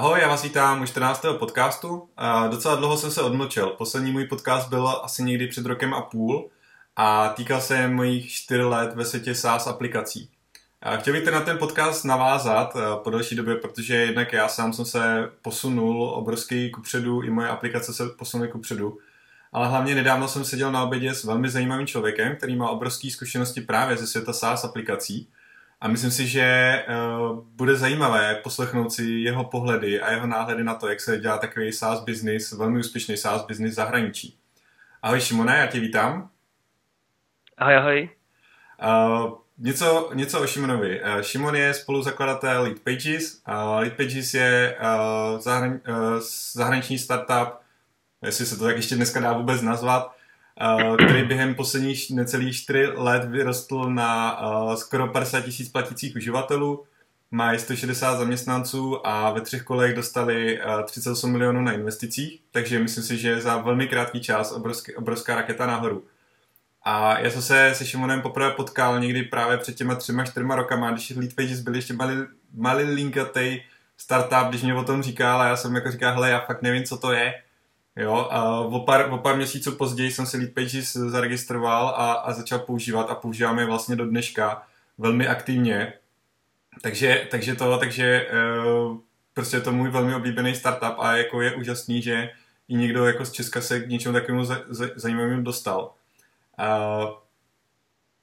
Ahoj, 0.00 0.20
já 0.20 0.28
vás 0.28 0.42
vítám 0.42 0.82
u 0.82 0.86
14. 0.86 1.24
podcastu. 1.38 2.08
Docela 2.50 2.76
dlouho 2.76 2.96
jsem 2.96 3.10
se 3.10 3.22
odmlčel. 3.22 3.70
Poslední 3.70 4.12
můj 4.12 4.26
podcast 4.26 4.68
byl 4.68 4.88
asi 4.88 5.22
někdy 5.22 5.46
před 5.46 5.66
rokem 5.66 5.94
a 5.94 6.00
půl 6.00 6.50
a 6.96 7.28
týkal 7.28 7.60
se 7.60 7.88
mojich 7.88 8.32
4 8.32 8.62
let 8.62 8.94
ve 8.94 9.04
světě 9.04 9.34
SaaS 9.34 9.66
aplikací. 9.66 10.30
Chtěl 10.98 11.12
bych 11.12 11.24
na 11.24 11.40
ten 11.40 11.58
podcast 11.58 12.04
navázat 12.04 12.76
eh, 12.76 12.80
po 13.04 13.10
další 13.10 13.36
době, 13.36 13.54
protože 13.56 13.94
jednak 13.94 14.32
já 14.32 14.48
sám 14.48 14.72
jsem 14.72 14.84
se 14.84 15.30
posunul 15.42 16.10
obrovský 16.10 16.70
kupředu, 16.70 17.22
i 17.22 17.30
moje 17.30 17.48
aplikace 17.48 17.94
se 17.94 18.08
posunuly 18.08 18.48
kupředu. 18.48 18.98
Ale 19.52 19.68
hlavně 19.68 19.94
nedávno 19.94 20.28
jsem 20.28 20.44
seděl 20.44 20.72
na 20.72 20.82
obědě 20.82 21.14
s 21.14 21.24
velmi 21.24 21.50
zajímavým 21.50 21.86
člověkem, 21.86 22.36
který 22.36 22.56
má 22.56 22.70
obrovské 22.70 23.10
zkušenosti 23.10 23.60
právě 23.60 23.96
ze 23.96 24.06
světa 24.06 24.32
SaaS 24.32 24.64
aplikací. 24.64 25.28
A 25.80 25.88
myslím 25.88 26.10
si, 26.10 26.26
že 26.26 26.84
uh, 26.88 27.44
bude 27.44 27.76
zajímavé 27.76 28.34
poslechnout 28.34 28.92
si 28.92 29.04
jeho 29.04 29.44
pohledy 29.44 30.00
a 30.00 30.12
jeho 30.12 30.26
náhledy 30.26 30.64
na 30.64 30.74
to, 30.74 30.88
jak 30.88 31.00
se 31.00 31.18
dělá 31.18 31.38
takový 31.38 31.72
SaaS 31.72 32.00
business, 32.00 32.52
velmi 32.52 32.78
úspěšný 32.78 33.16
SaaS 33.16 33.46
business 33.46 33.74
zahraničí. 33.74 34.38
Ahoj 35.02 35.20
Šimone, 35.20 35.56
já 35.56 35.66
tě 35.66 35.80
vítám. 35.80 36.30
Ahoj, 37.58 37.76
ahoj. 37.76 38.08
Uh, 38.82 39.32
něco, 39.58 40.10
něco 40.14 40.42
o 40.42 40.46
Šimonovi. 40.46 41.02
Uh, 41.02 41.20
Šimon 41.20 41.56
je 41.56 41.74
spoluzakladatel 41.74 42.62
Lead 42.62 42.78
Pages. 42.78 43.42
Uh, 43.48 43.80
Lead 43.80 43.92
Pages 43.92 44.34
je 44.34 44.76
uh, 44.80 45.40
zahrani, 45.40 45.80
uh, 45.88 46.20
zahraniční 46.54 46.98
startup, 46.98 47.54
jestli 48.22 48.46
se 48.46 48.56
to 48.58 48.64
tak 48.64 48.76
ještě 48.76 48.94
dneska 48.94 49.20
dá 49.20 49.32
vůbec 49.32 49.62
nazvat, 49.62 50.16
který 51.04 51.24
během 51.24 51.54
posledních 51.54 52.10
necelých 52.10 52.56
4 52.56 52.86
let 52.86 53.24
vyrostl 53.24 53.90
na 53.90 54.40
skoro 54.76 55.08
50 55.08 55.40
tisíc 55.40 55.68
platících 55.68 56.16
uživatelů. 56.16 56.84
Mají 57.30 57.58
160 57.58 58.16
zaměstnanců 58.16 59.06
a 59.06 59.30
ve 59.30 59.40
třech 59.40 59.62
kolech 59.62 59.94
dostali 59.94 60.60
uh, 60.60 60.82
38 60.84 61.32
milionů 61.32 61.60
na 61.60 61.72
investicích, 61.72 62.40
takže 62.50 62.78
myslím 62.78 63.04
si, 63.04 63.18
že 63.18 63.40
za 63.40 63.56
velmi 63.56 63.88
krátký 63.88 64.20
čas 64.20 64.52
obrovský, 64.52 64.94
obrovská 64.94 65.34
raketa 65.34 65.66
nahoru. 65.66 66.04
A 66.82 67.18
já 67.18 67.30
jsem 67.30 67.42
se 67.42 67.72
se 67.74 67.86
Šimonem 67.86 68.22
poprvé 68.22 68.50
potkal 68.50 69.00
někdy 69.00 69.22
právě 69.22 69.58
před 69.58 69.74
těma 69.74 69.94
třema, 69.94 70.24
čtyřma 70.24 70.56
rokama, 70.56 70.90
když 70.90 71.10
Lead 71.16 71.34
Pages 71.34 71.60
byli 71.60 71.78
ještě 71.78 71.94
malý, 71.94 72.16
malý 72.54 72.84
linkatej 72.84 73.64
startup, 73.96 74.48
když 74.48 74.62
mě 74.62 74.74
o 74.74 74.84
tom 74.84 75.02
říkal 75.02 75.40
a 75.40 75.46
já 75.46 75.56
jsem 75.56 75.74
jako 75.74 75.90
říkal, 75.90 76.12
hele, 76.12 76.30
já 76.30 76.40
fakt 76.40 76.62
nevím, 76.62 76.84
co 76.84 76.96
to 76.96 77.12
je. 77.12 77.34
Jo, 77.96 78.28
a 78.30 78.60
o 78.60 78.80
pár, 78.80 79.12
o 79.12 79.18
pár 79.18 79.36
měsíců 79.36 79.72
později 79.72 80.10
jsem 80.10 80.26
si 80.26 80.36
Lead 80.36 80.52
Pages 80.54 80.92
zaregistroval 80.92 81.88
a, 81.88 82.12
a 82.12 82.32
začal 82.32 82.58
používat 82.58 83.10
a 83.10 83.14
používám 83.14 83.58
je 83.58 83.66
vlastně 83.66 83.96
do 83.96 84.06
dneška 84.06 84.66
velmi 84.98 85.28
aktivně. 85.28 85.92
Takže, 86.82 87.26
takže 87.30 87.54
to, 87.54 87.78
takže 87.78 88.26
uh, 88.32 88.98
prostě 89.34 89.56
je 89.56 89.60
to 89.60 89.72
můj 89.72 89.90
velmi 89.90 90.14
oblíbený 90.14 90.54
startup 90.54 90.94
a 90.98 91.16
jako 91.16 91.40
je 91.40 91.54
úžasný, 91.54 92.02
že 92.02 92.30
i 92.68 92.74
někdo 92.74 93.06
jako 93.06 93.24
z 93.24 93.32
Česka 93.32 93.60
se 93.60 93.80
k 93.80 93.88
něčemu 93.88 94.12
takovému 94.12 94.44
zajímavému 94.96 95.42
dostal. 95.42 95.92
Uh, 96.58 97.10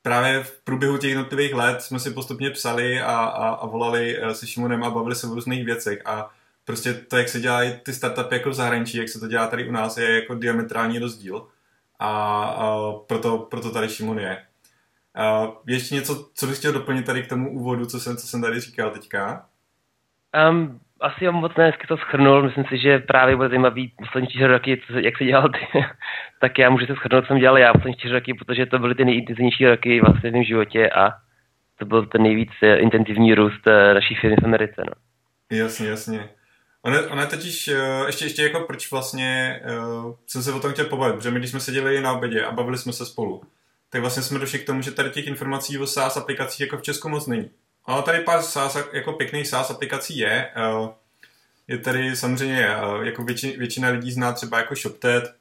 právě 0.02 0.44
v 0.44 0.52
průběhu 0.64 0.98
těch 0.98 1.10
jednotlivých 1.10 1.54
let 1.54 1.82
jsme 1.82 2.00
si 2.00 2.12
postupně 2.12 2.50
psali 2.50 3.02
a, 3.02 3.16
a, 3.16 3.50
a 3.50 3.66
volali 3.66 4.18
eh, 4.22 4.36
se 4.36 4.48
Šimonem 4.48 4.84
a 4.84 4.90
bavili 4.90 5.16
se 5.16 5.28
o 5.28 5.34
různých 5.34 5.66
věcech 5.66 6.02
a 6.06 6.30
prostě 6.68 6.94
to, 6.94 7.18
jak 7.18 7.30
se 7.30 7.40
dělají 7.40 7.74
ty 7.84 7.94
startupy 7.94 8.36
jako 8.36 8.50
v 8.50 8.54
zahraničí, 8.54 8.98
jak 8.98 9.10
se 9.10 9.20
to 9.20 9.28
dělá 9.28 9.48
tady 9.48 9.68
u 9.68 9.72
nás, 9.72 9.98
je 9.98 10.16
jako 10.16 10.36
diametrální 10.36 11.00
rozdíl 11.00 11.48
a, 12.00 12.44
a 12.44 12.92
proto, 13.08 13.38
proto 13.38 13.72
tady 13.72 13.90
Šimon 13.90 14.20
je. 14.20 14.38
A 15.16 15.48
ještě 15.68 15.96
něco, 15.96 16.30
co 16.34 16.48
bych 16.48 16.58
chtěl 16.58 16.74
doplnit 16.74 17.06
tady 17.06 17.24
k 17.24 17.30
tomu 17.30 17.52
úvodu, 17.52 17.86
co 17.86 18.00
jsem, 18.00 18.18
co 18.18 18.28
jsem 18.28 18.42
tady 18.42 18.60
říkal 18.60 18.92
teďka? 18.92 19.46
Um, 20.50 20.80
asi 21.00 21.32
moc 21.32 21.56
ne, 21.58 21.74
to 21.88 21.98
schrnul. 21.98 22.44
Myslím 22.44 22.66
si, 22.66 22.78
že 22.78 23.00
právě 23.00 23.36
bude 23.36 23.50
zajímavý 23.50 23.94
poslední 23.98 24.30
čtyři 24.30 24.46
roky, 24.46 24.82
co, 24.88 25.00
jak 25.00 25.18
se 25.18 25.26
dělal 25.26 25.50
ty. 25.50 25.68
tak 26.42 26.60
já 26.60 26.70
můžu 26.70 26.86
se 26.86 26.96
schrnout, 26.96 27.24
co 27.24 27.28
jsem 27.28 27.40
dělal 27.40 27.58
já 27.58 27.74
poslední 27.74 27.96
čtyři 27.96 28.14
roky, 28.14 28.34
protože 28.34 28.66
to 28.66 28.80
byly 28.80 28.96
ty 28.96 29.06
nejintenzivnější 29.06 29.68
roky 29.68 30.02
vlastně 30.02 30.30
v 30.30 30.34
mém 30.34 30.44
životě 30.44 30.90
a 30.90 31.14
to 31.80 31.86
byl 31.86 32.06
ten 32.06 32.24
nejvíc 32.24 32.52
eh, 32.64 32.76
intenzivní 32.76 33.34
růst 33.34 33.68
eh, 33.68 33.94
naší 33.94 34.16
firmy 34.16 34.36
v 34.42 34.46
Americe. 34.46 34.84
No. 34.86 34.94
Jasně, 35.58 35.88
jasně. 35.88 36.30
Ono, 36.88 37.10
ono 37.10 37.22
je 37.22 37.28
totiž, 37.28 37.68
eh, 37.68 38.04
ještě, 38.06 38.26
ještě 38.26 38.44
jako 38.44 38.60
proč 38.60 38.92
vlastně 38.92 39.62
uh, 39.80 40.14
jsem 40.28 40.44
se 40.44 40.54
o 40.54 40.60
tom 40.60 40.72
chtěl 40.72 40.86
pobavit, 40.86 41.16
protože 41.16 41.32
my 41.32 41.40
když 41.40 41.52
jsme 41.52 41.60
seděli 41.60 42.02
na 42.02 42.14
obědě 42.14 42.44
a 42.44 42.52
bavili 42.52 42.78
jsme 42.78 42.94
se 42.94 43.06
spolu, 43.06 43.42
tak 43.90 44.02
vlastně 44.02 44.24
jsme 44.24 44.40
došli 44.40 44.60
k 44.60 44.66
tomu, 44.66 44.82
že 44.82 44.92
tady 44.92 45.10
těch 45.10 45.28
informací 45.28 45.78
o 45.78 45.88
SaaS 45.88 46.18
aplikacích 46.18 46.60
jako 46.60 46.78
v 46.78 46.82
Česku 46.82 47.10
moc 47.10 47.28
není. 47.28 47.50
Ale 47.86 48.04
tady 48.04 48.20
pár 48.20 48.42
SaaS, 48.42 48.78
jako 48.94 49.14
pěkných 49.14 49.48
SaaS 49.48 49.70
aplikací 49.70 50.18
je. 50.18 50.50
Uh, 50.80 50.90
je 51.68 51.78
tady 51.78 52.16
samozřejmě, 52.16 52.76
uh, 52.78 53.06
jako 53.06 53.24
většina, 53.24 53.54
většina 53.58 53.90
lidí 53.90 54.12
zná 54.12 54.34
třeba 54.34 54.58
jako 54.58 54.76
ShopTet, 54.76 55.36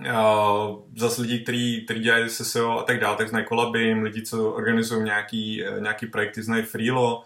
uh, 0.00 0.80
zase 0.96 1.22
lidi, 1.22 1.38
který 1.84 2.00
dělají 2.00 2.28
SEO 2.28 2.78
a 2.78 2.82
tak 2.82 3.00
dále, 3.00 3.16
tak 3.16 3.28
znají 3.28 3.46
Colabim, 3.46 4.02
lidi, 4.02 4.22
co 4.22 4.50
organizují 4.50 5.04
nějaký, 5.04 5.64
nějaký 5.78 6.06
projekty, 6.06 6.42
znají 6.42 6.62
Freelo, 6.62 7.24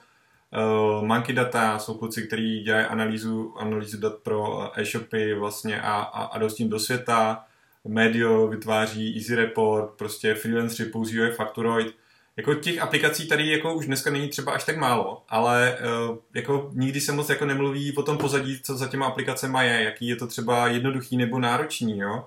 Uh, 0.52 1.04
Monkey 1.04 1.34
Data 1.34 1.78
jsou 1.78 1.94
kluci, 1.94 2.26
kteří 2.26 2.62
dělají 2.62 2.86
analýzu, 2.86 3.54
analýzu 3.58 4.00
dat 4.00 4.14
pro 4.22 4.70
e-shopy 4.80 5.34
vlastně 5.34 5.80
a, 5.80 5.92
a, 5.92 6.24
a 6.24 6.38
jdou 6.38 6.48
s 6.48 6.54
tím 6.54 6.70
do 6.70 6.78
světa. 6.78 7.44
Medio 7.88 8.46
vytváří 8.46 9.16
Easy 9.16 9.34
Report, 9.34 9.90
prostě 9.90 10.34
freelanceri 10.34 10.90
používají 10.90 11.32
Factoroid. 11.32 11.94
Jako 12.36 12.54
těch 12.54 12.82
aplikací 12.82 13.28
tady 13.28 13.50
jako 13.50 13.74
už 13.74 13.86
dneska 13.86 14.10
není 14.10 14.28
třeba 14.28 14.52
až 14.52 14.64
tak 14.64 14.76
málo, 14.76 15.22
ale 15.28 15.78
uh, 16.10 16.16
jako 16.34 16.70
nikdy 16.72 17.00
se 17.00 17.12
moc 17.12 17.28
jako 17.28 17.46
nemluví 17.46 17.96
o 17.96 18.02
tom 18.02 18.18
pozadí, 18.18 18.60
co 18.62 18.76
za 18.76 18.88
těma 18.88 19.06
aplikacemi 19.06 19.58
je, 19.62 19.82
jaký 19.82 20.08
je 20.08 20.16
to 20.16 20.26
třeba 20.26 20.66
jednoduchý 20.66 21.16
nebo 21.16 21.38
náročný, 21.38 21.98
jo. 21.98 22.24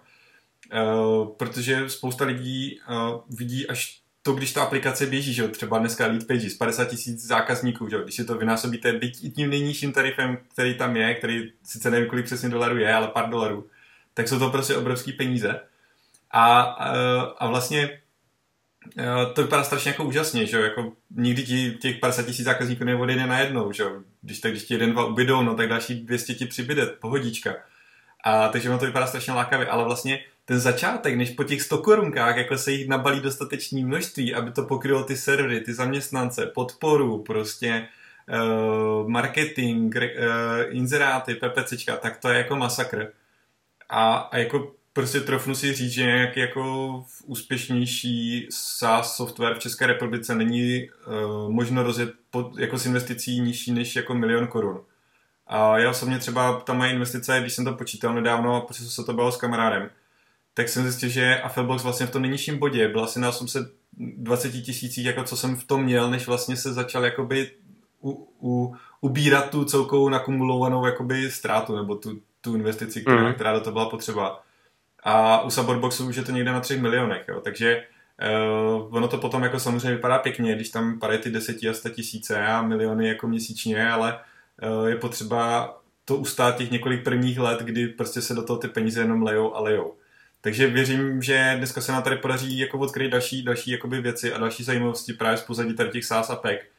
Uh, 0.73 1.27
protože 1.27 1.89
spousta 1.89 2.25
lidí 2.25 2.79
uh, 2.89 3.21
vidí 3.37 3.67
až 3.67 4.01
to, 4.23 4.33
když 4.33 4.53
ta 4.53 4.63
aplikace 4.63 5.05
běží, 5.05 5.33
že 5.33 5.47
třeba 5.47 5.79
dneska 5.79 6.07
Lead 6.07 6.27
Pages, 6.27 6.53
50 6.53 6.85
tisíc 6.85 7.27
zákazníků, 7.27 7.89
že 7.89 8.03
když 8.03 8.15
si 8.15 8.25
to 8.25 8.37
vynásobíte 8.37 8.99
tím 9.35 9.49
nejnižším 9.49 9.91
tarifem, 9.91 10.37
který 10.53 10.77
tam 10.77 10.95
je, 10.95 11.15
který 11.15 11.51
sice 11.63 11.91
nevím, 11.91 12.09
kolik 12.09 12.25
přesně 12.25 12.49
dolarů 12.49 12.77
je, 12.77 12.93
ale 12.93 13.07
pár 13.07 13.29
dolarů, 13.29 13.67
tak 14.13 14.27
jsou 14.27 14.39
to 14.39 14.49
prostě 14.49 14.75
obrovský 14.75 15.13
peníze. 15.13 15.59
A, 16.31 16.61
a, 16.61 17.21
a 17.21 17.47
vlastně 17.47 17.99
to 19.33 19.41
vypadá 19.41 19.63
strašně 19.63 19.91
jako 19.91 20.03
úžasně, 20.03 20.45
že 20.45 20.61
jako 20.61 20.93
nikdy 21.09 21.43
ti 21.43 21.71
těch 21.71 21.97
50 21.97 22.25
tisíc 22.25 22.45
zákazníků 22.45 22.83
neodejde 22.83 23.27
najednou, 23.27 23.71
že 23.71 23.83
když, 24.21 24.39
tak, 24.39 24.51
když 24.51 24.63
ti 24.63 24.73
jeden, 24.73 24.91
dva 24.91 25.05
ubydou, 25.05 25.43
no 25.43 25.55
tak 25.55 25.69
další 25.69 26.05
200 26.05 26.33
ti 26.33 26.45
přibyde, 26.45 26.85
pohodička. 26.85 27.55
A 28.23 28.47
takže 28.47 28.69
ono 28.69 28.79
to 28.79 28.85
vypadá 28.85 29.07
strašně 29.07 29.33
lákavě, 29.33 29.67
ale 29.67 29.83
vlastně 29.83 30.23
ten 30.49 30.59
začátek, 30.59 31.15
než 31.15 31.29
po 31.29 31.43
těch 31.43 31.61
100 31.61 31.77
korunkách 31.77 32.37
jako 32.37 32.57
se 32.57 32.71
jich 32.71 32.87
nabalí 32.87 33.21
dostatečné 33.21 33.85
množství, 33.85 34.35
aby 34.35 34.51
to 34.51 34.63
pokrylo 34.63 35.03
ty 35.03 35.15
servery, 35.15 35.61
ty 35.61 35.73
zaměstnance, 35.73 36.45
podporu, 36.45 37.23
prostě 37.23 37.87
uh, 38.29 39.09
marketing, 39.09 39.95
uh, 39.95 40.01
inzeráty, 40.69 41.35
PPCčka, 41.35 41.97
tak 41.97 42.17
to 42.17 42.29
je 42.29 42.37
jako 42.37 42.55
masakr. 42.55 43.11
A, 43.89 44.13
a 44.15 44.37
jako 44.37 44.71
prostě 44.93 45.19
trofnu 45.19 45.55
si 45.55 45.73
říct, 45.73 45.91
že 45.91 46.05
nějaký 46.05 46.39
jako 46.39 47.05
úspěšnější 47.25 48.47
SaaS 48.51 49.15
software 49.15 49.55
v 49.55 49.59
České 49.59 49.87
republice 49.87 50.35
není 50.35 50.89
uh, 50.89 51.49
možno 51.51 51.83
rozjet 51.83 52.13
pod, 52.31 52.57
jako 52.57 52.77
s 52.77 52.85
investicí 52.85 53.39
nižší 53.41 53.71
než 53.71 53.95
jako 53.95 54.15
milion 54.15 54.47
korun. 54.47 54.81
A 55.47 55.77
já 55.77 55.89
osobně 55.89 56.19
třeba 56.19 56.59
tam 56.59 56.77
mají 56.77 56.93
investice, 56.93 57.39
když 57.41 57.53
jsem 57.53 57.65
to 57.65 57.73
počítal 57.73 58.13
nedávno, 58.13 58.61
protože 58.61 58.83
se 58.83 59.03
to 59.03 59.13
bylo 59.13 59.31
s 59.31 59.37
kamarádem, 59.37 59.89
tak 60.59 60.69
jsem 60.69 60.83
zjistil, 60.83 61.09
že 61.09 61.41
Affilbox 61.41 61.83
vlastně 61.83 62.05
v 62.05 62.11
tom 62.11 62.21
nejnižším 62.21 62.57
bodě 62.57 62.87
byl 62.87 63.03
asi 63.03 63.19
na 63.19 63.29
820 63.29 64.51
tisících, 64.51 65.05
jako 65.05 65.23
co 65.23 65.37
jsem 65.37 65.55
v 65.55 65.63
tom 65.63 65.83
měl, 65.83 66.09
než 66.09 66.27
vlastně 66.27 66.55
se 66.55 66.73
začal 66.73 67.05
jakoby 67.05 67.51
u, 68.03 68.27
u, 68.41 68.75
ubírat 69.01 69.49
tu 69.49 69.65
celkovou 69.65 70.09
nakumulovanou 70.09 70.85
jakoby 70.85 71.31
ztrátu, 71.31 71.75
nebo 71.75 71.95
tu, 71.95 72.19
tu 72.41 72.55
investici, 72.55 73.01
která, 73.01 73.27
mm. 73.27 73.33
která 73.33 73.53
do 73.53 73.59
toho 73.59 73.73
byla 73.73 73.89
potřeba. 73.89 74.43
A 75.03 75.41
u 75.41 75.49
Supportboxu 75.49 76.07
už 76.07 76.15
je 76.15 76.23
to 76.23 76.31
někde 76.31 76.51
na 76.51 76.59
3 76.59 76.77
milionech, 76.77 77.25
jo. 77.27 77.41
takže 77.41 77.83
uh, 78.77 78.95
ono 78.95 79.07
to 79.07 79.17
potom 79.17 79.43
jako 79.43 79.59
samozřejmě 79.59 79.91
vypadá 79.91 80.19
pěkně, 80.19 80.55
když 80.55 80.69
tam 80.69 80.99
padají 80.99 81.19
ty 81.19 81.31
10 81.31 81.57
a 81.69 81.73
100 81.73 81.89
tisíce 81.89 82.47
a 82.47 82.61
miliony 82.61 83.07
jako 83.07 83.27
měsíčně, 83.27 83.91
ale 83.91 84.19
uh, 84.79 84.87
je 84.87 84.95
potřeba 84.95 85.75
to 86.05 86.15
ustát 86.15 86.57
těch 86.57 86.71
několik 86.71 87.03
prvních 87.03 87.39
let, 87.39 87.59
kdy 87.59 87.87
prostě 87.87 88.21
se 88.21 88.33
do 88.33 88.43
toho 88.43 88.59
ty 88.59 88.67
peníze 88.67 89.01
jenom 89.01 89.23
lejou 89.23 89.55
a 89.55 89.61
lejou. 89.61 89.98
Takže 90.41 90.67
věřím, 90.67 91.21
že 91.21 91.53
dneska 91.57 91.81
se 91.81 91.91
nám 91.91 92.03
tady 92.03 92.15
podaří 92.15 92.59
jako 92.59 92.79
odkryt 92.79 93.11
další, 93.11 93.43
další 93.43 93.71
jakoby 93.71 94.01
věci 94.01 94.33
a 94.33 94.37
další 94.37 94.63
zajímavosti 94.63 95.13
právě 95.13 95.37
z 95.37 95.41
pozadí 95.43 95.73
tady 95.75 95.89
těch 95.89 96.05
SaaS 96.05 96.29
apek. 96.29 96.71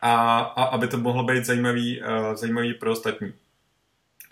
A, 0.00 0.38
a 0.38 0.64
aby 0.64 0.88
to 0.88 0.98
mohlo 0.98 1.24
být 1.24 1.44
zajímavý, 1.44 2.02
uh, 2.02 2.34
zajímavý 2.34 2.74
pro 2.74 2.92
ostatní. 2.92 3.32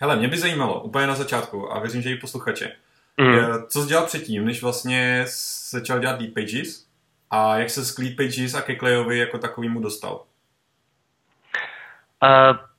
Hele, 0.00 0.16
mě 0.16 0.28
by 0.28 0.38
zajímalo, 0.38 0.82
úplně 0.82 1.06
na 1.06 1.14
začátku, 1.14 1.72
a 1.72 1.80
věřím, 1.80 2.02
že 2.02 2.10
i 2.10 2.16
posluchače, 2.16 2.72
mm. 3.16 3.66
co 3.68 3.82
jsi 3.82 3.88
dělal 3.88 4.06
předtím, 4.06 4.44
než 4.44 4.62
vlastně 4.62 5.24
začal 5.70 6.00
dělat 6.00 6.20
Lead 6.20 6.34
Pages 6.34 6.86
a 7.30 7.58
jak 7.58 7.70
se 7.70 7.84
z 7.84 7.98
Lead 7.98 8.16
Pages 8.16 8.54
a 8.54 8.60
ke 8.60 8.74
Klejovi 8.74 9.18
jako 9.18 9.38
takovýmu 9.38 9.80
dostal? 9.80 10.24
Uh, 12.22 12.69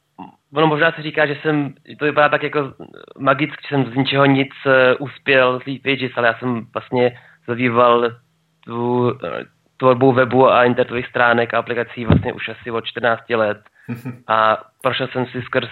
ono 0.56 0.68
možná 0.68 0.92
se 0.92 1.02
říká, 1.02 1.26
že 1.26 1.38
jsem, 1.42 1.74
to 2.00 2.06
vypadá 2.06 2.30
tak 2.30 2.44
jako 2.44 2.74
magicky, 3.20 3.58
že 3.62 3.76
jsem 3.76 3.86
z 3.86 3.96
ničeho 3.96 4.26
nic 4.26 4.50
uh, 4.66 4.72
uspěl 5.00 5.60
z 5.60 5.80
Pages, 5.80 6.12
ale 6.16 6.28
já 6.28 6.34
jsem 6.34 6.68
vlastně 6.74 7.20
zabýval 7.48 8.12
tu 8.66 9.12
tvorbou 9.78 10.14
webu 10.14 10.50
a 10.50 10.64
internetových 10.64 11.08
stránek 11.08 11.54
a 11.54 11.58
aplikací 11.58 12.06
vlastně 12.06 12.34
už 12.34 12.50
asi 12.50 12.72
od 12.72 12.86
14 12.86 13.30
let. 13.30 13.62
A 14.28 14.58
prošel 14.82 15.08
jsem 15.08 15.26
si 15.26 15.42
skrz 15.42 15.70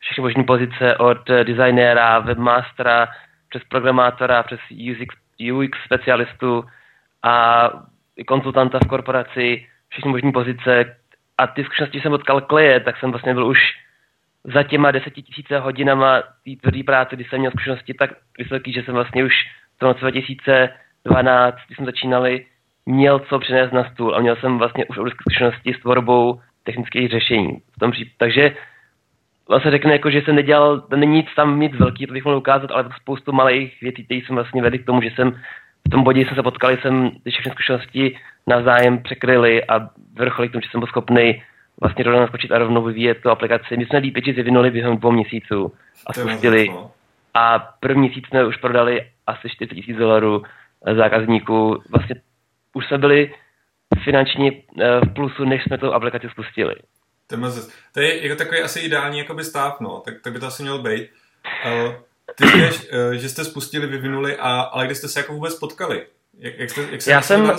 všechny 0.00 0.22
možné 0.22 0.44
pozice 0.44 0.96
od 0.96 1.28
designéra, 1.28 2.18
webmastera, 2.18 3.08
přes 3.48 3.62
programátora, 3.68 4.42
přes 4.42 4.60
UX, 4.70 5.14
UX 5.52 5.78
specialistu 5.84 6.64
a 7.22 7.68
konzultanta 8.26 8.78
v 8.84 8.88
korporaci, 8.88 9.66
všechny 9.88 10.10
možné 10.10 10.32
pozice. 10.32 10.96
A 11.38 11.46
ty 11.46 11.64
zkušenosti 11.64 12.00
jsem 12.00 12.12
potkal 12.12 12.40
kleje, 12.40 12.80
tak 12.80 12.96
jsem 12.96 13.10
vlastně 13.10 13.34
byl 13.34 13.46
už 13.46 13.58
za 14.54 14.62
těma 14.62 14.90
desetitisíce 14.90 15.58
hodinama 15.58 16.20
té 16.20 16.50
tvrdé 16.62 16.82
práce, 16.82 17.16
kdy 17.16 17.24
jsem 17.24 17.38
měl 17.38 17.50
zkušenosti 17.50 17.94
tak 17.94 18.10
vysoký, 18.38 18.72
že 18.72 18.82
jsem 18.82 18.94
vlastně 18.94 19.24
už 19.24 19.32
v 19.76 19.78
tom 19.78 19.94
2012, 20.00 21.56
když 21.66 21.76
jsme 21.76 21.86
začínali, 21.86 22.46
měl 22.86 23.18
co 23.18 23.38
přinést 23.38 23.72
na 23.72 23.90
stůl 23.90 24.16
a 24.16 24.20
měl 24.20 24.36
jsem 24.36 24.58
vlastně 24.58 24.86
už 24.86 24.98
obrovské 24.98 25.22
zkušenosti 25.22 25.74
s 25.74 25.80
tvorbou 25.80 26.40
technických 26.64 27.10
řešení. 27.10 27.58
V 27.76 27.78
tom. 27.80 27.92
Takže 28.16 28.56
vlastně 29.48 29.70
řekne, 29.70 29.92
jako, 29.92 30.10
že 30.10 30.22
jsem 30.22 30.34
nedělal, 30.34 30.82
není 30.96 31.16
nic 31.16 31.26
tam 31.36 31.60
nic 31.60 31.72
velký, 31.76 32.06
to 32.06 32.12
bych 32.12 32.24
mohl 32.24 32.36
ukázat, 32.36 32.70
ale 32.70 32.88
spoustu 33.00 33.32
malých 33.32 33.80
věcí, 33.80 34.04
které 34.04 34.20
jsem 34.20 34.34
vlastně 34.34 34.62
vedl 34.62 34.78
k 34.78 34.84
tomu, 34.84 35.02
že 35.02 35.10
jsem 35.10 35.40
v 35.86 35.90
tom 35.90 36.02
bodě 36.02 36.26
jsme 36.26 36.36
se 36.36 36.42
potkali, 36.42 36.78
jsem 36.82 37.10
ty 37.24 37.30
všechny 37.30 37.52
zkušenosti 37.52 38.18
navzájem 38.46 39.02
překryli 39.02 39.64
a 39.64 39.88
vrcholili 40.14 40.48
k 40.48 40.52
tomu, 40.52 40.62
že 40.62 40.68
jsem 40.70 40.80
byl 40.80 40.86
schopný 40.86 41.42
vlastně 41.80 42.04
rovnou 42.04 42.20
naskočit 42.20 42.52
a 42.52 42.58
rovnou 42.58 42.82
vyvíjet 42.82 43.18
tu 43.22 43.30
aplikaci. 43.30 43.76
My 43.76 43.86
jsme 43.86 44.00
DPG 44.00 44.26
vyvinuli 44.26 44.70
během 44.70 44.96
dvou 44.96 45.12
měsíců 45.12 45.72
a 46.06 46.12
spustili. 46.12 46.68
A 47.34 47.58
první 47.58 48.00
měsíc 48.00 48.26
jsme 48.26 48.46
už 48.46 48.56
prodali 48.56 49.10
asi 49.26 49.48
40 49.50 49.74
tisíc 49.74 49.96
dolarů 49.96 50.42
zákazníků. 50.96 51.82
Vlastně 51.90 52.14
už 52.74 52.86
jsme 52.86 52.98
byli 52.98 53.34
finančně 54.04 54.52
eh, 54.52 55.00
v 55.00 55.14
plusu, 55.14 55.44
než 55.44 55.62
jsme 55.64 55.78
tu 55.78 55.94
aplikaci 55.94 56.28
spustili. 56.30 56.74
To 57.26 57.34
je, 57.34 57.40
to 57.92 58.00
je 58.00 58.26
jako 58.26 58.36
takový 58.36 58.60
asi 58.60 58.80
ideální 58.80 59.18
jakoby 59.18 59.44
stav, 59.44 59.80
no, 59.80 60.02
tak, 60.04 60.14
tak 60.24 60.32
by 60.32 60.38
to 60.38 60.46
asi 60.46 60.62
mělo 60.62 60.78
být. 60.78 61.10
Uh, 61.66 61.94
ty 62.34 62.46
říkáš, 62.46 62.86
že 63.12 63.28
jste 63.28 63.44
spustili, 63.44 63.86
vyvinuli, 63.86 64.36
a, 64.36 64.60
ale 64.60 64.86
kde 64.86 64.94
jste 64.94 65.08
se 65.08 65.20
jako 65.20 65.32
vůbec 65.32 65.54
potkali? 65.54 66.06
Jak, 66.38 66.58
jak, 66.58 66.70
jste, 66.70 66.82
jak 66.90 67.02
se 67.02 67.10
Já 67.10 67.22
jsem, 67.22 67.44
uh, 67.44 67.50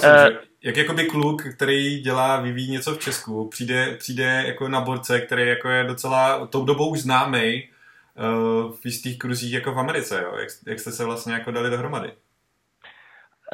jak 0.64 0.78
jakoby 0.78 1.06
kluk, 1.06 1.44
který 1.56 2.00
dělá, 2.00 2.42
vyvíjí 2.42 2.72
něco 2.72 2.96
v 2.96 3.00
Česku, 3.00 3.50
přijde, 3.50 3.96
přijde 3.98 4.44
jako 4.48 4.68
na 4.68 4.81
borce, 4.81 5.22
který 5.22 5.48
jako 5.48 5.70
je 5.70 5.84
docela 5.84 6.48
tou 6.48 6.66
dobou 6.66 6.90
už 6.90 7.00
známý 7.00 7.70
uh, 8.16 8.72
v 8.72 8.86
jistých 8.86 9.20
kruzích 9.20 9.54
jako 9.54 9.74
v 9.74 9.80
Americe, 9.80 10.22
jo? 10.24 10.36
Jak, 10.40 10.50
jak 10.68 10.80
jste 10.80 10.92
se 10.92 11.06
vlastně 11.06 11.34
jako 11.34 11.52
dali 11.52 11.70
dohromady? 11.70 12.12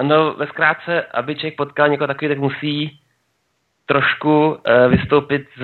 No, 0.01 0.33
ve 0.33 0.47
zkrátce, 0.47 1.01
aby 1.01 1.35
člověk 1.35 1.55
potkal 1.55 1.89
někoho 1.89 2.07
takový, 2.07 2.29
tak 2.29 2.37
musí 2.37 2.99
trošku 3.85 4.47
uh, 4.47 4.57
vystoupit 4.89 5.47
z, 5.57 5.63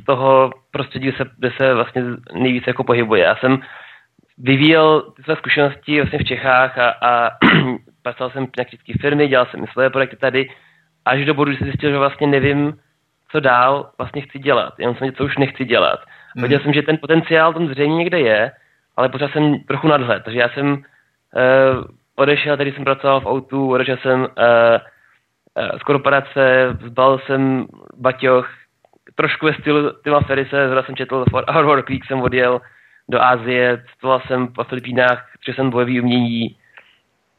z 0.00 0.04
toho 0.06 0.50
prostředí, 0.70 1.06
kde 1.06 1.16
se, 1.16 1.30
kde 1.38 1.50
se 1.56 1.74
vlastně 1.74 2.02
nejvíce 2.32 2.70
jako 2.70 2.84
pohybuje. 2.84 3.22
Já 3.22 3.36
jsem 3.36 3.62
vyvíjel 4.38 5.12
své 5.24 5.36
zkušenosti 5.36 6.00
vlastně 6.00 6.18
v 6.18 6.24
Čechách 6.24 6.78
a, 6.78 6.90
a 6.90 7.30
pracoval 8.02 8.30
jsem 8.30 8.46
na 8.58 8.64
české 8.64 8.92
firmy, 9.00 9.28
dělal 9.28 9.46
jsem 9.46 9.64
i 9.64 9.66
svoje 9.66 9.90
projekty 9.90 10.16
tady, 10.16 10.48
až 11.04 11.24
do 11.24 11.34
bodu, 11.34 11.50
kdy 11.50 11.58
jsem 11.58 11.66
zjistil, 11.66 11.90
že 11.90 11.98
vlastně 11.98 12.26
nevím, 12.26 12.78
co 13.30 13.40
dál 13.40 13.90
vlastně 13.98 14.22
chci 14.22 14.38
dělat. 14.38 14.74
Jenom 14.78 14.96
jsem 14.96 15.06
něco 15.06 15.24
už 15.24 15.36
nechci 15.36 15.64
dělat. 15.64 16.00
Mm. 16.36 16.42
Viděl 16.42 16.60
jsem, 16.60 16.72
že 16.72 16.82
ten 16.82 16.98
potenciál 16.98 17.52
tam 17.52 17.68
zřejmě 17.68 17.96
někde 17.96 18.20
je, 18.20 18.52
ale 18.96 19.08
pořád 19.08 19.30
jsem 19.30 19.60
trochu 19.60 19.88
nadhled. 19.88 20.24
Takže 20.24 20.40
já 20.40 20.48
jsem 20.48 20.72
uh, 20.72 21.84
odešel, 22.16 22.56
tady 22.56 22.72
jsem 22.72 22.84
pracoval 22.84 23.20
v 23.20 23.26
Outu, 23.26 23.70
odešel 23.70 23.96
jsem 23.96 24.20
uh, 24.20 24.26
uh, 24.26 25.78
z 25.78 25.82
korporace, 25.82 26.76
zbal 26.84 27.18
jsem 27.18 27.66
baťoch, 27.96 28.50
trošku 29.14 29.46
ve 29.46 29.54
stylu 29.54 29.90
Tima 30.04 30.20
Ferise, 30.20 30.66
zrovna 30.66 30.82
jsem 30.82 30.96
četl 30.96 31.24
For 31.30 31.44
Our 31.56 31.64
Work 31.64 31.88
Week, 31.88 32.04
jsem 32.04 32.22
odjel 32.22 32.60
do 33.08 33.22
Asie, 33.22 33.84
studoval 33.94 34.20
jsem 34.20 34.48
po 34.48 34.64
Filipínách, 34.64 35.26
protože 35.38 35.54
jsem 35.54 35.70
bojový 35.70 36.00
umění, 36.00 36.56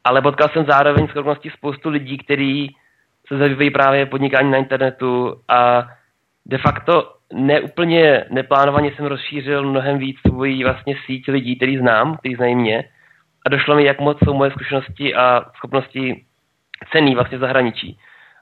ale 0.03 0.21
potkal 0.21 0.49
jsem 0.49 0.65
zároveň 0.65 1.07
s 1.07 1.53
spoustu 1.53 1.89
lidí, 1.89 2.17
kteří 2.17 2.75
se 3.27 3.37
zabývají 3.37 3.69
právě 3.69 4.05
podnikání 4.05 4.51
na 4.51 4.57
internetu 4.57 5.41
a 5.47 5.87
de 6.45 6.57
facto 6.57 7.13
neúplně 7.33 8.25
neplánovaně 8.29 8.91
jsem 8.91 9.05
rozšířil 9.05 9.63
mnohem 9.63 9.97
víc 9.97 10.17
svůj 10.27 10.63
vlastně 10.63 10.95
síť 11.05 11.27
lidí, 11.27 11.55
který 11.55 11.77
znám, 11.77 12.17
který 12.17 12.35
znají 12.35 12.55
mě 12.55 12.83
a 13.45 13.49
došlo 13.49 13.75
mi, 13.75 13.83
jak 13.83 13.99
moc 13.99 14.17
jsou 14.23 14.33
moje 14.33 14.51
zkušenosti 14.51 15.15
a 15.15 15.45
schopnosti 15.55 16.25
cený 16.91 17.15
vlastně 17.15 17.37
v 17.37 17.41
zahraničí. 17.41 17.97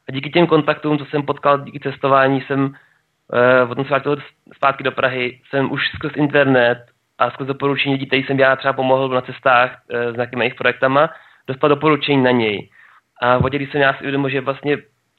A 0.09 0.11
díky 0.11 0.29
těm 0.29 0.47
kontaktům, 0.47 0.97
co 0.97 1.06
jsem 1.06 1.23
potkal 1.23 1.59
díky 1.59 1.79
cestování, 1.79 2.41
jsem 2.41 2.65
uh, 2.65 3.67
potom 3.67 3.85
se 3.85 3.89
vrátil 3.89 4.17
zpátky 4.56 4.83
do 4.83 4.91
Prahy, 4.91 5.39
jsem 5.50 5.71
už 5.71 5.88
skrz 5.95 6.11
internet 6.15 6.85
a 7.17 7.31
skrz 7.31 7.47
doporučení 7.47 7.95
lidí, 7.95 8.06
který 8.06 8.23
jsem 8.23 8.39
já 8.39 8.56
třeba 8.56 8.73
pomohl 8.73 9.09
na 9.09 9.21
cestách 9.21 9.77
uh, 9.94 10.13
s 10.13 10.15
nějakými 10.15 10.44
jejich 10.44 10.56
projektama, 10.56 11.09
dostat 11.50 11.68
doporučení 11.68 12.24
na 12.24 12.31
něj. 12.31 12.69
A 13.22 13.38
v 13.38 13.42
hodě, 13.42 13.57
jsem 13.57 13.81
já 13.81 13.94
si 13.94 14.00
uvědomil, 14.00 14.30
že 14.30 14.42
vlastně 14.42 14.78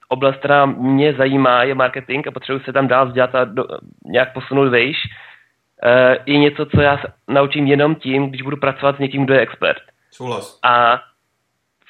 oblast, 0.08 0.36
která 0.36 0.66
mě 0.66 1.14
zajímá, 1.14 1.62
je 1.62 1.74
marketing 1.74 2.28
a 2.28 2.30
potřebuji 2.30 2.64
se 2.64 2.72
tam 2.72 2.88
dál 2.88 3.06
vzdělat 3.06 3.34
a 3.34 3.44
do, 3.44 3.64
nějak 4.04 4.32
posunout 4.32 4.68
vejš, 4.68 4.96
uh, 5.06 6.16
je 6.26 6.38
něco, 6.38 6.66
co 6.66 6.80
já 6.80 6.98
se 6.98 7.06
naučím 7.28 7.66
jenom 7.66 7.94
tím, 7.94 8.28
když 8.28 8.42
budu 8.42 8.56
pracovat 8.56 8.96
s 8.96 8.98
někým, 8.98 9.24
kdo 9.24 9.34
je 9.34 9.40
expert. 9.40 9.82
Souhlas. 10.10 10.58
A 10.62 10.96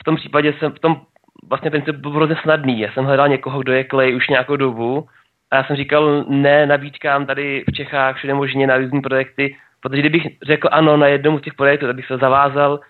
v 0.00 0.04
tom 0.04 0.16
případě 0.16 0.54
jsem, 0.58 0.72
v 0.72 0.78
tom 0.78 1.00
vlastně 1.48 1.70
princip 1.70 1.96
byl 1.96 2.10
hrozně 2.10 2.36
snadný. 2.42 2.80
Já 2.80 2.92
jsem 2.92 3.04
hledal 3.04 3.28
někoho, 3.28 3.60
kdo 3.60 3.72
je 3.72 3.84
klej 3.84 4.16
už 4.16 4.28
nějakou 4.28 4.56
dobu 4.56 5.08
a 5.50 5.56
já 5.56 5.64
jsem 5.64 5.76
říkal 5.76 6.24
ne 6.28 6.66
nabídkám 6.66 7.26
tady 7.26 7.64
v 7.68 7.72
Čechách, 7.72 8.16
všude 8.16 8.34
možně 8.34 8.66
na 8.66 8.76
různé 8.76 9.00
projekty, 9.00 9.56
protože 9.80 10.00
kdybych 10.00 10.26
řekl 10.42 10.68
ano 10.72 10.96
na 10.96 11.06
jednom 11.06 11.38
z 11.38 11.42
těch 11.42 11.54
projektů, 11.54 11.86
tak 11.86 11.96
bych 11.96 12.06
se 12.06 12.18
zavázal 12.18 12.80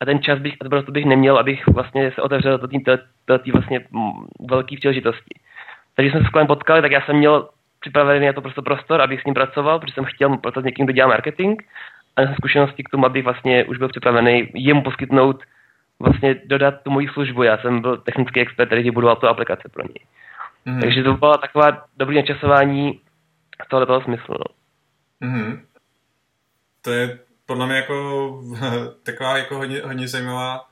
a 0.00 0.04
ten 0.04 0.22
čas 0.22 0.38
bych, 0.38 0.54
a 0.60 0.82
to 0.82 0.92
bych 0.92 1.04
neměl, 1.04 1.38
abych 1.38 1.66
vlastně 1.66 2.12
se 2.12 2.22
otevřel 2.22 2.58
do 2.58 3.38
té 3.38 3.52
vlastně 3.52 3.80
velké 4.50 4.76
příležitosti. 4.76 5.34
Takže 5.94 6.10
jsme 6.10 6.20
se 6.20 6.26
s 6.26 6.46
potkali, 6.46 6.82
tak 6.82 6.92
já 6.92 7.00
jsem 7.00 7.16
měl 7.16 7.48
připravený 7.80 8.26
na 8.26 8.32
to 8.32 8.40
prostě 8.40 8.62
prostor, 8.62 9.00
abych 9.00 9.20
s 9.20 9.24
ním 9.24 9.34
pracoval, 9.34 9.78
protože 9.78 9.94
jsem 9.94 10.04
chtěl 10.04 10.36
pracovat 10.36 10.62
s 10.62 10.66
někým, 10.66 10.86
kdo 10.86 10.92
dělá 10.92 11.08
marketing 11.08 11.62
a 12.16 12.22
jsem 12.22 12.34
zkušenosti 12.34 12.84
k 12.84 12.88
tomu, 12.88 13.06
abych 13.06 13.24
vlastně 13.24 13.64
už 13.64 13.78
byl 13.78 13.88
připravený 13.88 14.48
jemu 14.54 14.82
poskytnout 14.82 15.42
vlastně 15.98 16.34
dodat 16.44 16.74
tu 16.82 16.90
moji 16.90 17.08
službu. 17.08 17.42
Já 17.42 17.58
jsem 17.58 17.80
byl 17.80 17.96
technický 17.96 18.40
expert, 18.40 18.66
který 18.66 18.90
budoval 18.90 19.16
tu 19.16 19.28
aplikaci 19.28 19.68
pro 19.68 19.82
něj. 19.82 20.06
Mm. 20.64 20.80
Takže 20.80 21.02
to 21.02 21.14
byla 21.14 21.38
taková 21.38 21.84
dobrý 21.96 22.16
načasování 22.16 23.00
z 23.66 23.68
tohoto 23.68 24.00
smyslu. 24.00 24.34
No. 24.38 25.28
Mm. 25.28 25.62
To 26.82 26.90
je 26.90 27.18
podle 27.46 27.66
mě 27.66 27.76
jako 27.76 28.40
taková 29.02 29.38
jako 29.38 29.56
hodně, 29.56 29.80
hodně 29.84 30.08
zajímavá, 30.08 30.68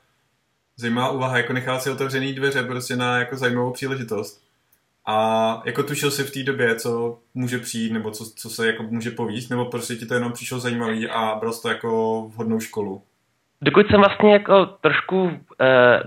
zajímavá 0.75 1.09
úvaha, 1.09 1.37
jako 1.37 1.53
nechat 1.53 1.81
si 1.81 1.91
otevřený 1.91 2.33
dveře 2.33 2.63
prostě 2.63 2.95
na 2.95 3.19
jako 3.19 3.35
zajímavou 3.37 3.71
příležitost. 3.71 4.45
A 5.07 5.61
jako 5.65 5.83
tušil 5.83 6.11
si 6.11 6.23
v 6.23 6.31
té 6.31 6.43
době, 6.43 6.75
co 6.75 7.19
může 7.33 7.59
přijít, 7.59 7.93
nebo 7.93 8.11
co, 8.11 8.25
co 8.35 8.49
se 8.49 8.67
jako 8.67 8.83
může 8.83 9.11
povíst, 9.11 9.49
nebo 9.49 9.65
prostě 9.65 9.95
ti 9.95 10.05
to 10.05 10.13
jenom 10.13 10.31
přišlo 10.31 10.59
zajímavý 10.59 11.09
a 11.09 11.35
bral 11.39 11.53
to 11.53 11.69
jako 11.69 12.21
vhodnou 12.33 12.59
školu? 12.59 13.01
Dokud 13.61 13.87
jsem 13.87 13.99
vlastně 13.99 14.33
jako 14.33 14.65
trošku 14.65 15.23
uh, 15.23 15.31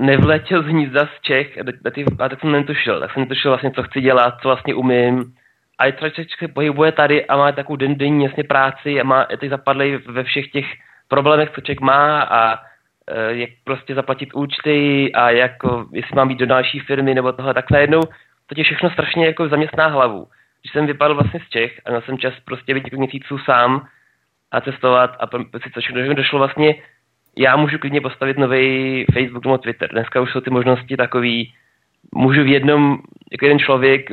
nevletěl 0.07 0.63
z 0.63 0.67
hnízda 0.67 1.07
z 1.07 1.23
Čech, 1.23 1.59
a 1.59 2.29
tak 2.29 2.41
jsem 2.41 2.53
netušil, 2.53 3.01
tak 3.01 3.13
jsem 3.13 3.23
netušil 3.23 3.51
vlastně, 3.51 3.71
co 3.71 3.83
chci 3.83 4.01
dělat, 4.01 4.35
co 4.43 4.49
vlastně 4.49 4.75
umím. 4.75 5.35
A 5.79 5.87
je 5.87 5.93
člověk 5.93 6.15
se 6.39 6.49
pohybuje 6.49 6.93
tady 6.93 7.27
a 7.27 7.37
má 7.37 7.53
takovou 7.53 7.77
den, 7.77 7.95
denní 7.95 8.25
jasně 8.25 8.45
práci 8.45 9.01
a 9.01 9.05
má, 9.05 9.27
je 9.31 9.37
teď 9.37 9.51
zapadlý 9.51 9.97
ve 9.97 10.25
všech 10.25 10.51
těch 10.51 10.67
problémech, 11.09 11.51
co 11.55 11.61
člověk 11.61 11.81
má 11.81 12.23
a 12.23 12.55
uh, 12.55 12.59
jak 13.29 13.51
prostě 13.65 13.95
zaplatit 13.95 14.35
účty 14.35 15.11
a 15.13 15.31
jak, 15.31 15.53
jestli 15.93 16.17
mám 16.17 16.29
být 16.29 16.39
do 16.39 16.47
další 16.47 16.81
firmy 16.81 17.15
nebo 17.15 17.33
tohle, 17.33 17.55
tak 17.55 17.71
najednou 17.71 18.01
to 18.47 18.55
tě 18.55 18.63
všechno 18.63 18.91
strašně 18.91 19.27
jako 19.27 19.49
zaměstná 19.49 19.87
hlavu. 19.87 20.27
Když 20.61 20.73
jsem 20.73 20.87
vypadl 20.87 21.15
vlastně 21.15 21.41
z 21.47 21.49
Čech 21.49 21.81
a 21.85 21.91
měl 21.91 22.03
jsem 22.03 22.19
čas 22.19 22.35
prostě 22.45 22.75
být 22.75 22.85
několik 22.85 22.99
měsíců 22.99 23.39
sám 23.39 23.87
a 24.51 24.61
cestovat 24.61 25.17
a 25.21 25.27
si 25.63 25.71
to 25.71 25.81
všechno 25.81 26.15
došlo 26.15 26.39
vlastně, 26.39 26.75
já 27.37 27.57
můžu 27.57 27.79
klidně 27.79 28.01
postavit 28.01 28.39
nový 28.39 29.05
Facebook 29.15 29.45
nebo 29.45 29.59
Twitter. 29.59 29.91
Dneska 29.93 30.21
už 30.21 30.33
jsou 30.33 30.41
ty 30.41 30.51
možnosti 30.51 30.97
takový, 30.97 31.55
můžu 32.15 32.43
v 32.43 32.47
jednom, 32.47 32.99
jako 33.33 33.45
jeden 33.45 33.59
člověk 33.59 34.11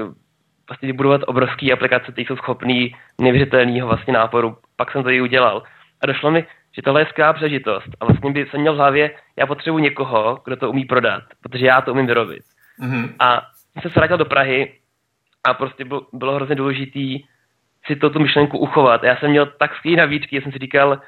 vlastně 0.69 0.87
vybudovat 0.87 1.21
obrovský 1.27 1.73
aplikace, 1.73 2.11
které 2.11 2.25
jsou 2.27 2.35
schopný 2.35 2.95
nevěřitelného 3.21 3.87
vlastně 3.87 4.13
náporu. 4.13 4.57
Pak 4.75 4.91
jsem 4.91 5.03
to 5.03 5.09
i 5.09 5.21
udělal. 5.21 5.63
A 6.03 6.07
došlo 6.07 6.31
mi, 6.31 6.45
že 6.75 6.81
tohle 6.81 7.01
je 7.01 7.05
skvělá 7.05 7.33
příležitost. 7.33 7.89
A 7.99 8.05
vlastně 8.05 8.31
by 8.31 8.45
jsem 8.45 8.61
měl 8.61 8.73
v 8.73 8.77
hlavě, 8.77 9.11
já 9.37 9.47
potřebuji 9.47 9.77
někoho, 9.77 10.41
kdo 10.45 10.55
to 10.55 10.69
umí 10.69 10.85
prodat, 10.85 11.23
protože 11.43 11.65
já 11.65 11.81
to 11.81 11.91
umím 11.91 12.07
vyrobit. 12.07 12.43
Mm-hmm. 12.81 13.09
A 13.19 13.41
jsem 13.81 13.91
se 13.91 13.99
vrátil 13.99 14.17
do 14.17 14.25
Prahy 14.25 14.73
a 15.43 15.53
prostě 15.53 15.85
bylo, 15.85 16.01
bylo 16.13 16.35
hrozně 16.35 16.55
důležitý 16.55 17.23
si 17.85 17.95
to, 17.95 18.09
tu 18.09 18.19
myšlenku 18.19 18.57
uchovat. 18.57 19.03
Já 19.03 19.15
jsem 19.15 19.29
měl 19.29 19.45
tak 19.45 19.75
skvělý 19.75 19.95
navíčky, 19.95 20.35
že 20.35 20.41
jsem 20.41 20.51
si 20.51 20.57
říkal, 20.57 20.99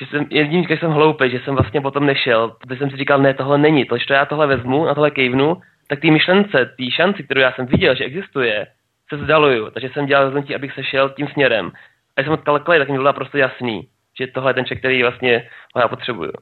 že 0.00 0.06
jsem, 0.06 0.26
jediný, 0.30 0.66
že 0.68 0.76
jsem 0.76 0.90
hloupý, 0.90 1.30
že 1.30 1.40
jsem 1.40 1.54
vlastně 1.54 1.80
potom 1.80 2.06
nešel, 2.06 2.56
protože 2.60 2.78
jsem 2.78 2.90
si 2.90 2.96
říkal, 2.96 3.18
ne, 3.18 3.34
tohle 3.34 3.58
není, 3.58 3.84
to, 3.84 3.98
že 3.98 4.04
já 4.10 4.26
tohle 4.26 4.46
vezmu, 4.46 4.84
na 4.84 4.94
tohle 4.94 5.10
kejvnu, 5.10 5.56
tak 5.88 6.00
ty 6.00 6.10
myšlence, 6.10 6.74
ty 6.76 6.90
šanci, 6.90 7.22
kterou 7.22 7.40
já 7.40 7.52
jsem 7.52 7.66
viděl, 7.66 7.94
že 7.94 8.04
existuje, 8.04 8.66
se 9.08 9.16
vzdaluju. 9.16 9.70
Takže 9.70 9.88
jsem 9.92 10.06
dělal 10.06 10.24
rozhodnutí, 10.24 10.54
abych 10.54 10.74
se 10.74 10.84
šel 10.84 11.08
tím 11.10 11.28
směrem. 11.28 11.72
A 12.16 12.22
jsem 12.22 12.36
to 12.36 12.60
klej, 12.60 12.78
tak 12.78 12.88
mi 12.88 12.96
bylo 12.96 13.12
prostě 13.12 13.38
jasný, 13.38 13.88
že 14.20 14.26
tohle 14.26 14.50
je 14.50 14.54
ten 14.54 14.64
člověk, 14.64 14.78
který 14.78 15.02
vlastně 15.02 15.50
já 15.76 15.88
potřebuju. 15.88 16.32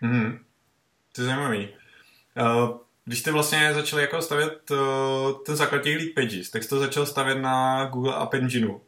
Mm, 0.00 0.38
to 1.14 1.22
je 1.22 1.26
zajímavý. 1.26 1.68
Uh, 2.40 2.76
když 3.04 3.18
jste 3.18 3.32
vlastně 3.32 3.74
začali 3.74 4.02
jako 4.02 4.22
stavět 4.22 4.70
uh, 4.70 4.78
ten 5.46 5.56
základ 5.56 5.82
těch 5.82 5.96
lead 5.96 6.14
pages, 6.14 6.50
tak 6.50 6.62
jste 6.62 6.74
to 6.74 6.80
začal 6.80 7.06
stavět 7.06 7.38
na 7.38 7.84
Google 7.84 8.14
App 8.14 8.34
Engineu. 8.34 8.80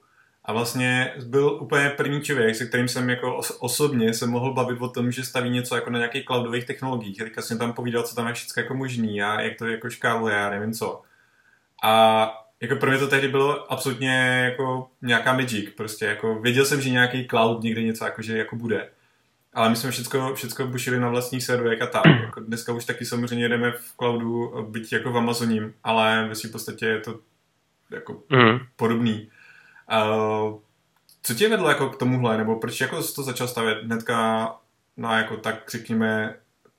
A 0.45 0.53
vlastně 0.53 1.15
byl 1.27 1.59
úplně 1.61 1.91
první 1.91 2.23
člověk, 2.23 2.55
se 2.55 2.67
kterým 2.67 2.89
jsem 2.89 3.11
jako 3.11 3.41
osobně 3.59 4.15
se 4.15 4.27
mohl 4.27 4.55
bavit 4.55 4.81
o 4.81 4.89
tom, 4.89 5.13
že 5.13 5.25
staví 5.25 5.51
něco 5.51 5.75
jako 5.75 5.91
na 5.91 5.99
nějakých 5.99 6.25
cloudových 6.25 6.65
technologiích. 6.65 7.19
Teďka 7.19 7.43
jsem 7.43 7.59
tam 7.59 7.73
povídal, 7.73 8.03
co 8.03 8.15
tam 8.15 8.27
je 8.27 8.35
všechno 8.35 8.63
jako 8.63 8.75
možný 8.75 9.23
a 9.23 9.41
jak 9.41 9.59
to 9.59 9.67
jako 9.67 9.91
škáluje, 9.91 10.35
já 10.35 10.51
nevím 10.51 10.73
co. 10.73 11.03
A 11.85 12.44
jako 12.65 12.77
pro 12.77 12.91
mě 12.91 12.99
to 12.99 13.09
tehdy 13.09 13.29
bylo 13.29 13.73
absolutně 13.73 14.11
jako 14.45 14.89
nějaká 15.03 15.33
magic, 15.33 15.71
prostě 15.77 16.05
jako 16.05 16.35
věděl 16.35 16.65
jsem, 16.65 16.81
že 16.81 16.91
nějaký 16.91 17.29
cloud 17.29 17.63
někde 17.63 17.83
něco 17.83 18.05
jako, 18.05 18.23
že 18.23 18.39
jako 18.39 18.57
bude. 18.57 18.91
Ale 19.55 19.71
my 19.71 19.77
jsme 19.77 19.91
všechno, 19.91 20.35
všechno 20.35 20.67
bušili 20.67 21.01
na 21.01 21.09
vlastních 21.09 21.45
serverech 21.45 21.83
a 21.83 21.87
tak. 21.87 22.07
Jako 22.07 22.41
dneska 22.41 22.73
už 22.73 22.85
taky 22.85 23.05
samozřejmě 23.05 23.49
jdeme 23.49 23.73
v 23.73 23.97
cloudu, 23.99 24.67
byť 24.71 24.93
jako 24.93 25.13
v 25.13 25.17
Amazoním, 25.17 25.75
ale 25.85 26.29
ve 26.29 26.35
v 26.35 26.53
podstatě 26.53 26.87
je 26.87 27.01
to 27.01 27.19
jako 27.91 28.23
mm. 28.31 28.59
podobný. 28.77 29.31
Uh, 29.93 30.59
co 31.23 31.35
tě 31.35 31.49
vedlo 31.49 31.69
jako 31.69 31.89
k 31.89 31.97
tomuhle, 31.97 32.37
nebo 32.37 32.57
proč 32.57 32.81
jako 32.81 33.03
to 33.03 33.23
začal 33.23 33.49
stavět 33.49 33.79
hnedka 33.85 34.51
na 34.97 35.19
jako 35.19 35.37
tak 35.37 35.71
řekněme 35.71 36.35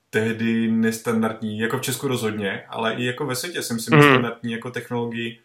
tehdy 0.10 0.72
nestandardní, 0.72 1.60
jako 1.60 1.78
v 1.78 1.82
Česku 1.82 2.08
rozhodně, 2.08 2.64
ale 2.70 2.94
i 2.94 3.06
jako 3.06 3.26
ve 3.26 3.36
světě 3.36 3.62
jsem 3.62 3.80
si 3.80 3.92
mm. 3.92 4.00
nestandardní 4.00 4.52
jako 4.52 4.72
technologii. 4.72 5.40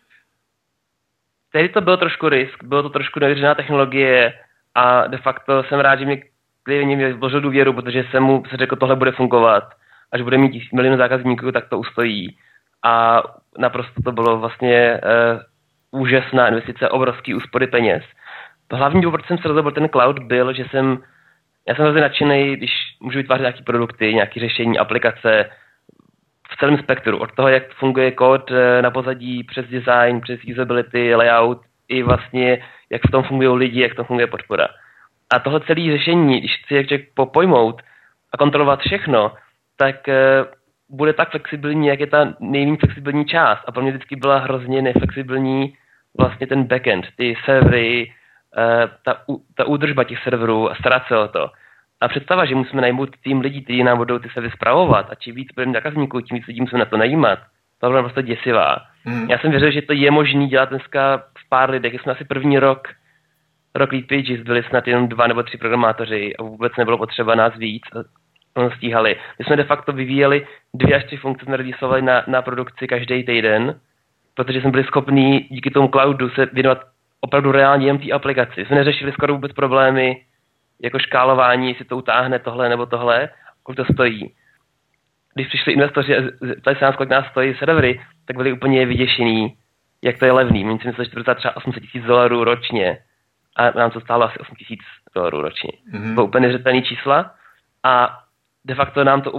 Tehdy 1.52 1.68
to 1.68 1.80
bylo 1.80 1.96
trošku 1.96 2.28
risk, 2.28 2.64
bylo 2.64 2.82
to 2.82 2.90
trošku 2.90 3.20
nevěřená 3.20 3.54
technologie 3.54 4.32
a 4.74 5.06
de 5.06 5.18
facto 5.18 5.62
jsem 5.62 5.80
rád, 5.80 5.98
že 5.98 6.04
mě 6.04 6.22
klient 6.62 6.96
mě 6.96 7.12
vložil 7.12 7.40
důvěru, 7.40 7.72
protože 7.72 8.04
jsem 8.10 8.22
mu 8.22 8.42
se 8.50 8.56
řekl, 8.56 8.76
tohle 8.76 8.96
bude 8.96 9.12
fungovat. 9.12 9.64
Až 10.12 10.22
bude 10.22 10.38
mít 10.38 10.72
milion 10.72 10.98
zákazníků, 10.98 11.52
tak 11.52 11.68
to 11.68 11.78
ustojí. 11.78 12.36
A 12.84 13.22
naprosto 13.58 14.02
to 14.02 14.12
bylo 14.12 14.38
vlastně 14.38 15.00
uh, 15.92 16.00
úžasná 16.00 16.48
investice, 16.48 16.88
obrovský 16.88 17.34
úspory 17.34 17.66
peněz. 17.66 18.02
Hlavní 18.72 19.00
důvod, 19.00 19.16
proč 19.16 19.26
jsem 19.26 19.38
se 19.38 19.48
rozhodl 19.48 19.70
ten 19.70 19.88
cloud, 19.88 20.18
byl, 20.18 20.52
že 20.52 20.64
jsem, 20.70 20.98
já 21.68 21.74
jsem 21.74 21.84
hrozně 21.84 22.00
nadšený, 22.00 22.56
když 22.56 22.70
můžu 23.00 23.18
vytvářet 23.18 23.42
nějaké 23.42 23.62
produkty, 23.62 24.14
nějaké 24.14 24.40
řešení, 24.40 24.78
aplikace 24.78 25.50
celém 26.60 26.78
spektru. 26.78 27.18
Od 27.18 27.32
toho, 27.32 27.48
jak 27.48 27.74
funguje 27.74 28.10
kód 28.10 28.50
eh, 28.50 28.82
na 28.82 28.90
pozadí, 28.90 29.44
přes 29.44 29.66
design, 29.66 30.20
přes 30.20 30.40
usability, 30.52 31.14
layout, 31.14 31.60
i 31.88 32.02
vlastně, 32.02 32.62
jak 32.90 33.02
v 33.08 33.10
tom 33.10 33.22
fungují 33.22 33.58
lidi, 33.58 33.80
jak 33.80 33.92
v 33.92 33.96
tom 33.96 34.04
funguje 34.04 34.26
podpora. 34.26 34.68
A 35.30 35.38
tohle 35.38 35.60
celé 35.60 35.92
řešení, 35.98 36.40
když 36.40 36.62
chci 36.64 36.74
jak 36.74 37.00
popojmout 37.14 37.82
a 38.32 38.36
kontrolovat 38.36 38.80
všechno, 38.80 39.32
tak 39.76 39.96
uh, 40.08 40.94
bude 40.96 41.12
tak 41.12 41.30
flexibilní, 41.30 41.86
jak 41.86 42.00
je 42.00 42.06
ta 42.06 42.34
nejméně 42.40 42.76
flexibilní 42.76 43.24
část. 43.24 43.62
A 43.66 43.72
pro 43.72 43.82
mě 43.82 43.90
vždycky 43.90 44.16
byla 44.16 44.38
hrozně 44.38 44.82
neflexibilní 44.82 45.74
vlastně 46.18 46.46
ten 46.46 46.64
backend, 46.64 47.06
ty 47.16 47.36
servery, 47.44 48.12
uh, 48.56 48.90
ta, 49.04 49.22
ta 49.56 49.64
údržba 49.64 50.04
těch 50.04 50.22
serverů 50.22 50.70
a 50.70 50.74
starat 50.74 51.02
se 51.08 51.18
o 51.18 51.28
to. 51.28 51.50
A 52.00 52.08
představa, 52.08 52.44
že 52.44 52.54
musíme 52.54 52.82
najmout 52.82 53.10
tým 53.24 53.40
lidí, 53.40 53.64
kteří 53.64 53.82
nám 53.82 53.98
budou 53.98 54.18
ty 54.18 54.28
servery 54.28 54.52
zpravovat 54.56 55.10
a 55.10 55.14
čím 55.14 55.34
víc 55.34 55.48
budeme 55.54 55.72
zákazníků, 55.72 56.20
tím 56.20 56.36
víc 56.36 56.46
lidí 56.46 56.60
musíme 56.60 56.78
na 56.78 56.84
to 56.84 56.96
najímat. 56.96 57.38
To 57.80 57.88
byla 57.88 58.02
prostě 58.02 58.22
děsivá. 58.22 58.76
Mm. 59.04 59.30
Já 59.30 59.38
jsem 59.38 59.50
věřil, 59.50 59.70
že 59.70 59.82
to 59.82 59.92
je 59.92 60.10
možné 60.10 60.46
dělat 60.46 60.68
dneska 60.68 61.22
v 61.38 61.48
pár 61.48 61.70
lidech. 61.70 62.00
Jsme 62.00 62.12
asi 62.12 62.24
první 62.24 62.58
rok 62.58 62.88
Rocket 63.74 64.06
Pages 64.06 64.40
byli 64.40 64.62
snad 64.62 64.88
jenom 64.88 65.08
dva 65.08 65.26
nebo 65.26 65.42
tři 65.42 65.58
programátoři 65.58 66.36
a 66.36 66.42
vůbec 66.42 66.72
nebylo 66.78 66.98
potřeba 66.98 67.34
nás 67.34 67.56
víc. 67.56 67.82
A 68.54 68.70
stíhali. 68.76 69.16
My 69.38 69.44
jsme 69.44 69.56
de 69.56 69.64
facto 69.64 69.92
vyvíjeli 69.92 70.46
dvě 70.74 70.96
až 70.96 71.04
tři 71.04 71.16
funkce, 71.16 71.44
jsme 71.44 71.56
redisovali 71.56 72.02
na, 72.02 72.24
na 72.26 72.42
produkci 72.42 72.86
každý 72.86 73.24
týden, 73.24 73.80
protože 74.34 74.60
jsme 74.60 74.70
byli 74.70 74.84
schopni 74.84 75.46
díky 75.50 75.70
tomu 75.70 75.88
cloudu 75.88 76.30
se 76.30 76.46
věnovat 76.52 76.80
opravdu 77.20 77.52
reálně 77.52 77.86
jen 77.86 77.98
té 77.98 78.10
aplikaci. 78.12 78.64
Jsme 78.64 78.76
neřešili 78.76 79.12
skoro 79.12 79.34
vůbec 79.34 79.52
problémy 79.52 80.16
jako 80.82 80.98
škálování, 80.98 81.68
jestli 81.68 81.84
to 81.84 81.96
utáhne 81.96 82.38
tohle 82.38 82.68
nebo 82.68 82.86
tohle, 82.86 83.28
kolik 83.62 83.76
to 83.76 83.92
stojí. 83.92 84.34
Když 85.34 85.46
přišli 85.46 85.72
investoři 85.72 86.16
a 86.16 86.22
ptali 86.60 86.76
se 86.76 86.84
nás, 86.84 86.96
kolik 86.96 87.10
nás 87.10 87.26
stojí 87.26 87.54
servery, 87.54 88.00
tak 88.24 88.36
byli 88.36 88.52
úplně 88.52 88.86
vyděšení, 88.86 89.56
jak 90.02 90.18
to 90.18 90.24
je 90.24 90.32
levný. 90.32 90.64
My 90.64 90.78
si 90.78 90.86
mysleli, 90.86 91.10
že 91.10 91.24
to 91.24 91.30
je 91.30 91.34
třeba 91.34 91.56
800 91.56 91.82
tisíc 91.82 92.04
dolarů 92.04 92.44
ročně 92.44 92.98
a 93.56 93.70
nám 93.70 93.90
to 93.90 94.00
stálo 94.00 94.24
asi 94.24 94.38
8 94.38 94.54
tisíc 94.56 94.80
dolarů 95.14 95.40
ročně. 95.40 95.70
Mm-hmm. 95.92 96.14
Bylo 96.14 96.26
úplně 96.26 96.46
neřetelný 96.46 96.82
čísla 96.82 97.34
a 97.82 98.18
de 98.64 98.74
facto 98.74 99.04
nám 99.04 99.22
to, 99.22 99.32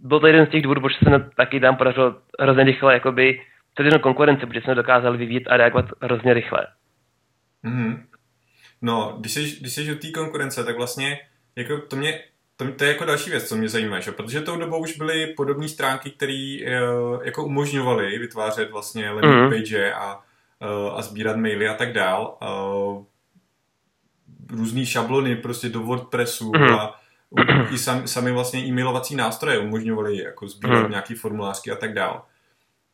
byl 0.00 0.20
to 0.20 0.26
jeden 0.26 0.46
z 0.46 0.50
těch 0.50 0.62
důvodů, 0.62 0.80
proč 0.80 0.98
se 0.98 1.10
nám 1.10 1.30
taky 1.36 1.60
nám 1.60 1.76
podařilo 1.76 2.14
hrozně 2.40 2.64
rychle 2.64 2.94
jakoby 2.94 3.40
jedno 3.78 3.98
konkurence, 3.98 4.46
protože 4.46 4.60
jsme 4.60 4.74
dokázali 4.74 5.18
vyvíjet 5.18 5.42
a 5.48 5.56
reagovat 5.56 5.84
hrozně 6.02 6.34
rychle. 6.34 6.66
Mm-hmm. 7.64 8.07
No, 8.82 9.16
když 9.20 9.32
jsi, 9.32 9.56
když 9.60 9.74
jsi 9.74 9.92
u 9.92 9.98
té 9.98 10.10
konkurence, 10.10 10.64
tak 10.64 10.76
vlastně 10.76 11.18
jako 11.56 11.78
to 11.78 11.96
mě 11.96 12.20
to, 12.56 12.72
to 12.72 12.84
je 12.84 12.90
jako 12.90 13.04
další 13.04 13.30
věc, 13.30 13.48
co 13.48 13.56
mě 13.56 13.68
zajímá, 13.68 14.00
že? 14.00 14.12
protože 14.12 14.40
tou 14.40 14.56
dobou 14.56 14.78
už 14.78 14.96
byly 14.96 15.26
podobné 15.26 15.68
stránky, 15.68 16.10
které 16.10 16.56
uh, 16.60 17.24
jako 17.24 17.44
umožňovaly 17.44 18.18
vytvářet 18.18 18.70
vlastně 18.70 19.10
landing 19.10 19.34
mm-hmm. 19.34 19.58
page 19.58 19.92
a 19.92 20.22
Eh, 20.60 20.90
a 20.90 21.02
sbírat 21.02 21.36
maily 21.36 21.68
a 21.68 21.74
tak 21.74 21.92
dál. 21.92 22.38
Eh, 22.42 23.04
různý 24.50 24.86
šablony 24.86 25.36
prostě 25.36 25.68
do 25.68 25.80
WordPressu 25.80 26.52
mm. 26.56 26.62
a 26.62 27.00
i 27.70 27.78
sami, 27.78 28.08
sami 28.08 28.32
vlastně 28.32 28.60
e-mailovací 28.60 29.16
nástroje 29.16 29.58
umožňovaly 29.58 30.18
jako 30.18 30.48
sbírat 30.48 30.82
mm. 30.82 30.90
nějaký 30.90 31.14
formulářky 31.14 31.70
a 31.70 31.76
tak 31.76 31.94
dál. 31.94 32.24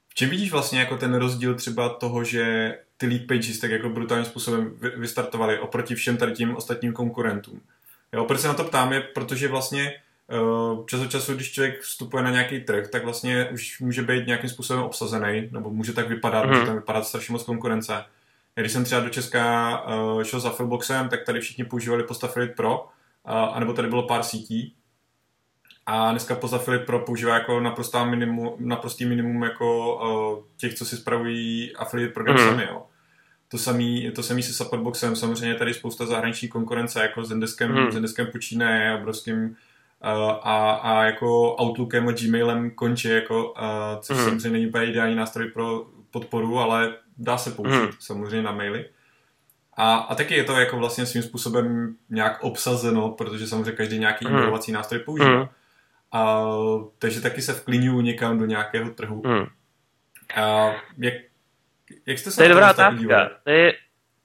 V 0.09 0.15
čem 0.15 0.31
vidíš 0.31 0.53
vlastně 0.53 0.81
jako 0.81 0.97
ten 0.97 1.15
rozdíl 1.15 1.55
třeba 1.55 1.89
toho, 1.89 2.25
že 2.25 2.75
ty 2.97 3.07
lead 3.07 3.27
pages 3.29 3.59
tak 3.59 3.71
jako 3.71 3.89
brutálním 3.89 4.27
způsobem 4.27 4.77
vystartovaly 4.97 5.59
oproti 5.59 5.95
všem 5.95 6.17
tady 6.17 6.33
tím 6.33 6.57
ostatním 6.57 6.93
konkurentům? 6.93 7.61
Jo, 8.13 8.25
proč 8.25 8.41
se 8.41 8.49
na 8.49 8.55
to 8.55 8.65
ptám 8.65 8.93
je, 8.93 9.01
protože 9.01 9.49
vlastně 9.49 9.95
Eh, 10.31 10.85
čas 10.87 11.01
od 11.01 11.11
času, 11.11 11.35
když 11.35 11.53
člověk 11.53 11.81
vstupuje 11.81 12.23
na 12.23 12.31
nějaký 12.31 12.61
trh, 12.61 12.89
tak 12.89 13.05
vlastně 13.05 13.49
už 13.53 13.81
může 13.81 14.03
být 14.03 14.27
nějakým 14.27 14.51
způsobem 14.51 14.83
obsazený, 14.83 15.49
nebo 15.51 15.71
může 15.71 15.93
tak 15.93 16.09
vypadat, 16.09 16.45
mm. 16.45 16.51
může 16.51 16.67
tam 16.67 16.75
vypadat 16.75 17.07
strašně 17.07 17.33
moc 17.33 17.43
konkurence. 17.43 18.05
Když 18.55 18.73
jsem 18.73 18.85
třeba 18.85 19.01
do 19.01 19.09
Česka 19.09 19.83
uh, 19.87 20.23
šel 20.23 20.41
za 20.41 20.51
Filboxem, 20.51 21.09
tak 21.09 21.25
tady 21.25 21.41
všichni 21.41 21.65
používali 21.65 22.03
Postafilit 22.03 22.57
Pro, 22.57 22.89
anebo 23.25 23.73
tady 23.73 23.89
bylo 23.89 24.03
pár 24.03 24.23
sítí. 24.23 24.75
A 25.87 26.11
dneska 26.11 26.35
Postafilit 26.35 26.87
Pro 26.87 26.99
používá 26.99 27.35
jako 27.35 27.61
naprostá 27.61 28.05
minimum, 28.05 28.55
naprostý 28.59 29.05
minimum 29.05 29.43
jako 29.43 29.97
uh, 29.97 30.45
těch, 30.57 30.75
co 30.75 30.85
si 30.85 30.97
spravují 30.97 31.77
affiliate 31.77 32.15
program 32.15 32.37
mm. 32.37 32.45
sami. 32.45 32.63
Jo. 32.71 32.83
To 33.49 33.59
samý, 33.59 34.11
to 34.15 34.23
samý 34.23 34.43
se 34.43 34.53
Supportboxem, 34.53 35.17
samozřejmě 35.17 35.55
tady 35.55 35.75
spousta 35.75 36.07
zahraniční 36.07 36.49
konkurence, 36.49 37.03
jako 37.03 37.25
s 37.25 37.29
Zendeskem, 37.29 37.73
mm. 37.73 37.93
Zendeskem 37.93 38.27
počínaje, 38.27 38.99
obrovským 38.99 39.57
a, 40.01 40.71
a 40.71 41.05
jako 41.05 41.57
Outlookem 41.63 42.09
a 42.09 42.13
Gmailem 42.13 42.71
končí, 42.71 43.09
jako, 43.09 43.55
což 44.01 44.17
mm. 44.17 44.25
samozřejmě 44.25 44.51
není 44.51 44.67
úplně 44.67 44.87
ideální 44.87 45.15
nástroj 45.15 45.49
pro 45.49 45.87
podporu, 46.11 46.59
ale 46.59 46.95
dá 47.19 47.39
se 47.39 47.51
použít 47.51 47.77
mm. 47.77 47.89
samozřejmě 48.01 48.43
na 48.43 48.53
maily. 48.53 48.85
A, 49.77 49.97
a 49.97 50.15
taky 50.15 50.35
je 50.35 50.45
to 50.45 50.53
jako 50.53 50.77
vlastně 50.77 51.07
svým 51.07 51.23
způsobem 51.23 51.97
nějak 52.11 52.45
obsazeno, 52.45 53.11
protože 53.11 53.47
samozřejmě 53.47 53.73
každý 53.73 53.99
nějaký 53.99 54.25
mm. 54.25 54.35
e-mailovací 54.35 54.73
nástroj 54.73 55.01
používá. 55.01 55.43
Mm. 55.43 55.49
A, 56.15 56.45
takže 56.99 57.21
taky 57.21 57.43
se 57.43 57.53
vklínuju 57.53 58.01
někam 58.01 58.39
do 58.39 58.45
nějakého 58.47 58.91
trhu. 58.91 59.23
Mm. 59.27 59.47
A, 60.37 60.73
jak, 60.99 61.15
jak 62.07 62.19
jste 62.19 62.31
se 62.31 62.37
to 62.37 62.43
je 62.43 62.49
dobrá 62.49 62.71
otázka. 62.71 63.31
To 63.45 63.51
je, 63.51 63.73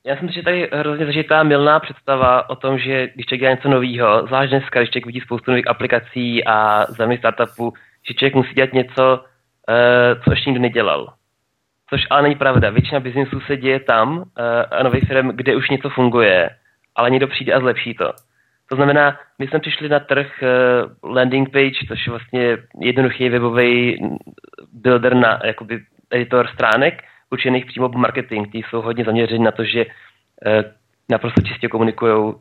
já 0.04 0.18
jsem 0.18 0.30
si 0.30 0.44
tady 0.44 0.70
hrozně 0.74 1.06
zažitá 1.06 1.44
milná 1.44 1.80
představa 1.80 2.50
o 2.50 2.56
tom, 2.56 2.80
že 2.80 3.08
když 3.08 3.26
člověk 3.26 3.42
dělá 3.42 3.54
něco 3.54 3.70
nového, 3.70 4.28
zvlášť 4.28 4.50
dneska, 4.50 4.80
když 4.80 4.90
člověk 4.90 5.06
vidí 5.06 5.22
spoustu 5.22 5.52
nových 5.52 5.68
aplikací 5.68 6.46
a 6.46 6.86
zemi 6.90 7.18
startupů, 7.18 7.74
že 8.08 8.14
člověk 8.14 8.36
musí 8.36 8.54
dělat 8.54 8.74
něco, 8.74 9.24
uh, 9.24 10.24
co 10.24 10.32
ještě 10.32 10.50
nikdy 10.50 10.62
nedělal. 10.62 11.14
Což 11.90 12.02
ale 12.10 12.22
není 12.22 12.36
pravda. 12.36 12.70
Většina 12.70 13.00
biznisů 13.00 13.40
se 13.40 13.58
děje 13.58 13.80
tam 13.80 14.18
uh, 14.18 14.24
a 14.72 14.84
nových 14.84 15.04
firm, 15.08 15.28
kde 15.28 15.56
už 15.56 15.70
něco 15.70 15.90
funguje, 15.90 16.50
ale 16.96 17.10
někdo 17.10 17.28
přijde 17.28 17.54
a 17.54 17.60
zlepší 17.60 17.94
to. 17.94 18.14
To 18.70 18.76
znamená, 18.76 19.20
my 19.40 19.48
jsme 19.48 19.60
přišli 19.60 19.90
na 19.90 20.00
trh 20.00 20.28
uh, 20.42 21.12
landing 21.12 21.50
page, 21.52 21.88
což 21.88 22.08
je 22.08 22.12
vlastně 22.12 22.58
jednoduchý 22.80 23.30
webový 23.30 24.00
builder 24.74 25.16
na 25.16 25.40
jakoby 25.44 25.80
editor 26.10 26.48
stránek, 26.48 27.04
určených 27.30 27.66
přímo 27.66 27.90
marketing, 27.90 28.52
ty 28.52 28.58
jsou 28.58 28.82
hodně 28.82 29.06
zaměření 29.06 29.44
na 29.44 29.52
to, 29.52 29.64
že 29.64 29.86
naprosto 31.10 31.42
čistě 31.42 31.68
komunikují 31.68 32.34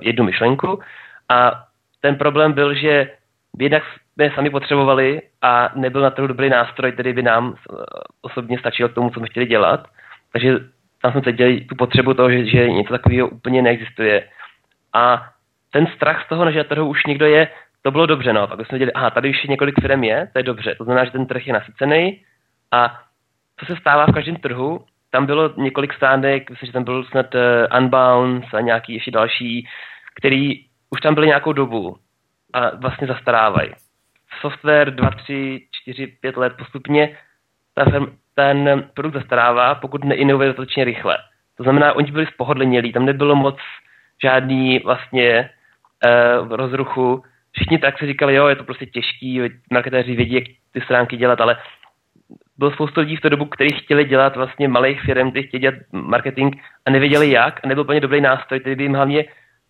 jednu 0.00 0.24
myšlenku 0.24 0.80
a 1.28 1.64
ten 2.00 2.16
problém 2.16 2.52
byl, 2.52 2.74
že 2.74 3.10
jednak 3.58 3.82
jsme 4.12 4.30
sami 4.34 4.50
potřebovali 4.50 5.22
a 5.42 5.70
nebyl 5.74 6.00
na 6.00 6.10
trhu 6.10 6.26
dobrý 6.26 6.48
nástroj, 6.48 6.92
který 6.92 7.12
by 7.12 7.22
nám 7.22 7.54
osobně 8.22 8.58
stačil 8.58 8.88
k 8.88 8.94
tomu, 8.94 9.10
co 9.10 9.20
jsme 9.20 9.28
chtěli 9.28 9.46
dělat. 9.46 9.86
Takže 10.32 10.58
tam 11.02 11.12
jsme 11.12 11.22
cítili 11.22 11.60
tu 11.60 11.74
potřebu 11.74 12.14
toho, 12.14 12.30
že, 12.30 12.46
že 12.46 12.68
něco 12.68 12.92
takového 12.92 13.28
úplně 13.28 13.62
neexistuje. 13.62 14.28
A 14.92 15.28
ten 15.76 15.86
strach 15.86 16.24
z 16.24 16.28
toho, 16.28 16.50
že 16.52 16.64
trhu 16.64 16.88
už 16.88 17.06
někdo 17.06 17.26
je, 17.26 17.48
to 17.82 17.90
bylo 17.90 18.06
dobře, 18.06 18.32
no. 18.32 18.46
Pak 18.46 18.66
jsme 18.66 18.78
viděli, 18.78 18.92
aha, 18.92 19.10
tady 19.10 19.30
už 19.30 19.42
několik 19.42 19.80
firm 19.80 20.04
je, 20.04 20.28
to 20.32 20.38
je 20.38 20.42
dobře. 20.42 20.74
To 20.74 20.84
znamená, 20.84 21.04
že 21.04 21.10
ten 21.10 21.26
trh 21.26 21.46
je 21.46 21.52
nasycený 21.52 22.22
a 22.72 23.00
co 23.60 23.66
se 23.66 23.76
stává 23.76 24.06
v 24.06 24.12
každém 24.12 24.36
trhu, 24.36 24.84
tam 25.10 25.26
bylo 25.26 25.52
několik 25.56 25.94
stánek, 25.94 26.50
myslím, 26.50 26.66
že 26.66 26.72
tam 26.72 26.84
byl 26.84 27.04
snad 27.04 27.34
uh, 27.34 27.40
Unbound 27.78 28.54
a 28.54 28.60
nějaký 28.60 28.94
ještě 28.94 29.10
další, 29.10 29.68
který 30.20 30.64
už 30.90 31.00
tam 31.00 31.14
byly 31.14 31.26
nějakou 31.26 31.52
dobu 31.52 31.96
a 32.52 32.76
vlastně 32.76 33.06
zastarávají. 33.06 33.70
Software 34.40 34.90
2, 34.90 35.10
3, 35.10 35.60
4, 35.82 36.06
5 36.06 36.36
let 36.36 36.52
postupně 36.58 37.18
ta 37.74 37.84
firm, 37.84 38.06
ten 38.34 38.90
produkt 38.94 39.14
zastarává, 39.14 39.74
pokud 39.74 40.04
neinovuje 40.04 40.48
dostatečně 40.48 40.84
rychle. 40.84 41.18
To 41.56 41.62
znamená, 41.62 41.92
oni 41.92 42.12
byli 42.12 42.26
spohodlnělí, 42.26 42.92
tam 42.92 43.04
nebylo 43.06 43.36
moc 43.36 43.56
žádný 44.22 44.78
vlastně 44.78 45.50
uh, 46.04 46.56
rozruchu. 46.56 47.22
Všichni 47.52 47.78
tak 47.78 47.98
si 47.98 48.06
říkali, 48.06 48.34
jo, 48.34 48.46
je 48.46 48.56
to 48.56 48.64
prostě 48.64 48.86
těžký, 48.86 49.40
marketéři 49.72 50.16
vědí, 50.16 50.34
jak 50.34 50.44
ty 50.72 50.80
stránky 50.80 51.16
dělat, 51.16 51.40
ale 51.40 51.56
bylo 52.58 52.70
spoustu 52.70 53.00
lidí 53.00 53.16
v 53.16 53.20
té 53.20 53.30
dobu, 53.30 53.44
kteří 53.44 53.74
chtěli 53.74 54.04
dělat 54.04 54.36
vlastně 54.36 54.68
malých 54.68 55.00
firm, 55.00 55.30
kteří 55.30 55.46
chtěli 55.46 55.60
dělat 55.60 55.74
marketing 55.92 56.56
a 56.86 56.90
nevěděli 56.90 57.30
jak 57.30 57.60
a 57.64 57.68
nebyl 57.68 57.82
úplně 57.82 58.00
dobrý 58.00 58.20
nástroj, 58.20 58.60
který 58.60 58.76
by 58.76 58.82
jim 58.82 58.94
hlavně 58.94 59.24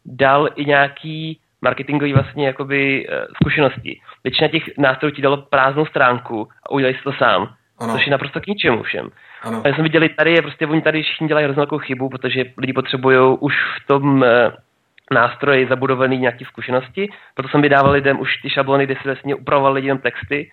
dal 0.04 0.49
i 0.54 0.64
nějaký 0.64 1.40
marketingový 1.62 2.12
vlastně 2.12 2.47
jakoby 2.47 3.09
uh, 3.09 3.14
zkušenosti. 3.35 4.00
Většina 4.25 4.49
těch 4.49 4.62
nástrojů 4.78 5.14
ti 5.14 5.23
dalo 5.23 5.37
prázdnou 5.37 5.87
stránku 5.87 6.49
a 6.62 6.71
udělali 6.71 6.95
si 6.95 7.02
to 7.02 7.12
sám. 7.12 7.54
Ano. 7.78 7.92
Což 7.92 8.06
je 8.06 8.11
naprosto 8.11 8.40
k 8.40 8.47
ničemu 8.47 8.83
všem. 8.83 9.09
Ano. 9.42 9.62
A 9.64 9.75
jsem 9.75 9.83
viděli, 9.83 10.09
tady 10.09 10.33
je 10.33 10.42
prostě, 10.42 10.66
oni 10.66 10.83
tady 10.83 11.02
všichni 11.02 11.28
dělají 11.28 11.45
hroznou 11.45 11.78
chybu, 11.78 12.09
protože 12.09 12.45
lidi 12.59 12.73
potřebují 12.73 13.37
už 13.40 13.54
v 13.54 13.87
tom 13.87 14.25
e, 15.11 15.15
nástroji 15.15 15.67
zabudovaný 15.67 16.19
nějaké 16.19 16.45
zkušenosti, 16.45 17.09
proto 17.35 17.49
jsem 17.49 17.63
vydával 17.63 17.93
lidem 17.93 18.21
už 18.21 18.37
ty 18.37 18.51
šablony, 18.51 18.85
kde 18.85 18.95
si 18.95 19.03
vlastně 19.05 19.35
upravoval 19.35 19.73
lidi 19.73 19.89
jenom 19.89 19.99
texty. 19.99 20.51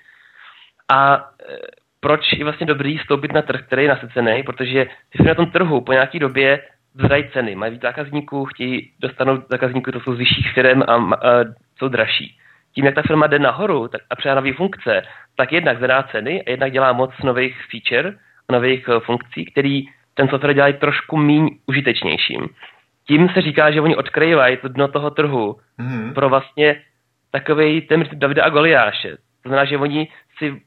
A 0.91 1.15
e, 1.15 1.57
proč 1.99 2.33
je 2.33 2.43
vlastně 2.43 2.65
dobrý 2.65 2.97
stoupit 2.97 3.33
na 3.33 3.41
trh, 3.41 3.61
který 3.65 3.83
je 3.83 3.89
nasycený, 3.89 4.43
protože 4.43 4.85
ty 5.09 5.23
na 5.23 5.35
tom 5.35 5.51
trhu 5.51 5.81
po 5.81 5.93
nějaké 5.93 6.19
době 6.19 6.61
zvedají 6.93 7.29
ceny, 7.33 7.55
mají 7.55 7.71
víc 7.71 7.81
zákazníků, 7.81 8.45
chtějí 8.45 8.91
dostanout 8.99 9.43
zákazníků, 9.49 9.91
to 9.91 9.99
jsou 9.99 10.15
z 10.15 10.17
vyšších 10.17 10.53
firm 10.53 10.81
a, 10.81 10.93
a 10.93 11.45
jsou 11.77 11.87
dražší. 11.87 12.37
Tím, 12.75 12.85
jak 12.85 12.95
ta 12.95 13.01
firma 13.01 13.27
jde 13.27 13.39
nahoru 13.39 13.87
tak, 13.87 14.01
a 14.09 14.15
přidá 14.15 14.35
nové 14.35 14.53
funkce, 14.53 15.01
tak 15.35 15.51
jednak 15.51 15.77
zvedá 15.77 16.03
ceny 16.03 16.43
a 16.43 16.49
jednak 16.49 16.71
dělá 16.71 16.93
moc 16.93 17.11
nových 17.23 17.57
feature 17.71 18.17
a 18.49 18.53
nových 18.53 18.87
uh, 18.87 18.99
funkcí, 18.99 19.45
který 19.45 19.85
ten 20.13 20.27
software 20.27 20.53
dělají 20.53 20.73
trošku 20.73 21.17
méně 21.17 21.49
užitečnějším. 21.65 22.49
Tím 23.07 23.29
se 23.29 23.41
říká, 23.41 23.71
že 23.71 23.81
oni 23.81 23.95
odkryvají 23.95 24.57
to 24.57 24.67
dno 24.67 24.87
toho 24.87 25.09
trhu 25.09 25.55
mm-hmm. 25.79 26.13
pro 26.13 26.29
vlastně 26.29 26.81
takový 27.31 27.81
ten 27.81 28.03
Davida 28.13 28.43
a 28.43 28.49
Goliáše. 28.49 29.17
To 29.43 29.49
znamená, 29.49 29.65
že 29.65 29.77
oni 29.77 30.07
si 30.37 30.61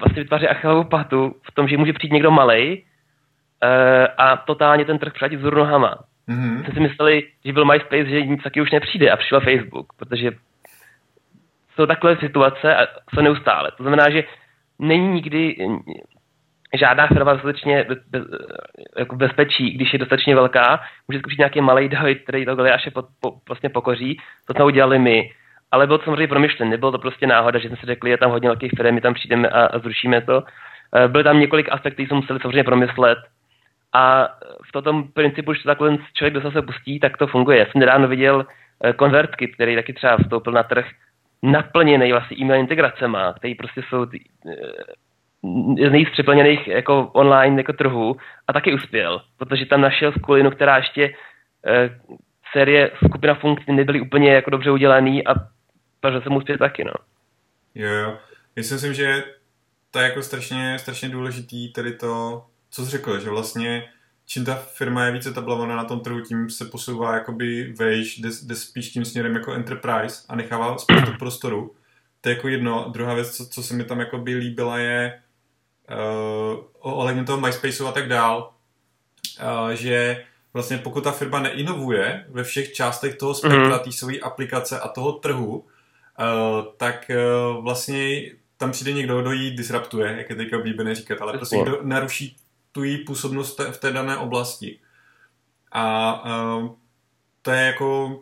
vlastně 0.00 0.22
vytváří 0.22 0.48
achilovou 0.48 0.84
patu 0.84 1.34
v 1.42 1.54
tom, 1.54 1.68
že 1.68 1.76
může 1.76 1.92
přijít 1.92 2.12
někdo 2.12 2.30
malej 2.30 2.84
uh, 2.84 4.06
a 4.18 4.36
totálně 4.36 4.84
ten 4.84 4.98
trh 4.98 5.12
přijít 5.12 5.40
z 5.40 5.50
nohama. 5.50 5.98
Mm-hmm. 6.28 6.64
Jsme 6.64 6.74
si 6.74 6.80
mysleli, 6.80 7.22
že 7.44 7.52
byl 7.52 7.64
MySpace, 7.64 8.04
že 8.04 8.26
nic 8.26 8.42
taky 8.42 8.60
už 8.60 8.70
nepřijde 8.70 9.10
a 9.10 9.16
přišel 9.16 9.40
Facebook, 9.40 9.92
protože 9.96 10.30
jsou 11.74 11.86
takové 11.86 12.16
situace 12.16 12.76
a 12.76 12.86
jsou 13.14 13.20
neustále. 13.20 13.70
To 13.76 13.82
znamená, 13.82 14.10
že 14.10 14.24
není 14.78 15.08
nikdy 15.08 15.56
žádná 16.78 17.06
firma 17.06 17.32
dostatečně 17.32 17.86
bez, 18.10 18.22
jako 18.98 19.16
bezpečí, 19.16 19.70
když 19.70 19.92
je 19.92 19.98
dostatečně 19.98 20.34
velká, 20.34 20.80
může 21.08 21.18
zkusit 21.18 21.38
nějaký 21.38 21.60
malý 21.60 21.88
doj, 21.88 22.14
který 22.14 22.44
to 22.44 22.56
Goliáše 22.56 22.90
po, 22.90 23.02
po, 23.20 23.32
vlastně 23.48 23.68
pokoří. 23.68 24.18
To 24.46 24.54
jsme 24.54 24.64
udělali 24.64 24.98
my. 24.98 25.30
Ale 25.70 25.86
bylo 25.86 25.98
to 25.98 26.04
samozřejmě 26.04 26.28
promyšlen, 26.28 26.70
nebylo 26.70 26.92
to 26.92 26.98
prostě 26.98 27.26
náhoda, 27.26 27.58
že 27.58 27.68
jsme 27.68 27.76
si 27.76 27.86
řekli, 27.86 28.10
je 28.10 28.18
tam 28.18 28.30
hodně 28.30 28.48
velkých 28.48 28.72
firm, 28.76 28.94
my 28.94 29.00
tam 29.00 29.14
přijdeme 29.14 29.48
a, 29.48 29.66
a 29.66 29.78
zrušíme 29.78 30.20
to. 30.20 30.42
E, 30.94 31.08
byly 31.08 31.24
tam 31.24 31.40
několik 31.40 31.68
aspektů, 31.72 31.94
které 31.94 32.06
jsme 32.08 32.16
museli 32.16 32.40
samozřejmě 32.40 32.64
promyslet. 32.64 33.18
A 33.92 34.28
v 34.74 34.82
tom 34.82 35.12
principu, 35.12 35.54
že 35.54 35.62
takhle 35.64 35.98
člověk 36.14 36.34
dostal 36.34 36.52
se 36.52 36.62
pustí, 36.62 37.00
tak 37.00 37.16
to 37.16 37.26
funguje. 37.26 37.58
Já 37.58 37.66
jsem 37.66 37.80
nedávno 37.80 38.08
viděl 38.08 38.46
e, 38.84 38.92
konvertky, 38.92 39.48
který 39.48 39.76
taky 39.76 39.92
třeba 39.92 40.16
vstoupil 40.16 40.52
na 40.52 40.62
trh 40.62 40.86
naplněný 41.42 42.12
vlastně 42.12 42.36
e-mail 42.40 42.60
integracema, 42.60 43.32
který 43.32 43.54
prostě 43.54 43.82
jsou 43.88 44.06
eh, 44.14 44.20
z 45.86 45.90
nejvíc 45.90 46.08
přeplněných 46.10 46.68
jako 46.68 47.10
online 47.12 47.56
jako 47.60 47.72
trhu 47.72 48.16
a 48.48 48.52
taky 48.52 48.74
uspěl, 48.74 49.22
protože 49.36 49.66
tam 49.66 49.80
našel 49.80 50.12
skulinu, 50.12 50.50
která 50.50 50.76
ještě 50.76 51.14
eh, 51.66 52.00
série, 52.52 52.90
skupina 53.04 53.34
funkcí 53.34 53.72
nebyly 53.72 54.00
úplně 54.00 54.34
jako 54.34 54.50
dobře 54.50 54.70
udělaný 54.70 55.26
a 55.26 55.34
podařil 56.00 56.22
se 56.22 56.30
mu 56.30 56.38
uspět 56.38 56.58
taky, 56.58 56.84
no. 56.84 56.92
Jo, 57.74 57.88
jo. 57.88 58.18
Já 58.56 58.62
si 58.62 58.74
myslím, 58.74 58.94
že 58.94 59.24
to 59.90 59.98
je 59.98 60.04
jako 60.04 60.22
strašně, 60.22 60.78
strašně 60.78 61.08
důležitý 61.08 61.72
tady 61.72 61.92
to, 61.92 62.44
co 62.70 62.84
jsi 62.84 62.90
řekl, 62.90 63.20
že 63.20 63.30
vlastně 63.30 63.84
čím 64.26 64.44
ta 64.44 64.54
firma 64.54 65.04
je 65.04 65.12
více 65.12 65.32
tablovaná 65.32 65.76
na 65.76 65.84
tom 65.84 66.00
trhu, 66.00 66.20
tím 66.20 66.50
se 66.50 66.64
posouvá 66.64 67.14
jakoby 67.14 67.74
vejš, 67.78 68.18
jde, 68.18 68.28
jde 68.42 68.56
spíš 68.56 68.90
tím 68.90 69.04
směrem 69.04 69.34
jako 69.34 69.52
enterprise 69.52 70.24
a 70.28 70.36
nechává 70.36 70.78
spoustu 70.78 71.12
prostoru. 71.18 71.74
To 72.20 72.28
je 72.28 72.34
jako 72.36 72.48
jedno. 72.48 72.90
Druhá 72.92 73.14
věc, 73.14 73.36
co, 73.36 73.46
co 73.46 73.62
se 73.62 73.74
mi 73.74 73.84
tam 73.84 74.00
jakoby 74.00 74.34
líbila, 74.34 74.78
je 74.78 75.20
ohledně 76.78 77.24
toho 77.24 77.40
MySpaceu 77.40 77.86
a 77.86 77.92
tak 77.92 78.08
dál, 78.08 78.52
uh, 79.42 79.70
že 79.70 80.24
vlastně 80.52 80.78
pokud 80.78 81.04
ta 81.04 81.12
firma 81.12 81.40
neinovuje 81.40 82.26
ve 82.28 82.44
všech 82.44 82.72
částech 82.72 83.16
toho 83.16 83.34
spektra, 83.34 83.60
mm-hmm. 83.60 83.78
té 83.78 83.92
své 83.92 84.18
aplikace 84.18 84.80
a 84.80 84.88
toho 84.88 85.12
trhu, 85.12 85.58
uh, 85.58 85.64
tak 86.76 87.10
uh, 87.10 87.64
vlastně 87.64 88.30
tam 88.56 88.72
přijde 88.72 88.92
někdo, 88.92 89.20
kdo 89.20 89.32
ji 89.32 89.50
disruptuje, 89.50 90.16
jak 90.18 90.30
je 90.30 90.36
teďka 90.36 90.58
oblíbené 90.58 90.94
říkat, 90.94 91.20
ale 91.20 91.32
prostě 91.32 91.62
kdo 91.62 91.78
naruší 91.82 92.36
tu 92.72 92.84
její 92.84 93.04
působnost 93.04 93.60
v 93.70 93.78
té 93.78 93.92
dané 93.92 94.16
oblasti. 94.16 94.78
A 95.72 96.24
uh, 96.24 96.68
to 97.42 97.50
je 97.50 97.66
jako 97.66 98.20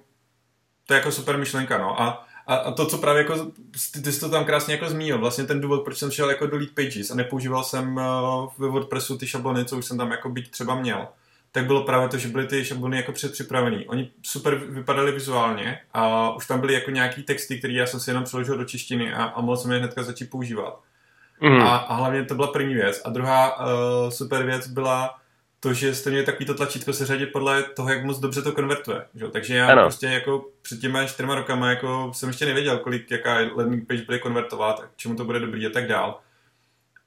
to 0.86 0.94
je 0.94 0.98
jako 0.98 1.12
super 1.12 1.38
myšlenka, 1.38 1.78
no. 1.78 2.02
A, 2.02 2.27
a, 2.48 2.54
a 2.54 2.72
to, 2.72 2.86
co 2.86 2.98
právě 2.98 3.22
jako, 3.22 3.44
ty, 3.92 4.02
ty 4.02 4.12
jsi 4.12 4.20
to 4.20 4.28
tam 4.28 4.44
krásně 4.44 4.74
jako 4.74 4.90
zmínil, 4.90 5.18
vlastně 5.18 5.44
ten 5.44 5.60
důvod, 5.60 5.84
proč 5.84 5.98
jsem 5.98 6.10
šel 6.10 6.30
jako 6.30 6.46
do 6.46 6.56
Lead 6.56 6.70
Pages 6.70 7.10
a 7.10 7.14
nepoužíval 7.14 7.64
jsem 7.64 7.96
uh, 7.96 8.48
ve 8.58 8.68
WordPressu 8.68 9.18
ty 9.18 9.26
šablony, 9.26 9.64
co 9.64 9.78
už 9.78 9.84
jsem 9.84 9.98
tam 9.98 10.10
jako 10.10 10.28
být 10.28 10.50
třeba 10.50 10.74
měl, 10.74 11.08
tak 11.52 11.66
bylo 11.66 11.84
právě 11.84 12.08
to, 12.08 12.18
že 12.18 12.28
byly 12.28 12.46
ty 12.46 12.64
šablony 12.64 12.96
jako 12.96 13.12
předpřipravený. 13.12 13.86
Oni 13.86 14.10
super 14.22 14.54
vypadaly 14.54 15.12
vizuálně 15.12 15.80
a 15.94 16.34
už 16.34 16.46
tam 16.46 16.60
byly 16.60 16.74
jako 16.74 16.90
nějaký 16.90 17.22
texty, 17.22 17.58
které 17.58 17.74
já 17.74 17.86
jsem 17.86 18.00
si 18.00 18.10
jenom 18.10 18.24
přeložil 18.24 18.58
do 18.58 18.64
češtiny 18.64 19.14
a, 19.14 19.24
a 19.24 19.40
mohl 19.40 19.56
jsem 19.56 19.72
je 19.72 19.78
hnedka 19.78 20.02
začít 20.02 20.30
používat. 20.30 20.80
Mm. 21.40 21.60
A, 21.60 21.76
a 21.76 21.94
hlavně 21.94 22.24
to 22.24 22.34
byla 22.34 22.48
první 22.48 22.74
věc. 22.74 23.02
A 23.04 23.10
druhá 23.10 23.60
uh, 23.60 24.10
super 24.10 24.46
věc 24.46 24.68
byla 24.68 25.18
to, 25.60 25.72
že 25.72 25.94
jste 25.94 26.10
měli 26.10 26.26
takovýto 26.26 26.54
tlačítko 26.54 26.92
se 26.92 27.06
řadit 27.06 27.26
podle 27.26 27.62
toho, 27.62 27.88
jak 27.88 28.04
moc 28.04 28.18
dobře 28.18 28.42
to 28.42 28.52
konvertuje. 28.52 29.06
Že? 29.14 29.28
Takže 29.28 29.56
já 29.56 29.66
ano. 29.66 29.82
prostě 29.82 30.06
jako 30.06 30.44
před 30.62 30.80
těma 30.80 31.04
čtyřma 31.04 31.34
rokama 31.34 31.70
jako 31.70 32.10
jsem 32.14 32.28
ještě 32.28 32.46
nevěděl, 32.46 32.78
kolik, 32.78 33.10
jaká 33.10 33.38
landing 33.54 33.88
page 33.88 34.02
bude 34.02 34.18
konvertovat, 34.18 34.80
k 34.80 34.96
čemu 34.96 35.14
to 35.14 35.24
bude 35.24 35.40
dobrý 35.40 35.66
a 35.66 35.70
tak 35.70 35.86
dál. 35.86 36.20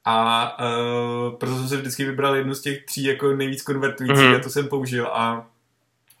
A 0.04 0.56
uh, 0.60 1.38
proto 1.38 1.56
jsem 1.56 1.68
si 1.68 1.76
vždycky 1.76 2.04
vybral 2.04 2.36
jednu 2.36 2.54
z 2.54 2.60
těch 2.60 2.84
tří 2.84 3.04
jako 3.04 3.36
nejvíc 3.36 3.62
konvertujících 3.62 4.16
mm-hmm. 4.16 4.36
a 4.36 4.42
to 4.42 4.50
jsem 4.50 4.68
použil 4.68 5.06
a 5.06 5.46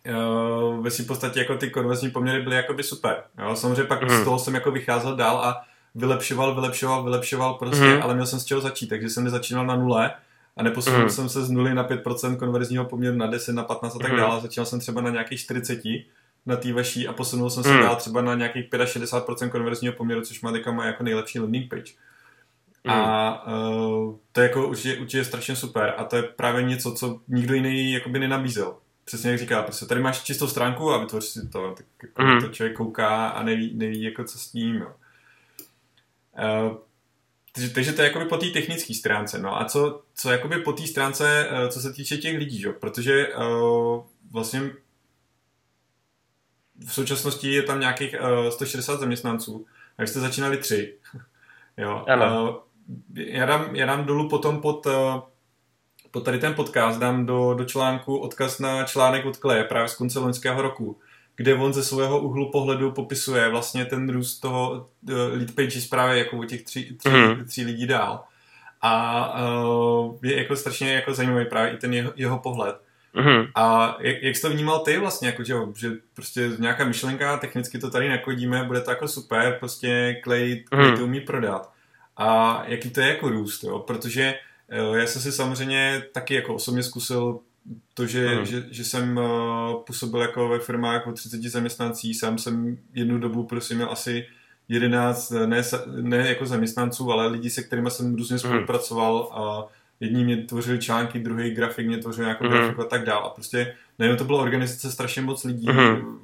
uh, 0.06 0.84
ve 0.84 0.90
svým 0.90 1.06
podstatě 1.06 1.40
jako 1.40 1.56
ty 1.56 1.70
konverzní 1.70 2.10
poměry 2.10 2.42
byly 2.42 2.56
jakoby 2.56 2.82
super. 2.82 3.22
Jo? 3.38 3.56
Samozřejmě 3.56 3.84
pak 3.84 4.02
mm-hmm. 4.02 4.20
z 4.20 4.24
toho 4.24 4.38
jsem 4.38 4.54
jako 4.54 4.70
vycházel 4.70 5.16
dál 5.16 5.36
a 5.36 5.62
vylepšoval, 5.94 6.54
vylepšoval, 6.54 7.02
vylepšoval 7.02 7.54
prostě, 7.54 7.84
mm. 7.84 8.02
ale 8.02 8.14
měl 8.14 8.26
jsem 8.26 8.40
z 8.40 8.44
čeho 8.44 8.60
začít, 8.60 8.86
takže 8.86 9.10
jsem 9.10 9.24
nezačínal 9.24 9.66
na 9.66 9.76
nule 9.76 10.10
a 10.56 10.62
neposunul 10.62 11.02
mm. 11.02 11.10
jsem 11.10 11.28
se 11.28 11.44
z 11.44 11.50
nuly 11.50 11.74
na 11.74 11.88
5% 11.88 12.36
konverzního 12.36 12.84
poměru 12.84 13.16
na 13.16 13.26
10, 13.26 13.52
na 13.52 13.62
15 13.62 13.96
a 13.96 13.98
tak 13.98 14.12
mm. 14.12 14.16
dále. 14.16 14.40
Začínal 14.40 14.66
jsem 14.66 14.80
třeba 14.80 15.00
na 15.00 15.10
nějakých 15.10 15.40
40 15.40 15.80
na 16.46 16.56
té 16.56 16.72
vaší 16.72 17.08
a 17.08 17.12
posunul 17.12 17.50
jsem 17.50 17.62
se 17.62 17.74
mm. 17.74 17.80
dál 17.80 17.96
třeba 17.96 18.22
na 18.22 18.34
nějakých 18.34 18.70
65% 18.70 19.50
konverzního 19.50 19.94
poměru, 19.94 20.20
což 20.20 20.42
má 20.42 20.52
teďka 20.52 20.72
má 20.72 20.86
jako 20.86 21.02
nejlepší 21.02 21.40
landing 21.40 21.70
page. 21.70 21.92
Mm. 22.84 22.90
A 22.90 23.46
uh, 23.46 24.16
to 24.32 24.40
je 24.40 24.48
jako 24.48 24.68
určitě, 24.68 24.96
určitě 24.96 25.24
strašně 25.24 25.56
super 25.56 25.94
a 25.96 26.04
to 26.04 26.16
je 26.16 26.22
právě 26.22 26.62
něco, 26.62 26.92
co 26.92 27.20
nikdo 27.28 27.54
jiný 27.54 27.92
jakoby 27.92 28.18
nenabízel. 28.18 28.76
Přesně 29.04 29.30
jak 29.30 29.38
říká, 29.38 29.62
prostě 29.62 29.86
tady 29.86 30.00
máš 30.00 30.22
čistou 30.22 30.48
stránku 30.48 30.92
a 30.92 30.98
vytvoř 30.98 31.24
si 31.24 31.48
to, 31.48 31.74
tak 31.76 31.86
jako 32.02 32.22
mm. 32.22 32.40
to 32.40 32.48
člověk 32.48 32.76
kouká 32.76 33.28
a 33.28 33.42
neví, 33.42 33.74
neví 33.74 34.02
jako 34.02 34.24
co 34.24 34.38
s 34.38 34.50
tím. 34.50 34.76
Jo. 34.76 34.92
Uh, 36.70 36.76
takže, 37.52 37.70
takže 37.70 37.92
to 37.92 38.02
je 38.02 38.08
jakoby 38.08 38.24
po 38.24 38.36
té 38.36 38.46
technické 38.46 38.94
stránce. 38.94 39.38
No 39.38 39.60
a 39.60 39.64
co, 39.64 40.02
co 40.14 40.30
jakoby 40.30 40.58
po 40.58 40.72
té 40.72 40.86
stránce, 40.86 41.48
uh, 41.50 41.68
co 41.68 41.80
se 41.80 41.92
týče 41.92 42.16
těch 42.16 42.38
lidí, 42.38 42.62
jo? 42.62 42.72
protože 42.80 43.34
uh, 43.34 44.04
vlastně 44.30 44.60
v 46.86 46.94
současnosti 46.94 47.52
je 47.52 47.62
tam 47.62 47.80
nějakých 47.80 48.14
uh, 48.20 48.48
160 48.48 49.00
zaměstnanců 49.00 49.66
a 49.98 50.02
jste 50.02 50.20
začínali 50.20 50.56
tři. 50.56 50.98
jo. 51.76 52.04
Ano. 52.08 52.50
Uh, 52.50 52.56
já, 53.14 53.46
dám, 53.46 53.76
já 53.76 53.86
dám 53.86 54.04
dolů 54.04 54.28
potom 54.28 54.60
pod, 54.60 54.86
uh, 54.86 55.20
pod 56.10 56.24
tady 56.24 56.38
ten 56.38 56.54
podcast, 56.54 57.00
dám 57.00 57.26
do, 57.26 57.54
do 57.54 57.64
článku 57.64 58.16
odkaz 58.16 58.58
na 58.58 58.84
článek 58.84 59.26
od 59.26 59.36
Kleje 59.36 59.64
právě 59.64 59.88
z 59.88 59.94
konce 59.94 60.18
loňského 60.18 60.62
roku, 60.62 61.00
kde 61.36 61.54
on 61.54 61.72
ze 61.72 61.84
svého 61.84 62.20
úhlu 62.20 62.50
pohledu 62.50 62.90
popisuje 62.90 63.48
vlastně 63.48 63.84
ten 63.84 64.08
růst 64.08 64.40
toho 64.40 64.70
uh, 65.10 65.14
lead 65.14 65.50
page 65.54 65.80
právě 65.90 66.18
jako 66.18 66.36
u 66.36 66.44
těch 66.44 66.62
tří, 66.62 66.96
tří, 66.96 67.08
mm. 67.08 67.44
tří 67.44 67.64
lidí 67.64 67.86
dál. 67.86 68.24
A 68.80 69.34
uh, 69.64 70.16
je 70.22 70.38
jako 70.38 70.56
strašně 70.56 70.92
jako 70.92 71.14
zajímavý 71.14 71.44
právě 71.44 71.72
i 71.72 71.76
ten 71.76 71.94
jeho, 71.94 72.12
jeho 72.16 72.38
pohled. 72.38 72.76
Mm-hmm. 73.14 73.50
A 73.54 73.96
jak, 74.00 74.22
jak 74.22 74.36
jsi 74.36 74.42
to 74.42 74.50
vnímal 74.50 74.78
ty 74.78 74.98
vlastně, 74.98 75.28
jako, 75.28 75.44
že, 75.44 75.54
že 75.76 75.90
prostě 76.14 76.50
nějaká 76.58 76.84
myšlenka, 76.84 77.36
technicky 77.36 77.78
to 77.78 77.90
tady 77.90 78.08
nakodíme, 78.08 78.64
bude 78.64 78.80
to 78.80 78.90
jako 78.90 79.08
super, 79.08 79.56
prostě 79.58 80.20
Clay, 80.24 80.64
Clay 80.68 80.82
mm-hmm. 80.82 80.98
to 80.98 81.04
umí 81.04 81.20
prodat. 81.20 81.72
A 82.16 82.62
jaký 82.66 82.90
to 82.90 83.00
je 83.00 83.08
jako 83.08 83.28
růst, 83.28 83.64
jo? 83.64 83.78
protože 83.78 84.34
uh, 84.90 84.96
já 84.96 85.06
jsem 85.06 85.22
si 85.22 85.32
samozřejmě 85.32 86.02
taky 86.12 86.34
jako 86.34 86.54
osobně 86.54 86.82
zkusil 86.82 87.40
to, 87.94 88.06
že, 88.06 88.34
mm. 88.38 88.46
že, 88.46 88.64
že 88.70 88.84
jsem 88.84 89.16
uh, 89.16 89.82
působil 89.86 90.20
jako 90.20 90.48
ve 90.48 90.58
firmách 90.58 91.06
o 91.06 91.12
30 91.12 91.42
zaměstnancí, 91.42 92.14
sám 92.14 92.38
jsem 92.38 92.78
jednu 92.94 93.18
dobu 93.18 93.44
prostě 93.44 93.74
měl 93.74 93.90
asi 93.90 94.26
11, 94.68 95.30
ne, 95.46 95.62
ne 96.00 96.28
jako 96.28 96.46
zaměstnanců, 96.46 97.12
ale 97.12 97.26
lidi, 97.26 97.50
se 97.50 97.62
kterými 97.62 97.90
jsem 97.90 98.14
různě 98.14 98.38
spolupracoval 98.38 99.30
a 99.32 99.68
jedni 100.00 100.24
mě 100.24 100.36
tvořili 100.36 100.78
články, 100.78 101.18
druhý 101.18 101.50
grafik 101.50 101.86
mě 101.86 101.98
tvořil 101.98 102.24
nějakou 102.24 102.44
mm. 102.44 102.50
grafiku 102.50 102.80
a 102.80 102.84
tak 102.84 103.04
dál. 103.04 103.24
A 103.26 103.30
prostě 103.30 103.74
najednou 103.98 104.18
to 104.18 104.24
byla 104.24 104.42
organizace 104.42 104.92
strašně 104.92 105.22
moc 105.22 105.44
lidí, 105.44 105.66
mm. 105.68 106.18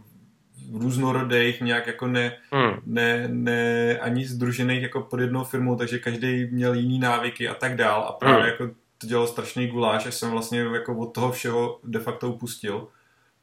různorodých, 0.72 1.60
nějak 1.60 1.86
jako 1.86 2.06
ne, 2.06 2.32
mm. 2.54 2.80
ne, 2.86 3.28
ne, 3.28 3.98
ani 3.98 4.26
združených 4.26 4.82
jako 4.82 5.00
pod 5.00 5.20
jednou 5.20 5.44
firmou, 5.44 5.76
takže 5.76 5.98
každý 5.98 6.46
měl 6.50 6.74
jiný 6.74 6.98
návyky 6.98 7.48
a 7.48 7.54
tak 7.54 7.76
dál. 7.76 8.02
A 8.08 8.12
právě 8.12 8.42
mm. 8.42 8.48
jako 8.48 8.70
to 8.98 9.06
dělalo 9.06 9.26
strašný 9.26 9.66
guláš, 9.66 10.02
že 10.02 10.12
jsem 10.12 10.30
vlastně 10.30 10.60
jako 10.60 10.96
od 10.96 11.14
toho 11.14 11.32
všeho 11.32 11.80
de 11.84 11.98
facto 11.98 12.28
upustil. 12.28 12.88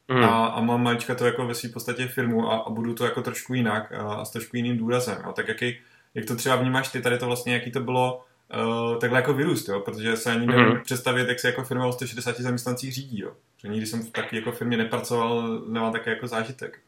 Mm. 0.07 0.23
A, 0.23 0.45
a 0.45 0.61
mám 0.61 0.83
malička 0.83 1.15
to 1.15 1.25
jako 1.25 1.47
ve 1.47 1.55
své 1.55 1.69
podstatě 1.69 2.07
firmu 2.07 2.51
a, 2.51 2.57
a 2.57 2.69
budu 2.69 2.93
to 2.93 3.05
jako 3.05 3.21
trošku 3.21 3.53
jinak 3.53 3.91
a, 3.91 4.13
a 4.13 4.25
s 4.25 4.31
trošku 4.31 4.57
jiným 4.57 4.77
důrazem. 4.77 5.17
Jo. 5.25 5.33
Tak 5.33 5.47
jaký, 5.47 5.77
jak 6.13 6.25
to 6.25 6.35
třeba 6.35 6.55
vnímáš 6.55 6.91
ty 6.91 7.01
tady 7.01 7.17
to 7.17 7.25
vlastně, 7.25 7.53
jaký 7.53 7.71
to 7.71 7.79
bylo 7.79 8.23
uh, 8.55 8.99
takhle 8.99 9.19
jako 9.19 9.33
vyrůst, 9.33 9.69
jo? 9.69 9.79
protože 9.79 10.17
se 10.17 10.31
ani 10.31 10.45
nevím 10.45 10.65
mm. 10.65 10.81
představit, 10.81 11.27
jak 11.27 11.39
se 11.39 11.47
jako 11.47 11.63
firma 11.63 11.85
o 11.85 11.91
160 11.91 12.39
zaměstnancích 12.39 12.93
řídí. 12.93 13.19
Jo? 13.19 13.31
Že 13.61 13.67
nikdy 13.67 13.85
jsem 13.85 14.03
v 14.03 14.11
taky 14.11 14.35
jako 14.35 14.51
firmě 14.51 14.77
nepracoval, 14.77 15.59
nemám 15.67 15.91
také 15.91 16.09
jako 16.09 16.27
zážitek. 16.27 16.79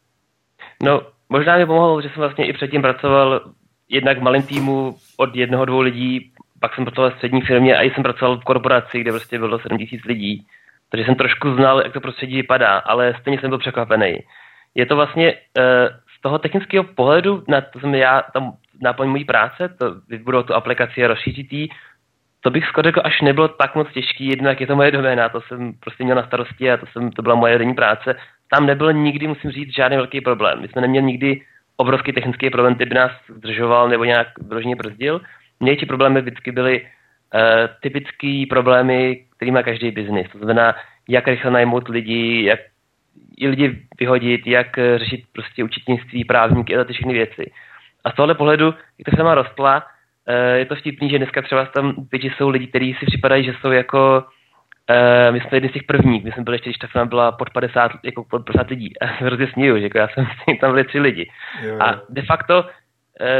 No, 0.83 1.01
možná 1.29 1.57
mi 1.57 1.65
pomohlo, 1.65 2.01
že 2.01 2.09
jsem 2.09 2.19
vlastně 2.19 2.47
i 2.47 2.53
předtím 2.53 2.81
pracoval 2.81 3.53
jednak 3.89 4.17
v 4.17 4.21
malém 4.21 4.43
týmu 4.43 4.97
od 5.17 5.35
jednoho, 5.35 5.65
dvou 5.65 5.81
lidí, 5.81 6.31
pak 6.59 6.75
jsem 6.75 6.85
pracoval 6.85 7.11
v 7.11 7.13
střední 7.13 7.41
firmě 7.41 7.77
a 7.77 7.81
i 7.81 7.91
jsem 7.91 8.03
pracoval 8.03 8.37
v 8.37 8.43
korporaci, 8.43 8.99
kde 8.99 9.11
prostě 9.11 9.39
bylo 9.39 9.59
7 9.59 9.77
tisíc 9.77 10.05
lidí. 10.05 10.45
Takže 10.89 11.05
jsem 11.05 11.15
trošku 11.15 11.55
znal, 11.55 11.81
jak 11.81 11.93
to 11.93 12.01
prostředí 12.01 12.35
vypadá, 12.35 12.77
ale 12.77 13.15
stejně 13.21 13.39
jsem 13.39 13.49
byl 13.49 13.59
překvapený. 13.59 14.19
Je 14.75 14.85
to 14.85 14.95
vlastně 14.95 15.33
uh, 15.33 15.63
z 16.17 16.21
toho 16.21 16.39
technického 16.39 16.83
pohledu, 16.83 17.43
na 17.47 17.61
to 17.61 17.79
jsem 17.79 17.95
já 17.95 18.21
tam 18.33 18.53
náplň 18.81 19.09
mojí 19.09 19.25
práce, 19.25 19.75
to 19.79 19.95
vybudovat 20.09 20.45
tu 20.45 20.53
aplikaci 20.53 21.05
a 21.05 21.07
rozšířit 21.07 21.47
to 22.41 22.51
bych 22.51 22.65
skoro 22.65 22.85
řekl, 22.85 23.01
až 23.03 23.21
nebylo 23.21 23.47
tak 23.47 23.75
moc 23.75 23.87
těžký, 23.93 24.27
jednak 24.27 24.61
je 24.61 24.67
to 24.67 24.75
moje 24.75 24.91
doména, 24.91 25.29
to 25.29 25.41
jsem 25.41 25.73
prostě 25.79 26.03
měl 26.03 26.15
na 26.15 26.27
starosti 26.27 26.71
a 26.71 26.77
to, 26.77 26.85
jsem, 26.85 27.11
to 27.11 27.21
byla 27.21 27.35
moje 27.35 27.57
denní 27.57 27.73
práce. 27.73 28.15
Tam 28.49 28.65
nebyl 28.65 28.93
nikdy, 28.93 29.27
musím 29.27 29.51
říct, 29.51 29.75
žádný 29.75 29.97
velký 29.97 30.21
problém. 30.21 30.61
My 30.61 30.67
jsme 30.67 30.81
neměli 30.81 31.05
nikdy 31.05 31.41
obrovský 31.77 32.13
technický 32.13 32.49
problém, 32.49 32.75
který 32.75 32.89
by 32.89 32.95
nás 32.95 33.11
zdržoval 33.29 33.89
nebo 33.89 34.03
nějak 34.03 34.27
vyloženě 34.47 34.75
brzdil. 34.75 35.21
Ti 35.79 35.85
problémy 35.85 36.21
vždycky 36.21 36.51
byly 36.51 36.81
uh, 36.81 37.39
typické 37.81 38.43
problémy, 38.49 39.25
který 39.35 39.51
má 39.51 39.63
každý 39.63 39.91
biznis. 39.91 40.27
To 40.31 40.37
znamená, 40.37 40.75
jak 41.09 41.27
rychle 41.27 41.51
najmout 41.51 41.87
lidi, 41.87 42.43
jak 42.43 42.59
i 43.37 43.47
lidi 43.47 43.81
vyhodit, 43.99 44.47
jak 44.47 44.67
řešit 44.95 45.23
prostě 45.33 45.63
učitnictví, 45.63 46.25
právníky 46.25 46.77
a 46.77 46.83
ty 46.83 46.93
všechny 46.93 47.13
věci. 47.13 47.51
A 48.03 48.11
z 48.11 48.15
tohohle 48.15 48.35
pohledu, 48.35 48.65
jak 48.65 49.05
ta 49.05 49.15
firma 49.15 49.35
rostla, 49.35 49.83
eh, 50.27 50.57
je 50.57 50.65
to 50.65 50.75
vtipný, 50.75 51.09
že 51.09 51.17
dneska 51.17 51.41
třeba 51.41 51.65
tam 51.65 51.93
většinou 52.11 52.33
jsou 52.37 52.49
lidi, 52.49 52.67
kteří 52.67 52.93
si 52.93 53.05
připadají, 53.05 53.43
že 53.43 53.53
jsou 53.61 53.71
jako 53.71 54.23
Uh, 54.89 55.33
my 55.33 55.41
jsme 55.41 55.49
jedni 55.57 55.69
z 55.69 55.73
těch 55.73 55.83
prvních, 55.83 56.23
my 56.23 56.31
jsme 56.31 56.43
byli 56.43 56.55
ještě, 56.55 56.69
když 56.69 56.77
ta 56.77 56.87
firma 56.87 57.05
byla 57.05 57.31
pod 57.31 57.49
50, 57.49 57.91
jako 58.03 58.23
pod 58.23 58.45
50 58.45 58.69
lidí. 58.69 58.97
A 59.01 59.07
se 59.07 59.25
hrozně 59.25 59.47
směju, 59.47 59.77
že 59.77 59.83
jako 59.83 59.97
já 59.97 60.07
jsem 60.07 60.25
tam 60.61 60.71
byli 60.71 60.83
tři 60.83 60.99
lidi. 60.99 61.29
Jo. 61.63 61.77
A 61.79 62.01
de 62.09 62.21
facto 62.21 62.65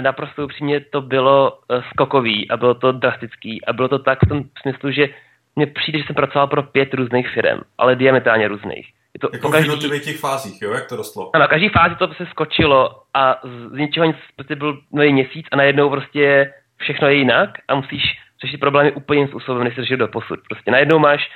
naprosto 0.02 0.44
upřímně 0.44 0.80
to 0.80 1.02
bylo 1.02 1.52
uh, 1.52 1.84
skokový 1.90 2.52
a 2.52 2.58
bylo 2.58 2.74
to 2.74 2.92
drastický 2.92 3.66
a 3.66 3.74
bylo 3.74 3.88
to 3.88 4.00
tak 4.00 4.20
v 4.26 4.30
tom 4.30 4.44
smyslu, 4.62 4.92
že 4.92 5.10
mně 5.56 5.68
přijde, 5.68 6.00
že 6.00 6.06
jsem 6.06 6.16
pracoval 6.16 6.48
pro 6.48 6.64
pět 6.64 6.94
různých 6.94 7.30
firm, 7.30 7.62
ale 7.78 7.96
diametrálně 7.96 8.48
různých. 8.48 8.88
Je 9.14 9.20
to 9.20 9.30
jako 9.34 9.50
každý... 9.50 9.70
v 9.70 9.72
jednotlivých 9.72 10.04
těch 10.04 10.20
fázích, 10.20 10.62
jo, 10.62 10.72
jak 10.72 10.90
to 10.90 10.96
rostlo? 10.96 11.36
Ano, 11.36 11.48
každý 11.48 11.70
fázi 11.70 11.96
to 11.96 12.14
se 12.14 12.26
skočilo 12.26 13.02
a 13.14 13.36
z 13.72 13.78
ničeho 13.78 14.06
nic 14.06 14.16
prostě 14.36 14.56
byl 14.56 14.80
nový 14.92 15.14
měsíc 15.14 15.46
a 15.52 15.56
najednou 15.56 15.90
prostě 15.90 16.54
všechno 16.78 17.08
je 17.08 17.16
jinak 17.16 17.50
a 17.68 17.76
musíš 17.76 18.04
řešit 18.42 18.58
problémy 18.58 18.92
úplně 18.92 19.18
jiným 19.18 19.28
způsobem, 19.28 19.64
než 19.64 19.76
se 19.76 19.82
řešil 19.82 19.98
do 19.98 20.08
posud. 20.08 20.40
Prostě 20.50 20.72
najednou 20.72 21.00
máš 21.00 21.30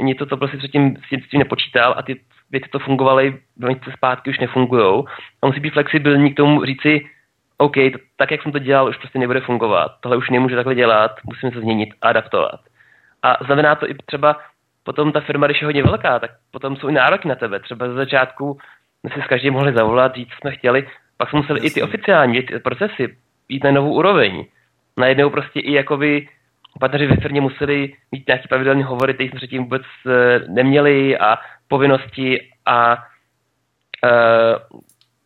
něco, 0.00 0.26
co 0.26 0.36
prostě 0.36 0.58
předtím 0.58 0.96
s 1.26 1.30
tím 1.30 1.38
nepočítal 1.38 1.94
a 1.96 2.02
ty 2.02 2.20
věci 2.50 2.68
to 2.68 2.78
fungovaly, 2.78 3.38
měsíce 3.56 3.92
zpátky 3.96 4.30
už 4.30 4.38
nefungují. 4.38 5.04
A 5.42 5.46
musí 5.46 5.60
být 5.60 5.72
flexibilní 5.72 6.32
k 6.32 6.36
tomu 6.36 6.64
říci, 6.64 7.06
OK, 7.58 7.74
to, 7.74 7.98
tak, 8.16 8.30
jak 8.30 8.42
jsem 8.42 8.52
to 8.52 8.58
dělal, 8.58 8.88
už 8.88 8.96
prostě 8.96 9.18
nebude 9.18 9.40
fungovat. 9.40 9.92
Tohle 10.00 10.16
už 10.16 10.30
nemůže 10.30 10.56
takhle 10.56 10.74
dělat, 10.74 11.10
musíme 11.24 11.52
se 11.52 11.60
změnit 11.60 11.88
a 12.02 12.08
adaptovat. 12.08 12.60
A 13.22 13.44
znamená 13.44 13.74
to 13.74 13.90
i 13.90 13.94
třeba 14.06 14.36
potom 14.82 15.12
ta 15.12 15.20
firma, 15.20 15.46
když 15.46 15.60
je 15.60 15.66
hodně 15.66 15.82
velká, 15.82 16.18
tak 16.18 16.30
potom 16.50 16.76
jsou 16.76 16.88
i 16.88 16.92
nároky 16.92 17.28
na 17.28 17.34
tebe. 17.34 17.60
Třeba 17.60 17.88
ze 17.88 17.94
začátku 17.94 18.58
jsme 19.00 19.10
si 19.14 19.22
s 19.22 19.26
každým 19.26 19.52
mohli 19.52 19.72
zavolat, 19.72 20.14
říct, 20.14 20.28
co 20.28 20.36
jsme 20.40 20.50
chtěli, 20.50 20.88
pak 21.16 21.30
jsme 21.30 21.38
museli 21.38 21.58
Jasně. 21.58 21.68
i 21.68 21.74
ty 21.74 21.82
oficiální 21.82 22.42
procesy 22.62 23.16
jít 23.48 23.64
na 23.64 23.70
novou 23.70 23.94
úroveň. 23.94 24.44
Najednou 24.96 25.30
prostě 25.30 25.60
i 25.60 25.72
jakoby 25.72 26.28
partneři 26.80 27.06
ve 27.06 27.16
firmě 27.16 27.40
museli 27.40 27.94
mít 28.12 28.26
nějaký 28.28 28.48
pravidelný 28.48 28.82
hovory, 28.82 29.14
které 29.14 29.30
jsme 29.30 29.36
předtím 29.36 29.62
vůbec 29.62 29.82
eh, 30.06 30.38
neměli 30.48 31.18
a 31.18 31.38
povinnosti 31.68 32.50
a 32.66 32.96
uh, 34.04 34.80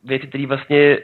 věci, 0.04 0.26
které 0.26 0.46
vlastně 0.46 0.98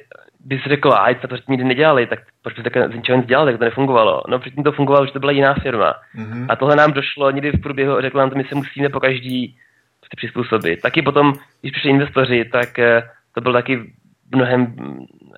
bys 0.46 0.62
řekl, 0.66 0.92
a 0.92 1.14
to 1.14 1.28
předtím 1.28 1.52
nikdy 1.52 1.64
nedělali, 1.64 2.06
tak 2.06 2.18
proč 2.42 2.54
takhle 2.62 2.88
z 2.88 2.94
ničeho 2.94 3.18
nic 3.18 3.26
dělali, 3.26 3.52
tak 3.52 3.58
to 3.58 3.64
nefungovalo. 3.64 4.22
No 4.28 4.38
předtím 4.38 4.64
to 4.64 4.72
fungovalo, 4.72 5.06
že 5.06 5.12
to 5.12 5.20
byla 5.20 5.32
jiná 5.32 5.54
firma. 5.54 5.94
Mm-hmm. 6.16 6.46
A 6.48 6.56
tohle 6.56 6.76
nám 6.76 6.92
došlo 6.92 7.30
někdy 7.30 7.50
v 7.50 7.60
průběhu, 7.60 8.00
řekl 8.00 8.18
nám 8.18 8.30
to, 8.30 8.36
my 8.36 8.44
se 8.44 8.54
musíme 8.54 8.88
po 8.88 9.00
každý 9.00 9.56
prostě 10.00 10.16
přizpůsobit. 10.16 10.80
Taky 10.82 11.02
potom, 11.02 11.32
když 11.60 11.72
přišli 11.72 11.90
investoři, 11.90 12.44
tak 12.44 12.78
eh, 12.78 13.02
to 13.34 13.40
byl 13.40 13.52
taky 13.52 13.92
mnohem 14.34 14.74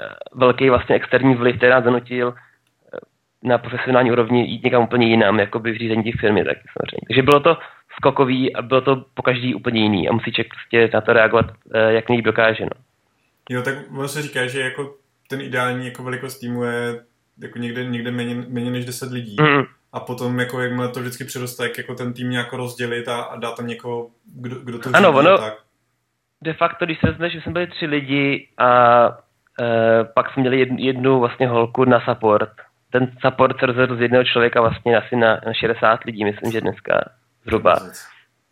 eh, 0.01 0.09
velký 0.35 0.71
vlastně 0.71 0.95
externí 0.95 1.35
vliv, 1.35 1.57
který 1.57 1.71
nás 1.71 1.85
zanutil 1.85 2.35
eh, 2.35 2.99
na 3.43 3.59
profesionální 3.59 4.13
úrovni 4.13 4.47
jít 4.47 4.65
někam 4.65 4.83
úplně 4.83 5.07
jinam, 5.07 5.39
jako 5.39 5.59
by 5.59 5.73
v 5.73 5.79
řízení 5.79 6.05
těch 6.05 6.21
firmy 6.21 6.45
taky 6.45 6.61
samozřejmě. 6.61 7.07
Takže 7.09 7.23
bylo 7.23 7.41
to 7.41 7.57
skokový 7.97 8.55
a 8.57 8.63
bylo 8.63 8.81
to 8.81 9.05
po 9.15 9.23
každý 9.23 9.55
úplně 9.55 9.83
jiný 9.83 10.09
a 10.09 10.13
musí 10.13 10.33
člověk 10.33 10.53
prostě 10.55 10.91
na 10.95 11.01
to 11.01 11.13
reagovat, 11.13 11.47
jak 11.89 12.09
nejlíp 12.09 12.25
dokáže. 12.25 12.65
No. 12.65 12.88
Jo, 13.51 13.63
tak 13.63 13.75
ono 13.91 14.09
se 14.09 14.23
říká, 14.23 14.47
že 14.47 14.61
jako 14.61 14.95
ten 15.29 15.41
ideální 15.41 15.87
jako 15.87 16.03
velikost 16.03 16.39
týmu 16.39 16.65
je 16.65 17.01
jako 17.39 17.59
někde, 17.59 17.85
někde 17.85 18.11
méně, 18.11 18.35
méně 18.49 18.71
než 18.71 18.85
10 18.85 19.13
lidí. 19.13 19.37
Mm. 19.41 19.63
A 19.93 20.01
potom, 20.01 20.41
jako 20.41 20.61
jakmile 20.61 20.89
to 20.89 21.01
vždycky 21.01 21.25
přiroste, 21.25 21.63
jak 21.63 21.79
jako 21.79 21.95
ten 21.95 22.13
tým 22.13 22.31
nějak 22.31 22.53
rozdělit 22.53 23.09
a, 23.09 23.21
a 23.23 23.37
dát 23.37 23.57
tam 23.57 23.67
někoho, 23.67 24.11
kdo, 24.35 24.57
kdo 24.61 24.79
to 24.79 24.91
Ano, 24.93 25.13
ono, 25.13 25.39
tak. 25.39 25.55
de 26.43 26.55
facto, 26.55 26.85
když 26.85 26.99
se 27.01 27.07
vezme, 27.07 27.31
že 27.31 27.41
jsme 27.41 27.53
byli 27.53 27.67
tři 27.67 27.87
lidi 27.87 28.49
a 28.59 29.05
e, 29.61 30.05
pak 30.15 30.33
jsme 30.33 30.41
měli 30.41 30.59
jednu, 30.59 30.77
jednu 30.79 31.21
vlastně 31.21 31.49
holku 31.49 31.85
na 31.85 32.01
support. 32.01 32.53
Ten 32.91 33.13
support 33.27 33.61
se 33.61 33.67
rozhodl 33.67 33.97
z 33.97 34.01
jednoho 34.01 34.25
člověka 34.25 34.61
vlastně 34.61 34.99
asi 34.99 35.17
na, 35.17 35.41
na 35.47 35.55
60 35.55 36.05
lidí, 36.05 36.25
myslím, 36.25 36.53
že 36.53 36.61
dneska 36.61 37.01
zhruba. 37.45 37.77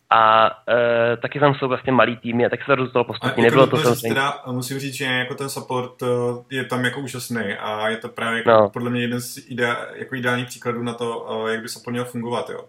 A 0.09 0.51
e, 0.69 1.17
taky 1.17 1.39
tam 1.39 1.55
jsou 1.55 1.67
vlastně 1.67 1.93
malý 1.93 2.17
týmy 2.17 2.45
a 2.45 2.49
tak 2.49 2.59
se 2.59 2.65
to 2.65 2.75
rozhodlo 2.75 3.03
postupně. 3.03 3.43
Nebylo 3.43 3.67
to 3.67 3.77
samozřejmě. 3.77 4.15
Teda, 4.15 4.41
musím 4.51 4.79
říct, 4.79 4.93
že 4.93 5.05
jako 5.05 5.35
ten 5.35 5.49
support 5.49 6.01
e, 6.01 6.05
je 6.49 6.65
tam 6.65 6.85
jako 6.85 6.99
úžasný 6.99 7.53
a 7.59 7.89
je 7.89 7.97
to 7.97 8.09
právě 8.09 8.37
jako, 8.37 8.49
no. 8.49 8.69
podle 8.69 8.89
mě 8.89 9.01
jeden 9.01 9.21
z 9.21 9.37
idea, 9.47 9.77
jako 9.95 10.15
ideálních 10.15 10.47
příkladů 10.47 10.83
na 10.83 10.93
to, 10.93 11.27
e, 11.47 11.51
jak 11.51 11.61
by 11.61 11.69
support 11.69 11.91
měl 11.91 12.05
fungovat. 12.05 12.49
Jo. 12.49 12.65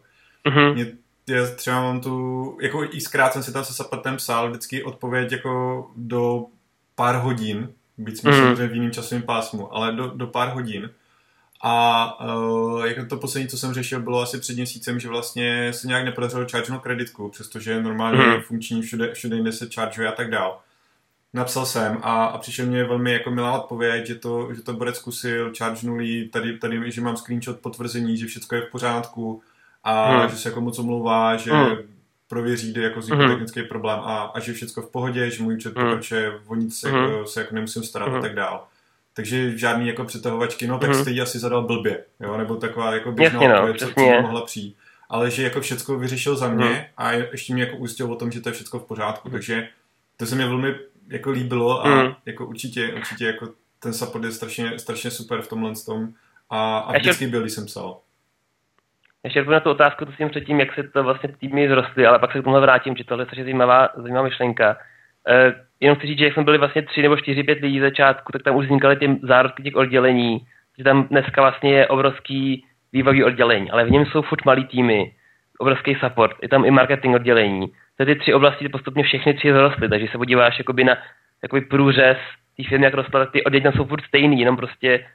Mm-hmm. 0.46 0.74
Mě, 0.74 0.86
já 1.28 1.46
třeba 1.56 1.82
mám 1.82 2.00
tu, 2.00 2.58
jako 2.62 2.84
i 2.84 3.00
zkrát 3.00 3.32
jsem 3.32 3.42
si 3.42 3.52
tam 3.52 3.64
se 3.64 3.72
supportem 3.72 4.16
psal 4.16 4.48
vždycky 4.50 4.82
odpověď 4.82 5.32
jako 5.32 5.86
do 5.96 6.44
pár 6.94 7.16
hodin, 7.16 7.72
byť 7.98 8.16
jsme 8.18 8.30
mm-hmm. 8.30 8.38
samozřejmě 8.38 8.66
v 8.66 8.74
jiném 8.74 8.90
časovém 8.90 9.22
pásmu, 9.22 9.74
ale 9.74 9.92
do, 9.92 10.08
do 10.08 10.26
pár 10.26 10.48
hodin. 10.48 10.90
A 11.62 12.36
uh, 12.36 12.84
jako 12.84 13.06
to 13.06 13.16
poslední, 13.16 13.48
co 13.48 13.58
jsem 13.58 13.74
řešil, 13.74 14.00
bylo 14.00 14.20
asi 14.20 14.40
před 14.40 14.56
měsícem, 14.56 15.00
že 15.00 15.08
vlastně 15.08 15.72
se 15.72 15.86
nějak 15.86 16.04
nepodařilo 16.04 16.46
chargenout 16.50 16.82
kreditku, 16.82 17.28
přestože 17.28 17.82
normálně 17.82 18.22
mm. 18.22 18.40
funkční 18.40 18.82
všude, 18.82 19.14
všude 19.14 19.36
jinde 19.36 19.52
se 19.52 19.68
chargeuje 19.74 20.08
a 20.08 20.12
tak 20.12 20.30
dál. 20.30 20.60
Napsal 21.34 21.66
jsem 21.66 21.98
a, 22.02 22.24
a 22.24 22.38
přišel 22.38 22.66
mě 22.66 22.84
velmi 22.84 23.12
jako 23.12 23.30
milá 23.30 23.62
odpověď, 23.62 24.06
že 24.06 24.14
to, 24.14 24.54
že 24.54 24.62
to 24.62 24.72
Borec 24.72 24.96
zkusil, 24.96 25.52
chargenuli, 25.58 26.28
tady, 26.28 26.58
tady, 26.58 26.92
že 26.92 27.00
mám 27.00 27.16
screenshot 27.16 27.60
potvrzení, 27.60 28.16
že 28.16 28.26
všechno 28.26 28.56
je 28.56 28.62
v 28.62 28.70
pořádku 28.70 29.42
a 29.84 30.22
mm. 30.22 30.30
že 30.30 30.36
se 30.36 30.48
jako 30.48 30.60
moc 30.60 30.78
omlouvá, 30.78 31.36
že 31.36 31.52
mm. 31.52 31.76
prověří, 32.28 32.72
kde 32.72 32.82
jako 32.82 33.00
vznikl 33.00 33.22
mm. 33.22 33.28
technický 33.28 33.62
problém 33.62 33.98
a, 34.02 34.22
a 34.22 34.40
že 34.40 34.52
všechno 34.52 34.82
v 34.82 34.90
pohodě, 34.90 35.30
že 35.30 35.42
můj 35.42 35.54
účet 35.54 35.76
mm. 35.76 35.84
pokračuje, 35.84 36.32
o 36.46 36.54
nic 36.54 36.82
mm. 36.82 36.94
jako, 36.94 37.26
se 37.26 37.40
jako 37.40 37.54
nemusím 37.54 37.82
starat 37.82 38.08
mm. 38.08 38.14
a 38.14 38.20
tak 38.20 38.34
dál. 38.34 38.66
Takže 39.18 39.58
žádný 39.58 39.88
jako 39.88 40.04
přetahovačky, 40.04 40.66
no 40.66 40.78
tak 40.78 40.88
mm. 40.88 40.94
jste 40.94 41.20
asi 41.20 41.38
zadal 41.38 41.62
blbě, 41.62 42.04
jo, 42.20 42.36
nebo 42.36 42.56
taková 42.56 42.94
jako 42.94 43.12
běžná 43.12 43.66
no, 43.66 43.74
co, 43.74 43.86
co 43.86 44.00
mohla 44.22 44.44
přijít. 44.44 44.76
Ale 45.08 45.30
že 45.30 45.42
jako 45.42 45.60
všecko 45.60 45.98
vyřešil 45.98 46.36
za 46.36 46.48
mě 46.48 46.68
mm. 46.68 46.76
a 46.96 47.12
ještě 47.12 47.54
mě 47.54 47.62
jako 47.62 47.76
ujistil 47.76 48.12
o 48.12 48.16
tom, 48.16 48.32
že 48.32 48.40
to 48.40 48.48
je 48.48 48.52
všechno 48.52 48.80
v 48.80 48.84
pořádku, 48.84 49.28
mm. 49.28 49.32
takže 49.32 49.68
to 50.16 50.26
se 50.26 50.34
mi 50.34 50.44
velmi 50.44 50.74
jako 51.08 51.30
líbilo 51.30 51.86
a 51.86 51.88
mm. 51.88 52.14
jako 52.26 52.46
určitě, 52.46 52.92
určitě 52.92 53.26
jako 53.26 53.48
ten 53.78 53.94
support 53.94 54.24
je 54.24 54.32
strašně, 54.32 54.78
strašně 54.78 55.10
super 55.10 55.42
v 55.42 55.48
tomhle 55.48 55.72
tom 55.86 56.08
a, 56.50 56.78
a 56.78 56.98
vždycky 56.98 57.26
byl, 57.26 57.40
když 57.40 57.52
jsem 57.52 57.66
psal. 57.66 58.00
Ještě 59.24 59.44
na 59.44 59.60
tu 59.60 59.70
otázku, 59.70 60.04
to 60.04 60.12
jsem 60.12 60.30
předtím, 60.30 60.60
jak 60.60 60.74
se 60.74 60.82
to 60.82 61.02
vlastně 61.02 61.34
týmy 61.40 61.68
zrostly, 61.68 62.06
ale 62.06 62.18
pak 62.18 62.32
se 62.32 62.40
k 62.40 62.44
tomu 62.44 62.60
vrátím, 62.60 62.96
že 62.96 63.04
tohle 63.04 63.22
je 63.22 63.26
strašně 63.26 63.44
zajímavá, 63.44 63.88
zajímavá 63.96 64.28
myšlenka. 64.28 64.76
Uh, 65.28 65.67
jenom 65.80 65.96
chci 65.96 66.06
říct, 66.06 66.18
že 66.18 66.24
jak 66.24 66.34
jsme 66.34 66.44
byli 66.44 66.58
vlastně 66.58 66.82
tři 66.82 67.02
nebo 67.02 67.16
čtyři, 67.16 67.42
pět 67.42 67.60
lidí 67.60 67.80
začátku, 67.80 68.32
tak 68.32 68.42
tam 68.42 68.56
už 68.56 68.64
vznikaly 68.64 68.96
ty 68.96 69.18
zárodky 69.22 69.62
těch 69.62 69.76
oddělení, 69.76 70.38
že 70.78 70.84
tam 70.84 71.04
dneska 71.04 71.42
vlastně 71.42 71.72
je 71.72 71.86
obrovský 71.86 72.64
vývojový 72.92 73.24
oddělení, 73.24 73.70
ale 73.70 73.84
v 73.84 73.90
něm 73.90 74.06
jsou 74.06 74.22
furt 74.22 74.44
malý 74.44 74.64
týmy, 74.66 75.12
obrovský 75.58 75.94
support, 75.94 76.36
je 76.42 76.48
tam 76.48 76.64
i 76.64 76.70
marketing 76.70 77.14
oddělení. 77.14 77.66
To 77.96 78.04
ty 78.04 78.16
tři 78.16 78.34
oblasti 78.34 78.68
postupně 78.68 79.02
všechny 79.04 79.34
tři 79.34 79.52
zrostly, 79.52 79.88
takže 79.88 80.06
se 80.12 80.18
podíváš 80.18 80.58
jakoby 80.58 80.84
na 80.84 80.96
jakoby 81.42 81.60
průřez 81.60 82.18
té 82.56 82.68
firmy, 82.68 82.84
jak 82.84 82.94
rostla, 82.94 83.26
ty 83.26 83.44
oddělení 83.44 83.76
jsou 83.76 83.84
furt 83.84 84.04
stejný, 84.04 84.40
jenom 84.40 84.56
prostě 84.56 85.06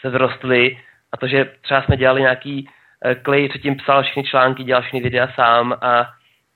se 0.00 0.10
zrostly 0.10 0.78
a 1.12 1.16
to, 1.16 1.26
že 1.26 1.50
třeba 1.60 1.82
jsme 1.82 1.96
dělali 1.96 2.20
nějaký 2.20 2.68
eh, 3.04 3.48
předtím 3.48 3.76
psal 3.76 4.02
všechny 4.02 4.24
články, 4.24 4.64
dělal 4.64 4.82
všechny 4.82 5.00
videa 5.00 5.28
sám 5.34 5.76
a 5.82 6.06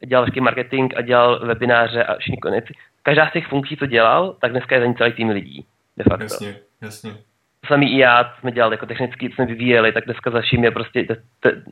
dělal 0.06 0.24
všechny 0.24 0.40
marketing 0.40 0.94
a 0.96 1.00
dělal 1.00 1.40
webináře 1.46 2.04
a 2.04 2.18
všechny 2.18 2.36
konec. 2.36 2.64
Každá 3.06 3.28
z 3.28 3.32
těch 3.32 3.46
funkcí, 3.46 3.76
co 3.76 3.86
dělal, 3.86 4.36
tak 4.40 4.52
dneska 4.52 4.74
je 4.74 4.80
za 4.80 4.86
ní 4.86 4.94
celý 4.94 5.12
tým 5.12 5.28
lidí. 5.28 5.66
De 5.96 6.04
facto. 6.04 6.24
Jasně, 6.24 6.56
jasně. 6.82 7.12
To 7.60 7.68
samý 7.68 7.92
i 7.94 7.98
já, 7.98 8.34
jsme 8.40 8.52
dělali 8.52 8.74
jako 8.74 8.86
technicky, 8.86 9.28
co 9.28 9.34
jsme 9.34 9.46
vyvíjeli, 9.46 9.92
tak 9.92 10.04
dneska 10.04 10.30
za 10.30 10.40
vším 10.40 10.64
je 10.64 10.70
prostě 10.70 11.04
te, 11.04 11.16
te, 11.40 11.62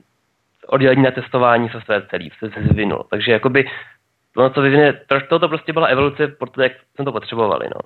oddělení 0.66 1.02
na 1.02 1.10
testování 1.10 1.68
software 1.68 2.06
celý, 2.10 2.30
se, 2.38 2.50
se 2.50 2.62
zvinul. 2.62 3.06
Takže 3.10 3.32
jakoby 3.32 3.70
ono, 4.36 4.50
co 4.50 4.60
vyvine, 4.60 4.92
to, 5.28 5.38
to 5.38 5.48
prostě 5.48 5.72
byla 5.72 5.86
evoluce, 5.86 6.28
protože 6.28 6.62
jak 6.62 6.72
jsme 6.94 7.04
to 7.04 7.12
potřebovali. 7.12 7.66
No. 7.74 7.80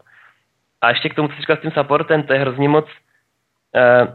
A 0.81 0.89
ještě 0.89 1.09
k 1.09 1.15
tomu, 1.15 1.29
co 1.29 1.35
jsi 1.35 1.41
říkal 1.41 1.57
s 1.57 1.61
tím 1.61 1.71
supportem, 1.71 2.23
to 2.23 2.33
je 2.33 2.39
hrozně 2.39 2.69
moc 2.69 2.85
uh, 2.85 4.15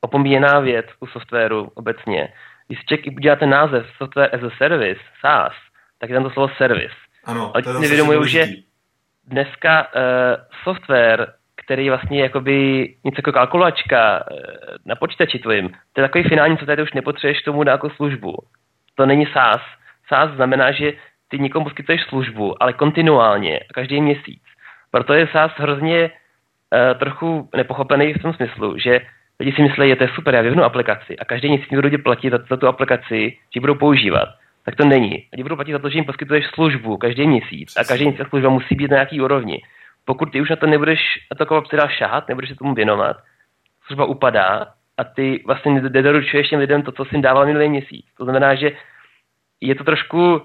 opomíjená 0.00 0.60
věc 0.60 0.86
u 1.00 1.06
softwaru 1.06 1.72
obecně. 1.74 2.32
Když 2.66 2.80
si 2.88 3.10
uděláte 3.10 3.46
název 3.46 3.86
Software 3.96 4.34
as 4.34 4.42
a 4.42 4.56
Service, 4.58 5.00
SaaS, 5.20 5.52
tak 5.98 6.10
je 6.10 6.14
tam 6.14 6.24
to 6.24 6.30
slovo 6.30 6.54
service. 6.56 6.94
Ano, 7.28 7.50
Ale 7.54 7.62
to 7.62 7.72
nevědomují, 7.72 8.28
že 8.28 8.46
dneska 9.26 9.86
uh, 9.86 10.02
software, 10.64 11.32
který 11.64 11.88
vlastně 11.88 12.18
je 12.18 12.22
jakoby 12.22 12.88
něco 13.04 13.18
jako 13.18 13.32
kalkulačka 13.32 14.24
uh, 14.30 14.38
na 14.86 14.94
počítači 14.94 15.38
tvojím, 15.38 15.68
to 15.92 16.00
je 16.00 16.08
takový 16.08 16.24
finální 16.24 16.56
software, 16.56 16.80
už 16.80 16.92
nepotřebuješ 16.92 17.42
tomu 17.42 17.64
na 17.64 17.72
jako 17.72 17.90
službu. 17.90 18.36
To 18.94 19.06
není 19.06 19.26
SaaS. 19.26 19.60
SaaS 20.06 20.30
znamená, 20.30 20.72
že 20.72 20.92
ty 21.28 21.38
někomu 21.38 21.64
poskytuješ 21.64 22.02
službu, 22.02 22.62
ale 22.62 22.72
kontinuálně, 22.72 23.60
každý 23.74 24.00
měsíc. 24.00 24.42
Proto 24.90 25.14
je 25.14 25.28
SaaS 25.32 25.52
hrozně 25.56 26.10
uh, 26.10 26.98
trochu 26.98 27.48
nepochopený 27.56 28.14
v 28.14 28.22
tom 28.22 28.32
smyslu, 28.32 28.78
že 28.78 29.00
lidi 29.40 29.52
si 29.52 29.62
myslí, 29.62 29.88
že 29.88 29.96
to 29.96 30.04
je 30.04 30.10
super, 30.14 30.34
já 30.34 30.42
vyvnu 30.42 30.64
aplikaci 30.64 31.18
a 31.18 31.24
každý 31.24 31.48
měsíc 31.48 31.68
budou 31.70 31.98
platit 32.02 32.30
za, 32.30 32.38
za 32.50 32.56
tu 32.56 32.68
aplikaci, 32.68 33.36
že 33.54 33.60
budou 33.60 33.74
používat. 33.74 34.28
Tak 34.68 34.76
to 34.76 34.84
není. 34.84 35.10
Lidi 35.32 35.42
budou 35.42 35.56
platit 35.56 35.72
za 35.72 35.78
to, 35.78 35.88
že 35.88 35.98
jim 35.98 36.04
poskytuješ 36.04 36.46
službu 36.46 36.96
každý 36.96 37.26
měsíc 37.26 37.76
a 37.76 37.84
každý 37.84 38.04
měsíc 38.06 38.28
služba 38.28 38.48
musí 38.48 38.74
být 38.74 38.90
na 38.90 38.94
nějaký 38.94 39.20
úrovni. 39.20 39.62
Pokud 40.04 40.32
ty 40.32 40.40
už 40.40 40.50
na 40.50 40.56
to 40.56 40.66
nebudeš 40.66 41.00
na 41.32 41.34
to 41.36 41.42
jako 41.42 41.76
dál 41.76 41.88
šát, 41.88 42.28
nebudeš 42.28 42.50
se 42.50 42.56
tomu 42.56 42.74
věnovat, 42.74 43.16
služba 43.86 44.04
upadá 44.04 44.66
a 44.98 45.04
ty 45.04 45.42
vlastně 45.46 45.80
nedoručuješ 45.80 46.48
těm 46.48 46.60
lidem 46.60 46.82
to, 46.82 46.92
co 46.92 47.04
jsi 47.04 47.14
jim 47.14 47.22
dával 47.22 47.46
minulý 47.46 47.68
měsíc. 47.68 48.06
To 48.18 48.24
znamená, 48.24 48.54
že 48.54 48.70
je 49.60 49.74
to 49.74 49.84
trošku 49.84 50.36
uh, 50.36 50.40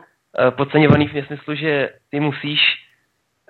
podceňovaný 0.49 1.07
v 1.07 1.25
smyslu, 1.27 1.55
že 1.55 1.89
ty 2.11 2.19
musíš 2.19 2.59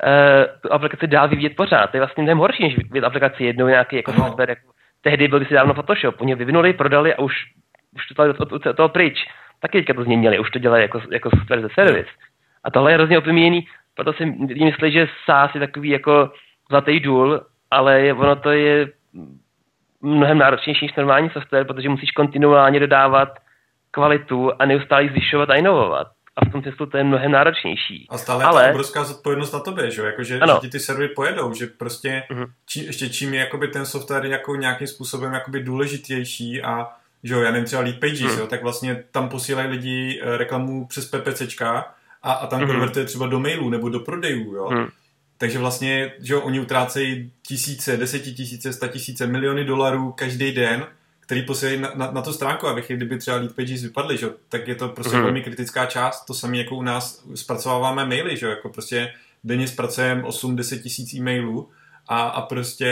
uh, 0.04 0.62
tu 0.62 0.74
aplikaci 0.74 1.08
dál 1.08 1.28
vyvíjet 1.28 1.56
pořád. 1.56 1.88
To 1.88 1.98
je 1.98 2.02
vlastně 2.02 2.24
mnohem 2.24 2.38
horší, 2.38 2.64
než 2.64 2.78
vyvíjet 2.78 3.06
aplikaci 3.06 3.44
jednou 3.44 3.68
nějaký 3.68 3.96
jako 3.96 4.14
software, 4.14 4.50
jako 4.50 4.72
tehdy 5.02 5.28
byl 5.28 5.46
si 5.46 5.54
dávno 5.54 5.74
Photoshop, 5.74 6.22
oni 6.22 6.36
vyvinuli, 6.36 6.74
prodali 6.74 7.14
a 7.14 7.22
už, 7.22 7.34
už 7.96 8.08
to 8.08 8.24
od, 8.24 8.52
od, 8.52 8.66
od 8.66 8.76
toho 8.76 8.90
pryč. 8.90 9.26
Taky 9.64 9.78
teďka 9.78 9.94
to 9.94 10.04
změnili, 10.04 10.40
už 10.40 10.52
to 10.52 10.60
dělají 10.60 10.82
jako, 10.82 11.02
jako 11.12 11.30
software 11.30 11.62
ze 11.62 11.70
service. 11.74 12.10
A 12.64 12.72
tohle 12.72 12.92
je 12.92 12.96
hrozně 12.96 13.18
opomíjený, 13.18 13.68
proto 13.96 14.14
si 14.14 14.26
myslí, 14.66 14.92
že 14.92 15.08
SaaS 15.26 15.56
je 15.56 15.60
takový 15.60 15.90
jako 15.90 16.32
zlatý 16.70 17.00
důl, 17.00 17.42
ale 17.72 18.14
ono 18.14 18.36
to 18.36 18.52
je 18.52 18.88
mnohem 20.02 20.38
náročnější 20.38 20.86
než 20.86 20.96
normální 20.96 21.30
software, 21.30 21.66
protože 21.66 21.90
musíš 21.90 22.12
kontinuálně 22.12 22.80
dodávat 22.80 23.30
kvalitu 23.92 24.52
a 24.60 24.66
neustále 24.66 25.10
zvyšovat 25.10 25.50
a 25.50 25.56
inovovat 25.56 26.08
a 26.36 26.46
v 26.46 26.52
tom 26.52 26.62
smyslu 26.62 26.86
to 26.86 26.98
je 26.98 27.04
mnohem 27.04 27.32
náročnější. 27.32 28.08
A 28.10 28.18
stále 28.18 28.44
Ale... 28.44 28.64
je 28.64 28.72
obrovská 28.72 29.04
zodpovědnost 29.04 29.52
na 29.52 29.60
tobě, 29.60 29.92
že, 29.92 30.02
jako, 30.02 30.24
že, 30.24 30.36
že 30.36 30.60
ti 30.62 30.70
ty 30.70 30.80
servery 30.80 31.08
pojedou, 31.08 31.54
že 31.54 31.68
prostě 31.68 32.24
uh-huh. 32.32 32.48
či, 32.66 32.86
ještě 32.86 33.10
čím 33.10 33.34
je 33.34 33.40
jakoby 33.40 33.68
ten 33.68 33.86
software 33.86 34.26
jako 34.26 34.56
nějakým 34.56 34.88
způsobem 34.88 35.34
jakoby 35.34 35.64
důležitější 35.64 36.62
a 36.62 36.88
že 37.24 37.34
jo, 37.34 37.42
já 37.42 37.52
nevím, 37.52 37.66
třeba 37.66 37.82
Lead 37.82 38.00
Pages, 38.00 38.22
uh-huh. 38.22 38.40
jo, 38.40 38.48
tak 38.48 38.64
vlastně 38.64 39.04
tam 39.12 39.30
posílají 39.30 39.70
lidi 39.70 40.22
eh, 40.24 40.38
reklamu 40.38 40.86
přes 40.86 41.06
PPCčka 41.06 41.96
a, 42.24 42.34
a 42.34 42.48
tam 42.48 42.62
uh-huh. 42.62 42.68
konvertuje 42.68 43.06
třeba 43.06 43.28
do 43.28 43.40
mailů 43.40 43.70
nebo 43.70 43.90
do 43.90 44.00
prodejů, 44.00 44.56
jo. 44.56 44.70
Uh-huh. 44.72 44.90
Takže 45.38 45.60
vlastně, 45.60 46.14
že 46.20 46.34
jo, 46.34 46.42
oni 46.42 46.60
utrácejí 46.60 47.32
tisíce, 47.48 47.98
desetitisíce, 47.98 48.74
statisíce, 48.74 49.28
miliony 49.28 49.66
dolarů 49.66 50.12
každý 50.12 50.52
den 50.52 50.86
který 51.26 51.42
posílají 51.42 51.80
na, 51.80 51.92
na, 51.96 52.12
na 52.12 52.22
tu 52.22 52.34
stránku, 52.34 52.68
abych 52.68 52.88
kdyby 52.88 53.18
třeba 53.18 53.38
lead 53.38 53.56
pages 53.56 53.84
vypadly, 53.84 54.18
že? 54.18 54.30
tak 54.50 54.68
je 54.68 54.76
to 54.76 54.90
prostě 54.90 55.16
mm. 55.16 55.24
velmi 55.24 55.42
kritická 55.42 55.86
část. 55.86 56.26
To 56.26 56.34
samé 56.34 56.58
jako 56.58 56.76
u 56.76 56.82
nás 56.82 57.24
zpracováváme 57.36 58.06
maily, 58.06 58.38
že? 58.38 58.48
jako 58.48 58.70
prostě 58.70 59.14
denně 59.44 59.68
zpracujeme 59.68 60.22
8-10 60.22 60.82
tisíc 60.82 61.14
e-mailů 61.14 61.70
a, 62.08 62.22
a 62.22 62.42
prostě 62.42 62.88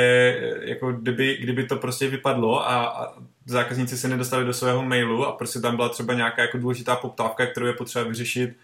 jako 0.62 0.92
kdyby, 0.92 1.38
kdyby 1.38 1.64
to 1.64 1.76
prostě 1.76 2.08
vypadlo 2.08 2.70
a, 2.70 2.86
a 2.86 3.14
zákazníci 3.46 3.98
se 3.98 4.08
nedostali 4.08 4.46
do 4.46 4.54
svého 4.54 4.84
mailu 4.84 5.26
a 5.26 5.32
prostě 5.32 5.60
tam 5.60 5.76
byla 5.76 5.90
třeba 5.90 6.14
nějaká 6.14 6.42
jako 6.42 6.58
důležitá 6.58 6.96
poptávka, 6.96 7.46
kterou 7.46 7.66
je 7.66 7.74
potřeba 7.74 8.06
vyřešit 8.06 8.58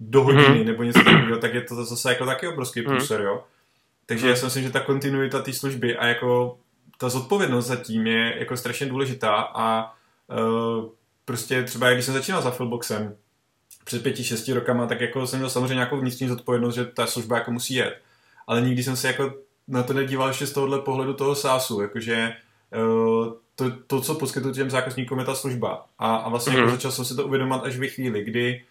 do 0.00 0.22
hodiny 0.22 0.58
mm. 0.58 0.66
nebo 0.66 0.82
něco 0.82 1.04
takového, 1.04 1.38
tak 1.38 1.54
je 1.54 1.60
to 1.60 1.84
zase 1.84 2.08
jako 2.08 2.26
taky 2.26 2.48
obrovský 2.48 2.80
mm. 2.80 2.86
průser, 2.86 3.20
jo. 3.20 3.44
Takže 4.06 4.26
mm. 4.26 4.30
já 4.30 4.36
si 4.36 4.44
myslím, 4.44 4.62
že 4.62 4.70
ta 4.70 4.80
kontinuita 4.80 5.42
té 5.42 5.52
služby 5.52 5.96
a 5.96 6.06
jako 6.06 6.58
ta 6.98 7.08
zodpovědnost 7.08 7.66
zatím 7.66 8.06
je 8.06 8.38
jako 8.38 8.56
strašně 8.56 8.86
důležitá 8.86 9.34
a 9.54 9.94
uh, 10.26 10.84
prostě 11.24 11.62
třeba 11.62 11.92
když 11.92 12.04
jsem 12.04 12.14
začínal 12.14 12.42
za 12.42 12.50
Philboxem 12.50 13.16
před 13.84 14.02
pěti, 14.02 14.24
šesti 14.24 14.52
rokama, 14.52 14.86
tak 14.86 15.00
jako 15.00 15.26
jsem 15.26 15.38
měl 15.38 15.50
samozřejmě 15.50 15.74
nějakou 15.74 16.00
vnitřní 16.00 16.28
zodpovědnost, 16.28 16.74
že 16.74 16.84
ta 16.84 17.06
služba 17.06 17.38
jako 17.38 17.50
musí 17.50 17.74
jet. 17.74 18.02
Ale 18.46 18.60
nikdy 18.60 18.82
jsem 18.82 18.96
se 18.96 19.06
jako 19.06 19.34
na 19.68 19.82
to 19.82 19.92
nedíval 19.92 20.28
ještě 20.28 20.46
z 20.46 20.52
tohohle 20.52 20.80
pohledu 20.80 21.14
toho 21.14 21.34
sásu, 21.34 21.80
jakože 21.80 22.32
uh, 22.76 23.32
to, 23.54 23.70
to, 23.86 24.00
co 24.00 24.14
poskytuju 24.14 24.54
těm 24.54 24.70
zákazníkům, 24.70 25.18
je 25.18 25.24
ta 25.24 25.34
služba. 25.34 25.86
A, 25.98 26.16
a 26.16 26.28
vlastně 26.28 26.52
mm-hmm. 26.52 26.58
jako 26.58 26.70
začal 26.70 26.92
jsem 26.92 27.04
si 27.04 27.16
to 27.16 27.26
uvědomovat 27.26 27.64
až 27.64 27.76
ve 27.76 27.86
chvíli, 27.86 28.24
kdy 28.24 28.64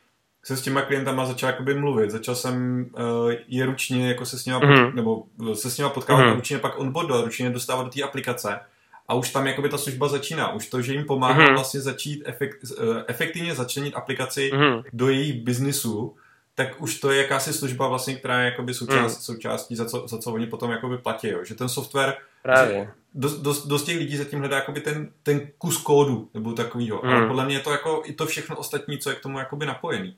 se 0.45 0.57
s 0.57 0.61
těma 0.61 0.81
klientama 0.81 1.25
začal 1.25 1.49
jakoby 1.49 1.73
mluvit. 1.73 2.11
Začal 2.11 2.35
jsem 2.35 2.85
uh, 2.93 3.31
je 3.47 3.65
ručně 3.65 4.07
jako 4.07 4.25
se 4.25 4.39
s 4.39 4.45
nima, 4.45 4.59
mm-hmm. 4.59 4.85
pot, 4.85 4.95
nebo 4.95 5.23
se 5.53 5.71
s 5.71 5.77
nima 5.77 5.89
potkávat 5.89 6.25
mm-hmm. 6.25 6.31
a 6.31 6.35
ručně 6.35 6.57
pak 6.57 6.79
onboardovat, 6.79 7.25
ručně 7.25 7.49
dostávat 7.49 7.83
do 7.83 7.89
té 7.89 8.03
aplikace. 8.03 8.59
A 9.07 9.13
už 9.13 9.29
tam 9.29 9.47
jakoby 9.47 9.69
ta 9.69 9.77
služba 9.77 10.07
začíná. 10.07 10.53
Už 10.53 10.67
to, 10.67 10.81
že 10.81 10.93
jim 10.93 11.05
pomáhá 11.05 11.39
mm-hmm. 11.39 11.53
vlastně 11.53 11.81
začít 11.81 12.23
efekt, 12.25 12.63
uh, 12.63 12.97
efektivně 13.07 13.55
začlenit 13.55 13.95
aplikaci 13.95 14.51
mm-hmm. 14.53 14.83
do 14.93 15.09
jejich 15.09 15.33
biznisu, 15.33 16.15
tak 16.55 16.81
už 16.81 16.99
to 16.99 17.11
je 17.11 17.21
jakási 17.21 17.53
služba 17.53 17.87
vlastně, 17.87 18.15
která 18.15 18.39
je 18.39 18.45
jakoby 18.45 18.73
součást, 18.73 19.17
mm. 19.17 19.21
součástí, 19.21 19.75
za 19.75 19.85
co, 19.85 20.07
za 20.07 20.17
co 20.17 20.33
oni 20.33 20.47
potom 20.47 20.71
jakoby 20.71 20.97
platí. 20.97 21.27
Jo. 21.27 21.43
Že 21.43 21.55
ten 21.55 21.69
software, 21.69 22.15
Právě. 22.43 22.89
Dost, 23.13 23.41
dost, 23.41 23.67
dost 23.67 23.83
těch 23.83 23.97
lidí 23.97 24.17
zatím 24.17 24.39
hledá 24.39 24.55
jakoby 24.55 24.81
ten, 24.81 25.09
ten 25.23 25.41
kus 25.57 25.77
kódu, 25.77 26.29
nebo 26.33 26.53
takovýho. 26.53 27.01
Mm. 27.03 27.09
Ale 27.09 27.27
podle 27.27 27.45
mě 27.45 27.55
je 27.55 27.59
to 27.59 27.71
jako 27.71 28.01
i 28.05 28.13
to 28.13 28.25
všechno 28.25 28.55
ostatní, 28.55 28.97
co 28.97 29.09
je 29.09 29.15
k 29.15 29.21
tomu 29.21 29.39
jakoby 29.39 29.65
napojený. 29.65 30.15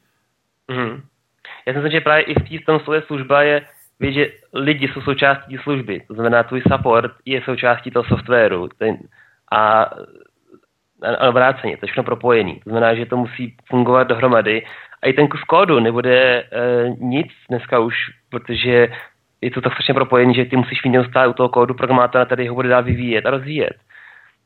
Mm. 0.67 1.01
Já 1.65 1.73
si 1.73 1.79
myslím, 1.79 1.91
že 1.91 2.01
právě 2.01 2.23
i 2.23 2.57
v 2.57 2.65
tom 2.65 2.79
slově 2.79 3.01
služba 3.01 3.41
je, 3.41 3.65
víš, 3.99 4.15
že 4.15 4.31
lidi 4.53 4.87
jsou 4.87 5.01
součástí 5.01 5.57
služby. 5.63 6.01
To 6.07 6.13
znamená, 6.13 6.43
tvůj 6.43 6.61
support 6.71 7.11
je 7.25 7.41
součástí 7.45 7.91
toho 7.91 8.05
softwaru. 8.05 8.69
Ten, 8.77 8.97
a, 9.51 9.83
a 11.19 11.29
obráceně, 11.29 11.77
to 11.77 11.85
je 11.85 11.87
všechno 11.87 12.03
propojený. 12.03 12.55
To 12.55 12.69
znamená, 12.69 12.95
že 12.95 13.05
to 13.05 13.17
musí 13.17 13.57
fungovat 13.69 14.03
dohromady 14.03 14.65
i 15.05 15.13
ten 15.13 15.27
kus 15.27 15.43
kódu 15.43 15.79
nebude 15.79 16.39
e, 16.39 16.43
nic 16.99 17.27
dneska 17.49 17.79
už, 17.79 17.95
protože 18.29 18.87
je 19.41 19.51
to 19.51 19.61
tak 19.61 19.73
strašně 19.73 19.93
propojený, 19.93 20.33
že 20.33 20.45
ty 20.45 20.55
musíš 20.55 20.83
mít 20.83 20.91
neustále 20.91 21.27
u 21.27 21.33
toho 21.33 21.49
kódu 21.49 21.73
programátora, 21.73 22.25
tady 22.25 22.47
ho 22.47 22.55
bude 22.55 22.69
dál 22.69 22.83
vyvíjet 22.83 23.25
a 23.25 23.29
rozvíjet. 23.29 23.73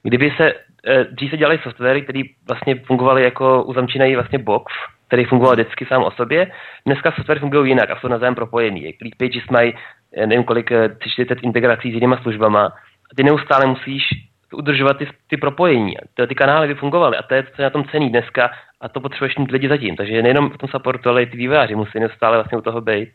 Kdyby 0.04 0.32
se, 0.38 0.54
e, 0.88 1.04
dřív 1.04 1.32
se 1.32 1.38
dělali 1.38 1.60
softwary, 1.64 2.02
které 2.02 2.22
vlastně 2.48 2.76
fungovaly 2.76 3.24
jako 3.24 3.64
uzamčený 3.64 4.16
vlastně 4.16 4.40
box, 4.40 4.74
který 5.08 5.26
fungoval 5.26 5.54
vždycky 5.54 5.86
sám 5.86 6.04
o 6.04 6.12
sobě. 6.12 6.52
Dneska 6.86 7.12
software 7.12 7.40
fungují 7.40 7.72
jinak 7.72 7.90
a 7.90 8.00
jsou 8.00 8.08
navzájem 8.08 8.36
propojený. 8.36 8.82
Lead 8.82 9.16
pages 9.18 9.50
mají, 9.52 9.74
eh, 10.18 10.28
nevím 10.28 10.44
kolik, 10.44 10.72
30 11.00 11.32
eh, 11.32 11.42
integrací 11.42 11.92
s 11.92 11.94
jinýma 11.94 12.18
službama 12.22 12.66
a 13.12 13.16
ty 13.16 13.24
neustále 13.24 13.66
musíš 13.66 14.04
udržovat 14.54 14.98
ty, 14.98 15.08
ty 15.28 15.38
propojení. 15.38 15.94
Ty, 16.14 16.28
ty 16.28 16.36
kanály 16.36 16.68
by 16.68 16.76
fungovaly 16.76 17.18
a 17.18 17.24
to 17.24 17.34
je, 17.34 17.44
co 17.44 17.62
je 17.62 17.64
na 17.64 17.70
tom 17.70 17.84
cený 17.92 18.10
dneska 18.10 18.50
a 18.82 18.90
to 18.90 19.00
potřebuješ 19.00 19.38
mít 19.38 19.52
lidi 19.52 19.70
zatím. 19.70 19.96
Takže 19.96 20.22
nejenom 20.22 20.50
v 20.50 20.58
tom 20.58 20.70
supportu, 20.70 21.10
ale 21.10 21.24
i 21.24 21.26
ty 21.26 21.38
vývojáři 21.38 21.76
musí 21.76 22.00
neustále 22.00 22.38
vlastně 22.38 22.58
u 22.58 22.62
toho 22.62 22.82
být. 22.82 23.10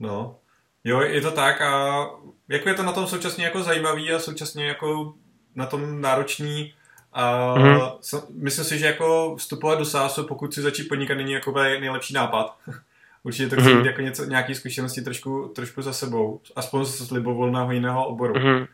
No, 0.00 0.36
jo, 0.84 1.00
je 1.00 1.20
to 1.20 1.30
tak 1.30 1.60
a 1.60 2.04
jako 2.48 2.68
je 2.68 2.74
to 2.74 2.82
na 2.82 2.92
tom 2.92 3.06
současně 3.06 3.44
jako 3.44 3.62
zajímavý 3.62 4.12
a 4.12 4.18
současně 4.18 4.66
jako 4.66 5.14
na 5.56 5.66
tom 5.66 6.00
náročný, 6.00 6.72
a 7.12 7.54
mm-hmm. 7.54 8.22
myslím 8.34 8.64
si, 8.64 8.78
že 8.78 8.86
jako 8.86 9.36
vstupovat 9.36 9.78
do 9.78 9.84
sásu, 9.84 10.26
pokud 10.26 10.54
si 10.54 10.62
začít 10.62 10.88
podnikat, 10.88 11.14
není 11.14 11.32
jako 11.32 11.52
nejlepší 11.52 12.14
nápad. 12.14 12.56
Určitě 13.22 13.48
to 13.48 13.56
chce 13.56 13.70
mm-hmm. 13.70 13.86
jako 13.86 14.00
něco, 14.00 14.24
nějaké 14.24 14.54
zkušenosti 14.54 15.02
trošku, 15.02 15.52
trošku 15.54 15.82
za 15.82 15.92
sebou, 15.92 16.40
aspoň 16.56 16.84
z 16.84 17.10
libovolného 17.10 17.72
jiného 17.72 18.06
oboru. 18.06 18.34
Mm-hmm. 18.34 18.66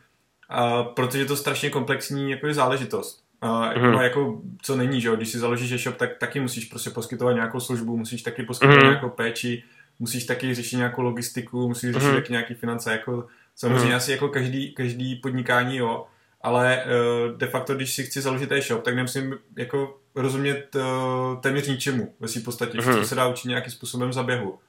A, 0.49 0.83
protože 0.83 1.19
je 1.19 1.25
to 1.25 1.35
strašně 1.35 1.69
komplexní 1.69 2.31
jako 2.31 2.47
je 2.47 2.53
záležitost. 2.53 3.23
A, 3.41 3.67
jako, 3.67 3.79
mm-hmm. 3.79 4.01
jako, 4.01 4.41
co 4.61 4.75
není, 4.75 5.01
že 5.01 5.15
když 5.15 5.29
si 5.29 5.39
založíš 5.39 5.71
e-shop, 5.71 5.97
tak 5.97 6.17
taky 6.17 6.39
musíš 6.39 6.65
prostě 6.65 6.89
poskytovat 6.89 7.35
nějakou 7.35 7.59
službu, 7.59 7.97
musíš 7.97 8.21
taky 8.21 8.43
poskytovat 8.43 8.79
mm-hmm. 8.79 8.89
nějakou 8.89 9.09
péči, 9.09 9.63
musíš 9.99 10.25
taky 10.25 10.55
řešit 10.55 10.77
nějakou 10.77 11.01
logistiku, 11.01 11.67
musíš 11.67 11.93
řešit 11.93 12.05
mm-hmm. 12.05 12.15
taky 12.15 12.31
nějaký 12.31 12.53
finance, 12.53 12.91
jako 12.91 13.27
samozřejmě 13.55 13.91
mm-hmm. 13.91 13.95
asi 13.95 14.11
jako 14.11 14.27
každý, 14.27 14.71
každý 14.71 15.15
podnikání, 15.15 15.77
jo 15.77 16.05
ale 16.41 16.83
uh, 16.83 17.37
de 17.37 17.47
facto, 17.47 17.75
když 17.75 17.93
si 17.93 18.03
chci 18.03 18.21
založit 18.21 18.51
e-shop, 18.51 18.83
tak 18.83 18.95
nemusím 18.95 19.37
jako 19.55 19.97
rozumět 20.15 20.75
uh, 20.75 21.41
téměř 21.41 21.67
ničemu 21.67 22.13
ve 22.19 22.27
svým 22.27 22.43
podstatě. 22.43 22.77
Mm-hmm. 22.77 22.81
Všechno 22.81 23.05
se 23.05 23.15
dá 23.15 23.27
učit 23.27 23.47
nějakým 23.47 23.71
způsobem 23.71 24.13
za 24.13 24.23
běhu. 24.23 24.59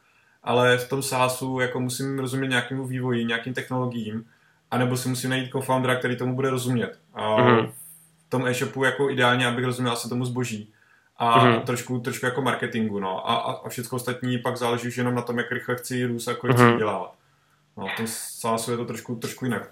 Ale 0.42 0.78
v 0.78 0.88
tom 0.88 1.02
SaaSu 1.02 1.60
jako 1.60 1.80
musím 1.80 2.18
rozumět 2.18 2.48
nějakému 2.48 2.86
vývoji, 2.86 3.24
nějakým 3.24 3.54
technologiím, 3.54 4.24
anebo 4.70 4.96
si 4.96 5.08
musím 5.08 5.30
najít 5.30 5.50
co-foundera, 5.50 5.96
který 5.96 6.16
tomu 6.16 6.34
bude 6.34 6.50
rozumět. 6.50 6.98
A 7.14 7.36
mm-hmm. 7.36 7.66
v 8.26 8.30
tom 8.30 8.46
e-shopu 8.46 8.84
jako 8.84 9.10
ideálně, 9.10 9.46
abych 9.46 9.64
rozuměl 9.64 9.92
asi 9.92 10.08
tomu 10.08 10.24
zboží. 10.24 10.72
A 11.18 11.38
mm-hmm. 11.38 11.60
trošku, 11.60 11.98
trošku 11.98 12.26
jako 12.26 12.42
marketingu, 12.42 13.00
no. 13.00 13.30
A, 13.30 13.34
a, 13.34 13.52
a 13.52 13.68
všechno 13.68 13.96
ostatní 13.96 14.38
pak 14.38 14.56
záleží 14.56 14.88
už 14.88 14.96
jenom 14.96 15.14
na 15.14 15.22
tom, 15.22 15.38
jak 15.38 15.52
rychle 15.52 15.76
chci 15.76 16.06
růst 16.06 16.28
a 16.28 16.34
kolik 16.34 16.56
mm-hmm. 16.56 16.66
chci 16.66 16.72
vydělávat. 16.72 17.12
No, 17.76 17.86
v 17.86 17.96
tom 17.96 18.06
SaaSu 18.06 18.70
je 18.70 18.76
to 18.76 18.84
trošku, 18.84 19.14
trošku 19.16 19.44
jinak. 19.44 19.70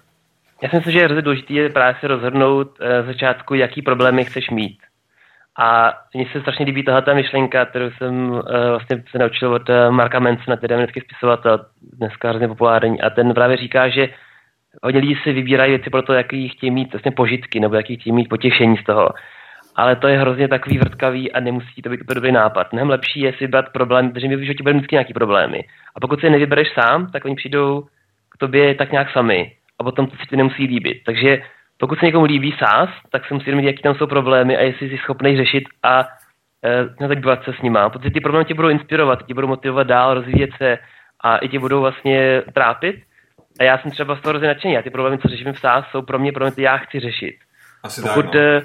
Já 0.61 0.69
si 0.69 0.75
myslím, 0.75 0.93
že 0.93 0.99
je 0.99 1.05
hrozně 1.05 1.21
důležité 1.21 1.69
právě 1.69 1.95
si 1.99 2.07
rozhodnout 2.07 2.79
uh, 2.79 3.07
začátku, 3.07 3.53
jaký 3.53 3.81
problémy 3.81 4.25
chceš 4.25 4.49
mít. 4.49 4.79
A 5.57 5.93
mně 6.13 6.25
se 6.31 6.41
strašně 6.41 6.65
líbí 6.65 6.83
tahle 6.83 7.01
ta 7.01 7.13
myšlenka, 7.13 7.65
kterou 7.65 7.91
jsem 7.91 8.31
uh, 8.31 8.41
vlastně 8.69 9.03
se 9.11 9.17
naučil 9.17 9.53
od 9.53 9.69
uh, 9.69 9.75
Marka 9.89 10.19
Mansona, 10.19 10.57
který 10.57 10.71
je 10.71 10.75
americký 10.75 11.01
spisovatel, 11.01 11.65
dneska 11.81 12.29
hrozně 12.29 12.47
populární. 12.47 13.01
A 13.01 13.09
ten 13.09 13.33
právě 13.33 13.57
říká, 13.57 13.89
že 13.89 14.07
hodně 14.83 14.99
lidí 14.99 15.15
si 15.23 15.33
vybírají 15.33 15.71
věci 15.71 15.89
pro 15.89 16.01
to, 16.01 16.13
jaký 16.13 16.49
chtějí 16.49 16.71
mít 16.71 16.93
vlastně 16.93 17.11
požitky, 17.11 17.59
nebo 17.59 17.75
jaký 17.75 17.97
chtějí 17.97 18.13
mít 18.13 18.29
potěšení 18.29 18.77
z 18.77 18.83
toho. 18.83 19.09
Ale 19.75 19.95
to 19.95 20.07
je 20.07 20.19
hrozně 20.19 20.47
takový 20.47 20.77
vrtkavý 20.77 21.31
a 21.31 21.39
nemusí 21.39 21.81
to 21.81 21.89
být 21.89 22.01
úplně 22.01 22.15
dobrý 22.15 22.31
nápad. 22.31 22.73
Mnohem 22.73 22.89
lepší 22.89 23.19
je 23.19 23.33
si 23.33 23.37
vybrat 23.39 23.69
problém, 23.73 24.11
protože 24.11 24.27
my 24.27 24.35
v 24.35 24.41
životě 24.41 24.63
vždycky 24.63 24.95
nějaký 24.95 25.13
problémy. 25.13 25.63
A 25.95 25.99
pokud 25.99 26.19
si 26.19 26.25
je 26.25 26.29
nevybereš 26.29 26.67
sám, 26.73 27.11
tak 27.11 27.25
oni 27.25 27.35
přijdou 27.35 27.83
k 28.29 28.37
tobě 28.37 28.75
tak 28.75 28.91
nějak 28.91 29.11
sami 29.11 29.51
a 29.79 29.83
potom 29.83 30.07
to 30.07 30.15
se 30.15 30.25
ti 30.29 30.37
nemusí 30.37 30.63
líbit. 30.63 31.01
Takže 31.05 31.41
pokud 31.77 31.99
se 31.99 32.05
někomu 32.05 32.25
líbí 32.25 32.55
SaaS, 32.59 32.89
tak 33.09 33.25
se 33.27 33.33
musí 33.33 33.51
vědět, 33.51 33.67
jaký 33.67 33.81
tam 33.81 33.95
jsou 33.95 34.07
problémy 34.07 34.57
a 34.57 34.61
jestli 34.61 34.89
jsi 34.89 34.97
schopný 34.97 35.37
řešit 35.37 35.63
a 35.83 36.07
e, 36.99 37.07
zabývat 37.07 37.43
se 37.43 37.53
s 37.53 37.61
nima. 37.61 37.89
Protože 37.89 38.11
ty 38.11 38.19
problémy 38.19 38.45
tě 38.45 38.53
budou 38.53 38.69
inspirovat, 38.69 39.25
tě 39.25 39.33
budou 39.33 39.47
motivovat 39.47 39.87
dál, 39.87 40.13
rozvíjet 40.13 40.49
se 40.57 40.77
a 41.23 41.37
i 41.37 41.49
tě 41.49 41.59
budou 41.59 41.81
vlastně 41.81 42.41
trápit. 42.53 42.95
A 43.59 43.63
já 43.63 43.77
jsem 43.77 43.91
třeba 43.91 44.15
z 44.15 44.21
toho 44.21 44.31
hrozně 44.31 44.47
nadšený. 44.47 44.77
A 44.77 44.81
ty 44.81 44.89
problémy, 44.89 45.17
co 45.17 45.27
řeším 45.27 45.53
v 45.53 45.59
SaaS, 45.59 45.85
jsou 45.91 46.01
pro 46.01 46.19
mě 46.19 46.31
problémy, 46.31 46.51
které 46.51 46.65
já 46.65 46.77
chci 46.77 46.99
řešit. 46.99 47.35
Asi 47.83 48.01
Pokud 48.01 48.25
tak, 48.25 48.33
no. 48.33 48.61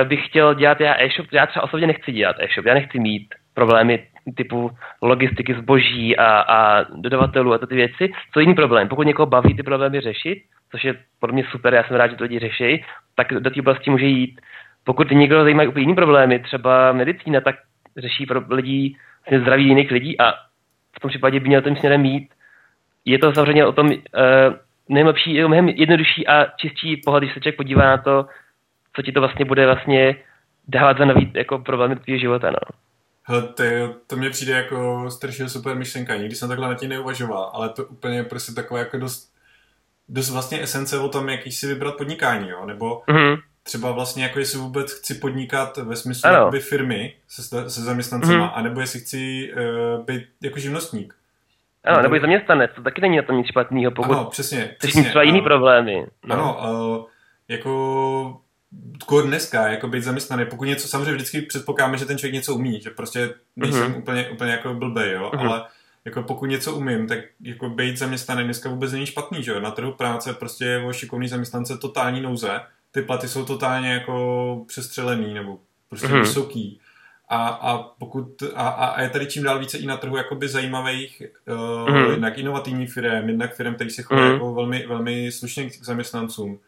E, 0.00 0.04
bych 0.04 0.26
chtěl 0.26 0.54
dělat 0.54 0.80
já 0.80 1.02
e-shop, 1.02 1.26
já 1.32 1.46
třeba 1.46 1.62
osobně 1.62 1.86
nechci 1.86 2.12
dělat 2.12 2.36
e-shop, 2.38 2.66
já 2.66 2.74
nechci 2.74 2.98
mít 2.98 3.34
problémy 3.54 4.06
typu 4.36 4.70
logistiky 5.02 5.54
zboží 5.54 6.16
a, 6.16 6.40
a 6.40 6.84
dodavatelů 6.94 7.52
a 7.52 7.58
ty 7.58 7.74
věci, 7.74 8.12
co 8.32 8.40
jiný 8.40 8.54
problém. 8.54 8.88
Pokud 8.88 9.06
někoho 9.06 9.26
baví 9.26 9.56
ty 9.56 9.62
problémy 9.62 10.00
řešit, 10.00 10.42
což 10.70 10.84
je 10.84 10.94
pro 11.20 11.32
mě 11.32 11.44
super, 11.50 11.74
já 11.74 11.84
jsem 11.84 11.96
rád, 11.96 12.10
že 12.10 12.16
to 12.16 12.24
lidi 12.24 12.38
řeší, 12.38 12.84
tak 13.14 13.32
do 13.32 13.50
té 13.50 13.60
oblasti 13.60 13.90
může 13.90 14.06
jít. 14.06 14.40
Pokud 14.84 15.10
někdo 15.10 15.42
zajímají 15.42 15.68
úplně 15.68 15.82
jiný 15.82 15.94
problémy, 15.94 16.38
třeba 16.38 16.92
medicína, 16.92 17.40
tak 17.40 17.56
řeší 17.96 18.26
pro 18.26 18.42
lidi 18.50 18.96
vlastně 19.20 19.40
zdraví 19.40 19.68
jiných 19.68 19.90
lidí 19.90 20.20
a 20.20 20.32
v 20.96 21.00
tom 21.00 21.08
případě 21.08 21.40
by 21.40 21.48
měl 21.48 21.62
tím 21.62 21.76
směrem 21.76 22.00
mít. 22.00 22.28
Je 23.04 23.18
to 23.18 23.32
samozřejmě 23.32 23.66
o 23.66 23.72
tom 23.72 23.86
uh, 23.86 23.94
nejlepší, 24.88 25.44
mnohem 25.44 25.68
jednodušší 25.68 26.26
a 26.26 26.46
čistší 26.56 26.96
pohled, 26.96 27.20
když 27.20 27.34
se 27.34 27.40
člověk 27.40 27.56
podívá 27.56 27.84
na 27.84 27.98
to, 27.98 28.26
co 28.96 29.02
ti 29.02 29.12
to 29.12 29.20
vlastně 29.20 29.44
bude 29.44 29.66
vlastně 29.66 30.16
dávat 30.68 30.98
za 30.98 31.04
nový 31.04 31.32
jako 31.34 31.58
problémy 31.58 31.96
tvého 31.96 32.18
života. 32.18 32.50
No. 32.50 32.58
Hele, 33.26 33.42
to, 33.42 33.64
to 34.06 34.16
mně 34.16 34.30
přijde 34.30 34.52
jako 34.52 35.10
strašně 35.10 35.48
super 35.48 35.76
myšlenka. 35.76 36.16
Nikdy 36.16 36.34
jsem 36.34 36.48
takhle 36.48 36.68
na 36.68 36.74
tím 36.74 36.88
neuvažoval, 36.88 37.50
ale 37.54 37.68
to 37.68 37.84
úplně 37.84 38.24
prostě 38.24 38.52
taková 38.52 38.80
jako 38.80 38.98
dost, 38.98 39.32
dost 40.08 40.30
vlastně 40.30 40.62
esence 40.62 40.98
o 40.98 41.08
tom, 41.08 41.28
jaký 41.28 41.52
si 41.52 41.66
vybrat 41.66 41.96
podnikání, 41.96 42.48
jo? 42.48 42.66
Nebo 42.66 43.02
mm-hmm. 43.08 43.40
třeba 43.62 43.92
vlastně 43.92 44.22
jako 44.22 44.38
jestli 44.38 44.58
vůbec 44.58 44.92
chci 44.92 45.14
podnikat 45.14 45.76
ve 45.76 45.96
smyslu 45.96 46.30
firmy 46.60 47.14
se, 47.28 47.70
se 47.70 47.80
zaměstnancema, 47.80 48.48
mm-hmm. 48.48 48.58
anebo 48.58 48.80
jestli 48.80 49.00
chci 49.00 49.52
uh, 49.52 50.04
být 50.04 50.22
jako 50.42 50.58
živnostník. 50.58 51.14
Ano, 51.84 52.02
nebo, 52.02 52.14
nebo 52.14 52.20
zaměstnanec, 52.20 52.70
to 52.74 52.82
taky 52.82 53.00
není 53.00 53.16
na 53.16 53.22
tom 53.22 53.36
nic 53.36 53.46
špatného, 53.46 53.90
pokud 53.90 54.12
ano, 54.12 54.24
přesně, 54.24 54.74
přesně, 54.78 55.00
mít 55.00 55.08
třeba 55.08 55.22
jiný 55.22 55.42
problémy. 55.42 56.06
No. 56.26 56.34
Ano, 56.34 56.58
uh, 56.98 57.06
jako 57.48 58.40
jako 59.00 59.22
dneska, 59.22 59.68
jako 59.68 59.88
být 59.88 60.02
zaměstnaný, 60.02 60.46
pokud 60.46 60.64
něco, 60.64 60.88
samozřejmě 60.88 61.12
vždycky 61.12 61.40
předpokládáme, 61.40 61.98
že 61.98 62.04
ten 62.04 62.18
člověk 62.18 62.34
něco 62.34 62.54
umí, 62.54 62.80
že 62.80 62.90
prostě 62.90 63.34
nejsem 63.56 63.92
mm-hmm. 63.92 63.98
úplně, 63.98 64.28
úplně 64.28 64.50
jako 64.50 64.74
blbej, 64.74 65.12
jo, 65.12 65.30
mm-hmm. 65.34 65.48
ale 65.48 65.64
jako 66.04 66.22
pokud 66.22 66.46
něco 66.46 66.74
umím, 66.74 67.08
tak 67.08 67.18
jako 67.40 67.68
být 67.68 67.98
zaměstnaný 67.98 68.44
dneska 68.44 68.68
vůbec 68.68 68.92
není 68.92 69.06
špatný, 69.06 69.42
že 69.42 69.50
jo, 69.50 69.60
na 69.60 69.70
trhu 69.70 69.92
práce 69.92 70.32
prostě 70.32 70.64
je 70.64 70.84
o 70.84 70.92
šikovný 70.92 71.28
zaměstnance 71.28 71.78
totální 71.78 72.20
nouze, 72.20 72.60
ty 72.90 73.02
platy 73.02 73.28
jsou 73.28 73.44
totálně 73.44 73.92
jako 73.92 74.64
přestřelený 74.68 75.34
nebo 75.34 75.58
prostě 75.88 76.06
mm-hmm. 76.06 76.20
vysoký. 76.20 76.80
A, 77.28 77.48
a, 77.48 77.78
pokud, 77.78 78.42
a, 78.54 78.68
a 78.68 79.02
je 79.02 79.08
tady 79.08 79.26
čím 79.26 79.42
dál 79.42 79.58
více 79.58 79.78
i 79.78 79.86
na 79.86 79.96
trhu 79.96 80.16
jakoby 80.16 80.48
zajímavých, 80.48 81.22
uh, 81.88 82.10
jednak 82.10 82.38
inovativních 82.38 82.92
firm, 82.92 83.28
jednak 83.28 83.54
firm, 83.54 83.74
který 83.74 83.90
se 83.90 84.02
chovají 84.02 84.28
mm-hmm. 84.28 84.32
jako 84.32 84.54
velmi, 84.54 84.86
velmi 84.86 85.32
slušně 85.32 85.70
k 85.70 85.84
zaměstnancům 85.84 86.58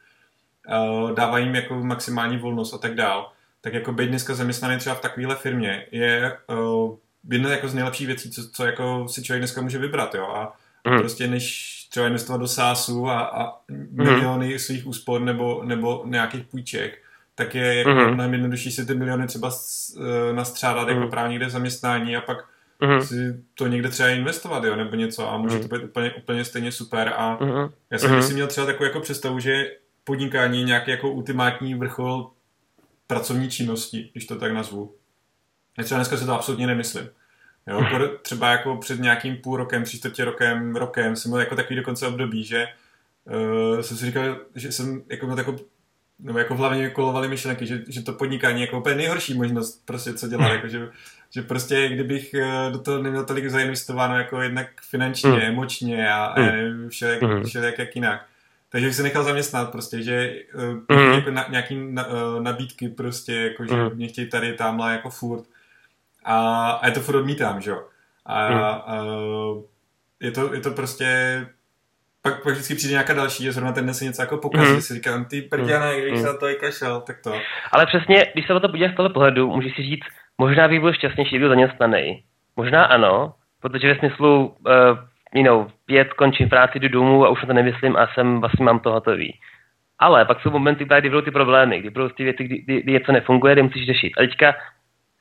uh, 0.68 1.12
dávají 1.12 1.44
jim 1.44 1.54
jako 1.54 1.74
maximální 1.74 2.38
volnost 2.38 2.74
a 2.74 2.78
tak 2.78 2.94
dál, 2.94 3.32
tak 3.60 3.74
jako 3.74 3.92
být 3.92 4.08
dneska 4.08 4.34
zaměstnaný 4.34 4.78
třeba 4.78 4.94
v 4.94 5.00
takovéhle 5.00 5.36
firmě 5.36 5.86
je 5.90 6.38
uh, 6.46 6.96
jedna 7.30 7.50
jako 7.50 7.68
z 7.68 7.74
nejlepších 7.74 8.06
věcí, 8.06 8.30
co, 8.30 8.48
co 8.48 8.66
jako 8.66 9.06
si 9.08 9.22
člověk 9.22 9.40
dneska 9.40 9.60
může 9.60 9.78
vybrat, 9.78 10.14
jo, 10.14 10.26
a 10.26 10.56
mm. 10.90 10.98
prostě 10.98 11.26
než 11.26 11.76
třeba 11.90 12.06
investovat 12.06 12.38
do 12.38 12.48
sásu 12.48 13.08
a, 13.08 13.20
a 13.20 13.52
miliony 13.90 14.52
mm. 14.52 14.58
svých 14.58 14.86
úspor 14.86 15.20
nebo, 15.20 15.62
nebo 15.64 16.02
nějakých 16.06 16.44
půjček, 16.44 16.98
tak 17.38 17.54
je 17.54 17.74
jako 17.74 17.90
mm. 17.90 18.14
mnohem 18.14 18.32
jednodušší 18.32 18.72
si 18.72 18.86
ty 18.86 18.94
miliony 18.94 19.26
třeba 19.26 19.48
uh, 19.48 20.04
nastřádat 20.32 20.88
mm. 20.88 20.94
jako 20.94 21.08
právě 21.10 21.30
někde 21.30 21.50
zaměstnání 21.50 22.16
a 22.16 22.20
pak 22.20 22.38
mm. 22.80 23.02
si 23.02 23.44
to 23.54 23.66
někde 23.66 23.88
třeba 23.88 24.08
investovat, 24.08 24.64
jo, 24.64 24.76
nebo 24.76 24.96
něco 24.96 25.30
a 25.30 25.38
může 25.38 25.56
mm. 25.56 25.68
to 25.68 25.76
být 25.76 25.84
úplně, 25.84 26.12
úplně 26.12 26.44
stejně 26.44 26.72
super 26.72 27.12
a 27.16 27.38
mm. 27.44 27.68
já 27.90 27.98
jsem 27.98 28.14
mm. 28.14 28.22
si 28.22 28.34
měl 28.34 28.46
třeba 28.46 28.66
takovou 28.66 28.84
jako 28.84 29.00
představu, 29.00 29.38
že 29.38 29.70
podnikání 30.04 30.64
nějaký 30.64 30.90
jako 30.90 31.10
ultimátní 31.10 31.74
vrchol 31.74 32.30
pracovní 33.06 33.50
činnosti, 33.50 34.10
když 34.12 34.26
to 34.26 34.36
tak 34.36 34.52
nazvu. 34.52 34.94
Já 35.78 35.84
třeba 35.84 35.98
dneska 35.98 36.16
si 36.16 36.26
to 36.26 36.34
absolutně 36.34 36.66
nemyslím. 36.66 37.08
Jo, 37.66 38.08
třeba 38.22 38.50
jako 38.50 38.76
před 38.76 39.00
nějakým 39.00 39.36
půl 39.36 39.56
rokem, 39.56 39.84
tři 39.84 39.98
čtvrtě 39.98 40.24
rokem, 40.24 40.76
rokem 40.76 41.16
jsem 41.16 41.30
měl 41.30 41.40
jako 41.40 41.56
takový 41.56 41.76
dokonce 41.76 42.06
období, 42.06 42.44
že 42.44 42.66
uh, 43.24 43.80
jsem 43.80 43.96
si 43.96 44.06
říkal, 44.06 44.36
že 44.54 44.72
jsem 44.72 45.02
jako 45.10 45.26
měl 45.26 45.36
takovou 45.36 45.58
nebo 46.18 46.38
jako 46.38 46.54
hlavně 46.54 46.90
kolovaly 46.90 47.28
myšlenky, 47.28 47.66
že, 47.66 47.82
že 47.88 48.02
to 48.02 48.12
podnikání 48.12 48.60
je 48.60 48.66
jako 48.66 48.78
úplně 48.78 48.94
nejhorší 48.94 49.34
možnost 49.34 49.82
prostě 49.84 50.14
co 50.14 50.28
dělat, 50.28 50.52
jako 50.52 50.68
že, 50.68 50.88
že 51.30 51.42
prostě 51.42 51.88
kdybych 51.88 52.34
eh, 52.34 52.70
do 52.72 52.78
toho 52.78 53.02
neměl 53.02 53.24
tolik 53.24 53.50
zainvestováno 53.50 54.18
jako 54.18 54.42
jednak 54.42 54.66
finančně, 54.80 55.30
mm. 55.30 55.40
emočně 55.40 56.10
a, 56.10 56.24
a 56.24 56.40
nevím, 56.40 56.88
všelijak, 56.88 57.46
všelijak 57.46 57.78
jak 57.78 57.96
jinak, 57.96 58.26
Takže 58.68 58.86
bych 58.86 58.96
se 58.96 59.02
nechal 59.02 59.24
zaměstnat 59.24 59.72
prostě, 59.72 60.02
že 60.02 60.42
uh, 60.54 60.96
mm. 60.96 61.12
jako 61.12 61.30
na, 61.30 61.46
nějaký 61.50 61.76
na, 61.76 62.06
uh, 62.06 62.42
nabídky 62.42 62.88
prostě, 62.88 63.34
jako 63.34 63.66
že 63.66 63.74
mm. 63.74 63.94
mě 63.94 64.08
chtějí 64.08 64.30
tady, 64.30 64.52
tamhle 64.52 64.92
jako 64.92 65.10
furt. 65.10 65.44
A, 66.24 66.70
a 66.70 66.86
je 66.86 66.92
to 66.92 67.00
furt 67.00 67.16
odmítám, 67.16 67.60
že 67.60 67.70
jo. 67.70 67.84
A, 68.26 68.48
mm. 68.48 68.56
a 68.60 69.04
je, 70.20 70.30
to, 70.30 70.54
je 70.54 70.60
to 70.60 70.70
prostě 70.70 71.06
pak, 72.30 72.42
pak 72.42 72.52
vždycky 72.52 72.74
přijde 72.74 72.92
nějaká 72.92 73.14
další, 73.14 73.44
že 73.44 73.52
zrovna 73.52 73.72
ten 73.72 73.94
se 73.94 74.04
něco 74.04 74.22
jako 74.22 74.36
pokazí, 74.36 74.72
mm. 74.72 74.80
si 74.80 74.94
říkám, 74.94 75.24
ty 75.24 75.42
prděna, 75.42 75.86
mm. 75.92 76.00
když 76.00 76.12
mm. 76.12 76.20
se 76.20 76.26
na 76.26 76.36
to 76.36 76.46
kašel, 76.60 77.00
tak 77.00 77.16
to. 77.24 77.32
Ale 77.72 77.86
přesně, 77.86 78.26
když 78.32 78.46
se 78.46 78.54
o 78.54 78.60
to 78.60 78.68
podíváš 78.68 78.92
z 78.92 78.96
tohle 78.96 79.12
pohledu, 79.12 79.50
můžeš 79.50 79.74
si 79.76 79.82
říct, 79.82 80.06
možná 80.38 80.68
bych 80.68 80.80
byl 80.80 80.92
šťastnější, 80.92 81.30
kdyby 81.30 81.48
zaměstnaný. 81.48 82.22
Možná 82.56 82.84
ano, 82.84 83.34
protože 83.60 83.88
ve 83.88 83.98
smyslu, 83.98 84.46
uh, 84.46 84.98
you 85.34 85.44
know, 85.44 85.66
pět 85.86 86.12
končím 86.12 86.48
práci, 86.48 86.78
jdu 86.78 86.88
domů 86.88 87.24
a 87.24 87.28
už 87.28 87.42
na 87.42 87.46
to 87.46 87.52
nemyslím 87.52 87.96
a 87.96 88.06
jsem, 88.14 88.40
vlastně 88.40 88.64
mám 88.64 88.80
to 88.80 88.92
hotový. 88.92 89.38
Ale 89.98 90.24
pak 90.24 90.40
jsou 90.40 90.50
momenty, 90.50 90.84
kdy 90.84 91.08
budou 91.08 91.20
ty 91.20 91.30
problémy, 91.30 91.80
kdy 91.80 91.90
budou 91.90 92.08
ty 92.08 92.24
věci, 92.24 92.44
kdy, 92.44 92.58
kdy, 92.58 92.82
kdy 92.82 92.92
něco 92.92 93.12
nefunguje, 93.12 93.54
kdy 93.54 93.62
musíš 93.62 93.86
řešit. 93.86 94.12
A 94.18 94.20
teďka 94.20 94.54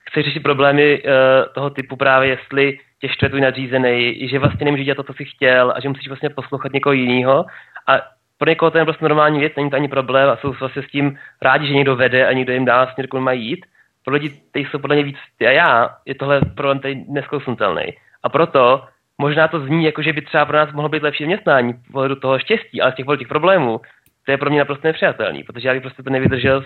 chceš 0.10 0.26
řešit 0.26 0.44
problémy 0.44 1.04
uh, 1.04 1.10
toho 1.54 1.70
typu 1.70 1.96
právě, 1.96 2.30
jestli 2.30 2.80
tě 3.02 3.10
štve 3.10 3.30
tvůj 3.30 3.42
nadřízený, 3.42 4.28
že 4.28 4.40
vlastně 4.40 4.66
nemůže 4.66 4.84
dělat 4.84 4.96
to, 4.96 5.04
co 5.04 5.14
jsi 5.14 5.26
chtěl 5.26 5.74
a 5.76 5.80
že 5.80 5.90
musíš 5.90 6.08
vlastně 6.08 6.30
poslouchat 6.30 6.74
někoho 6.74 6.94
jiného. 6.94 7.46
A 7.88 8.02
pro 8.38 8.50
někoho 8.50 8.72
to 8.72 8.78
je 8.78 8.86
prostě 8.86 9.06
normální 9.06 9.40
věc, 9.40 9.54
není 9.58 9.70
to 9.70 9.76
ani 9.76 9.88
problém 9.88 10.30
a 10.30 10.38
jsou 10.38 10.54
vlastně 10.60 10.84
s 10.84 10.88
tím 10.88 11.18
rádi, 11.42 11.68
že 11.68 11.74
někdo 11.74 11.96
vede 11.96 12.28
a 12.28 12.34
někdo 12.34 12.54
jim 12.54 12.66
dá 12.66 12.88
směr, 12.94 13.08
kudy 13.08 13.24
mají 13.24 13.48
jít. 13.48 13.66
Pro 14.06 14.14
lidi, 14.14 14.30
kteří 14.50 14.66
jsou 14.66 14.80
podle 14.80 14.96
mě 14.96 15.06
víc 15.06 15.18
ty 15.38 15.48
a 15.48 15.52
já, 15.52 15.90
je 16.06 16.16
tohle 16.16 16.42
problém 16.42 16.80
tady 16.80 17.06
neskousnutelný. 17.08 17.84
A 18.24 18.30
proto 18.30 18.84
možná 19.18 19.48
to 19.48 19.60
zní 19.60 19.86
jako, 19.86 20.02
že 20.02 20.14
by 20.14 20.22
třeba 20.22 20.46
pro 20.46 20.58
nás 20.58 20.72
mohlo 20.72 20.90
být 20.90 21.04
lepší 21.04 21.24
zaměstnání 21.24 21.74
z 21.74 21.92
pohledu 21.92 22.16
toho 22.16 22.40
štěstí, 22.40 22.82
ale 22.82 22.92
z 22.92 22.96
těch 22.96 23.06
těch 23.18 23.28
problémů, 23.28 23.82
to 24.26 24.32
je 24.32 24.38
pro 24.38 24.50
mě 24.50 24.60
naprosto 24.60 24.88
nepřijatelný, 24.88 25.44
protože 25.44 25.68
já 25.68 25.74
bych 25.74 25.82
prostě 25.82 26.04
to 26.04 26.10
nevydržel, 26.10 26.66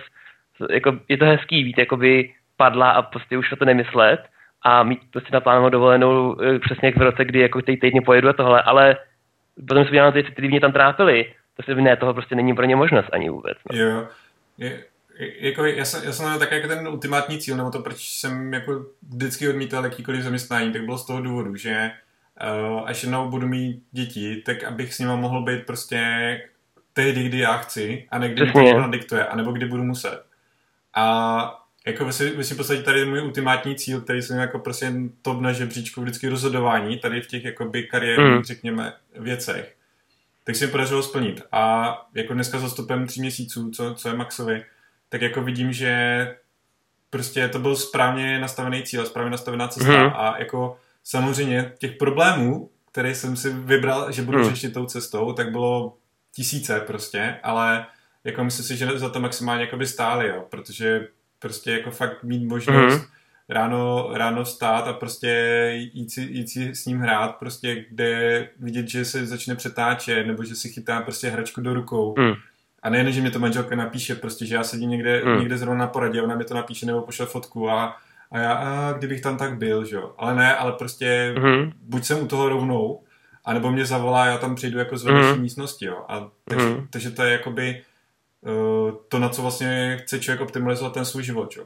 jako, 0.70 1.00
je 1.10 1.18
to 1.18 1.26
hezký 1.26 1.64
být 1.64 1.78
jakoby 1.78 2.34
padla 2.58 2.92
a 2.92 3.02
prostě 3.02 3.38
už 3.38 3.50
to 3.60 3.66
nemyslet 3.66 4.20
a 4.62 4.84
mít 4.84 5.00
prostě 5.12 5.30
naplánovanou 5.34 5.70
dovolenou 5.70 6.42
eh, 6.42 6.60
přesně 6.60 6.88
jak 6.88 6.98
v 6.98 7.02
roce, 7.02 7.26
kdy 7.26 7.40
jako 7.40 7.62
teď 7.62 7.80
týdny 7.80 8.02
pojedu 8.02 8.30
a 8.30 8.34
tohle, 8.34 8.62
ale 8.62 8.98
potom 9.68 9.86
se 9.86 9.92
ty 9.92 9.98
věci, 10.12 10.32
které 10.32 10.48
mě 10.48 10.62
tam 10.62 10.72
trápily, 10.72 11.34
to 11.56 11.64
si 11.64 11.82
ne, 11.82 11.98
toho 11.98 12.14
prostě 12.14 12.36
není 12.36 12.56
pro 12.56 12.66
ně 12.66 12.76
možnost 12.76 13.10
ani 13.14 13.30
vůbec. 13.30 13.58
No. 13.72 13.80
Jo, 13.80 14.08
je, 14.58 14.84
jako 15.40 15.66
já 15.66 15.86
jsem, 15.86 16.04
já 16.04 16.12
jsem 16.12 16.26
měl 16.26 16.40
tak 16.40 16.52
jako 16.52 16.68
ten 16.68 16.88
ultimátní 16.88 17.40
cíl, 17.40 17.58
nebo 17.58 17.72
to, 17.72 17.80
proč 17.80 17.98
jsem 17.98 18.54
jako 18.54 18.86
vždycky 19.10 19.50
odmítal 19.50 19.84
jakýkoliv 19.84 20.22
zaměstnání, 20.22 20.74
tak 20.74 20.86
bylo 20.86 20.98
z 20.98 21.06
toho 21.06 21.22
důvodu, 21.22 21.56
že 21.56 21.92
uh, 22.72 22.82
až 22.86 23.04
jednou 23.04 23.30
budu 23.30 23.48
mít 23.48 23.84
děti, 23.92 24.44
tak 24.46 24.64
abych 24.64 24.94
s 24.94 25.00
nimi 25.00 25.12
mohl 25.16 25.44
být 25.44 25.66
prostě 25.66 26.02
tehdy, 26.94 27.24
kdy 27.24 27.40
já 27.40 27.58
chci, 27.58 28.08
a 28.12 28.20
ne 28.20 28.30
kdy 28.30 28.46
mi 28.46 28.74
to 28.74 28.88
diktuje, 28.90 29.26
anebo 29.26 29.52
kdy 29.52 29.66
budu 29.66 29.84
muset. 29.84 30.24
A 30.96 31.59
jako 31.88 32.06
ve 32.06 32.14
svým 32.14 32.58
podstatě 32.58 32.84
tady 32.84 33.00
je 33.00 33.06
můj 33.06 33.22
ultimátní 33.22 33.76
cíl, 33.76 34.02
který 34.02 34.22
jsem 34.22 34.38
jako 34.38 34.60
prostě 34.60 34.94
top 35.22 35.42
na 35.42 35.54
žebříčku 35.54 36.02
vždycky 36.02 36.28
rozhodování, 36.28 36.98
tady 36.98 37.22
v 37.22 37.28
těch 37.28 37.46
jakoby 37.46 37.84
kariérních, 37.84 38.38
mm. 38.38 38.44
řekněme, 38.44 38.94
věcech, 39.20 39.76
tak 40.44 40.56
si 40.56 40.66
mi 40.66 40.72
podařilo 40.72 41.04
splnit. 41.04 41.42
A 41.52 41.94
jako 42.16 42.34
dneska 42.34 42.60
za 42.60 42.70
stopem 42.70 43.08
tří 43.08 43.22
měsíců, 43.22 43.72
co, 43.72 43.94
co 43.94 44.10
je 44.10 44.16
Maxovi, 44.16 44.66
tak 45.10 45.22
jako 45.22 45.42
vidím, 45.42 45.74
že 45.74 46.36
prostě 47.10 47.48
to 47.48 47.60
byl 47.60 47.76
správně 47.76 48.40
nastavený 48.40 48.84
cíl, 48.84 49.06
správně 49.06 49.32
nastavená 49.32 49.68
cesta 49.68 50.04
mm. 50.04 50.12
a 50.16 50.36
jako 50.40 50.78
samozřejmě 51.04 51.74
těch 51.78 51.92
problémů, 51.92 52.70
které 52.92 53.16
jsem 53.16 53.36
si 53.36 53.50
vybral, 53.50 54.12
že 54.12 54.22
budu 54.22 54.38
mm. 54.38 54.50
řešit 54.50 54.74
tou 54.74 54.86
cestou, 54.86 55.34
tak 55.34 55.52
bylo 55.52 55.98
tisíce 56.36 56.80
prostě, 56.80 57.36
ale 57.44 57.86
jako 58.24 58.44
myslím 58.44 58.66
si, 58.66 58.78
že 58.78 59.00
za 59.00 59.10
to 59.10 59.20
maximálně 59.20 59.62
jako 59.62 59.78
by 59.78 59.88
stáli, 59.88 60.28
jo, 60.28 60.46
protože 60.50 61.08
prostě 61.40 61.72
jako 61.72 61.92
fakt 61.92 62.24
mít 62.24 62.48
možnost 62.48 62.94
mm-hmm. 62.94 63.08
ráno, 63.50 64.10
ráno 64.14 64.46
stát 64.46 64.88
a 64.88 64.94
prostě 64.94 65.30
jít 65.94 66.12
si, 66.12 66.22
jít 66.22 66.50
si 66.50 66.76
s 66.76 66.86
ním 66.86 67.00
hrát, 67.00 67.36
prostě 67.36 67.86
kde 67.90 68.50
vidět, 68.60 68.88
že 68.88 69.06
se 69.06 69.26
začne 69.26 69.56
přetáčet, 69.56 70.28
nebo 70.28 70.44
že 70.44 70.56
si 70.56 70.70
chytá 70.70 71.02
prostě 71.02 71.30
hračku 71.30 71.62
do 71.62 71.74
rukou. 71.74 72.16
Mm. 72.18 72.34
A 72.84 72.90
nejen, 72.90 73.12
že 73.12 73.22
mi 73.22 73.32
to 73.32 73.40
manželka 73.40 73.76
napíše, 73.76 74.16
prostě, 74.16 74.46
že 74.46 74.56
já 74.56 74.64
sedím 74.64 74.90
někde, 74.90 75.22
mm. 75.26 75.40
někde 75.40 75.58
zrovna 75.58 75.80
na 75.80 75.88
poradě, 75.88 76.22
ona 76.22 76.36
mi 76.36 76.44
to 76.44 76.54
napíše 76.54 76.86
nebo 76.86 77.02
pošle 77.02 77.26
fotku 77.26 77.70
a, 77.70 77.98
a 78.32 78.38
já, 78.38 78.54
a 78.54 78.94
kdybych 78.94 79.22
tam 79.22 79.38
tak 79.38 79.58
byl, 79.58 79.86
že 79.86 79.96
jo. 79.96 80.14
Ale 80.18 80.36
ne, 80.36 80.56
ale 80.56 80.72
prostě 80.72 81.36
mm. 81.38 81.72
buď 81.82 82.04
jsem 82.04 82.24
u 82.24 82.28
toho 82.28 82.50
rovnou, 82.50 83.04
anebo 83.46 83.72
mě 83.72 83.86
zavolá, 83.86 84.26
já 84.26 84.38
tam 84.38 84.56
přijdu 84.56 84.80
jako 84.80 84.98
z 84.98 85.04
vedlejší 85.04 85.36
mm. 85.36 85.42
místnosti, 85.42 85.86
jo. 85.86 86.06
A 86.10 86.28
takže, 86.46 86.66
mm. 86.66 86.88
takže 86.90 87.12
to 87.12 87.24
je 87.24 87.32
jakoby 87.32 87.82
to, 89.10 89.20
na 89.20 89.30
co 89.30 89.42
vlastně 89.42 89.98
chce 90.02 90.20
člověk 90.20 90.42
optimalizovat 90.42 90.94
ten 90.94 91.06
svůj 91.06 91.24
život, 91.24 91.52
čo? 91.52 91.66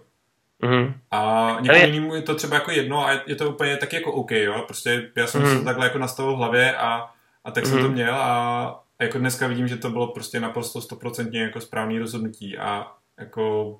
Mm-hmm. 0.63 0.93
A 1.11 1.57
někomu 1.61 1.85
jinému 1.85 2.15
je 2.15 2.21
to 2.21 2.35
třeba 2.35 2.55
jako 2.55 2.71
jedno 2.71 3.07
a 3.07 3.11
je 3.27 3.35
to 3.35 3.49
úplně 3.49 3.77
taky 3.77 3.95
jako 3.95 4.11
OK, 4.11 4.31
jo? 4.31 4.63
Prostě 4.67 5.09
já 5.15 5.27
jsem 5.27 5.41
mm-hmm. 5.41 5.53
se 5.53 5.59
to 5.59 5.65
takhle 5.65 5.85
jako 5.85 5.97
nastavil 5.97 6.33
v 6.33 6.37
hlavě 6.37 6.75
a, 6.75 7.09
a 7.43 7.51
tak 7.51 7.63
mm-hmm. 7.63 7.69
jsem 7.69 7.77
to 7.77 7.85
mhm. 7.85 7.93
měl 7.93 8.15
a, 8.15 8.67
a 8.99 9.03
jako 9.03 9.17
dneska 9.17 9.47
vidím, 9.47 9.67
že 9.67 9.77
to 9.77 9.89
bylo 9.89 10.07
prostě 10.07 10.39
naprosto 10.39 10.81
stoprocentně 10.81 11.41
jako 11.41 11.61
správný 11.61 11.99
rozhodnutí 11.99 12.57
a 12.57 12.87
jako 13.19 13.79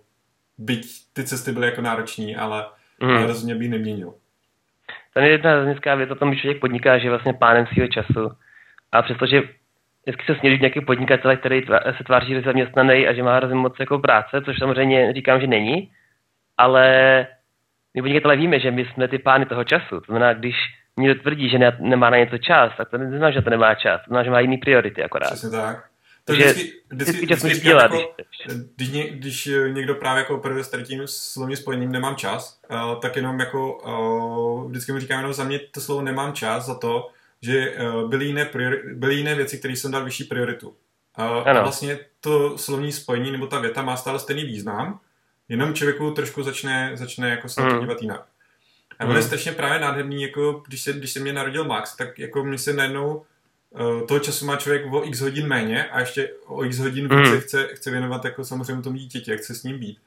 byť 0.58 0.86
ty 1.14 1.24
cesty 1.24 1.52
byly 1.52 1.66
jako 1.66 1.82
náročný, 1.82 2.36
ale, 2.36 2.66
mm-hmm. 3.02 3.18
ale 3.18 3.28
rozhodně 3.28 3.56
bych 3.56 3.70
neměnil. 3.70 4.14
To 5.14 5.20
je 5.20 5.30
jedna 5.30 5.62
hezká 5.62 5.96
věc 5.96 6.10
o 6.12 6.16
tom, 6.16 6.34
že 6.34 6.40
člověk 6.40 6.62
podniká, 6.62 6.98
že 6.98 7.06
je 7.06 7.10
vlastně 7.10 7.34
pánem 7.34 7.68
svého 7.68 7.88
času. 7.88 8.32
A 8.92 9.02
přestože 9.02 9.42
vždycky 10.06 10.26
se 10.26 10.40
směří 10.40 10.60
nějaký 10.60 10.82
podnikatel, 10.82 11.38
který 11.38 11.66
se 11.98 12.04
tváří, 12.04 12.34
že 12.34 12.42
zaměstnaný 12.42 13.08
a 13.08 13.14
že 13.14 13.24
má 13.24 13.36
hrozně 13.36 13.56
moc 13.56 13.74
jako 13.80 14.00
práce, 14.00 14.42
což 14.46 14.60
samozřejmě 14.60 15.14
říkám, 15.14 15.42
že 15.42 15.48
není, 15.48 15.92
ale 16.58 16.88
my 17.94 18.02
podnikatelé 18.02 18.36
víme, 18.36 18.60
že 18.60 18.72
my 18.72 18.86
jsme 18.86 19.08
ty 19.08 19.20
pány 19.20 19.46
toho 19.46 19.64
času. 19.64 20.00
To 20.00 20.06
znamená, 20.06 20.34
když 20.34 20.56
někdo 20.98 21.22
tvrdí, 21.22 21.50
že 21.50 21.60
ne, 21.60 21.78
nemá 21.80 22.10
na 22.10 22.18
něco 22.18 22.38
čas, 22.38 22.74
tak 22.78 22.90
to 22.90 22.98
neznamená, 22.98 23.32
že 23.32 23.42
to 23.42 23.50
nemá 23.50 23.76
čas. 23.76 24.02
To 24.02 24.08
znamená, 24.08 24.24
že 24.24 24.30
má 24.30 24.40
jiný 24.40 24.58
priority 24.58 25.04
akorát. 25.04 25.30
Přesně 25.30 25.50
tak. 25.50 25.86
To 26.26 26.34
vždycky, 26.34 26.72
vždycky, 26.92 27.26
vždycky, 27.26 27.48
vždycky 27.48 27.68
dělat. 27.68 27.92
Jako, 27.92 28.14
když, 28.76 28.90
ně, 28.90 29.10
když 29.10 29.50
někdo 29.74 29.96
právě 29.96 30.20
jako 30.20 30.36
operuje 30.36 30.64
s 30.64 30.84
tím 30.84 31.02
slovním 31.06 31.58
spojením 31.58 31.92
nemám 31.92 32.16
čas, 32.16 32.62
uh, 32.72 33.00
tak 33.00 33.16
jenom 33.16 33.40
jako 33.40 33.78
uh, 33.78 34.70
vždycky 34.70 34.92
mu 34.92 35.00
říkám 35.00 35.20
jenom 35.20 35.34
za 35.34 35.44
mě 35.44 35.60
to 35.60 35.82
slovo 35.82 36.02
nemám 36.02 36.34
čas 36.34 36.66
za 36.66 36.76
to, 36.80 37.10
že 37.44 37.76
uh, 37.76 38.10
byly, 38.10 38.26
jiné 38.26 38.46
priori, 38.46 38.82
byly 38.94 39.16
jiné 39.16 39.36
věci, 39.36 39.58
které 39.58 39.74
jsem 39.74 39.92
dal 39.92 40.06
vyšší 40.06 40.24
prioritu. 40.24 40.76
A 41.16 41.62
vlastně 41.62 42.00
to 42.22 42.58
slovní 42.58 42.92
spojení 42.92 43.32
nebo 43.32 43.48
ta 43.48 43.60
věta 43.60 43.82
má 43.82 43.98
stále 43.98 44.20
stejný 44.20 44.44
význam, 44.46 45.00
jenom 45.50 45.74
člověku 45.74 46.12
trošku 46.12 46.44
začne, 46.44 46.92
začne 46.94 47.30
jako 47.30 47.50
se 47.50 47.62
mm. 47.62 47.80
dívat 47.80 48.02
jinak. 48.02 48.26
A 49.00 49.06
bylo 49.06 49.18
mm. 49.18 49.24
strašně 49.24 49.52
právě 49.52 49.80
nádherný, 49.80 50.22
jako 50.22 50.64
když 50.68 50.82
se, 50.82 50.94
když 50.94 51.12
se 51.12 51.20
mě 51.20 51.34
narodil 51.34 51.66
Max, 51.66 51.96
tak 51.96 52.20
jako 52.20 52.44
mi 52.44 52.58
se 52.58 52.74
najednou 52.74 53.26
uh, 53.70 54.08
toho 54.08 54.20
času 54.20 54.46
má 54.46 54.56
člověk 54.56 54.94
o 54.94 55.08
x 55.08 55.20
hodin 55.20 55.48
méně 55.48 55.86
a 55.86 56.00
ještě 56.00 56.30
o 56.46 56.64
x 56.64 56.80
hodin 56.80 57.04
více 57.04 57.36
mm. 57.36 57.42
chce, 57.42 57.68
chce 57.74 57.92
věnovat 57.92 58.26
jako 58.26 58.46
samozřejmě 58.46 58.84
tomu 58.84 58.98
dítěti, 58.98 59.38
chce 59.38 59.56
s 59.56 59.64
ním 59.64 59.80
být. 59.80 59.98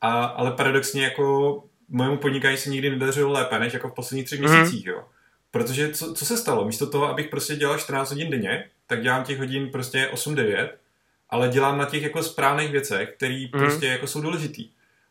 A, 0.00 0.24
ale 0.24 0.52
paradoxně 0.52 1.04
jako 1.04 1.64
mojemu 1.88 2.16
podnikání 2.16 2.56
se 2.56 2.70
nikdy 2.70 2.90
nedařilo 2.90 3.32
lépe, 3.32 3.58
než 3.58 3.72
jako 3.72 3.88
v 3.88 3.94
posledních 3.94 4.26
třech 4.26 4.40
mm. 4.40 4.48
měsících, 4.48 4.86
jo. 4.86 5.04
Protože 5.50 5.92
co, 5.92 6.14
co 6.14 6.26
se 6.26 6.36
stalo? 6.36 6.64
Místo 6.64 6.90
toho, 6.90 7.08
abych 7.08 7.28
prostě 7.28 7.56
dělal 7.56 7.78
14 7.78 8.10
hodin 8.10 8.30
denně, 8.30 8.64
tak 8.86 9.02
dělám 9.02 9.24
těch 9.24 9.38
hodin 9.38 9.70
prostě 9.70 10.10
8-9, 10.12 10.68
ale 11.30 11.48
dělám 11.48 11.78
na 11.78 11.84
těch 11.84 12.02
jako 12.02 12.22
správných 12.22 12.70
věcech, 12.72 13.08
které 13.16 13.44
mm. 13.54 13.60
prostě 13.60 13.86
jako 13.86 14.06
jsou 14.06 14.20
důležitý. 14.20 14.70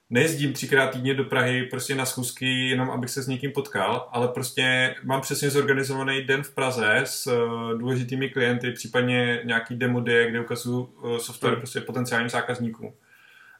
Nejezdím 0.10 0.54
třikrát 0.54 0.88
týdně 0.88 1.14
do 1.14 1.24
Prahy 1.24 1.64
prostě 1.64 1.96
na 1.96 2.06
schůzky, 2.06 2.70
jenom 2.70 2.92
abych 2.92 3.10
se 3.10 3.22
s 3.22 3.28
někým 3.28 3.52
potkal, 3.52 4.10
ale 4.12 4.28
prostě 4.28 4.96
mám 5.04 5.22
přesně 5.22 5.50
zorganizovaný 5.50 6.22
den 6.22 6.44
v 6.44 6.56
Praze 6.56 7.02
s 7.04 7.28
uh, 7.28 7.78
důležitými 7.78 8.30
klienty, 8.30 8.72
případně 8.72 9.42
nějaký 9.44 9.76
demo 9.76 10.00
day, 10.00 10.30
kde 10.30 10.40
ukazuju 10.40 10.80
uh, 10.82 11.18
software 11.18 11.54
mm. 11.54 11.60
prostě 11.60 11.82
potenciálním 11.82 12.30
zákazníkům. 12.30 12.94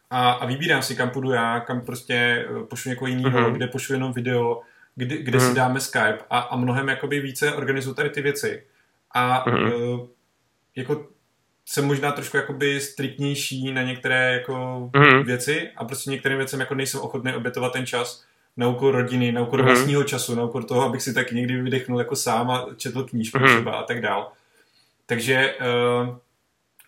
A, 0.10 0.32
a 0.32 0.46
vybírám 0.46 0.82
si, 0.82 0.96
kam 0.96 1.10
půjdu 1.10 1.32
já, 1.32 1.60
kam 1.60 1.82
prostě 1.82 2.46
uh, 2.50 2.64
pošlu 2.64 2.90
někoho 2.90 3.08
jiného, 3.08 3.40
mm-hmm. 3.40 3.54
kde 3.54 3.68
pošlu 3.68 3.96
jenom 3.96 4.14
video, 4.14 4.62
kdy, 5.00 5.18
kde 5.18 5.38
mm. 5.38 5.42
si 5.42 5.48
mhm. 5.48 5.56
dáme 5.56 5.80
Skype 5.80 6.20
a, 6.30 6.40
a 6.40 6.58
mnohem 6.58 6.88
jakoby 6.88 7.20
více 7.20 7.54
organizuju 7.54 7.96
tady 7.96 8.10
ty 8.10 8.22
věci. 8.22 8.64
A 9.12 9.46
mm. 9.50 9.74
uh, 9.74 10.08
jako 10.76 11.08
jsem 11.66 11.86
možná 11.86 12.12
trošku 12.12 12.38
jakoby 12.38 12.80
striktnější 12.80 13.72
na 13.72 13.82
některé 13.82 14.34
jako 14.34 14.90
mm. 14.96 15.24
věci 15.24 15.70
a 15.78 15.86
prostě 15.86 16.10
některým 16.10 16.38
věcem 16.38 16.60
jako 16.60 16.76
nejsem 16.76 17.02
ochotný 17.02 17.34
obětovat 17.34 17.74
ten 17.74 17.86
čas 17.86 18.24
na 18.58 18.68
úkor 18.68 18.96
rodiny, 18.96 19.32
na 19.32 19.42
úkor 19.42 19.60
mm. 19.60 19.66
vlastního 19.66 20.04
času, 20.04 20.36
na 20.36 20.44
úkor 20.44 20.64
toho, 20.64 20.82
abych 20.82 21.02
si 21.02 21.14
tak 21.14 21.32
někdy 21.32 21.62
vydechnul 21.62 22.00
jako 22.00 22.16
sám 22.16 22.52
a 22.52 22.68
četl 22.78 23.04
knížku 23.04 23.40
mm. 23.40 23.46
třeba 23.46 23.72
a 23.72 23.84
tak 23.84 24.02
dál. 24.02 24.32
Takže 25.06 25.56
uh, 25.62 26.16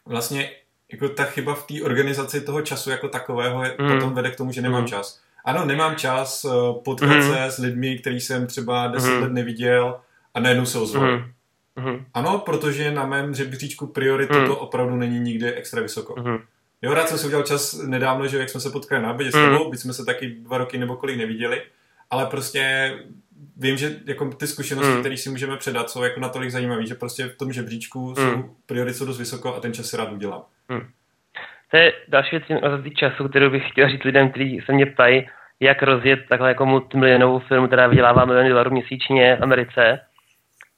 vlastně 0.06 0.52
jako 0.92 1.10
ta 1.10 1.24
chyba 1.24 1.56
v 1.56 1.68
té 1.68 1.82
organizaci 1.84 2.42
toho 2.42 2.62
času 2.62 2.90
jako 2.90 3.08
takového 3.08 3.64
je, 3.64 3.76
mm. 3.80 3.94
potom 3.94 4.14
vede 4.14 4.32
k 4.32 4.36
tomu, 4.36 4.52
že 4.52 4.62
nemám 4.62 4.82
mm. 4.82 4.88
čas. 4.88 5.22
Ano, 5.46 5.66
nemám 5.66 5.96
čas 5.96 6.46
uh, 6.46 6.84
potkat 6.84 7.10
mm-hmm. 7.10 7.34
se 7.34 7.44
s 7.44 7.58
lidmi, 7.58 8.00
který 8.00 8.20
jsem 8.20 8.48
třeba 8.48 8.88
10 8.88 9.08
mm-hmm. 9.08 9.22
let 9.22 9.32
neviděl 9.32 10.00
a 10.34 10.40
najednou 10.40 10.66
se 10.66 10.80
ozval. 10.80 11.04
Mm-hmm. 11.04 11.32
Mm-hmm. 11.78 12.06
Ano, 12.14 12.40
protože 12.40 12.92
na 12.92 13.06
mém 13.06 13.34
žebříčku 13.34 13.88
priority 13.88 14.40
mm. 14.40 14.46
to 14.46 14.58
opravdu 14.58 14.96
není 14.96 15.20
nikdy 15.20 15.54
extra 15.54 15.82
vysoko. 15.82 16.14
Mm-hmm. 16.14 16.42
Jo, 16.82 16.94
rád 16.94 17.10
jsem 17.10 17.18
si 17.18 17.26
udělal 17.26 17.46
čas 17.46 17.74
nedávno, 17.74 18.28
že 18.28 18.38
jak 18.38 18.50
jsme 18.50 18.60
se 18.60 18.70
potkali 18.70 19.02
na 19.02 19.14
obědě 19.14 19.38
mm. 19.38 19.44
s 19.44 19.46
tebou, 19.46 19.72
byť 19.72 19.80
jsme 19.80 19.94
se 19.94 20.06
taky 20.06 20.30
dva 20.30 20.58
roky 20.58 20.78
nebo 20.78 20.96
kolik 20.96 21.18
neviděli, 21.18 21.62
ale 22.10 22.26
prostě 22.26 22.94
vím, 23.58 23.78
že 23.78 24.00
jako 24.06 24.26
ty 24.26 24.48
zkušenosti, 24.48 24.94
mm. 24.94 25.00
které 25.00 25.18
si 25.18 25.30
můžeme 25.30 25.58
předat, 25.58 25.90
jsou 25.90 26.04
jako 26.04 26.20
natolik 26.20 26.52
zajímavé, 26.52 26.86
že 26.86 26.96
prostě 26.96 27.28
v 27.28 27.38
tom 27.38 27.54
žebříčku 27.54 28.10
mm. 28.10 28.16
jsou 28.16 28.56
priority 28.66 28.98
jsou 28.98 29.06
dost 29.06 29.18
vysoko 29.18 29.56
a 29.56 29.60
ten 29.60 29.74
čas 29.74 29.86
si 29.86 29.98
rád 29.98 30.12
udělám. 30.12 30.44
Mm. 30.70 30.88
To 31.72 31.78
je 31.78 31.94
další 32.08 32.30
věc 32.32 32.44
z 32.86 32.94
času, 32.94 33.28
kterou 33.28 33.50
bych 33.50 33.70
chtěl 33.70 33.90
říct 33.90 34.04
lidem, 34.04 34.30
kteří 34.30 34.62
se 34.66 34.74
mě 34.74 34.86
ptají, 34.86 35.28
jak 35.60 35.84
rozjet 35.84 36.20
takhle 36.30 36.50
jako 36.50 36.66
multimilionovou 36.66 37.40
firmu, 37.40 37.68
která 37.68 37.88
vydělává 37.88 38.26
miliony 38.26 38.50
dolarů 38.50 38.72
měsíčně 38.72 39.36
v 39.36 39.44
Americe, 39.44 40.00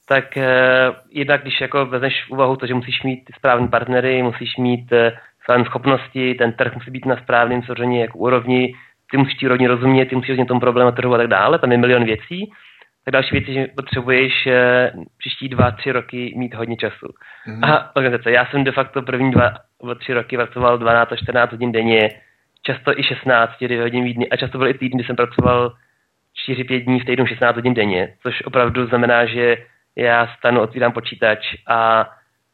tak 0.08 0.38
eh, 0.38 0.92
jednak 1.12 1.42
když 1.42 1.62
jako 1.62 1.86
vezmeš 1.86 2.26
v 2.28 2.32
úvahu 2.32 2.56
to, 2.56 2.68
že 2.68 2.74
musíš 2.74 3.04
mít 3.04 3.26
ty 3.26 3.34
správní 3.34 3.68
partnery, 3.68 4.24
musíš 4.24 4.58
mít 4.58 4.92
eh, 4.92 5.12
své 5.46 5.66
schopnosti, 5.66 6.36
ten 6.36 6.54
trh 6.54 6.76
musí 6.76 6.92
být 6.92 7.06
na 7.06 7.18
správném 7.18 7.62
jako 8.02 8.18
úrovni, 8.18 8.76
ty 9.12 9.18
musíš 9.18 9.36
ti 9.36 9.48
rodně 9.48 9.68
rozumět, 9.68 10.06
ty 10.06 10.16
musíš 10.16 10.30
rozumět 10.30 10.48
tomu 10.48 10.60
problému 10.60 10.92
trhu 10.92 11.14
a 11.14 11.18
tak 11.18 11.28
dále, 11.28 11.60
tam 11.60 11.72
je 11.72 11.78
milion 11.78 12.04
věcí. 12.04 12.52
Tak 13.06 13.12
další 13.12 13.30
věc 13.32 13.48
je, 13.48 13.54
že 13.54 13.68
potřebuješ 13.76 14.48
eh, 14.48 14.92
příští 15.18 15.50
dva, 15.50 15.72
tři 15.72 15.92
roky 15.92 16.34
mít 16.38 16.54
hodně 16.54 16.78
času. 16.78 17.08
Mm-hmm. 17.48 17.72
A 17.72 17.96
organizace. 17.96 18.32
Já 18.32 18.46
jsem 18.46 18.64
de 18.64 18.72
facto 18.72 19.02
první 19.02 19.32
dva, 19.32 19.54
tři 20.00 20.14
roky 20.14 20.38
pracoval 20.38 20.78
12 20.78 21.12
až 21.12 21.20
14 21.20 21.52
hodin 21.52 21.72
denně, 21.72 22.10
často 22.64 23.00
i 23.00 23.04
16 23.04 23.62
hodin 23.62 24.06
v 24.06 24.14
dny 24.14 24.30
a 24.30 24.38
často 24.38 24.58
byly 24.58 24.70
i 24.70 24.78
týdny, 24.78 24.98
kdy 24.98 25.04
jsem 25.04 25.16
pracoval 25.16 25.74
4-5 26.50 26.86
dní 26.86 27.00
v 27.00 27.06
týdnu 27.06 27.26
16 27.26 27.56
hodin 27.56 27.74
denně, 27.74 28.14
což 28.22 28.42
opravdu 28.46 28.88
znamená, 28.88 29.26
že 29.26 29.58
já 29.96 30.28
stanu, 30.38 30.62
otvírám 30.62 30.92
počítač 30.92 31.56
a 31.68 32.10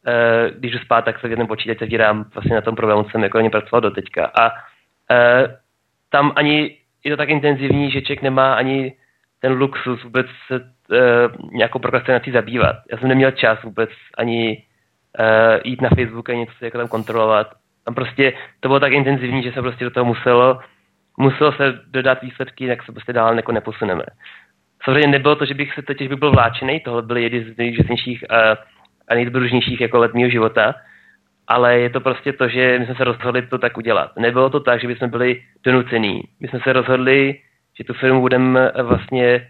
e, 0.06 0.50
když 0.58 0.72
jdu 0.72 0.78
spát, 0.78 1.04
tak 1.04 1.20
se 1.20 1.28
v 1.28 1.30
jednom 1.30 1.48
počítač 1.48 1.78
zavírám 1.78 2.24
vlastně 2.34 2.54
na 2.54 2.60
tom 2.60 2.76
problému, 2.76 3.04
jsem 3.04 3.22
jako 3.22 3.40
ně 3.40 3.50
pracoval 3.50 3.80
do 3.80 3.90
teďka. 3.90 4.26
A 4.26 4.50
e, 5.10 5.48
tam 6.10 6.32
ani 6.36 6.76
je 7.04 7.10
to 7.10 7.16
tak 7.16 7.28
intenzivní, 7.28 7.90
že 7.90 8.02
člověk 8.02 8.22
nemá 8.22 8.54
ani 8.54 8.92
ten 9.40 9.52
luxus 9.52 10.04
vůbec 10.04 10.26
se 10.46 10.56
e, 10.56 11.00
nějakou 11.52 11.78
prokrastinací 11.78 12.30
zabývat. 12.30 12.76
Já 12.92 12.98
jsem 12.98 13.08
neměl 13.08 13.30
čas 13.30 13.62
vůbec 13.62 13.90
ani 14.18 14.64
e, 15.18 15.60
jít 15.64 15.80
na 15.80 15.88
Facebook 15.88 16.30
a 16.30 16.34
něco 16.34 16.52
jako 16.60 16.78
tam 16.78 16.88
kontrolovat. 16.88 17.50
Tam 17.84 17.94
prostě 17.94 18.32
to 18.60 18.68
bylo 18.68 18.80
tak 18.80 18.92
intenzivní, 18.92 19.42
že 19.42 19.52
se 19.52 19.62
prostě 19.62 19.84
do 19.84 19.90
toho 19.90 20.04
muselo, 20.04 20.60
muselo 21.18 21.52
se 21.52 21.80
dodat 21.86 22.22
výsledky, 22.22 22.66
jak 22.66 22.82
se 22.82 22.92
prostě 22.92 23.12
dál 23.12 23.36
jako 23.36 23.52
neposuneme. 23.52 24.02
Samozřejmě 24.84 25.08
nebylo 25.08 25.36
to, 25.36 25.44
že 25.44 25.54
bych 25.54 25.74
se 25.74 25.82
teď 25.82 26.08
by 26.08 26.16
byl 26.16 26.30
vláčený, 26.30 26.80
tohle 26.80 27.02
byly 27.02 27.22
jedny 27.22 27.44
z 27.44 27.56
nejúžasnějších 27.56 28.30
a, 28.30 28.56
a 29.08 29.14
nejzbružnějších 29.14 29.80
jako 29.80 29.98
let 29.98 30.14
mého 30.14 30.30
života, 30.30 30.74
ale 31.48 31.78
je 31.78 31.90
to 31.90 32.00
prostě 32.00 32.32
to, 32.32 32.48
že 32.48 32.78
my 32.78 32.86
jsme 32.86 32.94
se 32.94 33.04
rozhodli 33.04 33.42
to 33.42 33.58
tak 33.58 33.76
udělat. 33.76 34.16
Nebylo 34.18 34.50
to 34.50 34.60
tak, 34.60 34.80
že 34.80 34.88
bychom 34.88 35.10
byli 35.10 35.42
donucení. 35.64 36.22
My 36.40 36.48
jsme 36.48 36.60
se 36.60 36.72
rozhodli, 36.72 37.38
že 37.80 37.84
tu 37.84 37.94
firmu 37.94 38.20
budeme 38.20 38.72
vlastně 38.82 39.48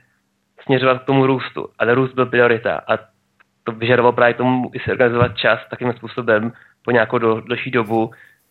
směřovat 0.62 1.02
k 1.02 1.06
tomu 1.06 1.26
růstu. 1.26 1.68
A 1.78 1.84
ten 1.84 1.94
růst 1.94 2.14
byl 2.14 2.26
priorita. 2.26 2.80
A 2.88 2.98
to 3.64 3.72
vyžadovalo 3.72 4.12
právě 4.12 4.34
tomu 4.34 4.70
i 4.72 4.80
se 4.80 4.92
organizovat 4.92 5.36
čas 5.36 5.60
takovým 5.70 5.92
způsobem 5.92 6.52
po 6.84 6.90
nějakou 6.90 7.18
do, 7.18 7.40
další 7.40 7.70
dobu. 7.70 8.10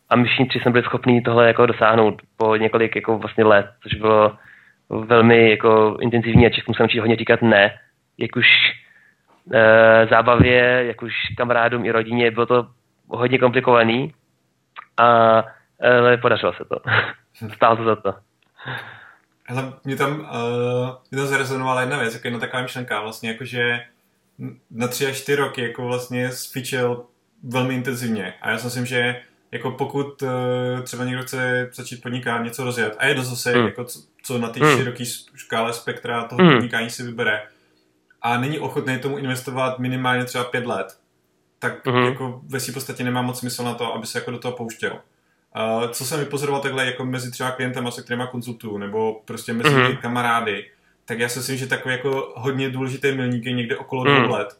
A 0.09 0.15
my 0.15 0.23
všichni 0.23 0.61
jsme 0.61 0.71
byli 0.71 0.83
schopni 0.83 1.21
tohle 1.21 1.47
jako 1.47 1.65
dosáhnout 1.65 2.21
po 2.37 2.55
několik 2.55 2.95
jako 2.95 3.17
vlastně 3.17 3.43
let, 3.43 3.65
což 3.83 3.93
bylo 3.93 4.37
velmi 4.89 5.49
jako 5.49 5.97
intenzivní 6.01 6.45
a 6.45 6.49
Čechům 6.49 6.75
se 6.75 6.83
učit 6.83 6.99
hodně 6.99 7.15
říkat 7.15 7.41
ne, 7.41 7.79
jak 8.17 8.35
už 8.35 8.47
e, 9.53 10.07
zábavě, 10.09 10.83
jak 10.87 11.01
už 11.01 11.13
kamarádům 11.37 11.85
i 11.85 11.91
rodině, 11.91 12.31
bylo 12.31 12.45
to 12.45 12.67
hodně 13.07 13.37
komplikovaný, 13.39 14.13
a, 14.97 15.43
ale 15.81 16.17
podařilo 16.17 16.53
se 16.53 16.65
to. 16.65 16.75
Stálo 17.55 17.75
to 17.75 17.83
za 17.83 17.95
to. 17.95 18.13
Hele, 19.49 19.73
mě 19.83 19.95
tam, 19.95 20.19
uh, 20.19 20.89
mě 21.11 21.21
tam 21.21 21.27
zarezonovala 21.27 21.81
jedna 21.81 21.99
věc, 21.99 22.13
jako 22.13 22.27
jedna 22.27 22.39
taková 22.39 22.61
myšlenka, 22.61 23.01
vlastně 23.01 23.29
jakože 23.29 23.79
na 24.71 24.87
tři 24.87 25.07
až 25.07 25.17
čtyři 25.17 25.35
roky 25.35 25.61
jako 25.61 25.87
vlastně 25.87 26.31
sfičil 26.31 27.05
velmi 27.43 27.73
intenzivně 27.73 28.33
a 28.41 28.49
já 28.49 28.57
si 28.57 28.65
myslím, 28.65 28.85
že 28.85 29.21
jako 29.51 29.71
pokud 29.71 30.21
uh, 30.21 30.29
třeba 30.83 31.05
někdo 31.05 31.23
chce 31.23 31.69
začít 31.73 32.01
podnikat, 32.01 32.43
něco 32.43 32.63
rozjet 32.63 32.95
a 32.99 33.05
je 33.05 33.15
to 33.15 33.23
zase 33.23 33.57
mm. 33.57 33.65
jako 33.65 33.83
co, 33.83 33.99
co 34.23 34.37
na 34.37 34.49
té 34.49 34.59
mm. 34.59 34.77
široké 34.77 35.03
škále 35.35 35.73
spektra 35.73 36.23
toho 36.23 36.43
mm. 36.43 36.53
podnikání 36.53 36.89
si 36.89 37.03
vybere 37.03 37.41
a 38.21 38.39
není 38.39 38.59
ochotný 38.59 38.99
tomu 38.99 39.17
investovat 39.17 39.79
minimálně 39.79 40.25
třeba 40.25 40.43
pět 40.43 40.65
let, 40.65 40.97
tak 41.59 41.85
mm. 41.85 41.95
jako 41.95 42.41
ve 42.47 42.59
své 42.59 42.73
podstatě 42.73 43.03
nemá 43.03 43.21
moc 43.21 43.39
smysl 43.39 43.63
na 43.63 43.73
to, 43.73 43.93
aby 43.93 44.07
se 44.07 44.19
jako 44.19 44.31
do 44.31 44.39
toho 44.39 44.57
pouštěl. 44.57 44.99
Uh, 45.55 45.89
co 45.89 46.05
jsem 46.05 46.19
vypozoroval 46.19 46.61
takhle 46.61 46.85
jako 46.85 47.05
mezi 47.05 47.31
třeba 47.31 47.51
klientem, 47.51 47.91
se 47.91 48.01
kterýma 48.01 48.27
konzultuju, 48.27 48.77
nebo 48.77 49.21
prostě 49.25 49.53
mezi 49.53 49.75
mm. 49.75 49.97
kamarády, 49.97 50.65
tak 51.05 51.19
já 51.19 51.29
si 51.29 51.39
myslím, 51.39 51.57
že 51.57 51.67
takový 51.67 51.95
jako 51.95 52.33
hodně 52.35 52.69
důležitý 52.69 53.11
milník 53.11 53.45
je 53.45 53.51
někde 53.51 53.77
okolo 53.77 54.05
mm. 54.05 54.17
dvou 54.17 54.33
let 54.33 54.57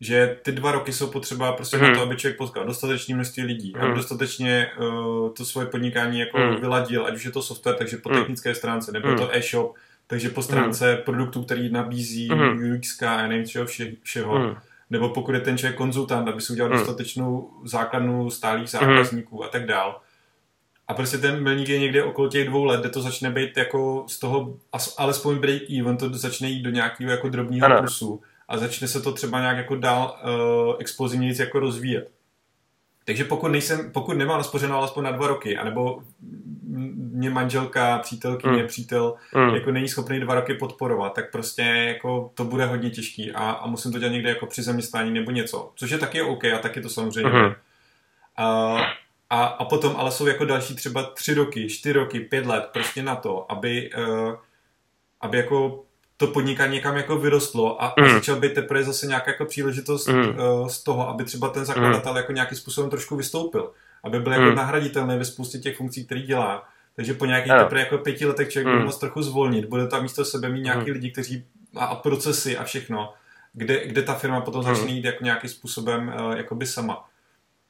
že 0.00 0.36
ty 0.42 0.52
dva 0.52 0.72
roky 0.72 0.92
jsou 0.92 1.06
potřeba 1.06 1.52
prostě 1.52 1.76
mm. 1.76 1.82
na 1.82 1.94
to, 1.94 2.02
aby 2.02 2.16
člověk 2.16 2.38
potkal 2.38 2.64
dostatečné 2.66 3.14
množství 3.14 3.42
lidí, 3.42 3.72
mm. 3.76 3.82
aby 3.82 3.94
dostatečně 3.94 4.70
uh, 4.78 5.32
to 5.32 5.44
svoje 5.44 5.66
podnikání 5.66 6.20
jako 6.20 6.38
mm. 6.38 6.56
vyladil, 6.56 7.06
ať 7.06 7.14
už 7.14 7.24
je 7.24 7.30
to 7.30 7.42
software, 7.42 7.76
takže 7.76 7.96
po 7.96 8.08
mm. 8.08 8.18
technické 8.18 8.54
stránce, 8.54 8.92
nebo 8.92 9.08
mm. 9.08 9.16
to 9.16 9.36
e-shop, 9.36 9.74
takže 10.06 10.28
po 10.28 10.42
stránce 10.42 10.94
mm. 10.96 11.02
produktů, 11.02 11.44
který 11.44 11.68
nabízí 11.72 12.28
mm. 12.34 12.74
UX, 12.76 13.02
a 13.02 13.26
nevím 13.26 13.46
čeho 13.46 13.66
vše, 13.66 13.92
všeho. 14.02 14.38
Mm. 14.38 14.56
Nebo 14.90 15.08
pokud 15.08 15.34
je 15.34 15.40
ten 15.40 15.58
člověk 15.58 15.76
konzultant, 15.76 16.28
aby 16.28 16.40
si 16.40 16.52
udělal 16.52 16.70
mm. 16.70 16.78
dostatečnou 16.78 17.50
základnu 17.64 18.30
stálých 18.30 18.68
zákazníků 18.68 19.36
mm. 19.36 19.42
a 19.42 19.48
tak 19.48 19.66
dál. 19.66 20.00
A 20.88 20.94
prostě 20.94 21.18
ten 21.18 21.42
milník 21.42 21.68
je 21.68 21.78
někde 21.78 22.04
okolo 22.04 22.28
těch 22.28 22.48
dvou 22.48 22.64
let, 22.64 22.80
kde 22.80 22.88
to 22.88 23.02
začne 23.02 23.30
být 23.30 23.56
jako 23.56 24.04
z 24.08 24.18
toho, 24.18 24.54
alespoň 24.98 25.38
break 25.38 25.62
even, 25.80 25.96
to 25.96 26.14
začne 26.14 26.48
jít 26.48 26.62
do 26.62 26.70
nějakého 26.70 27.10
jako 27.10 27.28
drobného 27.28 27.78
plusu 27.78 28.20
a 28.48 28.58
začne 28.58 28.88
se 28.88 29.00
to 29.00 29.12
třeba 29.12 29.40
nějak 29.40 29.56
jako 29.56 29.76
dál 29.76 30.20
uh, 30.24 30.74
explozivně 30.78 31.34
jako 31.38 31.60
rozvíjet. 31.60 32.10
Takže 33.04 33.24
pokud, 33.24 33.48
nejsem, 33.48 33.92
pokud 33.92 34.16
nemám 34.16 34.38
naspořeno 34.38 34.76
alespoň 34.76 35.04
na 35.04 35.10
dva 35.10 35.26
roky, 35.26 35.56
anebo 35.56 36.02
mě 36.96 37.30
manželka, 37.30 37.98
přítelkyně, 37.98 38.62
mm. 38.62 38.66
přítel 38.66 39.14
mm. 39.34 39.54
jako 39.54 39.70
není 39.70 39.88
schopný 39.88 40.20
dva 40.20 40.34
roky 40.34 40.54
podporovat, 40.54 41.14
tak 41.14 41.32
prostě 41.32 41.62
jako 41.62 42.30
to 42.34 42.44
bude 42.44 42.66
hodně 42.66 42.90
těžký 42.90 43.32
a, 43.32 43.50
a 43.50 43.66
musím 43.66 43.92
to 43.92 43.98
dělat 43.98 44.12
někde 44.12 44.28
jako 44.28 44.46
při 44.46 44.62
zaměstnání 44.62 45.10
nebo 45.10 45.30
něco, 45.30 45.72
což 45.74 45.90
je 45.90 45.98
taky 45.98 46.22
OK 46.22 46.44
a 46.44 46.58
taky 46.58 46.80
to 46.80 46.88
samozřejmě 46.88 47.30
mm. 47.30 47.52
a, 48.36 48.76
a, 49.30 49.44
a 49.44 49.64
potom 49.64 49.94
ale 49.96 50.10
jsou 50.10 50.26
jako 50.26 50.44
další 50.44 50.74
třeba 50.74 51.02
tři 51.02 51.34
roky, 51.34 51.68
čtyři 51.68 51.92
roky, 51.92 52.20
pět 52.20 52.46
let 52.46 52.68
prostě 52.72 53.02
na 53.02 53.16
to, 53.16 53.52
aby, 53.52 53.90
uh, 53.98 54.34
aby 55.20 55.36
jako 55.36 55.84
to 56.16 56.26
podnikání 56.26 56.74
někam 56.74 56.96
jako 56.96 57.18
vyrostlo 57.18 57.82
a, 57.82 57.94
mm. 57.98 58.04
a 58.04 58.12
začal 58.12 58.36
být 58.36 58.54
teprve 58.54 58.84
zase 58.84 59.06
nějaká 59.06 59.30
jako 59.30 59.44
příležitost 59.44 60.08
mm. 60.08 60.20
uh, 60.20 60.68
z 60.68 60.82
toho, 60.82 61.08
aby 61.08 61.24
třeba 61.24 61.48
ten 61.48 61.64
zakladatel 61.64 62.12
mm. 62.12 62.16
jako 62.16 62.32
nějakým 62.32 62.58
způsobem 62.58 62.90
trošku 62.90 63.16
vystoupil, 63.16 63.72
aby 64.04 64.20
byl 64.20 64.32
mm. 64.32 64.42
jako 64.42 64.54
nahraditelný 64.54 65.18
ve 65.18 65.24
spoustě 65.24 65.58
těch 65.58 65.76
funkcí, 65.76 66.04
který 66.04 66.22
dělá. 66.22 66.68
Takže 66.96 67.14
po 67.14 67.26
nějakých 67.26 67.52
no. 67.52 67.58
teprve 67.58 67.80
jako 67.80 67.98
pěti 67.98 68.26
letech 68.26 68.48
člověk 68.48 68.66
mm. 68.66 68.72
bude 68.72 68.84
moct 68.84 68.98
trochu 68.98 69.22
zvolnit, 69.22 69.64
bude 69.64 69.86
tam 69.86 70.02
místo 70.02 70.24
sebe 70.24 70.48
mít 70.48 70.62
nějaký 70.62 70.90
mm. 70.90 70.92
lidi, 70.92 71.10
kteří 71.10 71.44
a, 71.76 71.84
a 71.84 71.94
procesy 71.94 72.58
a 72.58 72.64
všechno, 72.64 73.14
kde, 73.52 73.86
kde 73.86 74.02
ta 74.02 74.14
firma 74.14 74.40
potom 74.40 74.64
mm. 74.64 74.74
začne 74.74 74.92
jít 74.92 75.04
jako 75.04 75.24
nějakým 75.24 75.50
způsobem 75.50 76.14
uh, 76.20 76.36
jakoby 76.36 76.66
sama. 76.66 77.07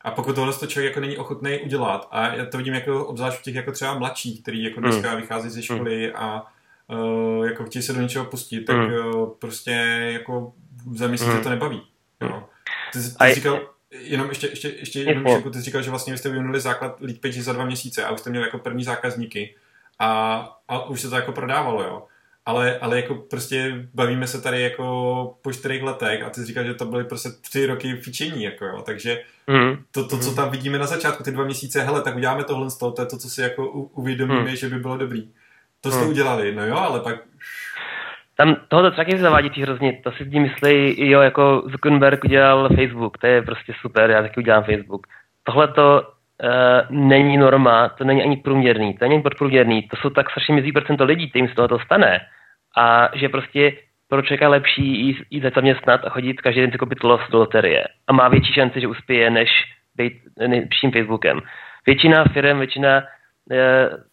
A 0.01 0.11
pokud 0.11 0.34
tohle 0.34 0.55
to 0.55 0.66
člověk 0.66 0.90
jako 0.90 1.01
není 1.01 1.16
ochotný 1.16 1.59
udělat, 1.59 2.09
a 2.11 2.34
já 2.34 2.46
to 2.46 2.59
vidím 2.59 2.74
jako 2.74 3.07
obzvlášť 3.07 3.38
v 3.38 3.42
těch 3.42 3.55
jako 3.55 3.72
třeba 3.72 3.99
mladších, 3.99 4.42
který 4.42 4.62
jako 4.62 4.80
mm. 4.80 4.90
dneska 4.90 5.14
vychází 5.14 5.51
ze 5.51 5.62
školy 5.62 6.12
a 6.12 6.42
uh, 6.86 7.46
jako 7.46 7.64
chtějí 7.64 7.82
se 7.82 7.92
do 7.92 8.01
něčeho 8.01 8.24
pustit, 8.24 8.61
tak 8.61 8.76
mm. 8.76 8.94
uh, 8.94 9.30
prostě 9.38 9.70
jako 10.12 10.53
za 10.94 11.07
měsíc 11.07 11.28
mm. 11.28 11.42
to 11.42 11.49
nebaví. 11.49 11.82
Jo. 12.20 12.49
Ty, 12.92 12.99
ty 12.99 13.05
jsi 13.05 13.34
říkal, 13.34 13.61
jenom 13.90 14.28
ještě, 14.28 14.46
ještě, 14.46 14.68
ještě 14.68 15.01
jenom 15.01 15.22
myšlenku, 15.22 15.51
ty 15.51 15.59
jsi 15.59 15.64
říkal, 15.64 15.82
že 15.82 15.90
vlastně 15.90 16.12
vy 16.12 16.18
jste 16.18 16.28
vyvinuli 16.28 16.61
základ 16.61 17.01
lead 17.01 17.18
page 17.18 17.42
za 17.42 17.53
dva 17.53 17.64
měsíce 17.64 18.05
a 18.05 18.11
už 18.11 18.20
jste 18.20 18.30
měli 18.30 18.44
jako 18.44 18.59
první 18.59 18.84
zákazníky 18.84 19.55
a, 19.99 20.40
a 20.68 20.84
už 20.84 21.01
se 21.01 21.11
to 21.11 21.16
jako 21.16 21.32
prodávalo, 21.32 21.82
jo. 21.82 22.07
Ale, 22.49 22.78
ale 22.78 22.96
jako 22.96 23.14
prostě 23.14 23.88
bavíme 23.94 24.26
se 24.26 24.42
tady 24.42 24.62
jako 24.62 24.84
po 25.42 25.53
čtyřech 25.53 25.82
letech 25.82 26.22
a 26.22 26.30
ty 26.30 26.40
jsi 26.40 26.46
říkal, 26.46 26.64
že 26.64 26.74
to 26.74 26.84
byly 26.84 27.05
prostě 27.05 27.28
tři 27.42 27.66
roky 27.66 27.96
fičení, 27.96 28.42
jako 28.42 28.64
jo. 28.64 28.82
Takže 28.86 29.20
mm. 29.46 29.76
to, 29.90 30.09
to, 30.09 30.18
co 30.18 30.34
tam 30.34 30.51
vidíme 30.51 30.78
na 30.78 30.86
začátku, 30.86 31.22
ty 31.22 31.30
dva 31.30 31.44
měsíce, 31.44 31.82
hele, 31.82 32.03
tak 32.03 32.16
uděláme 32.16 32.44
tohle 32.44 32.70
z 32.70 32.78
toho, 32.78 32.92
to 32.92 33.03
je 33.03 33.07
to, 33.07 33.18
co 33.18 33.28
si 33.28 33.40
jako 33.40 33.66
uvědomíme, 33.70 34.51
mm. 34.51 34.57
že 34.57 34.68
by 34.68 34.78
bylo 34.78 34.96
dobrý. 34.96 35.28
To 35.80 35.90
jste 35.90 36.01
hmm. 36.01 36.11
udělali, 36.11 36.55
no 36.55 36.66
jo, 36.66 36.76
ale 36.76 37.01
pak... 37.01 37.16
Tam 38.36 38.57
tohle 38.68 38.90
taky 38.90 39.18
zavádějící 39.18 39.62
hrozně, 39.62 40.01
to 40.05 40.12
si 40.12 40.24
lidi 40.24 40.40
myslí, 40.40 41.11
jo, 41.11 41.20
jako 41.20 41.62
Zuckerberg 41.70 42.24
udělal 42.24 42.68
Facebook, 42.68 43.18
to 43.18 43.26
je 43.26 43.42
prostě 43.42 43.72
super, 43.80 44.11
já 44.11 44.22
taky 44.22 44.40
udělám 44.40 44.64
Facebook. 44.64 45.07
Tohle 45.44 45.68
to 45.68 46.03
uh, 46.03 46.96
není 46.96 47.36
norma, 47.36 47.88
to 47.88 48.05
není 48.05 48.22
ani 48.22 48.36
průměrný, 48.36 48.94
to 48.94 49.09
není 49.09 49.22
podprůměrný, 49.22 49.82
to 49.82 49.96
jsou 49.96 50.11
tak 50.11 50.30
strašně 50.30 50.55
mizí 50.55 50.72
procento 50.72 51.05
lidí, 51.05 51.30
kterým 51.30 51.49
z 51.49 51.55
toho 51.55 51.68
to 51.68 51.78
stane. 51.78 52.20
A 52.78 53.08
že 53.14 53.28
prostě 53.28 53.72
pro 54.08 54.22
člověka 54.22 54.48
lepší 54.48 55.06
jít, 55.06 55.16
jít 55.30 55.44
zaměstnat 55.54 56.04
a 56.04 56.10
chodit 56.10 56.40
každý 56.40 56.60
den 56.60 56.72
si 56.72 56.78
koupit 56.78 57.04
los 57.04 57.20
do 57.30 57.38
loterie. 57.38 57.84
A 58.06 58.12
má 58.12 58.28
větší 58.28 58.52
šanci, 58.52 58.80
že 58.80 58.86
uspěje, 58.86 59.30
než 59.30 59.50
být 59.96 60.12
nejlepším 60.48 60.92
Facebookem. 60.92 61.40
Většina 61.86 62.24
firm, 62.24 62.58
většina 62.58 63.02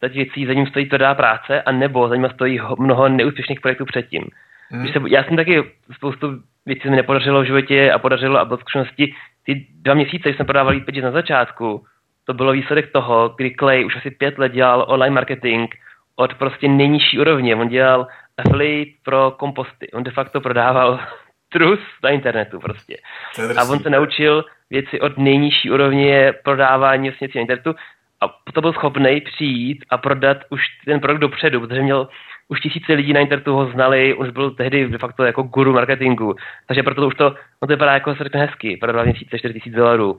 e, 0.03 0.07
věcí 0.09 0.45
za 0.45 0.53
ním 0.53 0.68
stojí 0.68 0.86
tvrdá 0.86 1.16
práce 1.16 1.61
a 1.61 1.72
nebo 1.72 2.07
za 2.07 2.16
ním 2.16 2.30
stojí 2.34 2.59
mnoho 2.80 3.09
neúspěšných 3.09 3.61
projektů 3.61 3.86
předtím. 3.86 4.24
Hmm. 4.70 4.88
Se, 4.88 4.99
já 5.07 5.24
jsem 5.24 5.36
taky 5.36 5.63
spoustu 5.91 6.28
věcí 6.66 6.89
mi 6.89 6.95
nepodařilo 6.95 7.41
v 7.41 7.45
životě 7.45 7.91
a 7.91 7.99
podařilo 7.99 8.39
a 8.39 8.45
bylo 8.45 8.57
zkušenosti. 8.57 9.13
Ty 9.45 9.68
dva 9.82 9.93
měsíce, 9.93 10.30
když 10.30 10.36
jsme 10.36 10.45
prodávali 10.45 10.82
peníze 10.82 11.05
na 11.05 11.11
začátku, 11.11 11.86
to 12.26 12.34
bylo 12.34 12.51
výsledek 12.51 12.91
toho, 12.91 13.34
kdy 13.38 13.55
Clay 13.59 13.86
už 13.86 13.95
asi 13.95 14.11
pět 14.11 14.38
let 14.38 14.51
dělal 14.51 14.86
online 14.88 15.16
marketing 15.16 15.70
od 16.16 16.34
prostě 16.34 16.68
nejnižší 16.68 17.20
úrovně. 17.20 17.55
On 17.55 17.68
dělal 17.68 18.07
affiliate 18.38 18.92
pro 19.04 19.32
komposty. 19.32 19.92
On 19.92 20.04
de 20.04 20.12
facto 20.12 20.42
prodával 20.42 21.00
trus 21.50 21.80
na 22.04 22.10
internetu 22.10 22.60
prostě. 22.60 22.98
A 23.58 23.64
on 23.64 23.80
se 23.80 23.90
naučil 23.90 24.46
věci 24.70 25.00
od 25.00 25.18
nejnižší 25.18 25.72
úrovně 25.72 26.34
prodávání 26.44 27.10
vlastně 27.10 27.28
na 27.36 27.42
internetu 27.42 27.76
a 28.22 28.52
to 28.54 28.62
byl 28.62 28.74
schopný 28.74 29.22
přijít 29.22 29.86
a 29.90 29.98
prodat 29.98 30.38
už 30.50 30.62
ten 30.86 31.00
produkt 31.00 31.22
dopředu, 31.22 31.60
protože 31.60 31.82
měl 31.82 32.08
už 32.48 32.60
tisíce 32.60 32.94
lidí 32.94 33.14
na 33.14 33.20
internetu 33.20 33.54
ho 33.54 33.72
znali, 33.72 34.14
už 34.14 34.30
byl 34.30 34.52
tehdy 34.52 34.88
de 34.88 34.98
facto 34.98 35.24
jako 35.24 35.44
guru 35.44 35.74
marketingu, 35.74 36.36
takže 36.68 36.84
proto 36.84 37.02
to 37.02 37.08
už 37.08 37.16
to, 37.16 37.30
no 37.30 37.68
to 37.68 37.74
vypadá 37.74 37.94
jako 37.94 38.16
se 38.16 38.24
řekne 38.24 38.40
hezky, 38.40 38.78
prodal 38.78 39.06
měsíce 39.06 39.40
4 39.40 39.54
tisíc 39.54 39.74
dolarů, 39.74 40.18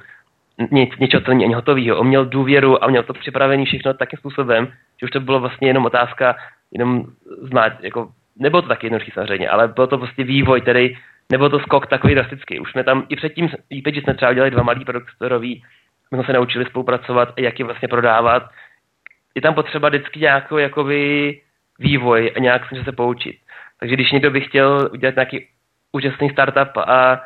nic, 0.71 0.91
něčeho, 0.99 1.21
co 1.21 1.31
není 1.31 1.45
ani 1.45 1.55
hotového. 1.55 1.99
On 1.99 2.07
měl 2.07 2.25
důvěru 2.25 2.85
a 2.85 2.89
měl 2.89 3.03
to 3.03 3.13
připravený 3.13 3.67
všechno 3.67 3.95
takým 3.95 4.19
způsobem, 4.19 4.69
že 5.01 5.05
už 5.05 5.11
to 5.11 5.21
bylo 5.21 5.41
vlastně 5.41 5.69
jenom 5.69 5.85
otázka, 5.85 6.37
jenom 6.73 7.05
znát, 7.43 7.73
jako, 7.81 8.13
nebylo 8.39 8.63
to 8.63 8.69
taky 8.69 8.87
jednoduchý 8.87 9.11
samozřejmě, 9.11 9.49
ale 9.49 9.69
bylo 9.69 9.87
to 9.87 9.99
prostě 9.99 10.25
vývoj, 10.25 10.61
který 10.61 10.99
nebyl 11.33 11.51
to 11.51 11.61
skok 11.61 11.87
takový 11.87 12.15
drastický. 12.15 12.61
Už 12.61 12.71
jsme 12.71 12.85
tam 12.85 13.07
i 13.09 13.17
předtím, 13.17 13.51
i 13.71 13.83
teď 13.83 14.03
jsme 14.03 14.15
třeba 14.15 14.31
udělali 14.31 14.51
dva 14.51 14.63
malý 14.63 14.85
produktorový, 14.85 15.63
jsme 16.09 16.25
se 16.25 16.33
naučili 16.33 16.65
spolupracovat, 16.65 17.35
jak 17.39 17.59
je 17.59 17.65
vlastně 17.65 17.89
prodávat. 17.89 18.51
Je 19.35 19.43
tam 19.43 19.55
potřeba 19.55 19.89
vždycky 19.89 20.21
nějakou 20.21 20.59
jakoby 20.59 21.41
vývoj 21.79 22.33
a 22.37 22.39
nějak 22.39 22.63
se 22.85 22.93
poučit. 22.93 23.37
Takže 23.81 23.95
když 23.95 24.13
někdo 24.13 24.31
by 24.31 24.41
chtěl 24.41 24.91
udělat 24.93 25.15
nějaký 25.15 25.47
úžasný 25.93 26.31
startup 26.31 26.77
a, 26.77 27.21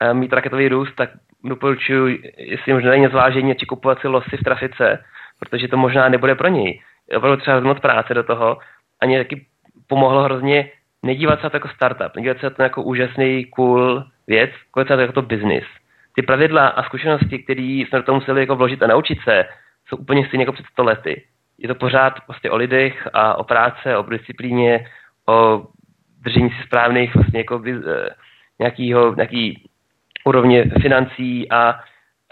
a 0.00 0.12
mít 0.12 0.32
raketový 0.32 0.68
růst, 0.68 0.94
tak 0.94 1.10
doporučuji, 1.44 2.32
jestli 2.36 2.72
možná 2.72 2.90
není 2.90 3.06
zvážení, 3.06 3.54
či 3.54 3.66
kupovat 3.66 4.00
si 4.00 4.08
losy 4.08 4.36
v 4.36 4.44
trafice, 4.44 5.04
protože 5.38 5.68
to 5.68 5.76
možná 5.76 6.08
nebude 6.08 6.34
pro 6.34 6.48
něj. 6.48 6.80
Opravdu 7.16 7.40
třeba 7.40 7.60
moc 7.60 7.80
práce 7.80 8.14
do 8.14 8.22
toho. 8.22 8.58
Ani 9.00 9.18
taky 9.18 9.46
pomohlo 9.86 10.22
hrozně 10.22 10.70
nedívat 11.02 11.40
se 11.40 11.46
na 11.46 11.50
to 11.50 11.56
jako 11.56 11.68
startup, 11.68 12.16
nedívat 12.16 12.38
se 12.38 12.46
na 12.46 12.50
to 12.50 12.62
jako 12.62 12.82
úžasný, 12.82 13.44
cool 13.44 14.04
věc, 14.26 14.50
koukat 14.70 14.86
se 14.86 14.92
na 14.92 14.96
to 14.96 15.00
jako 15.00 15.12
to 15.12 15.22
business. 15.22 15.64
Ty 16.14 16.22
pravidla 16.22 16.68
a 16.68 16.82
zkušenosti, 16.82 17.38
které 17.38 17.62
jsme 17.62 17.98
do 17.98 18.02
toho 18.02 18.18
museli 18.18 18.40
jako 18.40 18.56
vložit 18.56 18.82
a 18.82 18.86
naučit 18.86 19.18
se, 19.24 19.44
jsou 19.88 19.96
úplně 19.96 20.26
stejně 20.26 20.42
jako 20.42 20.52
před 20.52 20.66
100 20.66 20.84
lety. 20.84 21.24
Je 21.58 21.68
to 21.68 21.74
pořád 21.74 22.20
prostě 22.26 22.50
o 22.50 22.56
lidech 22.56 23.08
a 23.12 23.34
o 23.34 23.44
práce, 23.44 23.96
o 23.96 24.02
disciplíně, 24.02 24.86
o 25.28 25.66
držení 26.22 26.50
si 26.50 26.62
správných 26.66 27.14
vlastně 27.14 27.40
jako 27.40 27.62
nějakýho, 28.58 29.14
nějaký 29.14 29.68
úrovně 30.24 30.64
financí 30.82 31.50
a 31.50 31.80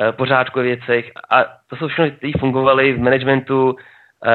e, 0.00 0.12
pořádku 0.12 0.60
věcech. 0.60 1.10
A 1.30 1.44
to 1.66 1.76
jsou 1.76 1.88
všechno, 1.88 2.16
které 2.16 2.32
fungovaly 2.40 2.92
v 2.92 3.00
managementu, 3.00 3.76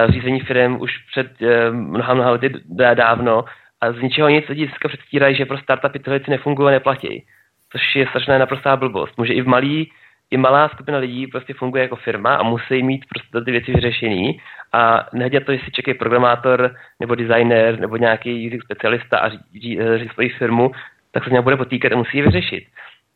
řízení 0.10 0.39
firm 0.39 0.82
už 0.82 0.98
před 0.98 1.42
e, 1.42 1.72
mnoha, 1.72 2.14
mnoha 2.14 2.32
lety 2.32 2.54
dávno 2.94 3.46
a 3.82 3.92
z 3.92 4.02
ničeho 4.02 4.30
nic 4.30 4.48
lidi 4.48 4.66
dneska 4.66 4.88
předstírají, 4.88 5.36
že 5.36 5.46
pro 5.46 5.58
startupy 5.58 6.00
tyhle 6.00 6.20
věci 6.20 6.32
nefungují 6.32 6.68
a 6.68 6.72
neplatí. 6.72 7.26
Což 7.72 7.96
je 7.96 8.08
strašná 8.08 8.38
naprostá 8.38 8.76
blbost. 8.76 9.18
Může 9.18 9.34
i 9.34 9.42
v 9.42 9.48
malý, 9.48 9.92
i 10.32 10.38
malá 10.38 10.70
skupina 10.70 10.98
lidí 10.98 11.28
prostě 11.28 11.54
funguje 11.54 11.84
jako 11.84 11.96
firma 11.96 12.36
a 12.36 12.44
musí 12.44 12.84
mít 12.84 13.06
prostě 13.10 13.46
ty 13.46 13.52
věci 13.52 13.72
vyřešený 13.72 14.39
a 14.74 15.08
nehledě 15.14 15.39
to, 15.39 15.52
jestli 15.52 15.72
čeká 15.72 15.92
programátor 16.00 16.76
nebo 17.00 17.16
designer 17.16 17.80
nebo 17.80 17.98
nějaký 17.98 18.56
UX 18.56 18.66
specialista 18.66 19.18
a 19.18 19.30
řídí, 19.30 19.80
řídí 19.98 20.10
svoji 20.14 20.30
firmu, 20.30 20.72
tak 21.12 21.24
se 21.24 21.30
s 21.30 21.42
bude 21.42 21.58
potýkat 21.58 21.92
a 21.92 21.96
musí 21.96 22.18
je 22.18 22.24
vyřešit. 22.24 22.64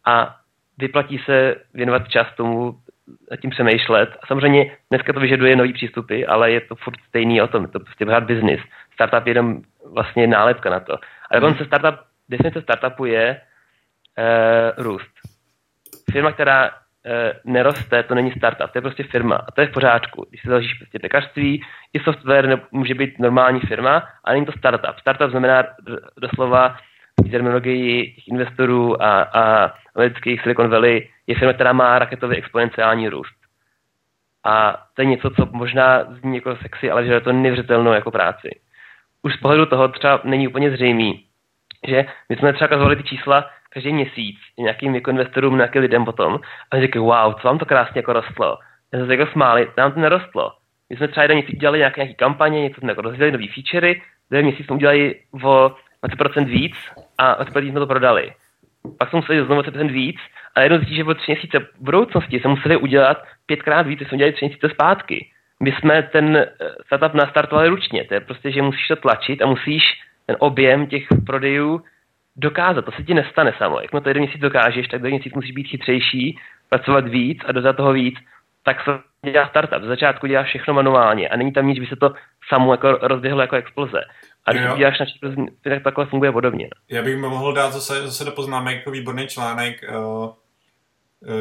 A 0.06 0.36
vyplatí 0.78 1.18
se 1.26 1.56
věnovat 1.74 2.10
čas 2.10 2.28
tomu, 2.38 2.76
tím 3.42 3.50
přemýšlet. 3.50 4.10
A 4.24 4.28
samozřejmě 4.28 4.78
dneska 4.90 5.14
to 5.14 5.20
vyžaduje 5.20 5.56
nový 5.56 5.74
přístupy, 5.74 6.26
ale 6.26 6.52
je 6.52 6.62
to 6.62 6.76
furt 6.76 6.98
stejný 7.08 7.42
o 7.42 7.48
tom, 7.48 7.62
je 7.62 7.68
to 7.68 7.80
prostě 7.80 8.06
pořád 8.06 8.24
business. 8.24 8.62
Startup 8.94 9.28
je 9.28 9.32
jenom 9.32 9.62
vlastně 9.94 10.28
nálepka 10.28 10.70
na 10.70 10.80
to. 10.80 10.94
A 11.32 11.36
dokonce 11.36 11.58
hmm. 11.58 11.68
startup, 11.68 12.00
definice 12.30 12.62
startupu 12.62 13.06
je 13.06 13.42
uh, 14.18 14.84
růst. 14.84 15.12
Firma, 16.12 16.32
která 16.32 16.70
uh, 16.70 17.54
neroste, 17.54 18.04
to 18.04 18.16
není 18.16 18.32
startup, 18.32 18.72
to 18.72 18.78
je 18.78 18.82
prostě 18.82 19.04
firma 19.04 19.36
a 19.36 19.52
to 19.52 19.62
je 19.62 19.68
v 19.68 19.72
pořádku. 19.72 20.26
Když 20.30 20.42
se 20.42 20.50
založíš 20.50 20.74
prostě 20.74 21.00
pekařství, 21.00 21.64
i 21.94 22.00
software 22.00 22.48
ne, 22.48 22.62
může 22.72 22.96
být 22.96 23.20
normální 23.20 23.60
firma, 23.60 24.04
ale 24.24 24.36
není 24.36 24.46
to 24.46 24.52
startup. 24.58 25.00
Startup 25.00 25.32
znamená 25.32 25.64
doslova 26.22 26.78
v 27.26 27.32
terminologii 27.32 28.16
investorů 28.28 29.04
a, 29.04 29.22
a 29.22 29.72
amerických 29.96 30.42
Silicon 30.42 30.70
Valley 30.70 31.10
je 31.28 31.36
firma, 31.36 31.54
která 31.54 31.74
má 31.74 32.00
raketový 32.00 32.38
exponenciální 32.38 33.10
růst. 33.10 33.36
A 34.44 34.78
to 34.94 35.02
je 35.02 35.06
něco, 35.06 35.30
co 35.30 35.46
možná 35.52 36.04
zní 36.04 36.36
jako 36.36 36.56
sexy, 36.56 36.92
ale 36.92 37.06
že 37.06 37.14
je 37.14 37.22
to 37.22 37.34
nevřetelnou 37.34 37.92
jako 37.94 38.12
práci. 38.12 38.60
Už 39.22 39.34
z 39.34 39.38
pohledu 39.38 39.66
toho 39.66 39.88
třeba 39.88 40.22
není 40.24 40.48
úplně 40.48 40.72
zřejmý, 40.72 41.26
že 41.88 42.06
my 42.30 42.36
jsme 42.36 42.54
třeba 42.54 42.68
kazovali 42.68 42.96
ty 42.96 43.04
čísla 43.04 43.50
každý 43.70 43.94
měsíc 43.94 44.38
nějakým 44.58 44.96
jako 44.96 45.10
investorům, 45.10 45.56
nějakým 45.56 45.82
lidem 45.82 46.06
potom 46.06 46.40
a 46.72 46.80
říkají, 46.80 47.06
wow, 47.06 47.34
co 47.42 47.48
vám 47.48 47.58
to 47.58 47.66
krásně 47.66 48.00
jako 48.00 48.14
rostlo. 48.14 48.58
Já 48.94 49.06
se 49.06 49.16
jako 49.16 49.32
smáli, 49.32 49.72
nám 49.78 49.92
to 49.92 50.00
nerostlo. 50.00 50.52
My 50.90 50.98
jsme 50.98 51.08
třeba 51.08 51.24
jeden 51.24 51.38
měsíc 51.38 51.60
dělali 51.60 51.78
nějaké, 51.80 52.02
nějaké 52.02 52.14
kampaně, 52.14 52.62
něco 52.62 52.82
jsme 52.82 52.92
jako 52.92 53.02
rozdělali 53.02 53.32
nový 53.32 53.48
featurey, 53.48 54.02
druhý 54.30 54.44
měsíc 54.44 54.66
jsme 54.66 54.76
udělali 54.76 55.16
o 55.44 55.76
20% 56.04 56.46
víc 56.46 56.76
a 57.18 57.44
20% 57.44 57.70
jsme 57.72 57.80
to 57.80 57.88
prodali. 57.88 58.34
Pak 58.98 59.10
jsme 59.10 59.18
museli 59.18 59.46
znovu 59.46 59.62
20% 59.62 59.92
víc 59.92 60.18
a 60.56 60.62
jednou 60.62 60.78
zjistit, 60.78 60.96
že 60.96 61.04
o 61.04 61.14
tři 61.14 61.32
měsíce 61.32 61.60
v 61.60 61.70
budoucnosti 61.80 62.40
se 62.40 62.48
museli 62.48 62.78
udělat 62.78 63.24
pětkrát 63.46 63.88
víc, 63.88 64.00
jsme 64.00 64.16
udělali 64.16 64.34
tři 64.34 64.46
měsíce 64.46 64.70
zpátky. 64.70 65.28
My 65.64 65.72
jsme 65.72 66.04
ten 66.04 66.38
eh, 66.38 66.50
startup 66.86 67.14
nastartovali 67.14 67.70
ručně, 67.70 68.04
to 68.04 68.14
je 68.14 68.20
prostě, 68.20 68.52
že 68.52 68.62
musíš 68.62 68.88
to 68.88 68.96
tlačit 68.96 69.42
a 69.42 69.46
musíš 69.46 69.84
ten 70.26 70.36
objem 70.40 70.88
těch 70.88 71.04
prodejů 71.26 71.82
dokázat. 72.36 72.86
To 72.86 72.92
se 72.92 73.04
ti 73.04 73.14
nestane 73.14 73.54
samo. 73.58 73.80
Jak 73.82 73.92
to 73.92 74.10
jeden 74.10 74.24
měsíc 74.24 74.42
dokážeš, 74.42 74.88
tak 74.88 75.02
do 75.02 75.10
měsíc 75.10 75.34
musíš 75.34 75.52
být 75.52 75.68
chytřejší, 75.68 76.38
pracovat 76.70 77.08
víc 77.08 77.42
a 77.46 77.52
dodat 77.52 77.76
toho 77.76 77.94
víc. 77.94 78.16
Tak 78.64 78.84
se 78.84 78.92
dělá 79.32 79.48
startup. 79.48 79.84
Z 79.84 79.88
začátku 79.88 80.28
děláš 80.28 80.48
všechno 80.48 80.74
manuálně 80.74 81.30
a 81.30 81.38
není 81.38 81.54
tam 81.54 81.68
nic, 81.68 81.80
by 81.80 81.88
se 81.88 81.96
to 81.96 82.14
samo 82.54 82.74
jako 82.74 82.92
rozběhlo 83.02 83.42
jako 83.42 83.56
exploze. 83.56 84.02
A 84.46 84.54
když 84.54 84.64
uděláš 84.74 85.00
na 85.00 85.46
tak 85.64 85.84
takhle 85.84 86.06
funguje 86.06 86.32
podobně. 86.32 86.70
Já 86.90 87.02
bych 87.02 87.18
mohl 87.18 87.54
dát 87.54 87.74
zase, 87.74 88.08
zase 88.08 88.26
do 88.26 88.32
poznámek 88.32 88.76
jako 88.76 88.92
výborný 88.92 89.28
článek 89.28 89.86
uh, 89.90 89.96
uh, 89.96 90.34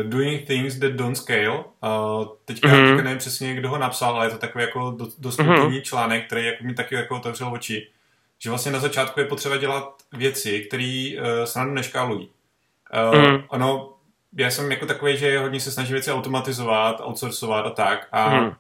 Doing 0.03 0.47
Things 0.47 0.79
That 0.79 0.93
Don't 0.93 1.17
Scale. 1.17 1.59
Uh, 1.59 2.27
teďka, 2.45 2.69
mm-hmm. 2.69 2.89
teďka 2.89 3.03
nevím 3.03 3.19
přesně, 3.19 3.55
kdo 3.55 3.69
ho 3.69 3.79
napsal, 3.79 4.15
ale 4.17 4.27
je 4.27 4.31
to 4.31 4.39
takový 4.39 4.65
jako 4.65 4.91
do, 4.91 5.07
dost 5.19 5.41
mm-hmm. 5.41 5.81
článek, 5.81 6.27
který 6.27 6.47
jako 6.47 6.65
mi 6.65 6.75
taky 6.75 6.95
jako 6.95 7.17
otevřel 7.17 7.53
oči. 7.53 7.91
Že 8.39 8.51
vlastně 8.51 8.73
na 8.73 8.79
začátku 8.79 9.21
je 9.21 9.27
potřeba 9.27 9.57
dělat 9.57 9.95
věci, 10.13 10.61
které 10.61 11.11
uh, 11.19 11.45
snadno 11.45 11.75
neškálují. 11.75 12.29
Uh, 12.29 13.15
mm-hmm. 13.15 13.45
Ono, 13.49 13.93
já 14.39 14.51
jsem 14.51 14.71
jako 14.71 14.87
takový, 14.87 15.17
že 15.17 15.39
hodně 15.39 15.61
se 15.61 15.71
snažím 15.71 15.93
věci 15.93 16.13
automatizovat, 16.13 17.01
outsourcovat 17.01 17.67
a 17.67 17.71
tak. 17.71 18.09
A 18.13 18.31
mm-hmm 18.31 18.55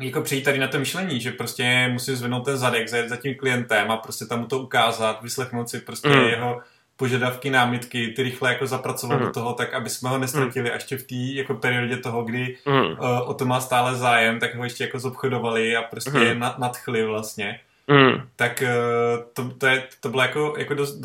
jako 0.00 0.22
přijít 0.22 0.42
tady 0.42 0.58
na 0.58 0.68
to 0.68 0.78
myšlení, 0.78 1.20
že 1.20 1.32
prostě 1.32 1.88
musím 1.92 2.16
zvednout 2.16 2.44
ten 2.44 2.56
zadek, 2.56 2.88
zajet 2.88 3.08
za 3.08 3.16
tím 3.16 3.34
klientem 3.34 3.90
a 3.90 3.96
prostě 3.96 4.26
tam 4.26 4.40
mu 4.40 4.46
to 4.46 4.58
ukázat, 4.58 5.22
vyslechnout 5.22 5.68
si 5.68 5.80
prostě 5.80 6.08
mm. 6.08 6.24
jeho 6.24 6.60
požadavky, 6.96 7.50
námitky, 7.50 8.08
ty 8.08 8.22
rychle 8.22 8.52
jako 8.52 8.66
zapracovat 8.66 9.16
mm. 9.16 9.26
do 9.26 9.32
toho, 9.32 9.52
tak 9.52 9.74
aby 9.74 9.90
jsme 9.90 10.08
ho 10.08 10.18
nestratili 10.18 10.68
mm. 10.68 10.74
ještě 10.74 10.98
v 10.98 11.02
té 11.02 11.14
jako 11.14 11.54
periodě 11.54 11.96
toho, 11.96 12.22
kdy 12.22 12.56
mm. 12.66 12.74
uh, 12.74 13.30
o 13.30 13.34
to 13.34 13.44
má 13.44 13.60
stále 13.60 13.94
zájem, 13.94 14.40
tak 14.40 14.54
ho 14.54 14.64
ještě 14.64 14.84
jako 14.84 14.98
zobchodovali 14.98 15.76
a 15.76 15.82
prostě 15.82 16.34
mm. 16.34 16.38
nad, 16.38 16.58
nadchli 16.58 17.04
vlastně. 17.04 17.60
Mm. 17.86 18.22
Tak 18.36 18.62
uh, 18.62 19.24
to, 19.32 19.50
to, 19.50 19.66
je, 19.66 19.82
to 20.00 20.08
bylo 20.08 20.22
jako, 20.22 20.54
jako 20.58 20.74
dost, 20.74 21.00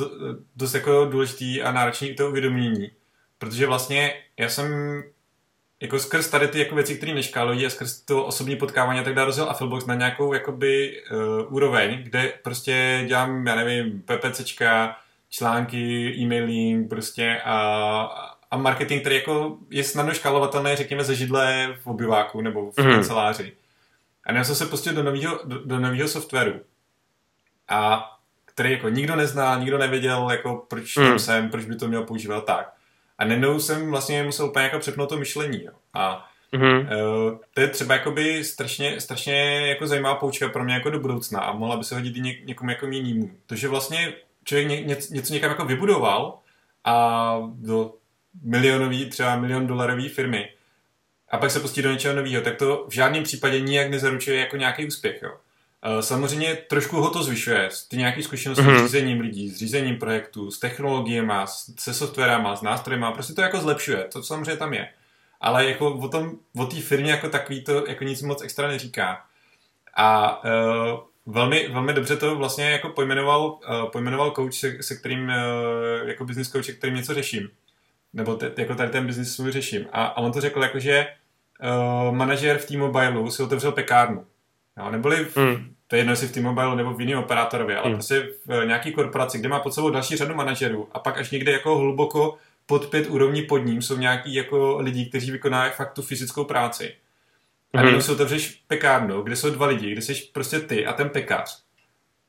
dost 0.55 0.73
jako 0.73 1.05
důležitý 1.05 1.61
a 1.61 1.71
náročný 1.71 2.15
to 2.15 2.29
uvědomění. 2.29 2.91
Protože 3.37 3.67
vlastně 3.67 4.13
já 4.37 4.49
jsem 4.49 4.67
jako 5.85 5.99
skrz 5.99 6.29
tady 6.29 6.47
ty 6.47 6.59
jako 6.59 6.75
věci, 6.75 6.95
které 6.95 7.13
neškálují 7.13 7.65
a 7.65 7.69
skrz 7.69 8.01
to 8.01 8.25
osobní 8.25 8.55
potkávání 8.55 8.99
a 8.99 9.03
tak 9.03 9.13
dále 9.13 9.25
rozjel 9.25 9.49
Affilbox 9.49 9.85
na 9.85 9.95
nějakou 9.95 10.33
jakoby 10.33 11.01
uh, 11.11 11.53
úroveň, 11.53 12.03
kde 12.03 12.33
prostě 12.43 13.03
dělám, 13.07 13.47
já 13.47 13.55
nevím, 13.55 14.01
PPCčka, 14.01 14.97
články, 15.29 16.15
e-mailing 16.17 16.89
prostě 16.89 17.41
a, 17.45 17.57
a 18.51 18.57
marketing, 18.57 19.01
který 19.01 19.15
jako 19.15 19.57
je 19.69 19.83
snadno 19.83 20.13
škálovatelný, 20.13 20.75
řekněme, 20.75 21.03
ze 21.03 21.15
židle 21.15 21.75
v 21.83 21.87
obyváku 21.87 22.41
nebo 22.41 22.71
v 22.71 22.77
mm. 22.77 22.91
kanceláři. 22.91 23.53
A 24.23 24.33
já 24.33 24.43
jsem 24.43 24.55
se 24.55 24.65
pustil 24.65 24.93
do 24.93 25.03
nového 25.03 25.39
do, 25.45 25.65
do 25.65 25.79
nového 25.79 26.07
softwaru. 26.07 26.53
A 27.67 28.11
který 28.45 28.71
jako 28.71 28.89
nikdo 28.89 29.15
nezná, 29.15 29.59
nikdo 29.59 29.77
nevěděl, 29.77 30.27
jako 30.31 30.65
proč 30.69 30.93
tam 30.93 31.19
jsem, 31.19 31.49
proč 31.49 31.65
by 31.65 31.75
to 31.75 31.87
měl 31.87 32.03
používat 32.03 32.45
tak. 32.45 32.74
A 33.17 33.25
najednou 33.25 33.59
jsem 33.59 33.89
vlastně 33.89 34.23
musel 34.23 34.45
úplně 34.45 34.65
jako 34.65 34.79
přepnout 34.79 35.09
to 35.09 35.17
myšlení. 35.17 35.63
Jo. 35.63 35.71
A 35.93 36.29
Mm-hmm. 36.53 36.79
Uh, 36.79 37.37
to 37.53 37.61
je 37.61 37.67
třeba 37.67 37.93
jakoby 37.93 38.43
strašně, 38.43 39.01
strašně 39.01 39.67
jako 39.67 39.87
zajímavá 39.87 40.15
poučka 40.15 40.49
pro 40.49 40.63
mě 40.63 40.73
jako 40.73 40.89
do 40.89 40.99
budoucna 40.99 41.39
a 41.39 41.53
mohla 41.53 41.77
by 41.77 41.83
se 41.83 41.95
hodit 41.95 42.17
i 42.17 42.21
ně, 42.21 42.37
někomu 42.43 42.69
jako 42.69 42.87
jinému. 42.87 43.31
To, 43.45 43.55
že 43.55 43.67
vlastně 43.67 44.13
člověk 44.43 44.67
ně, 44.67 44.81
ně, 44.81 44.97
něco 45.11 45.33
někam 45.33 45.49
jako 45.49 45.65
vybudoval 45.65 46.39
a 46.83 47.37
do 47.53 47.93
milionový, 48.43 49.09
třeba 49.09 49.35
milion 49.35 49.67
dolarový 49.67 50.09
firmy 50.09 50.49
a 51.29 51.37
pak 51.37 51.51
se 51.51 51.59
pustí 51.59 51.81
do 51.81 51.91
něčeho 51.91 52.15
nového, 52.15 52.43
tak 52.43 52.57
to 52.57 52.85
v 52.89 52.93
žádném 52.93 53.23
případě 53.23 53.61
nijak 53.61 53.89
nezaručuje 53.89 54.39
jako 54.39 54.57
nějaký 54.57 54.87
úspěch. 54.87 55.21
Jo. 55.21 55.37
Uh, 55.85 55.99
samozřejmě 55.99 56.55
trošku 56.55 56.97
ho 56.97 57.09
to 57.09 57.23
zvyšuje. 57.23 57.69
Ty 57.87 57.97
nějaké 57.97 58.23
zkušenosti 58.23 58.63
mm-hmm. 58.63 58.75
s 58.75 58.77
mhm. 58.77 58.87
řízením 58.87 59.19
lidí, 59.19 59.49
s 59.49 59.57
řízením 59.57 59.97
projektů, 59.97 60.51
s 60.51 60.59
technologiemi, 60.59 61.33
se 61.79 61.93
softwarama, 61.93 62.55
s 62.55 62.61
nástroji, 62.61 63.01
prostě 63.13 63.33
to 63.33 63.41
jako 63.41 63.59
zlepšuje. 63.59 64.07
To 64.13 64.23
samozřejmě 64.23 64.57
tam 64.57 64.73
je 64.73 64.87
ale 65.45 65.69
jako 65.69 65.93
o 65.93 66.07
tom, 66.07 66.31
o 66.57 66.65
té 66.65 66.81
firmě 66.81 67.11
jako 67.11 67.29
takový 67.29 67.63
to 67.63 67.87
jako 67.87 68.03
nic 68.03 68.21
moc 68.21 68.43
extra 68.43 68.67
neříká. 68.67 69.25
A 69.95 70.41
uh, 70.43 70.99
velmi, 71.25 71.67
velmi 71.67 71.93
dobře 71.93 72.17
to 72.17 72.35
vlastně 72.35 72.71
jako 72.71 72.89
pojmenoval, 72.89 73.47
uh, 73.47 73.89
pojmenoval 73.91 74.31
coach, 74.31 74.53
se, 74.53 74.83
se 74.83 74.95
kterým, 74.95 75.23
uh, 75.23 76.07
jako 76.07 76.25
business 76.25 76.51
coach, 76.51 76.65
se 76.65 76.73
kterým 76.73 76.95
něco 76.95 77.13
řeším. 77.13 77.49
Nebo 78.13 78.35
te, 78.35 78.51
jako 78.57 78.75
tady 78.75 78.89
ten 78.89 79.07
business 79.07 79.35
svůj 79.35 79.51
řeším. 79.51 79.87
A, 79.91 80.05
a 80.05 80.17
on 80.17 80.31
to 80.31 80.41
řekl 80.41 80.61
jako, 80.61 80.79
že 80.79 81.07
uh, 82.07 82.15
manažer 82.15 82.57
v 82.57 82.65
T-Mobileu 82.65 83.31
si 83.31 83.43
otevřel 83.43 83.71
pekárnu. 83.71 84.25
Jo, 84.77 84.91
neboli 84.91 85.25
v, 85.25 85.37
hmm. 85.37 85.74
To 85.87 85.95
je 85.95 85.99
jedno, 85.99 86.13
jestli 86.13 86.27
v 86.27 86.31
T-Mobile 86.31 86.75
nebo 86.75 86.93
v 86.93 87.01
jiném 87.01 87.19
operátorovi, 87.19 87.75
ale 87.75 87.85
hmm. 87.85 87.95
prostě 87.95 88.29
v 88.45 88.65
nějaký 88.65 88.91
korporaci, 88.91 89.39
kde 89.39 89.49
má 89.49 89.59
pod 89.59 89.73
sebou 89.73 89.89
další 89.89 90.15
řadu 90.15 90.35
manažerů 90.35 90.87
a 90.91 90.99
pak 90.99 91.17
až 91.17 91.31
někde 91.31 91.51
jako 91.51 91.77
hluboko 91.77 92.37
pod 92.65 92.85
pět 92.89 93.07
úrovní 93.07 93.41
pod 93.41 93.57
ním 93.57 93.81
jsou 93.81 93.97
nějaký 93.97 94.33
jako 94.33 94.77
lidi, 94.79 95.05
kteří 95.05 95.31
vykonávají 95.31 95.71
fakt 95.71 95.93
tu 95.93 96.01
fyzickou 96.01 96.43
práci. 96.43 96.93
A 97.73 97.77
mm-hmm. 97.77 97.97
si 97.97 98.11
otevřeš 98.11 98.61
pekárnu, 98.67 99.21
kde 99.21 99.35
jsou 99.35 99.49
dva 99.49 99.67
lidi, 99.67 99.91
kde 99.91 100.01
jsi 100.01 100.13
prostě 100.33 100.59
ty 100.59 100.85
a 100.85 100.93
ten 100.93 101.09
pekař. 101.09 101.61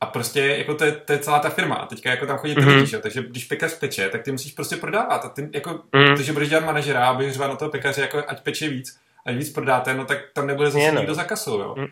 A 0.01 0.07
prostě 0.07 0.41
jako 0.41 0.75
to 0.75 0.85
je, 0.85 0.93
to 0.93 1.13
je 1.13 1.19
celá 1.19 1.39
ta 1.39 1.51
firma. 1.51 1.75
A 1.75 1.87
teďka 1.87 2.11
jako 2.11 2.27
tam 2.27 2.39
chodí 2.39 2.55
ty 2.55 2.61
mm-hmm. 2.61 2.75
lidi, 2.77 2.87
že? 2.87 2.99
takže 2.99 3.23
když 3.23 3.45
pekař 3.45 3.79
peče, 3.79 4.09
tak 4.09 4.23
ty 4.23 4.33
musíš 4.33 4.53
prostě 4.53 4.77
prodávat. 4.77 5.25
A 5.25 5.29
ty 5.29 5.49
jako, 5.55 5.71
mm-hmm. 5.71 6.17
protože 6.17 6.33
budeš 6.33 6.49
dělat 6.49 6.65
manažera 6.65 7.07
a 7.07 7.15
budeš 7.15 7.33
řvat 7.33 7.51
na 7.51 7.57
toho 7.57 7.71
pekaře, 7.71 8.01
jako 8.01 8.23
ať 8.29 8.43
peče 8.43 8.69
víc, 8.69 8.99
ať 9.27 9.37
víc 9.37 9.51
prodáte, 9.51 9.95
no 9.95 10.05
tak 10.05 10.19
tam 10.33 10.47
nebude 10.47 10.71
zase 10.71 10.93
no. 10.93 10.99
nikdo 10.99 11.15
za 11.15 11.25
kasou, 11.25 11.61
jo. 11.61 11.75
Mm. 11.79 11.87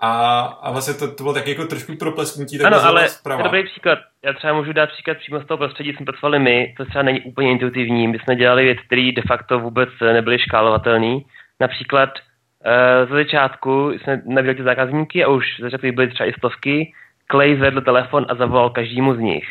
A, 0.00 0.40
a 0.62 0.70
vlastně 0.70 0.94
to, 0.94 1.14
to 1.14 1.22
bylo 1.22 1.34
taky 1.34 1.50
jako 1.50 1.64
trošku 1.64 1.96
proplesknutí. 1.96 2.60
Ano, 2.60 2.76
ale 2.84 3.02
je 3.02 3.42
dobrý 3.42 3.64
příklad. 3.64 3.98
Já 4.24 4.32
třeba 4.32 4.52
můžu 4.52 4.72
dát 4.72 4.90
příklad 4.90 5.18
přímo 5.18 5.40
z 5.40 5.46
toho 5.46 5.58
prostředí, 5.58 5.92
jsme 5.92 6.04
pracovali 6.04 6.38
my, 6.38 6.74
to 6.76 6.84
třeba 6.84 7.02
není 7.02 7.20
úplně 7.20 7.50
intuitivní. 7.50 8.08
My 8.08 8.18
jsme 8.18 8.36
dělali 8.36 8.64
věci, 8.64 8.82
které 8.86 9.10
de 9.16 9.22
facto 9.22 9.60
vůbec 9.60 9.88
nebyly 10.00 10.38
škálovatelné. 10.38 11.20
Například 11.60 12.10
uh, 12.14 13.08
ze 13.08 13.14
začátku 13.14 13.90
jsme 13.90 14.22
nabídli 14.26 14.54
ty 14.54 14.62
zákazníky 14.62 15.24
a 15.24 15.28
už 15.28 15.60
začátku 15.60 15.92
byly 15.92 16.08
třeba 16.08 16.28
i 16.28 16.32
stovky. 16.32 16.92
Clay 17.30 17.56
zvedl 17.56 17.80
telefon 17.80 18.26
a 18.28 18.34
zavolal 18.34 18.70
každému 18.70 19.14
z 19.14 19.18
nich. 19.18 19.48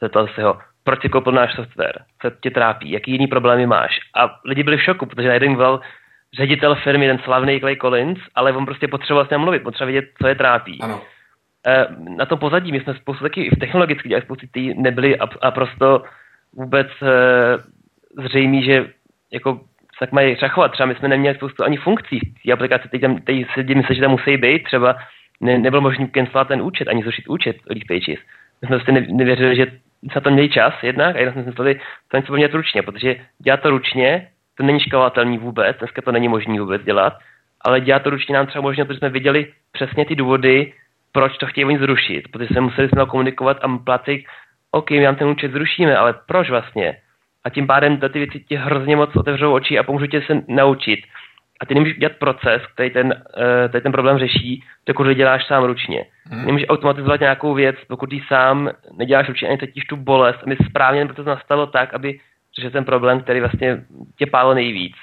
Zeptal 0.00 0.28
se 0.34 0.42
ho, 0.42 0.58
proč 0.84 1.00
si 1.00 1.08
koupil 1.08 1.32
náš 1.32 1.54
software, 1.54 1.98
co 2.22 2.30
tě 2.30 2.50
trápí, 2.50 2.90
jaký 2.90 3.12
jiný 3.12 3.26
problémy 3.26 3.66
máš. 3.66 4.00
A 4.16 4.38
lidi 4.44 4.62
byli 4.62 4.76
v 4.76 4.82
šoku, 4.82 5.06
protože 5.06 5.28
na 5.28 5.34
jeden 5.34 5.56
volal, 5.56 5.80
ředitel 6.36 6.74
firmy, 6.74 7.06
ten 7.06 7.18
slavný 7.18 7.60
Clay 7.60 7.76
Collins, 7.76 8.18
ale 8.34 8.52
on 8.52 8.66
prostě 8.66 8.88
potřeboval 8.88 9.26
s 9.26 9.30
ním 9.30 9.40
mluvit, 9.40 9.62
potřeboval 9.62 9.92
vědět, 9.92 10.10
co 10.22 10.28
je 10.28 10.34
trápí. 10.34 10.78
Ano. 10.82 11.00
E, 11.66 11.86
na 12.16 12.26
tom 12.26 12.38
pozadí, 12.38 12.72
my 12.72 12.80
jsme 12.80 12.94
spoustu 12.94 13.22
taky 13.22 13.50
v 13.50 13.58
technologicky 13.58 14.08
dělali 14.08 14.24
spoustu 14.24 14.46
nebyly 14.76 15.18
a, 15.18 15.28
a 15.42 15.50
prosto 15.50 16.02
vůbec 16.52 16.88
e, 17.02 17.12
zřejmý, 18.28 18.64
že 18.64 18.90
jako 19.32 19.60
tak 20.02 20.12
mají 20.12 20.34
řachovat. 20.34 20.72
Třeba 20.72 20.86
my 20.86 20.94
jsme 20.94 21.08
neměli 21.08 21.36
spoustu 21.36 21.64
ani 21.64 21.76
funkcí 21.76 22.18
v 22.20 22.42
té 22.42 22.52
aplikaci, 22.52 22.88
teď, 22.88 23.00
tam, 23.00 23.18
teď 23.18 23.46
si 23.54 23.74
myslí, 23.74 23.94
že 23.94 24.00
tam 24.00 24.10
musí 24.10 24.36
být, 24.36 24.64
třeba 24.64 24.96
ne, 25.40 25.58
nebyl 25.58 25.80
možný 25.80 26.08
cancelovat 26.08 26.48
ten 26.48 26.62
účet, 26.62 26.88
ani 26.88 27.02
zrušit 27.02 27.28
účet 27.28 27.56
Lead 27.70 27.86
Pages. 27.88 28.18
My 28.62 28.66
jsme 28.66 28.76
prostě 28.78 28.92
nevěřili, 28.92 29.56
že 29.56 29.66
se 30.12 30.20
to 30.20 30.30
měli 30.30 30.48
čas 30.48 30.74
jednak 30.82 31.16
a 31.16 31.18
jednak 31.18 31.34
jsme 31.34 31.42
si 31.42 31.48
mysleli, 31.48 31.80
to 32.08 32.16
něco 32.16 32.32
mět 32.32 32.54
ručně, 32.54 32.82
protože 32.82 33.16
dělat 33.38 33.60
to 33.60 33.70
ručně 33.70 34.28
to 34.62 34.66
není 34.66 34.80
škalovatelný 34.80 35.38
vůbec, 35.38 35.76
dneska 35.78 36.02
to 36.02 36.12
není 36.12 36.28
možné 36.28 36.60
vůbec 36.60 36.82
dělat, 36.82 37.12
ale 37.60 37.80
dělat 37.80 38.02
to 38.02 38.10
ručně 38.10 38.34
nám 38.34 38.46
třeba 38.46 38.62
možná, 38.62 38.84
protože 38.84 38.98
jsme 38.98 39.08
viděli 39.08 39.52
přesně 39.72 40.04
ty 40.04 40.16
důvody, 40.16 40.72
proč 41.12 41.38
to 41.38 41.46
chtějí 41.46 41.64
oni 41.64 41.78
zrušit, 41.78 42.28
protože 42.32 42.46
jsme 42.46 42.60
museli 42.60 42.88
jsme 42.88 43.06
komunikovat 43.06 43.58
a 43.62 43.78
platit, 43.78 44.24
OK, 44.70 44.90
my 44.90 45.06
vám 45.06 45.16
ten 45.16 45.28
účet 45.28 45.52
zrušíme, 45.52 45.96
ale 45.96 46.14
proč 46.26 46.50
vlastně? 46.50 46.96
A 47.44 47.50
tím 47.50 47.66
pádem 47.66 47.98
ty 47.98 48.18
věci 48.18 48.40
ti 48.40 48.56
hrozně 48.56 48.96
moc 48.96 49.16
otevřou 49.16 49.52
oči 49.52 49.78
a 49.78 49.82
pomůžou 49.82 50.06
tě 50.06 50.22
se 50.22 50.42
naučit. 50.48 51.00
A 51.60 51.66
ty 51.66 51.74
nemůžeš 51.74 51.98
dělat 51.98 52.12
proces, 52.18 52.62
který 52.74 52.90
ten, 52.90 53.06
uh, 53.06 53.68
který 53.68 53.82
ten 53.82 53.92
problém 53.92 54.18
řeší, 54.18 54.64
dokud 54.86 55.04
to 55.04 55.14
děláš 55.14 55.46
sám 55.46 55.64
ručně. 55.64 56.04
Hmm. 56.24 56.46
Nemůžeš 56.46 56.68
automatizovat 56.68 57.20
nějakou 57.20 57.54
věc, 57.54 57.76
pokud 57.88 58.10
ty 58.10 58.22
sám 58.28 58.70
neděláš 58.98 59.28
ručně, 59.28 59.48
ani 59.48 59.58
cítíš 59.58 59.84
tu 59.84 59.96
bolest, 59.96 60.38
aby 60.42 60.56
správně 60.70 61.08
to 61.08 61.22
nastalo 61.22 61.66
tak, 61.66 61.94
aby 61.94 62.18
je 62.58 62.70
ten 62.70 62.84
problém, 62.84 63.20
který 63.20 63.40
vlastně 63.40 63.84
tě 64.18 64.26
pálil 64.26 64.54
nejvíc. 64.54 64.96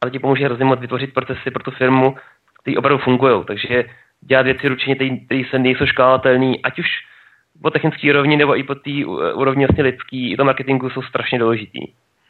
Ale 0.00 0.10
ti 0.10 0.18
pomůže 0.18 0.44
hrozně 0.44 0.64
moc 0.64 0.80
vytvořit 0.80 1.14
procesy 1.14 1.50
pro 1.50 1.62
tu 1.62 1.70
firmu, 1.70 2.16
které 2.62 2.76
opravdu 2.76 3.04
fungují. 3.04 3.44
Takže 3.46 3.84
dělat 4.20 4.42
věci 4.42 4.68
ručně, 4.68 4.94
které 4.94 5.42
se 5.50 5.58
nejsou 5.58 5.86
škálatelné, 5.86 6.54
ať 6.62 6.78
už 6.78 6.86
po 7.62 7.70
technické 7.70 8.10
úrovni 8.10 8.36
nebo 8.36 8.56
i 8.56 8.62
po 8.62 8.74
té 8.74 8.90
úrovni 9.34 9.66
vlastně 9.66 9.84
lidský, 9.84 10.32
i 10.32 10.36
to 10.36 10.44
marketingu 10.44 10.90
jsou 10.90 11.02
strašně 11.02 11.38
důležitý. 11.38 11.80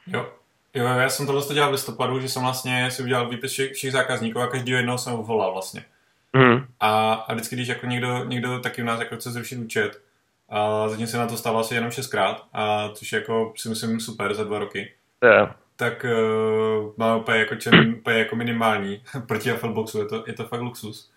Jo. 0.06 0.26
Jo, 0.74 0.84
já 0.86 1.08
jsem 1.08 1.26
tohle 1.26 1.54
dělal 1.54 1.68
v 1.68 1.72
listopadu, 1.72 2.20
že 2.20 2.28
jsem 2.28 2.42
vlastně 2.42 2.90
si 2.90 3.02
udělal 3.02 3.28
výpis 3.28 3.52
všech, 3.52 3.72
všech 3.72 3.92
zákazníků 3.92 4.40
a 4.40 4.46
každý 4.46 4.72
jednoho 4.72 4.98
jsem 4.98 5.12
volal 5.12 5.52
vlastně. 5.52 5.84
Mm. 6.32 6.64
A, 6.80 7.12
a 7.12 7.32
vždycky, 7.32 7.56
když 7.56 7.68
jako 7.68 7.86
někdo, 7.86 8.24
někdo 8.24 8.60
taky 8.60 8.82
u 8.82 8.84
nás 8.84 9.00
jako 9.00 9.16
chce 9.16 9.30
zrušit 9.30 9.58
účet, 9.58 10.02
a 10.48 10.88
zatím 10.88 11.06
se 11.06 11.18
na 11.18 11.26
to 11.26 11.36
stalo 11.36 11.60
asi 11.60 11.74
jenom 11.74 11.90
šestkrát, 11.90 12.46
a 12.52 12.88
což 12.88 13.12
je 13.12 13.18
jako 13.18 13.52
si 13.56 13.68
myslím 13.68 14.00
super 14.00 14.34
za 14.34 14.44
dva 14.44 14.58
roky. 14.58 14.92
Yeah. 15.24 15.56
Tak 15.76 16.04
uh, 16.04 16.92
má 16.96 17.16
úplně 17.16 17.38
jako, 17.38 17.54
čem, 17.54 17.94
úplně 17.98 18.18
jako 18.18 18.36
minimální 18.36 19.02
proti 19.26 19.50
Affleboxu, 19.50 19.98
je 19.98 20.06
to, 20.06 20.24
je 20.26 20.32
to 20.32 20.44
fakt 20.44 20.60
luxus. 20.60 21.10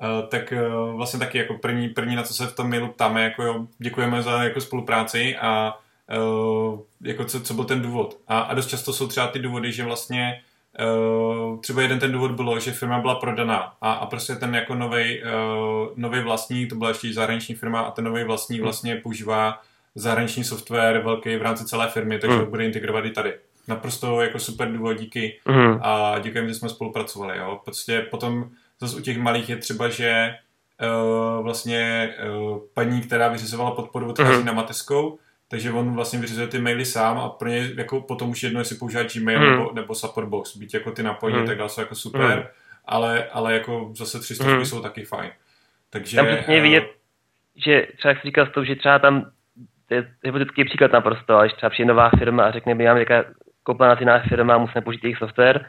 Uh, 0.00 0.28
tak 0.28 0.52
uh, 0.52 0.96
vlastně 0.96 1.18
taky 1.18 1.38
jako 1.38 1.54
první, 1.54 1.88
první, 1.88 2.16
na 2.16 2.22
co 2.22 2.34
se 2.34 2.46
v 2.46 2.54
tom 2.54 2.70
mailu 2.70 2.88
ptáme, 2.88 3.24
jako 3.24 3.42
jo, 3.42 3.66
děkujeme 3.78 4.22
za 4.22 4.42
jako 4.42 4.60
spolupráci 4.60 5.36
a 5.36 5.78
uh, 6.18 6.80
jako 7.00 7.24
co, 7.24 7.40
co 7.40 7.54
byl 7.54 7.64
ten 7.64 7.82
důvod. 7.82 8.18
A, 8.28 8.40
a 8.40 8.54
dost 8.54 8.66
často 8.66 8.92
jsou 8.92 9.08
třeba 9.08 9.26
ty 9.26 9.38
důvody, 9.38 9.72
že 9.72 9.84
vlastně 9.84 10.42
Uh, 10.80 11.60
třeba 11.60 11.82
jeden 11.82 11.98
ten 11.98 12.12
důvod 12.12 12.30
bylo, 12.30 12.58
že 12.58 12.72
firma 12.72 12.98
byla 12.98 13.14
prodaná 13.14 13.74
a, 13.80 13.92
a 13.92 14.06
prostě 14.06 14.34
ten 14.34 14.54
jako 14.54 14.74
nový 14.74 15.22
uh, 16.18 16.24
vlastník, 16.24 16.68
to 16.68 16.74
byla 16.74 16.88
ještě 16.90 17.12
zahraniční 17.12 17.54
firma 17.54 17.80
a 17.80 17.90
ten 17.90 18.04
nový 18.04 18.24
vlastník 18.24 18.58
hmm. 18.58 18.64
vlastně 18.64 18.96
používá 18.96 19.62
zahraniční 19.94 20.44
software 20.44 21.02
velký 21.04 21.36
v 21.36 21.42
rámci 21.42 21.64
celé 21.64 21.88
firmy, 21.88 22.18
takže 22.18 22.36
hmm. 22.36 22.50
bude 22.50 22.64
integrovat 22.64 23.04
i 23.04 23.10
tady. 23.10 23.34
Naprosto 23.68 24.20
jako 24.20 24.38
super 24.38 24.72
důvod, 24.72 24.92
díky 24.92 25.40
hmm. 25.46 25.78
a 25.82 26.18
děkujeme, 26.18 26.48
že 26.48 26.54
jsme 26.54 26.68
spolupracovali. 26.68 27.38
Jo. 27.38 27.60
Prostě 27.64 28.00
potom 28.10 28.44
zase 28.80 28.96
u 28.96 29.00
těch 29.00 29.18
malých 29.18 29.48
je 29.48 29.56
třeba, 29.56 29.88
že 29.88 30.34
uh, 30.82 31.44
vlastně 31.44 32.10
uh, 32.28 32.58
paní, 32.74 33.00
která 33.00 33.28
vyřizovala 33.28 33.70
podporu, 33.70 34.10
odchází 34.10 34.36
hmm. 34.36 34.46
na 34.46 34.52
mateskou 34.52 35.18
takže 35.54 35.72
on 35.72 35.94
vlastně 35.94 36.18
vyřizuje 36.18 36.46
ty 36.46 36.58
maily 36.58 36.84
sám 36.84 37.18
a 37.18 37.28
pro 37.28 37.48
ně 37.48 37.70
jako 37.76 38.00
potom 38.00 38.30
už 38.30 38.42
jedno, 38.42 38.60
jestli 38.60 38.76
používá 38.76 39.02
Gmail 39.02 39.38
hmm. 39.38 39.50
nebo, 39.50 39.72
nebo 39.74 39.94
support 39.94 40.28
box, 40.28 40.56
byť 40.56 40.74
jako 40.74 40.90
ty 40.90 41.02
napojení, 41.02 41.38
hmm. 41.38 41.46
tak 41.46 41.58
dále 41.58 41.68
jsou 41.68 41.80
jako 41.80 41.94
super, 41.94 42.30
hmm. 42.30 42.42
ale, 42.84 43.24
ale 43.32 43.54
jako 43.54 43.90
zase 43.96 44.20
300 44.20 44.44
hmm. 44.44 44.64
jsou 44.64 44.82
taky 44.82 45.04
fajn. 45.04 45.30
Takže... 45.90 46.16
Tam 46.16 46.26
přesně 46.26 46.56
uh, 46.56 46.62
vidět, 46.62 46.84
že 47.56 47.86
třeba 47.96 48.10
jak 48.10 48.20
jsi 48.20 48.28
říkal 48.28 48.46
s 48.46 48.64
že 48.64 48.76
třeba 48.76 48.98
tam, 48.98 49.30
to 49.88 49.94
je 49.94 50.10
hypotetický 50.24 50.64
příklad 50.64 50.92
naprosto, 50.92 51.34
ale 51.34 51.46
když 51.46 51.56
třeba 51.56 51.70
přijde 51.70 51.88
nová 51.88 52.10
firma 52.18 52.44
a 52.44 52.50
řekne, 52.50 52.74
by 52.74 52.84
nám 52.84 52.96
jaká 52.96 53.24
koupila 53.62 53.96
jiná 54.00 54.18
firma, 54.18 54.58
musíme 54.58 54.82
použít 54.82 55.04
jejich 55.04 55.18
software, 55.18 55.66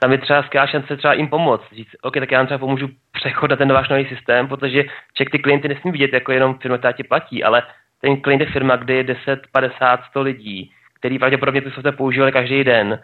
tam 0.00 0.12
je 0.12 0.18
třeba 0.18 0.42
skvělá 0.42 0.66
šance 0.66 0.96
třeba 0.96 1.14
jim 1.14 1.28
pomoct. 1.28 1.72
Říct, 1.72 1.96
OK, 2.02 2.14
tak 2.14 2.32
já 2.32 2.38
vám 2.38 2.46
třeba 2.46 2.58
pomůžu 2.58 2.88
přechod 3.12 3.50
na 3.50 3.56
ten 3.56 3.72
váš 3.72 3.88
nový 3.88 4.06
systém, 4.08 4.48
protože 4.48 4.84
ček 5.14 5.30
ty 5.30 5.38
klienty 5.38 5.68
nesmí 5.68 5.90
vidět 5.90 6.12
jako 6.12 6.32
jenom 6.32 6.58
firma, 6.58 6.78
která 6.78 6.92
ti 6.92 7.04
platí, 7.04 7.44
ale 7.44 7.62
ten 8.06 8.20
klient 8.20 8.40
je 8.40 8.46
firma, 8.46 8.76
kde 8.76 8.94
je 8.94 9.04
10, 9.04 9.40
50, 9.52 10.00
100 10.10 10.22
lidí, 10.22 10.70
který 10.98 11.18
pravděpodobně 11.18 11.60
tu 11.60 11.70
software 11.70 11.96
používali 11.96 12.32
každý 12.32 12.64
den. 12.64 12.98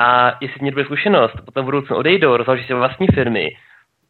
A 0.00 0.38
jestli 0.40 0.58
mě 0.60 0.70
bude 0.70 0.84
zkušenost, 0.84 1.34
potom 1.44 1.62
v 1.62 1.64
budoucnu 1.64 1.96
odejdou, 1.96 2.36
rozloží 2.36 2.64
si 2.64 2.74
vlastní 2.74 3.06
firmy, 3.06 3.56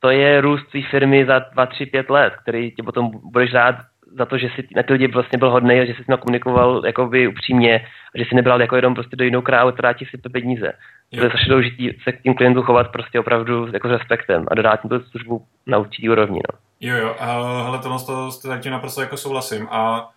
to 0.00 0.10
je 0.10 0.40
růst 0.40 0.66
tvé 0.70 0.80
firmy 0.90 1.26
za 1.26 1.38
2, 1.38 1.66
3, 1.66 1.86
5 1.86 2.10
let, 2.10 2.32
který 2.42 2.70
tě 2.70 2.82
potom 2.82 3.10
budeš 3.32 3.52
rád 3.52 3.76
za 4.18 4.26
to, 4.26 4.38
že 4.38 4.46
jsi 4.46 4.68
na 4.76 4.82
ty 4.82 4.92
lidi 4.92 5.06
vlastně 5.06 5.38
byl 5.38 5.50
hodný 5.50 5.80
a 5.80 5.84
že 5.84 5.94
jsi 5.94 6.04
komunikoval 6.20 6.82
jakoby 6.86 7.28
upřímně 7.28 7.86
a 8.14 8.18
že 8.18 8.24
jsi 8.24 8.34
nebral 8.34 8.60
jako 8.60 8.76
jenom 8.76 8.94
prostě 8.94 9.16
do 9.16 9.24
jinou 9.24 9.42
krávu, 9.42 9.72
která 9.72 9.92
ti 9.92 10.06
sype 10.10 10.28
peníze. 10.28 10.72
Jo. 11.12 11.18
To 11.18 11.24
je 11.24 11.30
strašně 11.30 11.48
důležité 11.48 11.82
se 12.02 12.12
k 12.12 12.22
tím 12.22 12.34
klientům 12.34 12.64
chovat 12.64 12.92
prostě 12.92 13.20
opravdu 13.20 13.68
jako 13.72 13.88
s 13.88 13.90
respektem 13.90 14.44
a 14.50 14.54
dodát 14.54 14.80
jim 14.84 14.88
tu 14.88 15.00
službu 15.10 15.44
na 15.66 15.78
určitý 15.78 16.08
úrovni. 16.08 16.40
No. 16.52 16.58
Jo, 16.80 16.96
jo, 16.96 17.16
ale 17.20 17.78
tohle 17.78 17.98
to, 17.98 18.30
to 18.42 18.48
tak 18.48 18.60
tím 18.60 18.72
naprosto 18.72 19.00
jako 19.00 19.16
souhlasím 19.16 19.68
a 19.70 20.10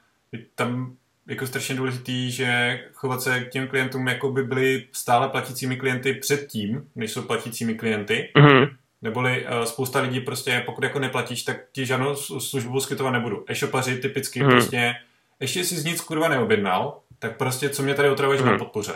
tam 0.56 0.96
jako 1.28 1.48
strašně 1.48 1.76
důležitý, 1.76 2.32
že 2.32 2.80
chovat 2.94 3.22
se 3.22 3.40
k 3.40 3.50
těm 3.50 3.68
klientům, 3.68 4.08
jako 4.08 4.32
by 4.32 4.44
byli 4.44 4.86
stále 4.92 5.30
platícími 5.30 5.76
klienty 5.78 6.14
předtím, 6.14 6.88
než 6.96 7.12
jsou 7.12 7.22
platícími 7.22 7.76
klienty. 7.76 8.30
Mm-hmm. 8.36 8.70
Neboli 9.02 9.46
uh, 9.46 9.64
spousta 9.64 10.00
lidí 10.00 10.20
prostě, 10.20 10.64
pokud 10.66 10.84
jako 10.84 11.00
neplatíš, 11.00 11.44
tak 11.44 11.58
ti 11.72 11.86
žádnou 11.86 12.16
službu 12.16 12.72
poskytovat 12.72 13.12
nebudu. 13.12 13.46
E-shopaři 13.48 13.98
typicky 13.98 14.42
mm-hmm. 14.42 14.52
prostě, 14.52 14.96
ještě 15.40 15.64
si 15.64 15.76
z 15.76 15.86
nic 15.86 16.02
kurva 16.02 16.30
neobjednal, 16.30 17.00
tak 17.20 17.38
prostě 17.38 17.70
co 17.70 17.84
mě 17.84 17.94
tady 17.94 18.10
otravuješ 18.10 18.42
mm-hmm. 18.42 18.46
na 18.46 18.52
mhm. 18.52 18.60
podpoře. 18.60 18.94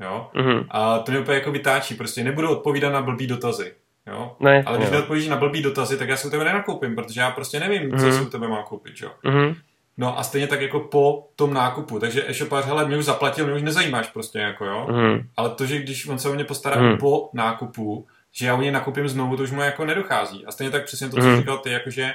Jo? 0.00 0.30
Mm-hmm. 0.34 0.66
A 0.70 0.98
to 0.98 1.12
mě 1.12 1.20
úplně 1.20 1.38
jako 1.38 1.52
vytáčí, 1.52 1.94
prostě 1.94 2.24
nebudu 2.24 2.50
odpovídat 2.50 2.90
na 2.90 3.02
blbý 3.02 3.26
dotazy. 3.26 3.74
Jo? 4.06 4.36
Ne, 4.40 4.62
Ale 4.66 4.78
když 4.78 4.90
neodpovíš 4.90 5.28
na 5.28 5.36
blbý 5.36 5.62
dotazy, 5.62 5.96
tak 5.96 6.08
já 6.08 6.16
si 6.16 6.26
u 6.26 6.30
tebe 6.30 6.44
nenakoupím, 6.44 6.94
protože 6.94 7.20
já 7.20 7.30
prostě 7.30 7.60
nevím, 7.60 7.90
mm-hmm. 7.90 8.10
co 8.10 8.18
si 8.18 8.22
u 8.22 8.30
tebe 8.30 8.48
mám 8.48 8.64
koupit. 8.64 8.94
Jo? 9.00 9.10
Mm-hmm. 9.24 9.54
No 9.98 10.18
a 10.18 10.22
stejně 10.22 10.46
tak 10.46 10.60
jako 10.60 10.80
po 10.80 11.28
tom 11.36 11.54
nákupu. 11.54 11.98
Takže 11.98 12.28
e-shopář, 12.28 12.64
hele, 12.64 12.84
mě 12.84 12.96
už 12.96 13.04
zaplatil, 13.04 13.46
mě 13.46 13.54
už 13.54 13.62
nezajímáš 13.62 14.10
prostě, 14.10 14.38
jako 14.38 14.64
jo. 14.64 14.86
Mm. 14.90 15.28
Ale 15.36 15.50
to, 15.50 15.66
že 15.66 15.78
když 15.78 16.06
on 16.06 16.18
se 16.18 16.28
o 16.28 16.34
mě 16.34 16.44
postará 16.44 16.82
mm. 16.82 16.98
po 16.98 17.30
nákupu, 17.32 18.06
že 18.32 18.46
já 18.46 18.54
u 18.54 18.60
něj 18.60 18.70
nakupím 18.70 19.08
znovu, 19.08 19.36
to 19.36 19.42
už 19.42 19.50
mu 19.50 19.62
jako 19.62 19.84
nedochází. 19.84 20.46
A 20.46 20.52
stejně 20.52 20.70
tak 20.70 20.84
přesně 20.84 21.08
to, 21.08 21.16
co 21.16 21.26
mm. 21.26 21.36
říkal 21.36 21.58
ty, 21.58 21.70
jakože 21.70 22.14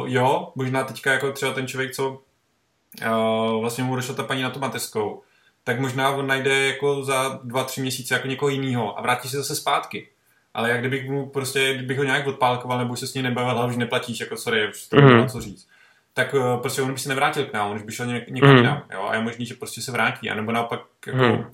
uh, 0.00 0.08
jo, 0.08 0.52
možná 0.54 0.84
teďka 0.84 1.12
jako 1.12 1.32
třeba 1.32 1.52
ten 1.52 1.66
člověk, 1.66 1.92
co 1.92 2.10
uh, 2.10 3.60
vlastně 3.60 3.84
mu 3.84 3.96
došla 3.96 4.14
ta 4.14 4.22
paní 4.22 4.42
na 4.42 4.50
tu 4.50 4.60
mateskou, 4.60 5.22
tak 5.64 5.80
možná 5.80 6.10
on 6.10 6.26
najde 6.26 6.66
jako 6.66 7.04
za 7.04 7.40
dva, 7.44 7.64
tři 7.64 7.80
měsíce 7.80 8.14
jako 8.14 8.28
někoho 8.28 8.48
jiného 8.48 8.98
a 8.98 9.02
vrátí 9.02 9.28
se 9.28 9.36
zase 9.36 9.56
zpátky. 9.56 10.08
Ale 10.54 10.70
jak 10.70 10.80
kdybych 10.80 11.10
mu 11.10 11.26
prostě, 11.26 11.74
kdybych 11.74 11.98
ho 11.98 12.04
nějak 12.04 12.26
odpálkoval 12.26 12.78
nebo 12.78 12.96
se 12.96 13.06
s 13.06 13.14
ním 13.14 13.24
nebavil, 13.24 13.58
ale 13.58 13.68
už 13.68 13.76
neplatíš, 13.76 14.20
jako 14.20 14.36
sorry, 14.36 14.68
už 14.68 14.86
to 14.86 14.96
mm. 14.96 15.28
co 15.28 15.40
říct 15.40 15.68
tak 16.14 16.34
uh, 16.34 16.60
prostě 16.60 16.82
on 16.82 16.92
by 16.92 16.98
se 16.98 17.08
nevrátil 17.08 17.44
k 17.44 17.52
nám, 17.52 17.70
on 17.70 17.76
už 17.76 17.82
by 17.82 17.92
šel 17.92 18.06
něk- 18.06 18.24
někam 18.30 18.50
mm. 18.50 18.56
jinam, 18.56 18.82
jo, 18.92 19.06
a 19.08 19.14
je 19.14 19.20
možný, 19.20 19.46
že 19.46 19.54
prostě 19.54 19.80
se 19.80 19.92
vrátí, 19.92 20.30
anebo 20.30 20.52
naopak 20.52 20.80
jako, 21.06 21.24
mm. 21.24 21.44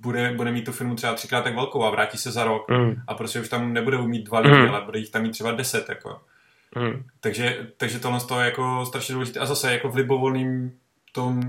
bude, 0.00 0.32
bude 0.32 0.52
mít 0.52 0.64
tu 0.64 0.72
firmu 0.72 0.94
třeba 0.94 1.14
třikrát 1.14 1.42
tak 1.42 1.54
velkou 1.54 1.84
a 1.84 1.90
vrátí 1.90 2.18
se 2.18 2.30
za 2.30 2.44
rok 2.44 2.70
mm. 2.70 2.94
a 3.06 3.14
prostě 3.14 3.40
už 3.40 3.48
tam 3.48 3.72
nebude 3.72 3.98
mít 3.98 4.26
dva 4.26 4.38
lidi, 4.38 4.56
mm. 4.56 4.68
ale 4.68 4.84
bude 4.84 4.98
jich 4.98 5.10
tam 5.10 5.22
mít 5.22 5.30
třeba 5.30 5.52
deset, 5.52 5.88
jako. 5.88 6.20
Mm. 6.76 7.04
Takže, 7.20 7.66
takže 7.76 7.98
tohle 7.98 8.20
je 8.38 8.44
jako 8.44 8.84
strašně 8.86 9.12
důležité 9.12 9.40
a 9.40 9.46
zase 9.46 9.72
jako 9.72 9.88
v 9.88 9.96
libovolným 9.96 10.72
tom 11.12 11.40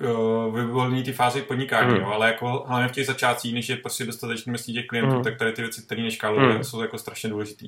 uh, 0.00 0.54
vyvolní 0.54 1.02
ty 1.02 1.12
fázi 1.12 1.42
podnikání, 1.42 1.94
mm. 1.94 2.00
jo, 2.00 2.06
ale 2.06 2.26
jako 2.26 2.64
hlavně 2.68 2.88
v 2.88 2.92
těch 2.92 3.06
začátcích, 3.06 3.54
než 3.54 3.68
je 3.68 3.76
prostě 3.76 4.06
dostatečný 4.06 4.50
množství 4.50 4.74
těch 4.74 4.86
klientů, 4.86 5.16
mm. 5.16 5.22
tak 5.22 5.38
tady 5.38 5.52
ty 5.52 5.62
věci, 5.62 5.82
které 5.82 6.02
neškálují, 6.02 6.56
mm. 6.56 6.64
jsou 6.64 6.82
jako 6.82 6.98
strašně 6.98 7.30
důležité. 7.30 7.66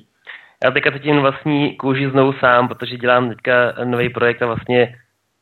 Já 0.63 0.71
teďka 0.71 0.91
cítím 0.91 1.19
vlastní 1.19 1.77
kůži 1.77 2.09
znovu 2.09 2.33
sám, 2.33 2.67
protože 2.67 2.97
dělám 2.97 3.29
teďka 3.29 3.73
nový 3.83 4.09
projekt 4.09 4.41
a 4.41 4.45
vlastně 4.45 4.95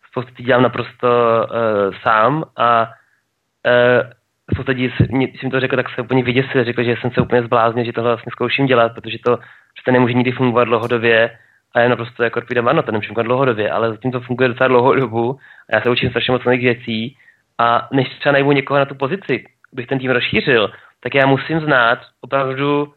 spoustu 0.10 0.44
dělám 0.44 0.64
naprosto 0.64 1.08
uh, 1.08 1.96
sám 2.02 2.44
a 2.58 2.82
uh, 2.86 4.10
spousta 4.54 4.72
lidí, 4.72 4.94
mi 5.12 5.50
to 5.52 5.60
řekl, 5.60 5.76
tak 5.76 5.90
se 5.90 6.02
úplně 6.02 6.24
vyděsil, 6.24 6.64
řekl, 6.64 6.84
že 6.84 6.96
jsem 7.02 7.12
se 7.12 7.22
úplně 7.22 7.44
zbláznil, 7.44 7.86
že 7.86 7.94
tohle 7.94 8.10
vlastně 8.10 8.32
zkouším 8.32 8.66
dělat, 8.66 8.94
protože 8.96 9.18
to 9.26 9.38
přece 9.76 9.92
nemůže 9.92 10.14
nikdy 10.14 10.32
fungovat 10.32 10.64
dlouhodobě 10.64 11.38
a 11.76 11.80
je 11.80 11.90
naprosto 11.90 12.24
jako 12.24 12.40
odpovídám, 12.40 12.68
ano, 12.68 12.84
to 12.84 12.92
nemůže 12.92 13.08
fungovat 13.08 13.24
dlouhodobě, 13.26 13.72
ale 13.72 13.90
zatím 13.90 14.12
to 14.12 14.22
funguje 14.22 14.50
docela 14.50 14.68
dlouhou 14.68 14.96
dobu 14.96 15.40
a 15.70 15.76
já 15.76 15.82
se 15.82 15.90
učím 15.90 16.10
strašně 16.10 16.32
moc 16.32 16.44
nových 16.44 16.62
věcí 16.62 17.18
a 17.58 17.88
než 17.92 18.10
třeba 18.20 18.34
najmu 18.34 18.52
někoho 18.52 18.80
na 18.80 18.86
tu 18.86 18.96
pozici, 18.96 19.46
bych 19.74 19.88
ten 19.88 20.00
tým 20.00 20.12
rozšířil, 20.12 20.72
tak 21.04 21.16
já 21.16 21.26
musím 21.26 21.60
znát 21.60 22.00
opravdu 22.22 22.94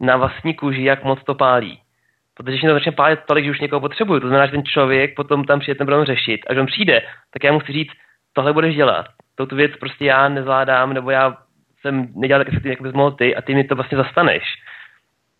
na 0.00 0.16
vlastní 0.16 0.54
kůži, 0.54 0.84
jak 0.84 1.04
moc 1.04 1.24
to 1.24 1.34
pálí. 1.34 1.78
Protože 2.34 2.52
když 2.52 2.60
to 2.60 2.74
začne 2.74 2.92
pálit 2.92 3.20
tolik, 3.26 3.44
že 3.44 3.50
už 3.50 3.60
někoho 3.60 3.80
potřebuju, 3.80 4.20
to 4.20 4.28
znamená, 4.28 4.46
že 4.46 4.52
ten 4.52 4.64
člověk 4.64 5.14
potom 5.16 5.44
tam 5.44 5.60
přijde 5.60 5.78
ten 5.78 5.86
problém 5.86 6.06
řešit. 6.06 6.40
A 6.46 6.52
když 6.52 6.60
on 6.60 6.66
přijde, 6.66 7.02
tak 7.32 7.44
já 7.44 7.52
musím 7.52 7.74
říct, 7.74 7.92
tohle 8.32 8.52
budeš 8.52 8.76
dělat. 8.76 9.06
Touto 9.34 9.56
věc 9.56 9.72
prostě 9.80 10.04
já 10.04 10.28
nezvládám, 10.28 10.92
nebo 10.92 11.10
já 11.10 11.36
jsem 11.80 12.08
nedělal 12.14 12.40
tak 12.40 12.48
efektivně, 12.48 12.72
jak 12.72 12.82
bys 12.82 12.92
mohl 12.92 13.10
ty, 13.10 13.36
a 13.36 13.42
ty 13.42 13.54
mi 13.54 13.64
to 13.64 13.74
vlastně 13.74 13.98
zastaneš. 13.98 14.42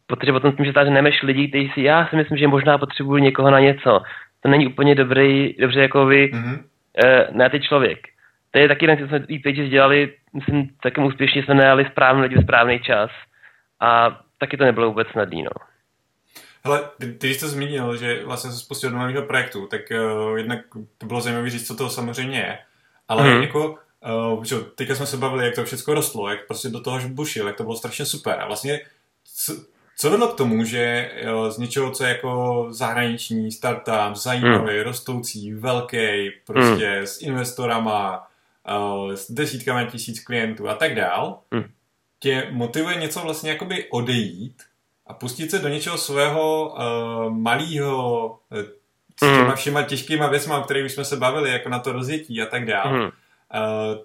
Protože 0.06 0.32
potom 0.32 0.52
tím, 0.52 0.64
že 0.64 0.72
tady 0.72 0.90
nemeš 0.90 1.22
lidi, 1.22 1.48
kteří 1.48 1.70
si, 1.74 1.82
já 1.82 2.06
si 2.06 2.16
myslím, 2.16 2.38
že 2.38 2.48
možná 2.48 2.78
potřebuju 2.78 3.18
někoho 3.18 3.50
na 3.50 3.60
něco. 3.60 4.02
To 4.40 4.48
není 4.48 4.66
úplně 4.66 4.94
dobrý, 4.94 5.54
dobře 5.58 5.80
jako 5.80 6.06
vy, 6.06 6.30
mm-hmm. 6.32 6.58
uh, 6.58 7.36
na 7.36 7.48
ty 7.48 7.60
člověk. 7.60 7.98
To 8.50 8.58
je 8.58 8.68
taky 8.68 8.84
jeden, 8.84 8.98
co 8.98 9.08
jsme 9.08 9.24
i 9.28 9.38
Pages 9.38 9.70
dělali, 9.70 10.12
myslím, 10.34 10.68
taky 10.82 11.00
úspěšně 11.00 11.42
jsme 11.42 11.54
najali 11.54 11.84
správný 11.84 12.22
lidi 12.22 12.36
v 12.36 12.42
správný 12.42 12.80
čas. 12.80 13.10
A 13.80 14.20
taky 14.38 14.56
to 14.56 14.64
nebylo 14.64 14.88
vůbec 14.88 15.08
snadný, 15.08 15.42
no. 15.42 15.50
Hele, 16.64 16.90
ty, 16.98 17.12
ty 17.12 17.34
jsi 17.34 17.40
to 17.40 17.48
zmínil, 17.48 17.96
že 17.96 18.24
vlastně 18.24 18.50
se 18.50 18.58
spustil 18.58 18.90
do 18.90 18.98
nového 18.98 19.22
projektu, 19.22 19.66
tak 19.66 19.80
uh, 19.90 20.36
jednak 20.38 20.60
to 20.98 21.06
bylo 21.06 21.20
zajímavé 21.20 21.50
říct, 21.50 21.66
co 21.66 21.76
to 21.76 21.90
samozřejmě 21.90 22.38
je, 22.38 22.58
ale 23.08 23.22
mm-hmm. 23.22 23.42
jako 23.42 23.78
Uh, 24.28 24.44
že, 24.44 24.56
teďka 24.74 24.94
jsme 24.94 25.06
se 25.06 25.16
bavili, 25.16 25.44
jak 25.44 25.54
to 25.54 25.64
všechno 25.64 25.94
rostlo, 25.94 26.30
jak 26.30 26.46
prostě 26.46 26.68
do 26.68 26.80
toho 26.80 27.00
bušil, 27.08 27.46
jak 27.46 27.56
to 27.56 27.62
bylo 27.62 27.76
strašně 27.76 28.06
super. 28.06 28.40
A 28.40 28.46
vlastně, 28.46 28.80
co, 29.34 29.52
co 29.96 30.10
vedlo 30.10 30.28
k 30.28 30.36
tomu, 30.36 30.64
že 30.64 31.10
jo, 31.22 31.50
z 31.50 31.58
něčeho, 31.58 31.90
co 31.90 32.04
je 32.04 32.10
jako 32.10 32.66
zahraniční 32.70 33.52
startup, 33.52 34.14
zajímavý, 34.14 34.76
mm. 34.76 34.82
rostoucí, 34.82 35.54
velký, 35.54 36.30
prostě 36.46 36.96
mm. 37.00 37.06
s 37.06 37.22
investorama, 37.22 38.28
uh, 38.70 39.12
s 39.12 39.30
desítkami 39.30 39.86
tisíc 39.86 40.24
klientů 40.24 40.68
a 40.68 40.74
tak 40.74 40.94
dál, 40.94 41.38
mm 41.50 41.64
tě 42.20 42.48
motivuje 42.50 42.96
něco 42.96 43.20
vlastně 43.20 43.50
jakoby 43.50 43.86
odejít 43.90 44.62
a 45.06 45.14
pustit 45.14 45.50
se 45.50 45.58
do 45.58 45.68
něčeho 45.68 45.98
svého 45.98 46.74
uh, 46.76 47.32
malého 47.32 48.28
uh, 48.50 48.58
s 49.16 49.20
těma 49.20 49.44
mhm. 49.44 49.56
všema 49.56 49.82
těžkýma 49.82 50.26
věcma, 50.26 50.58
o 50.58 50.62
kterých 50.62 50.92
jsme 50.92 51.04
se 51.04 51.16
bavili, 51.16 51.50
jako 51.50 51.68
na 51.68 51.78
to 51.78 51.92
rozjetí 51.92 52.42
a 52.42 52.46
tak 52.46 52.66
dále. 52.66 52.98
Mm. 52.98 53.04
Uh, 53.04 53.10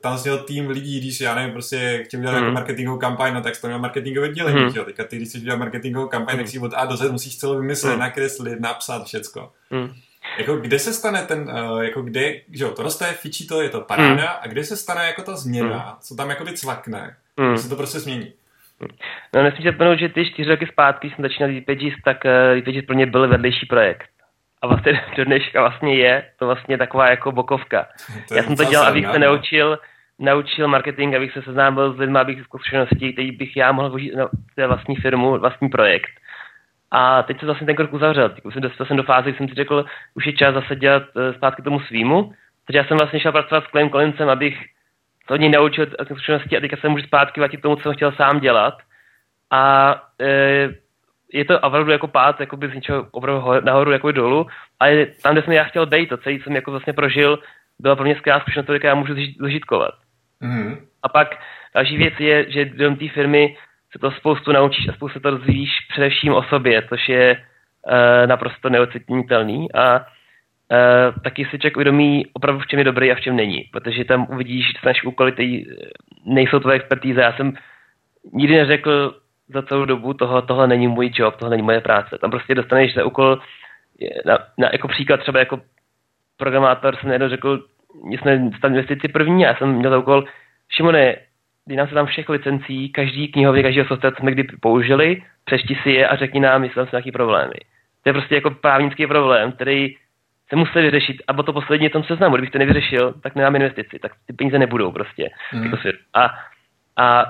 tam 0.02 0.20
měl 0.24 0.38
tým 0.38 0.70
lidí, 0.70 1.00
když 1.00 1.22
já 1.22 1.36
nevím, 1.36 1.52
prostě 1.52 2.04
chtěl 2.06 2.20
dělat 2.20 2.32
mm. 2.32 2.38
jako 2.38 2.46
mhm. 2.46 2.54
marketingovou 2.54 3.00
kampaň, 3.00 3.34
no 3.34 3.42
tak 3.42 3.62
to 3.62 3.68
měl 3.68 3.80
marketingové 3.80 4.28
oddělení, 4.28 4.64
mm. 4.64 4.72
jo. 4.76 4.86
Teďka 4.86 5.04
ty, 5.04 5.16
když 5.16 5.30
chceš 5.30 5.42
dělat 5.42 5.60
marketingovou 5.60 6.08
kampaň, 6.08 6.36
mm. 6.36 6.40
tak 6.40 6.50
si 6.50 6.60
od 6.60 6.74
A 6.76 6.86
do 6.86 6.98
Z 6.98 7.12
musíš 7.12 7.38
celou 7.38 7.60
vymyslet, 7.60 7.94
mm. 7.94 8.00
nakreslit, 8.00 8.60
napsat, 8.60 9.06
všecko. 9.06 9.52
Mm. 9.70 9.94
Jako 10.38 10.56
kde 10.56 10.80
se 10.80 10.94
stane 10.94 11.26
ten, 11.26 11.52
uh, 11.72 11.80
jako 11.80 12.02
kde, 12.02 12.42
že 12.52 12.64
jo, 12.64 12.72
to 12.72 12.84
roste, 12.84 13.14
fičí 13.14 13.48
to, 13.48 13.62
je 13.62 13.70
to 13.70 13.82
paráda, 13.82 14.24
mm. 14.24 14.38
a 14.42 14.48
kde 14.48 14.64
se 14.64 14.78
stane 14.78 15.06
jako 15.06 15.22
ta 15.22 15.36
změna, 15.36 15.78
mm. 15.78 16.02
co 16.02 16.16
tam 16.16 16.30
jakoby 16.30 16.54
cvakne, 16.54 17.16
Mm. 17.38 17.58
Se 17.58 17.70
to 17.70 17.76
prostě 17.76 18.00
změní. 18.00 18.34
No 19.36 19.44
nesmíš 19.44 19.66
zapomenout, 19.66 20.00
že 20.00 20.10
ty 20.10 20.26
čtyři 20.26 20.50
roky 20.50 20.68
zpátky, 20.68 21.08
když 21.08 21.16
jsem 21.16 21.24
začínal 21.24 21.52
Leapagis, 21.52 21.94
tak 22.06 22.18
uh, 22.68 22.82
pro 22.82 22.96
mě 22.96 23.06
byl 23.06 23.28
vedlejší 23.28 23.66
projekt. 23.66 24.10
A 24.62 24.68
vlastně 24.68 25.02
do 25.18 25.26
dneška 25.26 25.62
vlastně 25.62 25.96
je 25.96 26.26
to 26.40 26.46
vlastně 26.46 26.78
taková 26.78 27.10
jako 27.10 27.32
bokovka. 27.32 27.88
Já 28.36 28.44
jsem 28.44 28.56
to 28.56 28.64
dělal, 28.64 28.88
abych 28.88 29.08
se 29.12 29.20
naučil, 29.20 29.80
naučil 30.20 30.68
marketing, 30.68 31.16
abych 31.16 31.34
se 31.34 31.42
seznámil 31.42 31.94
s 31.94 32.00
lidmi, 32.00 32.20
abych 32.20 32.42
zkušenosti, 32.44 33.14
který 33.14 33.32
bych 33.32 33.58
já 33.58 33.72
mohl 33.72 33.90
využít 33.90 34.16
na 34.16 34.30
té 34.56 34.68
vlastní 34.68 34.96
firmu, 34.96 35.38
vlastní 35.40 35.70
projekt. 35.70 36.12
A 36.92 37.24
teď 37.24 37.40
se 37.40 37.46
vlastně 37.46 37.68
ten 37.68 37.76
krok 37.76 37.94
uzavřel. 37.94 38.30
Teď 38.30 38.44
jsem 38.54 38.62
dostal 38.62 38.88
jsem 38.88 38.98
do 38.98 39.04
fáze, 39.04 39.30
kdy 39.30 39.38
jsem 39.38 39.48
si 39.48 39.56
řekl, 39.56 39.86
už 40.14 40.26
je 40.26 40.34
čas 40.34 40.54
zase 40.54 40.76
dělat 40.76 41.04
uh, 41.04 41.36
zpátky 41.36 41.62
tomu 41.62 41.80
svýmu. 41.80 42.34
Takže 42.68 42.78
já 42.78 42.86
jsem 42.86 42.98
vlastně 42.98 43.20
šel 43.20 43.32
pracovat 43.32 43.64
s 43.64 43.68
Claim 43.68 43.90
Collinsem, 43.90 44.30
abych 44.30 44.58
to 45.28 45.34
od 45.34 45.38
něj 45.38 45.50
naučil 45.50 45.88
od 46.00 46.08
zkušenosti 46.08 46.58
a 46.58 46.60
teďka 46.60 46.78
se 46.78 46.90
můžu 46.90 47.04
zpátky 47.04 47.40
vrátit 47.40 47.58
k 47.58 47.62
tomu, 47.62 47.76
co 47.76 47.82
jsem 47.82 47.94
chtěl 47.94 48.12
sám 48.12 48.40
dělat. 48.40 48.74
A 49.52 49.96
e, 50.22 50.70
je 51.34 51.46
to 51.46 51.60
opravdu 51.60 51.92
jako 51.92 52.08
pád 52.08 52.40
jakoby 52.40 52.70
z 52.70 52.74
něčeho 52.74 53.08
opravdu 53.12 53.66
nahoru 53.66 53.92
jako 53.92 54.12
dolů, 54.12 54.48
ale 54.80 55.06
tam, 55.06 55.34
kde 55.34 55.42
jsem 55.42 55.54
já 55.54 55.64
chtěl 55.64 55.86
být, 55.86 56.10
to 56.10 56.18
celý 56.18 56.42
jsem 56.42 56.56
jako 56.56 56.72
vlastně 56.72 56.94
prožil, 56.94 57.40
byla 57.80 57.96
pro 57.96 58.06
mě 58.06 58.16
skvělá 58.16 58.40
zkušenost, 58.40 58.66
kterou 58.66 58.80
já 58.84 58.96
můžu 58.96 59.14
zažitkovat. 59.40 59.94
Mm. 60.40 60.78
A 61.04 61.10
pak 61.10 61.40
další 61.76 61.98
věc 61.98 62.14
je, 62.20 62.52
že 62.52 62.66
do 62.66 62.96
té 62.96 63.10
firmy 63.10 63.58
se 63.92 64.00
to 64.00 64.12
spoustu 64.12 64.52
naučíš 64.52 64.88
a 64.88 64.94
spoustu 64.94 65.20
to 65.20 65.30
rozvíjíš 65.30 65.72
především 65.90 66.34
o 66.34 66.44
sobě, 66.44 66.84
což 66.90 67.10
je 67.10 67.44
e, 67.88 68.28
naprosto 68.28 68.70
neocenitelný 68.70 69.74
a 69.74 70.06
Uh, 70.72 71.22
taky 71.24 71.46
si 71.46 71.60
člověk 71.60 71.78
uvědomí 71.78 72.26
opravdu, 72.34 72.62
v 72.62 72.68
čem 72.68 72.80
je 72.80 72.86
dobrý 72.86 73.12
a 73.12 73.16
v 73.16 73.22
čem 73.22 73.36
není, 73.36 73.64
protože 73.72 74.06
tam 74.06 74.28
uvidíš, 74.30 74.66
že 74.66 74.74
naše 74.86 75.08
úkoly 75.08 75.32
ty 75.32 75.66
nejsou 76.26 76.60
tvoje 76.60 76.76
expertíze. 76.76 77.22
Já 77.22 77.34
jsem 77.34 77.54
nikdy 78.34 78.58
neřekl 78.58 79.16
za 79.54 79.62
celou 79.62 79.86
dobu, 79.86 80.14
toho, 80.14 80.42
tohle 80.42 80.68
není 80.68 80.88
můj 80.88 81.12
job, 81.14 81.36
tohle 81.36 81.50
není 81.50 81.64
moje 81.64 81.82
práce. 81.82 82.18
Tam 82.22 82.32
prostě 82.32 82.56
dostaneš 82.56 82.94
za 82.94 83.06
úkol, 83.06 83.40
na, 84.26 84.40
na, 84.58 84.70
jako 84.72 84.88
příklad 84.88 85.20
třeba 85.20 85.40
jako 85.40 85.62
programátor 86.38 86.96
jsem 86.96 87.12
jednou 87.12 87.30
řekl, 87.30 87.64
my 88.10 88.18
jsme 88.18 88.38
dostali 88.38 88.74
investici 88.74 89.08
první 89.08 89.46
a 89.46 89.48
já 89.48 89.56
jsem 89.56 89.72
měl 89.72 89.92
za 89.92 89.98
úkol, 89.98 90.24
Šimone, 90.70 91.16
dej 91.68 91.78
nám 91.78 91.88
se 91.88 91.94
tam 91.94 92.06
všech 92.06 92.30
licencí, 92.30 92.90
každý 92.90 93.28
knihovně, 93.28 93.64
každého 93.64 93.88
software, 93.88 94.16
jsme 94.16 94.32
kdy 94.32 94.44
použili, 94.44 95.22
přešti 95.46 95.78
si 95.84 95.90
je 95.92 96.08
a 96.08 96.16
řekni 96.16 96.40
nám, 96.40 96.64
jestli 96.64 96.76
tam 96.76 96.86
jsou 96.86 96.96
nějaké 96.96 97.12
problémy. 97.12 97.54
To 98.04 98.10
je 98.10 98.14
prostě 98.14 98.36
jako 98.36 98.52
právnický 98.52 99.08
problém, 99.08 99.52
který 99.52 99.96
se 100.54 100.60
musí 100.60 100.80
vyřešit 100.80 101.18
a 101.28 101.34
bylo 101.34 101.44
to 101.44 101.54
poslední 101.54 101.90
tom 101.90 102.04
seznamu. 102.04 102.36
Kdybych 102.36 102.52
to 102.52 102.58
nevyřešil, 102.58 103.14
tak 103.24 103.36
nemám 103.36 103.56
investici, 103.56 104.00
tak 104.00 104.12
ty 104.28 104.34
peníze 104.34 104.60
nebudou 104.60 104.92
prostě. 104.92 105.30
Mm. 105.54 105.64
Jako 105.64 105.78
a, 106.14 106.30
a 106.98 107.26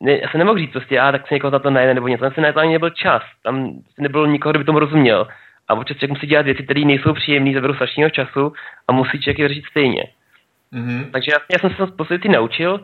ne, 0.00 0.18
já 0.18 0.28
jsem 0.28 0.38
nemohl 0.38 0.58
říct 0.58 0.72
prostě, 0.72 1.00
a 1.00 1.12
tak 1.12 1.28
se 1.28 1.34
někoho 1.34 1.50
za 1.50 1.58
to 1.58 1.70
najde 1.70 1.94
nebo 1.94 2.08
něco. 2.08 2.24
Tam 2.24 2.32
se 2.32 2.40
na 2.40 2.52
to 2.52 2.60
ani 2.60 2.72
nebyl 2.72 2.90
čas. 2.90 3.22
Tam 3.42 3.70
nebylo 3.98 4.26
nikoho, 4.26 4.52
kdo 4.52 4.58
by 4.58 4.64
tomu 4.64 4.78
rozuměl. 4.78 5.28
a 5.68 5.74
občas 5.74 5.96
člověk 5.96 6.10
musí 6.10 6.26
dělat 6.26 6.46
věci, 6.46 6.62
které 6.62 6.80
nejsou 6.80 7.12
příjemné, 7.12 7.54
zaberou 7.54 7.74
strašného 7.74 8.10
času 8.10 8.52
a 8.88 8.92
musí 8.92 9.20
člověk 9.20 9.38
je 9.38 9.48
řešit 9.48 9.64
stejně. 9.70 10.04
Mm-hmm. 10.72 11.10
Takže 11.10 11.30
já, 11.32 11.38
já 11.52 11.58
jsem 11.58 11.70
se 11.70 11.86
spoustu 11.86 12.14
věcí 12.14 12.28
naučil, 12.28 12.80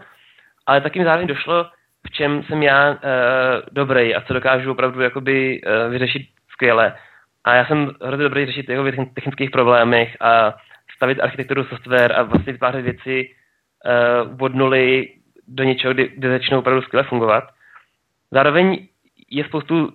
ale 0.67 0.81
taky 0.81 0.99
mi 0.99 1.05
zároveň 1.05 1.29
došlo, 1.29 1.67
v 2.07 2.11
čem 2.11 2.43
jsem 2.43 2.63
já 2.63 2.91
uh, 2.91 2.97
dobrý 3.73 4.15
a 4.15 4.21
co 4.21 4.35
dokážu 4.35 4.71
opravdu 4.71 5.01
jakoby, 5.01 5.61
uh, 5.61 5.93
vyřešit 5.93 6.23
skvěle. 6.53 6.95
A 7.45 7.55
já 7.55 7.67
jsem 7.67 7.91
hrozně 8.03 8.25
dobrý 8.25 8.47
řešit 8.47 8.69
jeho 8.69 8.85
technických 9.15 9.51
problémech 9.51 10.17
a 10.21 10.55
stavit 10.97 11.21
architekturu 11.21 11.65
software 11.65 12.13
a 12.13 12.23
vlastně 12.23 12.53
vytvářet 12.53 12.85
věci 12.85 13.31
uh, 14.31 14.45
od 14.45 14.55
nuly 14.55 15.09
do 15.49 15.65
něčeho, 15.65 15.95
kdy, 15.95 16.11
kde 16.17 16.31
začnou 16.31 16.59
opravdu 16.59 16.83
skvěle 16.83 17.05
fungovat. 17.05 17.45
Zároveň 18.31 18.87
je 19.31 19.45
spoustu 19.45 19.93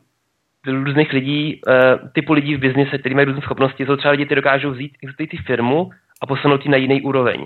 různých 0.68 1.14
lidí, 1.14 1.62
uh, 1.68 2.10
typu 2.10 2.34
lidí 2.34 2.56
v 2.56 2.60
biznise, 2.60 2.98
kteří 2.98 3.16
mají 3.16 3.26
různé 3.26 3.42
schopnosti, 3.42 3.86
jsou 3.86 3.96
třeba 3.96 4.12
lidi, 4.12 4.26
kteří 4.26 4.36
dokážou 4.36 4.72
vzít 4.72 4.98
existující 5.04 5.38
firmu 5.38 5.90
a 6.22 6.26
posunout 6.26 6.66
ji 6.66 6.72
na 6.72 6.78
jiný 6.78 7.02
úroveň. 7.02 7.46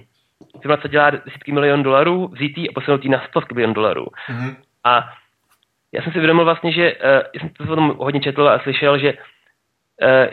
Firma, 0.62 0.78
co 0.78 0.88
dělá 0.88 1.10
desítky 1.10 1.52
milion 1.52 1.84
dolarů, 1.84 2.28
vzít 2.28 2.58
ji 2.58 2.70
a 2.70 2.74
posunout 2.74 3.04
ji 3.04 3.10
na 3.10 3.22
stovky 3.28 3.54
milion 3.54 3.74
dolarů. 3.74 4.06
Mm-hmm. 4.06 4.56
A 4.84 5.10
já 5.91 6.02
jsem 6.02 6.12
si 6.12 6.18
uvědomil 6.18 6.45
vlastně, 6.45 6.72
že 6.72 6.93
uh, 6.93 7.00
jsem 7.39 7.50
to 7.50 7.76
tom 7.76 7.95
hodně 7.97 8.22
četl 8.22 8.50
a 8.50 8.60
slyšel, 8.60 8.97
že 8.97 9.14
uh, 9.14 9.20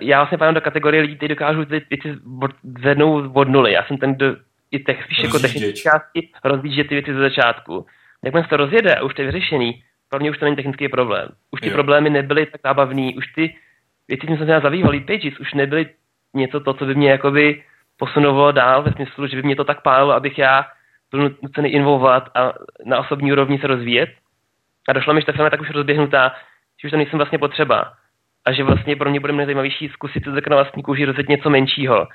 já 0.00 0.18
vlastně 0.18 0.38
padám 0.38 0.54
do 0.54 0.60
kategorie 0.60 1.02
lidí, 1.02 1.16
kteří 1.16 1.28
dokážou 1.28 1.64
ty 1.64 1.82
věci 1.90 2.18
zvednout 2.78 3.30
od 3.34 3.48
nuly. 3.48 3.72
Já 3.72 3.84
jsem 3.84 3.98
ten, 3.98 4.14
kdo 4.14 4.36
i 4.70 4.78
těch, 4.78 5.04
spíš 5.04 5.18
jako 5.18 5.38
technické 5.38 5.72
části 5.72 6.28
rozvíjet 6.44 6.88
ty 6.88 6.94
věci 6.94 7.14
ze 7.14 7.20
začátku. 7.20 7.86
Jak 8.24 8.44
se 8.44 8.50
to 8.50 8.56
rozjede 8.56 8.96
a 8.96 9.02
už 9.02 9.14
to 9.14 9.22
je 9.22 9.26
vyřešený, 9.26 9.82
pro 10.10 10.20
mě 10.20 10.30
už 10.30 10.38
to 10.38 10.44
není 10.44 10.56
technický 10.56 10.88
problém. 10.88 11.28
Už 11.50 11.60
ty 11.60 11.68
jo. 11.68 11.72
problémy 11.72 12.10
nebyly 12.10 12.46
tak 12.46 12.60
zábavný, 12.64 13.16
už 13.16 13.26
ty 13.34 13.56
věci, 14.08 14.26
které 14.26 14.38
jsem 14.38 14.46
se 14.46 14.60
zabýval, 14.60 15.00
pages, 15.06 15.40
už 15.40 15.54
nebyly 15.54 15.86
něco 16.34 16.60
to, 16.60 16.74
co 16.74 16.86
by 16.86 16.94
mě 16.94 17.10
jakoby 17.10 17.62
posunovalo 17.96 18.52
dál 18.52 18.82
ve 18.82 18.92
smyslu, 18.92 19.26
že 19.26 19.36
by 19.36 19.42
mě 19.42 19.56
to 19.56 19.64
tak 19.64 19.82
pálilo, 19.82 20.12
abych 20.12 20.38
já 20.38 20.66
byl 21.10 21.36
nucený 21.42 21.68
involvovat 21.68 22.28
a 22.34 22.52
na 22.84 22.98
osobní 22.98 23.32
úrovni 23.32 23.58
se 23.58 23.66
rozvíjet. 23.66 24.10
A 24.88 24.92
došla 24.92 25.12
mi, 25.12 25.20
že 25.20 25.26
ta 25.26 25.32
firma 25.32 25.50
tak 25.50 25.60
už 25.60 25.70
rozběhnutá, 25.70 26.32
že 26.80 26.88
už 26.88 26.90
to 26.90 26.96
nejsem 26.96 27.18
vlastně 27.18 27.38
potřeba. 27.38 27.92
A 28.46 28.52
že 28.52 28.64
vlastně 28.64 28.96
pro 28.96 29.10
mě 29.10 29.20
bude 29.20 29.32
nejzajímavější 29.32 29.88
zkusit 29.88 30.24
se 30.24 30.30
na 30.30 30.56
vlastní 30.56 30.82
kůži 30.82 31.04
rozjet 31.04 31.28
něco 31.28 31.50
menšího. 31.50 32.08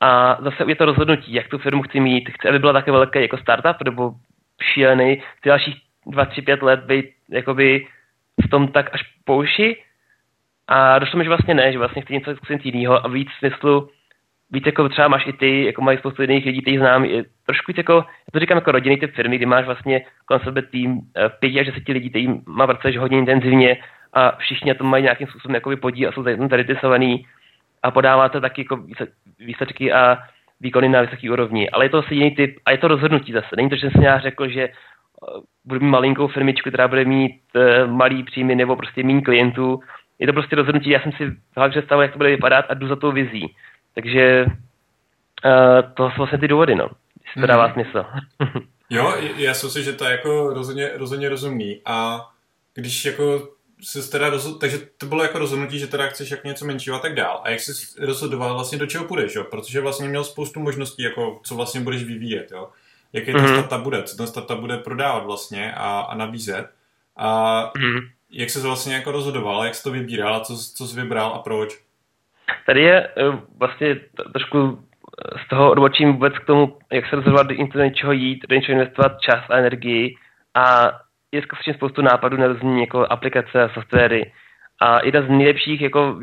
A 0.00 0.38
zase 0.40 0.64
je 0.66 0.76
to 0.76 0.84
rozhodnutí, 0.84 1.32
jak 1.32 1.48
tu 1.48 1.58
firmu 1.58 1.82
chci 1.82 2.00
mít. 2.00 2.30
Chci, 2.30 2.48
aby 2.48 2.58
byla 2.58 2.72
také 2.72 2.92
velká 2.92 3.20
jako 3.20 3.38
startup, 3.38 3.76
nebo 3.84 4.12
šílený, 4.62 5.22
chci 5.38 5.48
dalších 5.48 5.76
2, 6.06 6.24
3, 6.24 6.42
5 6.42 6.62
let 6.62 6.80
být 6.80 7.06
jakoby 7.30 7.86
v 8.46 8.48
tom 8.50 8.68
tak 8.68 8.94
až 8.94 9.02
pouši. 9.24 9.82
A 10.68 10.98
došlo 10.98 11.18
mi, 11.18 11.24
že 11.24 11.28
vlastně 11.28 11.54
ne, 11.54 11.72
že 11.72 11.78
vlastně 11.78 12.02
chci 12.02 12.12
něco 12.12 12.36
zkusit 12.36 12.66
jiného 12.66 13.04
a 13.04 13.08
víc 13.08 13.28
smyslu, 13.38 13.88
víc 14.50 14.66
jako 14.66 14.88
třeba 14.88 15.08
máš 15.08 15.26
i 15.26 15.32
ty, 15.32 15.64
jako 15.64 15.82
mají 15.82 15.98
spoustu 15.98 16.22
jiných 16.22 16.46
lidí, 16.46 16.62
ty 16.62 16.78
znám, 16.78 17.04
je 17.04 17.24
trošku 17.46 17.72
jako, 17.76 17.92
já 17.94 18.30
to 18.32 18.38
říkám 18.38 18.58
jako 18.58 18.72
rodinný 18.72 18.96
typ 18.96 19.14
firmy, 19.14 19.36
kdy 19.36 19.46
máš 19.46 19.64
vlastně 19.64 20.00
kolem 20.24 20.40
sebe 20.44 20.62
tým 20.62 21.00
eh, 21.16 21.28
pěti 21.28 21.60
až 21.60 21.66
deseti 21.66 21.92
lidí, 21.92 22.10
který 22.10 22.28
má 22.46 22.66
pracuješ 22.66 22.98
hodně 22.98 23.18
intenzivně 23.18 23.76
a 24.12 24.36
všichni 24.36 24.68
na 24.68 24.74
tom 24.74 24.86
mají 24.86 25.02
nějakým 25.02 25.26
způsobem 25.26 25.54
jakoby 25.54 25.76
podíl 25.76 26.08
a 26.08 26.12
jsou 26.12 26.22
zainteresovaný 26.22 27.26
a 27.82 27.90
podáváte 27.90 28.40
taky 28.40 28.60
jako 28.60 28.84
výsledky 29.38 29.92
a 29.92 30.18
výkony 30.60 30.88
na 30.88 31.00
vysoký 31.00 31.30
úrovni. 31.30 31.70
Ale 31.70 31.84
je 31.84 31.88
to 31.88 31.98
asi 31.98 32.14
jiný 32.14 32.30
typ 32.30 32.58
a 32.64 32.70
je 32.70 32.78
to 32.78 32.88
rozhodnutí 32.88 33.32
zase. 33.32 33.56
Není 33.56 33.70
to, 33.70 33.76
že 33.76 33.90
jsem 33.90 34.02
já 34.02 34.20
řekl, 34.20 34.48
že 34.48 34.62
eh, 34.62 34.72
budu 35.64 35.80
mít 35.80 35.90
malinkou 35.90 36.28
firmičku, 36.28 36.68
která 36.68 36.88
bude 36.88 37.04
mít 37.04 37.40
uh, 37.54 37.90
malý 37.90 38.22
příjmy 38.22 38.54
nebo 38.54 38.76
prostě 38.76 39.02
méně 39.02 39.22
klientů. 39.22 39.80
Je 40.18 40.26
to 40.26 40.32
prostě 40.32 40.56
rozhodnutí, 40.56 40.90
já 40.90 41.00
jsem 41.00 41.12
si 41.12 41.36
hlavně 41.56 41.70
představil, 41.70 42.02
jak 42.02 42.12
to 42.12 42.18
bude 42.18 42.28
vypadat 42.28 42.64
a 42.68 42.74
jdu 42.74 42.88
za 42.88 42.96
tou 42.96 43.12
vizí. 43.12 43.54
Takže 43.94 44.46
uh, 44.46 45.92
to 45.94 46.10
jsou 46.10 46.16
vlastně 46.16 46.38
ty 46.38 46.48
důvody, 46.48 46.74
no. 46.74 46.88
Jestli 47.24 47.40
to 47.40 47.46
dává 47.46 47.66
mm. 47.66 47.72
smysl. 47.72 48.04
jo, 48.90 49.14
já 49.36 49.54
si 49.54 49.66
myslím, 49.66 49.84
že 49.84 49.92
to 49.92 50.04
je 50.04 50.10
jako 50.10 50.52
rozhodně, 50.54 50.90
rozhodně 50.94 51.28
rozumný. 51.28 51.80
A 51.84 52.26
když 52.74 53.04
jako 53.04 53.48
se 53.82 54.10
teda 54.10 54.30
rozhodl, 54.30 54.58
takže 54.58 54.78
to 54.98 55.06
bylo 55.06 55.22
jako 55.22 55.38
rozhodnutí, 55.38 55.78
že 55.78 55.86
teda 55.86 56.06
chceš 56.06 56.30
jako 56.30 56.48
něco 56.48 56.66
menšího 56.66 56.96
a 56.96 56.98
tak 56.98 57.14
dál. 57.14 57.40
A 57.44 57.50
jak 57.50 57.60
jsi 57.60 57.72
rozhodoval 58.00 58.54
vlastně 58.54 58.78
do 58.78 58.86
čeho 58.86 59.04
půjdeš, 59.04 59.34
jo? 59.34 59.44
Protože 59.44 59.80
vlastně 59.80 60.08
měl 60.08 60.24
spoustu 60.24 60.60
možností, 60.60 61.02
jako 61.02 61.40
co 61.44 61.54
vlastně 61.54 61.80
budeš 61.80 62.04
vyvíjet, 62.04 62.50
jo? 62.52 62.68
Jaký 63.12 63.32
mm-hmm. 63.32 63.46
ten 63.46 63.48
startup 63.48 63.84
bude, 63.84 64.02
co 64.02 64.16
ten 64.16 64.26
startup 64.26 64.58
bude 64.58 64.76
prodávat 64.76 65.24
vlastně 65.24 65.72
a, 65.76 66.00
a 66.00 66.14
nabízet. 66.14 66.70
A 67.16 67.62
mm-hmm. 67.76 68.08
jak 68.30 68.50
se 68.50 68.60
vlastně 68.60 68.94
jako 68.94 69.12
rozhodoval, 69.12 69.64
jak 69.64 69.74
jsi 69.74 69.82
to 69.82 69.90
vybíral 69.90 70.36
a 70.36 70.40
co, 70.40 70.56
co 70.74 70.86
jsi 70.86 71.00
vybral 71.00 71.32
a 71.34 71.38
proč? 71.38 71.80
Tady 72.66 72.82
je 72.82 73.06
eh, 73.06 73.38
vlastně 73.58 74.00
trošku 74.32 74.78
eh, 74.78 75.38
z 75.44 75.48
toho 75.48 75.70
odbočím 75.70 76.12
vůbec 76.12 76.34
k 76.38 76.46
tomu, 76.46 76.78
jak 76.92 77.08
se 77.10 77.16
rozhodovat 77.16 77.46
do 77.46 77.54
něčeho 77.82 78.12
jít, 78.12 78.46
do 78.48 78.54
něčeho 78.54 78.78
investovat 78.78 79.20
čas 79.20 79.44
a 79.50 79.56
energii 79.56 80.16
a 80.54 80.90
je 81.32 81.42
skutečně 81.42 81.74
spoustu 81.74 82.02
nápadů 82.02 82.36
na 82.36 82.46
různé 82.46 82.80
jako 82.80 83.06
aplikace 83.10 83.62
a 83.62 83.68
softwary. 83.68 84.32
A 84.80 85.04
jedna 85.04 85.22
z 85.22 85.28
nejlepších 85.28 85.80
jako 85.80 86.20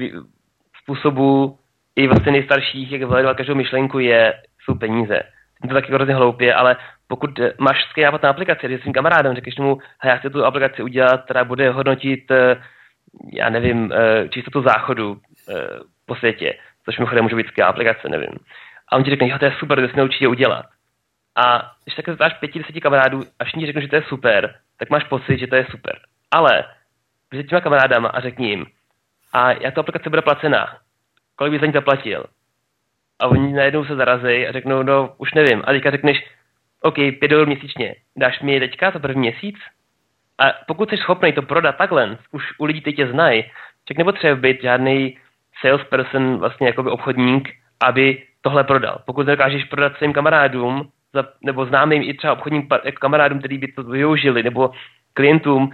způsobů, 0.84 1.58
i 1.96 2.08
vlastně 2.08 2.32
nejstarších, 2.32 2.92
jak 2.92 3.02
vyhledat 3.02 3.38
každou 3.38 3.56
myšlenku, 3.56 4.00
je, 4.00 4.34
jsou 4.64 4.76
peníze. 4.76 5.16
Je 5.64 5.70
to 5.70 5.74
taky 5.74 5.94
hrozně 5.94 6.16
hloupě, 6.16 6.54
ale 6.54 6.78
pokud 7.08 7.40
eh, 7.40 7.54
máš 7.60 7.84
skvělý 7.84 8.06
nápad 8.06 8.24
na 8.24 8.30
aplikaci, 8.30 8.68
když 8.68 8.82
svým 8.82 8.94
kamarádem 8.94 9.36
řekneš 9.36 9.56
mu, 9.56 9.78
hej, 10.00 10.10
já 10.10 10.18
chci 10.18 10.30
tu 10.30 10.46
aplikaci 10.46 10.84
udělat, 10.84 11.24
která 11.24 11.44
bude 11.44 11.70
hodnotit, 11.70 12.32
eh, 12.32 12.62
já 13.34 13.50
nevím, 13.50 13.92
eh, 13.92 14.30
čistotu 14.30 14.62
záchodu 14.62 15.18
po 16.06 16.16
světě, 16.16 16.54
což 16.86 16.98
mimochodem 16.98 17.24
může 17.24 17.36
být 17.36 17.48
skvělá 17.48 17.70
aplikace, 17.70 18.10
nevím. 18.10 18.38
A 18.92 18.96
on 18.96 19.04
ti 19.04 19.10
řekne, 19.10 19.28
jo, 19.28 19.40
to 19.40 19.46
je 19.46 19.56
super, 19.60 19.90
to 19.90 19.98
naučí 19.98 20.24
je 20.24 20.28
udělat. 20.28 20.66
A 21.36 21.72
když 21.84 21.96
takhle 21.96 22.16
zdáš 22.16 22.34
pěti, 22.34 22.60
deseti 22.60 22.82
kamarádů 22.82 23.24
a 23.40 23.44
všichni 23.44 23.66
řeknou, 23.66 23.82
že 23.82 23.88
to 23.88 23.96
je 23.96 24.04
super, 24.04 24.56
tak 24.80 24.90
máš 24.90 25.04
pocit, 25.04 25.38
že 25.38 25.48
to 25.48 25.56
je 25.56 25.66
super. 25.72 26.00
Ale 26.32 26.64
s 27.32 27.48
těma 27.48 27.62
kamarádama 27.62 28.10
a 28.10 28.20
řekni 28.20 28.50
jim, 28.50 28.66
a 29.34 29.52
jak 29.52 29.76
ta 29.76 29.82
aplikace 29.82 30.10
bude 30.10 30.22
placená, 30.22 30.78
kolik 31.36 31.52
bys 31.52 31.62
za 31.62 31.68
ní 31.68 31.74
zaplatil? 31.74 32.26
A 33.20 33.28
oni 33.28 33.54
najednou 33.54 33.86
se 33.86 33.96
zarazí 33.96 34.48
a 34.48 34.52
řeknou, 34.52 34.84
no 34.84 35.16
už 35.18 35.34
nevím. 35.34 35.64
A 35.66 35.72
teďka 35.72 35.92
řekneš, 35.92 36.18
OK, 36.82 36.96
5 36.96 37.28
dolarů 37.28 37.48
měsíčně, 37.48 37.96
dáš 38.16 38.42
mi 38.42 38.54
je 38.54 38.60
teďka 38.60 38.92
za 38.92 39.00
první 39.00 39.20
měsíc? 39.20 39.56
A 40.40 40.44
pokud 40.68 40.90
jsi 40.90 40.98
schopný 40.98 41.34
to 41.34 41.42
prodat 41.42 41.78
takhle, 41.78 42.18
už 42.32 42.44
u 42.58 42.66
lidí 42.66 42.82
teď 42.82 42.96
tě 42.96 43.08
znají, 43.08 43.44
tak 43.88 43.98
nepotřebuje 43.98 44.36
být 44.36 44.62
žádný 44.62 45.18
salesperson, 45.62 46.38
vlastně 46.38 46.68
jakoby 46.68 46.90
obchodník, 46.90 47.50
aby 47.84 48.24
tohle 48.42 48.64
prodal. 48.64 49.02
Pokud 49.06 49.28
dokážeš 49.28 49.66
prodat 49.66 49.98
svým 49.98 50.14
kamarádům 50.14 50.92
za, 51.14 51.26
nebo 51.42 51.66
známým 51.66 52.04
i 52.04 52.14
třeba 52.14 52.34
obchodním 52.34 52.68
jako 52.84 53.00
kamarádům, 53.00 53.40
kteří 53.40 53.58
by 53.58 53.68
to 53.68 53.84
využili, 53.84 54.44
nebo 54.44 54.72
klientům 55.14 55.72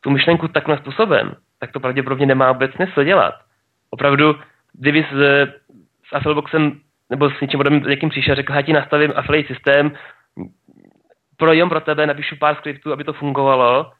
tu 0.00 0.10
myšlenku 0.10 0.48
takovým 0.48 0.78
způsobem, 0.78 1.34
tak 1.58 1.72
to 1.72 1.80
pravděpodobně 1.80 2.26
nemá 2.26 2.52
vůbec 2.52 2.72
smysl 2.72 3.04
dělat. 3.04 3.34
Opravdu, 3.90 4.36
kdyby 4.72 5.06
s, 5.12 5.16
s 6.08 6.12
Affiliboxem 6.12 6.80
nebo 7.10 7.30
s 7.30 7.40
něčím 7.40 7.58
podobným 7.58 7.82
někým 7.82 8.08
přišel 8.08 8.34
řekl, 8.34 8.52
já 8.52 8.62
ti 8.62 8.72
nastavím 8.72 9.12
affiliate 9.16 9.54
systém, 9.54 9.92
pro 11.36 11.52
jenom 11.52 11.68
pro 11.68 11.80
tebe 11.80 12.06
napíšu 12.06 12.36
pár 12.36 12.56
skriptů, 12.56 12.92
aby 12.92 13.04
to 13.04 13.12
fungovalo 13.12 13.92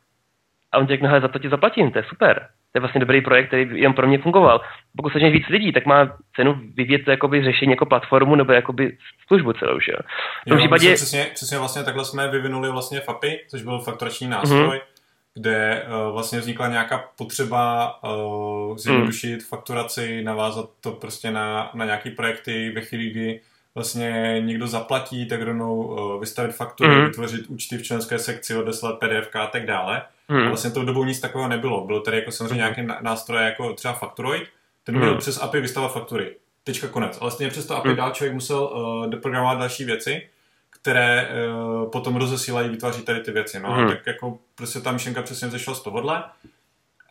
a 0.73 0.79
on 0.79 0.87
řekne, 0.87 1.21
za 1.21 1.29
to 1.29 1.39
ti 1.39 1.49
zaplatím, 1.49 1.91
to 1.91 1.99
je 1.99 2.05
super 2.05 2.49
to 2.77 2.79
je 2.79 2.81
vlastně 2.81 3.01
dobrý 3.01 3.21
projekt, 3.21 3.47
který 3.47 3.81
jen 3.81 3.93
pro 3.93 4.07
mě 4.07 4.19
fungoval. 4.19 4.61
Pokud 4.97 5.13
se 5.13 5.19
víc 5.19 5.49
lidí, 5.49 5.73
tak 5.73 5.87
má 5.87 6.17
cenu 6.37 6.61
vyvíjet 6.75 7.05
to 7.05 7.11
jakoby 7.11 7.45
řešení 7.45 7.71
jako 7.71 7.87
platformu 7.87 8.35
nebo 8.35 8.53
jakoby 8.53 8.97
službu 9.27 9.53
celou, 9.53 9.81
že 9.81 9.93
jo. 9.93 9.99
V 10.43 10.49
tom 10.49 10.59
jo, 10.59 10.65
případě... 10.65 10.95
Přesně, 10.95 11.27
přesně 11.35 11.59
vlastně 11.59 11.85
takhle 11.85 12.05
jsme 12.05 12.29
vyvinuli 12.29 12.71
vlastně 12.71 13.01
FAPy, 13.01 13.41
což 13.49 13.63
byl 13.63 13.79
fakturační 13.79 14.29
nástroj, 14.29 14.77
mm-hmm 14.77 14.97
kde 15.39 15.87
uh, 15.87 16.13
vlastně 16.13 16.39
vznikla 16.41 16.69
nějaká 16.69 17.05
potřeba 17.19 17.95
uh, 18.05 18.77
zjednodušit 18.77 19.35
mm. 19.35 19.41
fakturaci, 19.41 20.23
navázat 20.25 20.71
to 20.81 20.93
prostě 20.93 21.31
na, 21.31 21.71
na 21.75 21.85
nějaký 21.85 22.11
projekty 22.11 22.71
ve 22.71 22.81
chvíli, 22.81 23.11
kdy 23.11 23.41
vlastně 23.75 24.37
někdo 24.41 24.67
zaplatí, 24.67 25.27
tak 25.29 25.43
rovnou 25.43 25.77
uh, 25.77 26.21
vystavit 26.21 26.57
fakturu, 26.57 26.95
mm. 26.95 27.05
vytvořit 27.05 27.47
účty 27.47 27.79
v 27.79 27.83
členské 27.83 28.19
sekci, 28.19 28.57
odeslat 28.57 28.99
PDF 28.99 29.37
a 29.37 29.47
tak 29.47 29.67
dále. 29.67 30.03
Hmm. 30.29 30.43
A 30.43 30.49
vlastně 30.49 30.71
tou 30.71 30.85
dobou 30.85 31.05
nic 31.05 31.21
takového 31.21 31.49
nebylo. 31.49 31.87
Bylo 31.87 32.01
tady 32.01 32.17
jako 32.17 32.31
samozřejmě 32.31 32.55
nějaké 32.55 32.87
nástroje 33.01 33.45
jako 33.45 33.73
třeba 33.73 33.95
Factoroid, 33.95 34.49
ten 34.85 34.95
hmm. 34.95 35.05
byl 35.05 35.17
přes 35.17 35.43
API 35.43 35.61
vystavovat 35.61 35.93
faktury. 35.93 36.37
Tečka 36.65 36.89
konec. 36.89 37.13
Ale 37.13 37.21
vlastně 37.21 37.49
přes 37.49 37.67
to 37.67 37.77
API 37.77 37.89
hmm. 37.89 37.97
dál 37.97 38.11
člověk 38.11 38.35
musel 38.35 38.65
uh, 38.65 39.11
deprogramovat 39.11 39.59
další 39.59 39.85
věci, 39.85 40.29
které 40.71 41.29
uh, 41.29 41.91
potom 41.91 42.17
rozesílají, 42.17 42.69
vytváří 42.69 43.03
tady 43.03 43.21
ty 43.21 43.31
věci. 43.31 43.61
No 43.61 43.73
hmm. 43.73 43.89
tak 43.89 44.07
jako 44.07 44.39
prostě 44.55 44.81
ta 44.81 44.93
myšlenka 44.93 45.23
přesně 45.23 45.49
zešla 45.49 45.75
z 45.75 45.83
tohohle. 45.83 46.25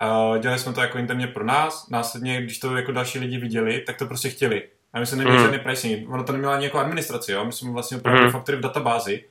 Uh, 0.02 0.38
dělali 0.38 0.60
jsme 0.60 0.74
to 0.74 0.82
jako 0.82 0.98
interně 0.98 1.28
pro 1.28 1.46
nás, 1.46 1.90
následně, 1.90 2.42
když 2.42 2.60
to 2.60 2.78
jako 2.78 2.92
další 2.92 3.20
lidi 3.20 3.38
viděli, 3.38 3.82
tak 3.82 3.98
to 3.98 4.06
prostě 4.06 4.30
chtěli. 4.30 4.64
A 4.94 5.00
my 5.00 5.06
jsme 5.06 5.18
neměli 5.18 5.38
hmm. 5.38 5.46
žádný 5.46 5.60
pricing. 5.60 6.10
Ono 6.10 6.24
to 6.24 6.32
nemělo 6.32 6.54
ani 6.54 6.66
jako 6.66 6.80
administraci, 6.80 7.32
jo? 7.32 7.46
My 7.46 7.52
jsme 7.52 7.72
vlastně 7.72 7.98
opravdu 7.98 8.22
hmm. 8.22 8.32
faktory 8.32 8.58
v 8.58 8.62
databázi, 8.62 9.24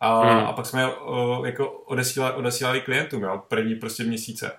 a, 0.00 0.20
hmm. 0.20 0.46
a 0.46 0.52
pak 0.52 0.66
jsme 0.66 0.94
uh, 0.94 1.46
jako 1.46 1.68
odesílali, 1.70 2.34
odesílali 2.34 2.80
klientům, 2.80 3.22
jo, 3.22 3.42
první 3.48 3.74
prostě 3.74 4.04
měsíce. 4.04 4.52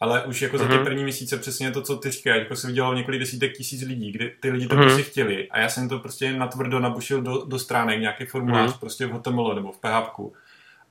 ale 0.00 0.24
už 0.24 0.42
jako 0.42 0.56
mm-hmm. 0.56 0.60
za 0.60 0.68
ty 0.68 0.74
mhm. 0.74 0.84
první 0.84 1.02
měsíce 1.02 1.38
přesně 1.38 1.70
to, 1.70 1.82
co 1.82 1.96
ty 1.96 2.10
říkáš, 2.10 2.36
jako 2.36 2.56
si 2.56 2.66
vydělal 2.66 2.94
několik 2.94 3.20
desítek 3.20 3.56
tisíc 3.56 3.82
lidí, 3.82 4.12
kdy 4.12 4.34
ty 4.40 4.50
lidi 4.50 4.66
to 4.66 4.74
mm-hmm. 4.74 4.82
prostě 4.82 5.02
chtěli 5.02 5.48
a 5.50 5.60
já 5.60 5.68
jsem 5.68 5.88
to 5.88 5.98
prostě 5.98 6.32
natvrdo 6.32 6.80
nabušil 6.80 7.22
do, 7.22 7.44
do 7.44 7.58
stránek, 7.58 8.00
nějaký 8.00 8.24
formulář 8.26 8.70
mm-hmm. 8.70 8.78
prostě 8.78 9.06
v 9.06 9.12
HTML 9.12 9.54
nebo 9.54 9.72
v 9.72 9.78
PHP. 9.78 10.34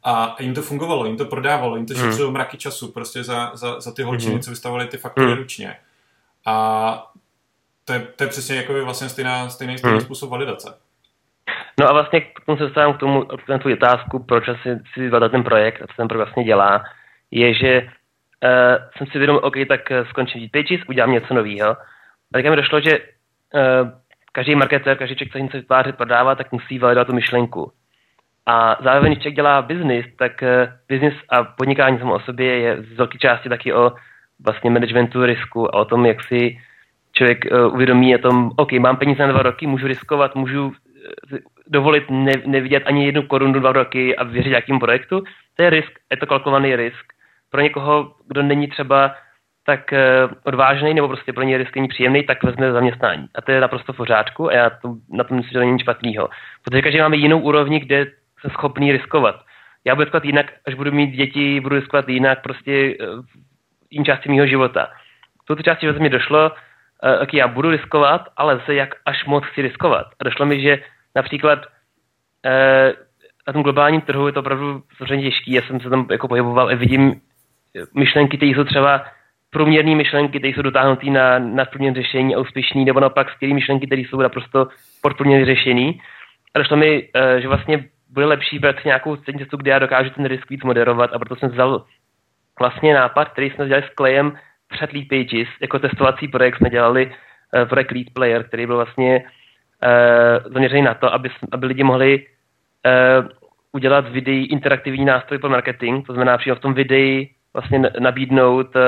A 0.03 0.35
jim 0.39 0.53
to 0.53 0.61
fungovalo, 0.61 1.05
jim 1.05 1.17
to 1.17 1.25
prodávalo, 1.25 1.75
jim 1.75 1.85
to 1.85 1.93
mhm. 1.93 2.03
šetřilo 2.03 2.27
mm. 2.27 2.33
mraky 2.33 2.57
času 2.57 2.91
prostě 2.91 3.23
za, 3.23 3.51
za, 3.53 3.79
za 3.79 3.91
ty 3.91 4.03
holčiny, 4.03 4.35
mm. 4.35 4.41
co 4.41 4.49
vystavovali 4.49 4.87
ty 4.87 4.97
faktory 4.97 5.27
mm. 5.27 5.37
ručně. 5.37 5.75
A 6.45 7.11
to 7.85 7.93
je, 7.93 7.99
to 8.15 8.23
je 8.23 8.27
přesně 8.27 8.55
jako 8.55 8.85
vlastně 8.85 9.09
stejná, 9.09 9.49
stejný, 9.49 9.77
stejný 9.77 9.95
mm. 9.95 10.01
způsob 10.01 10.29
validace. 10.29 10.73
No 11.79 11.89
a 11.89 11.93
vlastně 11.93 12.21
tomu 12.45 12.57
se 12.57 12.63
dostávám 12.63 12.93
k 12.93 12.99
tomu, 12.99 13.25
k 13.25 13.63
tu 13.63 13.73
otázku, 13.73 14.23
proč 14.23 14.47
asi 14.47 14.79
si 14.93 14.99
vydat 14.99 15.31
ten 15.31 15.43
projekt 15.43 15.81
a 15.81 15.87
co 15.87 15.93
ten 15.97 16.07
projekt 16.07 16.25
vlastně 16.25 16.43
dělá, 16.43 16.83
je, 17.31 17.53
že 17.53 17.81
uh, 17.81 17.89
jsem 18.97 19.07
si 19.07 19.17
vědomil, 19.17 19.41
OK, 19.43 19.55
tak 19.67 19.91
eh, 19.91 20.05
skončím 20.05 20.49
Pages, 20.49 20.81
udělám 20.87 21.11
něco 21.11 21.33
nového. 21.33 21.69
A 21.69 21.77
tak 22.33 22.45
mi 22.45 22.55
došlo, 22.55 22.81
že 22.81 22.99
uh, 22.99 23.89
každý 24.31 24.55
marketer, 24.55 24.97
každý 24.97 25.15
člověk, 25.15 25.31
co 25.31 25.37
něco 25.37 25.57
vytvářet, 25.57 25.97
prodává, 25.97 26.35
tak 26.35 26.51
musí 26.51 26.79
validovat 26.79 27.07
tu 27.07 27.13
myšlenku. 27.13 27.71
A 28.45 28.77
zároveň, 28.83 29.11
když 29.11 29.23
člověk 29.23 29.35
dělá 29.35 29.61
biznis, 29.61 30.05
tak 30.19 30.41
uh, 30.41 30.73
biznis 30.87 31.13
a 31.29 31.43
podnikání 31.43 31.99
samo 31.99 32.13
o 32.13 32.19
sobě 32.19 32.59
je 32.59 32.83
z 32.83 32.97
velké 32.97 33.17
části 33.17 33.49
taky 33.49 33.73
o 33.73 33.91
vlastně 34.45 34.69
managementu 34.69 35.25
risku 35.25 35.75
a 35.75 35.79
o 35.79 35.85
tom, 35.85 36.05
jak 36.05 36.23
si 36.23 36.57
člověk 37.13 37.45
uh, 37.51 37.73
uvědomí 37.73 38.15
o 38.15 38.19
tom, 38.19 38.51
OK, 38.55 38.71
mám 38.71 38.97
peníze 38.97 39.23
na 39.23 39.31
dva 39.31 39.43
roky, 39.43 39.67
můžu 39.67 39.87
riskovat, 39.87 40.35
můžu 40.35 40.73
dovolit 41.67 42.03
ne, 42.09 42.31
nevidět 42.45 42.83
ani 42.85 43.05
jednu 43.05 43.21
korunu 43.21 43.53
dva 43.53 43.71
roky 43.71 44.15
a 44.15 44.23
věřit 44.23 44.49
nějakým 44.49 44.79
projektu, 44.79 45.23
to 45.55 45.63
je 45.63 45.69
risk, 45.69 45.91
je 46.11 46.17
to 46.17 46.25
kalkulovaný 46.25 46.75
risk. 46.75 47.05
Pro 47.49 47.61
někoho, 47.61 48.13
kdo 48.27 48.43
není 48.43 48.67
třeba 48.67 49.15
tak 49.65 49.91
uh, 49.91 50.31
odvážný 50.43 50.93
nebo 50.93 51.07
prostě 51.07 51.33
pro 51.33 51.43
ně 51.43 51.57
risk 51.57 51.75
není 51.75 51.87
příjemný, 51.87 52.23
tak 52.23 52.43
vezme 52.43 52.71
zaměstnání. 52.71 53.27
A 53.35 53.41
to 53.41 53.51
je 53.51 53.61
naprosto 53.61 53.93
v 53.93 53.97
pořádku 53.97 54.49
a 54.49 54.53
já 54.53 54.69
to, 54.69 54.95
na 55.09 55.23
tom 55.23 55.37
myslím, 55.37 55.49
že 55.49 55.59
to 55.59 55.65
není 55.65 55.79
špatného. 55.79 56.29
Protože 56.63 56.81
každý 56.81 56.99
máme 56.99 57.15
jinou 57.15 57.39
úrovni, 57.39 57.79
kde 57.79 58.05
jsem 58.39 58.51
schopný 58.51 58.91
riskovat. 58.91 59.35
Já 59.85 59.95
budu 59.95 60.03
riskovat 60.03 60.25
jinak, 60.25 60.45
až 60.67 60.73
budu 60.73 60.91
mít 60.91 61.11
děti, 61.11 61.59
budu 61.59 61.75
riskovat 61.75 62.09
jinak 62.09 62.41
prostě 62.41 62.97
v 63.23 63.91
jiné 63.91 64.05
části 64.05 64.29
mého 64.29 64.47
života. 64.47 64.87
V 65.43 65.47
této 65.47 65.63
části 65.63 65.87
že 65.87 65.99
mi 65.99 66.09
došlo, 66.09 66.51
uh, 66.51 67.21
okay, 67.23 67.39
já 67.39 67.47
budu 67.47 67.71
riskovat, 67.71 68.21
ale 68.37 68.57
zase 68.57 68.75
jak 68.75 68.95
až 69.05 69.25
moc 69.25 69.45
chci 69.45 69.61
riskovat. 69.61 70.07
A 70.19 70.23
došlo 70.23 70.45
mi, 70.45 70.61
že 70.61 70.79
například 71.17 71.59
uh, 71.59 72.93
na 73.47 73.53
tom 73.53 73.63
globálním 73.63 74.01
trhu 74.01 74.27
je 74.27 74.33
to 74.33 74.39
opravdu 74.39 74.83
samozřejmě 74.97 75.29
těžký. 75.29 75.51
Já 75.51 75.61
jsem 75.61 75.79
se 75.79 75.89
tam 75.89 76.07
jako 76.11 76.27
pohyboval 76.27 76.69
a 76.69 76.75
vidím 76.75 77.21
myšlenky, 77.95 78.37
které 78.37 78.51
jsou 78.51 78.63
třeba 78.63 79.05
průměrné 79.49 79.95
myšlenky, 79.95 80.39
které 80.39 80.53
jsou 80.53 80.61
dotáhnuté 80.61 81.09
na 81.09 81.39
nadprůměrné 81.39 82.01
řešení 82.03 82.35
a 82.35 82.39
úspěšný, 82.39 82.85
nebo 82.85 82.99
naopak 82.99 83.29
skvělé 83.29 83.53
myšlenky, 83.53 83.87
které 83.87 84.01
jsou 84.01 84.21
naprosto 84.21 84.67
podprůměrně 85.01 85.45
řešení. 85.45 86.01
A 86.53 86.59
došlo 86.59 86.77
mi, 86.77 86.91
uh, 87.03 87.41
že 87.41 87.47
vlastně 87.47 87.85
bude 88.09 88.25
lepší 88.25 88.59
brát 88.59 88.85
nějakou 88.85 89.15
střední 89.17 89.39
cestu, 89.39 89.57
kde 89.57 89.71
já 89.71 89.79
dokážu 89.79 90.09
ten 90.09 90.25
risk 90.25 90.49
víc 90.49 90.63
moderovat 90.63 91.13
a 91.13 91.19
proto 91.19 91.35
jsem 91.35 91.49
vzal 91.49 91.85
vlastně 92.59 92.93
nápad, 92.93 93.29
který 93.29 93.49
jsme 93.49 93.67
dělali 93.67 93.85
s 93.85 93.95
Klejem 93.95 94.37
před 94.67 94.93
Lead 94.93 95.07
Pages, 95.07 95.47
jako 95.61 95.79
testovací 95.79 96.27
projekt 96.27 96.57
jsme 96.57 96.69
dělali 96.69 97.05
uh, 97.05 97.65
projekt 97.69 97.91
Lead 97.91 98.07
Player, 98.13 98.43
který 98.43 98.65
byl 98.65 98.75
vlastně 98.75 99.23
zaměřený 100.53 100.81
na 100.81 100.93
to, 100.93 101.13
aby, 101.13 101.29
aby 101.51 101.65
lidi 101.65 101.83
mohli 101.83 102.25
uh, 102.25 103.27
udělat 103.71 104.09
videí 104.09 104.45
interaktivní 104.45 105.05
nástroj 105.05 105.39
pro 105.39 105.49
marketing, 105.49 106.05
to 106.05 106.13
znamená 106.13 106.37
přímo 106.37 106.55
v 106.55 106.59
tom 106.59 106.73
videi 106.73 107.29
vlastně 107.53 107.81
nabídnout 107.99 108.75
uh, 108.75 108.81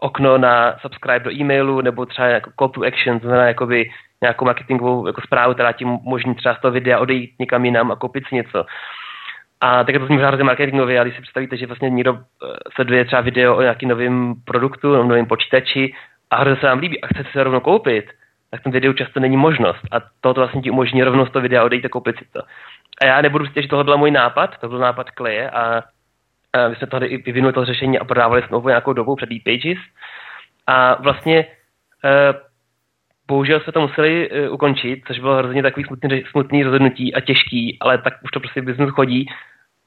okno 0.00 0.38
na 0.38 0.78
subscribe 0.80 1.24
do 1.24 1.32
e-mailu 1.32 1.80
nebo 1.80 2.06
třeba 2.06 2.28
jako 2.28 2.50
call 2.58 2.68
to 2.68 2.82
action, 2.82 3.20
to 3.20 3.26
znamená 3.26 3.48
jakoby 3.48 3.90
nějakou 4.22 4.44
marketingovou 4.44 5.06
jako 5.06 5.20
zprávu, 5.20 5.54
která 5.54 5.72
tím 5.72 5.88
umožní 5.88 6.34
třeba 6.34 6.54
z 6.54 6.60
toho 6.60 6.72
videa 6.72 6.98
odejít 6.98 7.30
někam 7.38 7.64
jinam 7.64 7.90
a 7.90 7.96
koupit 7.96 8.24
si 8.28 8.34
něco. 8.34 8.64
A 9.60 9.84
tak 9.84 9.98
to 9.98 10.06
zní 10.06 10.16
hrozně 10.16 10.44
marketingově, 10.44 10.98
ale 10.98 11.08
když 11.08 11.16
si 11.16 11.22
představíte, 11.22 11.56
že 11.56 11.66
vlastně 11.66 11.90
někdo 11.90 12.18
sleduje 12.74 13.04
třeba 13.04 13.22
video 13.22 13.56
o 13.56 13.60
nějakým 13.60 13.88
novém 13.88 14.34
produktu, 14.44 15.02
novém 15.02 15.26
počítači 15.26 15.92
a 16.30 16.36
hrozně 16.36 16.60
se 16.60 16.66
vám 16.66 16.78
líbí 16.78 17.00
a 17.00 17.06
chce 17.06 17.24
se 17.32 17.44
rovnou 17.44 17.60
koupit, 17.60 18.04
tak 18.50 18.62
ten 18.62 18.72
videu 18.72 18.92
často 18.92 19.20
není 19.20 19.36
možnost. 19.36 19.80
A 19.92 20.00
tohoto 20.20 20.40
vlastně 20.40 20.62
ti 20.62 20.70
umožní 20.70 21.02
rovnou 21.02 21.26
z 21.26 21.30
toho 21.30 21.42
videa 21.42 21.64
odejít 21.64 21.84
a 21.84 21.88
koupit 21.88 22.18
si 22.18 22.24
to. 22.32 22.42
A 23.02 23.04
já 23.04 23.20
nebudu 23.20 23.44
říct, 23.44 23.54
že 23.56 23.68
tohle 23.68 23.84
byl 23.84 23.98
můj 23.98 24.10
nápad, 24.10 24.58
to 24.60 24.68
byl 24.68 24.78
nápad 24.78 25.10
Kleje 25.10 25.50
a, 25.50 25.82
a 26.52 26.68
my 26.68 26.76
jsme 26.76 26.86
tady 26.86 27.06
i 27.06 27.22
vyvinuli 27.22 27.52
to 27.52 27.64
řešení 27.64 27.98
a 27.98 28.04
prodávali 28.04 28.42
jsme 28.42 28.58
nějakou 28.66 28.92
dobu 28.92 29.16
před 29.16 29.28
pages 29.44 29.78
A 30.66 31.02
vlastně 31.02 31.38
e, 31.38 31.46
bohužel 33.26 33.60
se 33.60 33.72
to 33.72 33.80
museli 33.80 34.30
e, 34.30 34.48
ukončit, 34.48 35.02
což 35.06 35.18
bylo 35.18 35.36
hrozně 35.36 35.62
takový 35.62 35.86
smutný, 35.86 36.22
smutný 36.30 36.62
rozhodnutí 36.62 37.14
a 37.14 37.20
těžký, 37.20 37.78
ale 37.80 37.98
tak 37.98 38.14
už 38.24 38.30
to 38.30 38.40
prostě 38.40 38.62
business 38.62 38.90
chodí. 38.90 39.26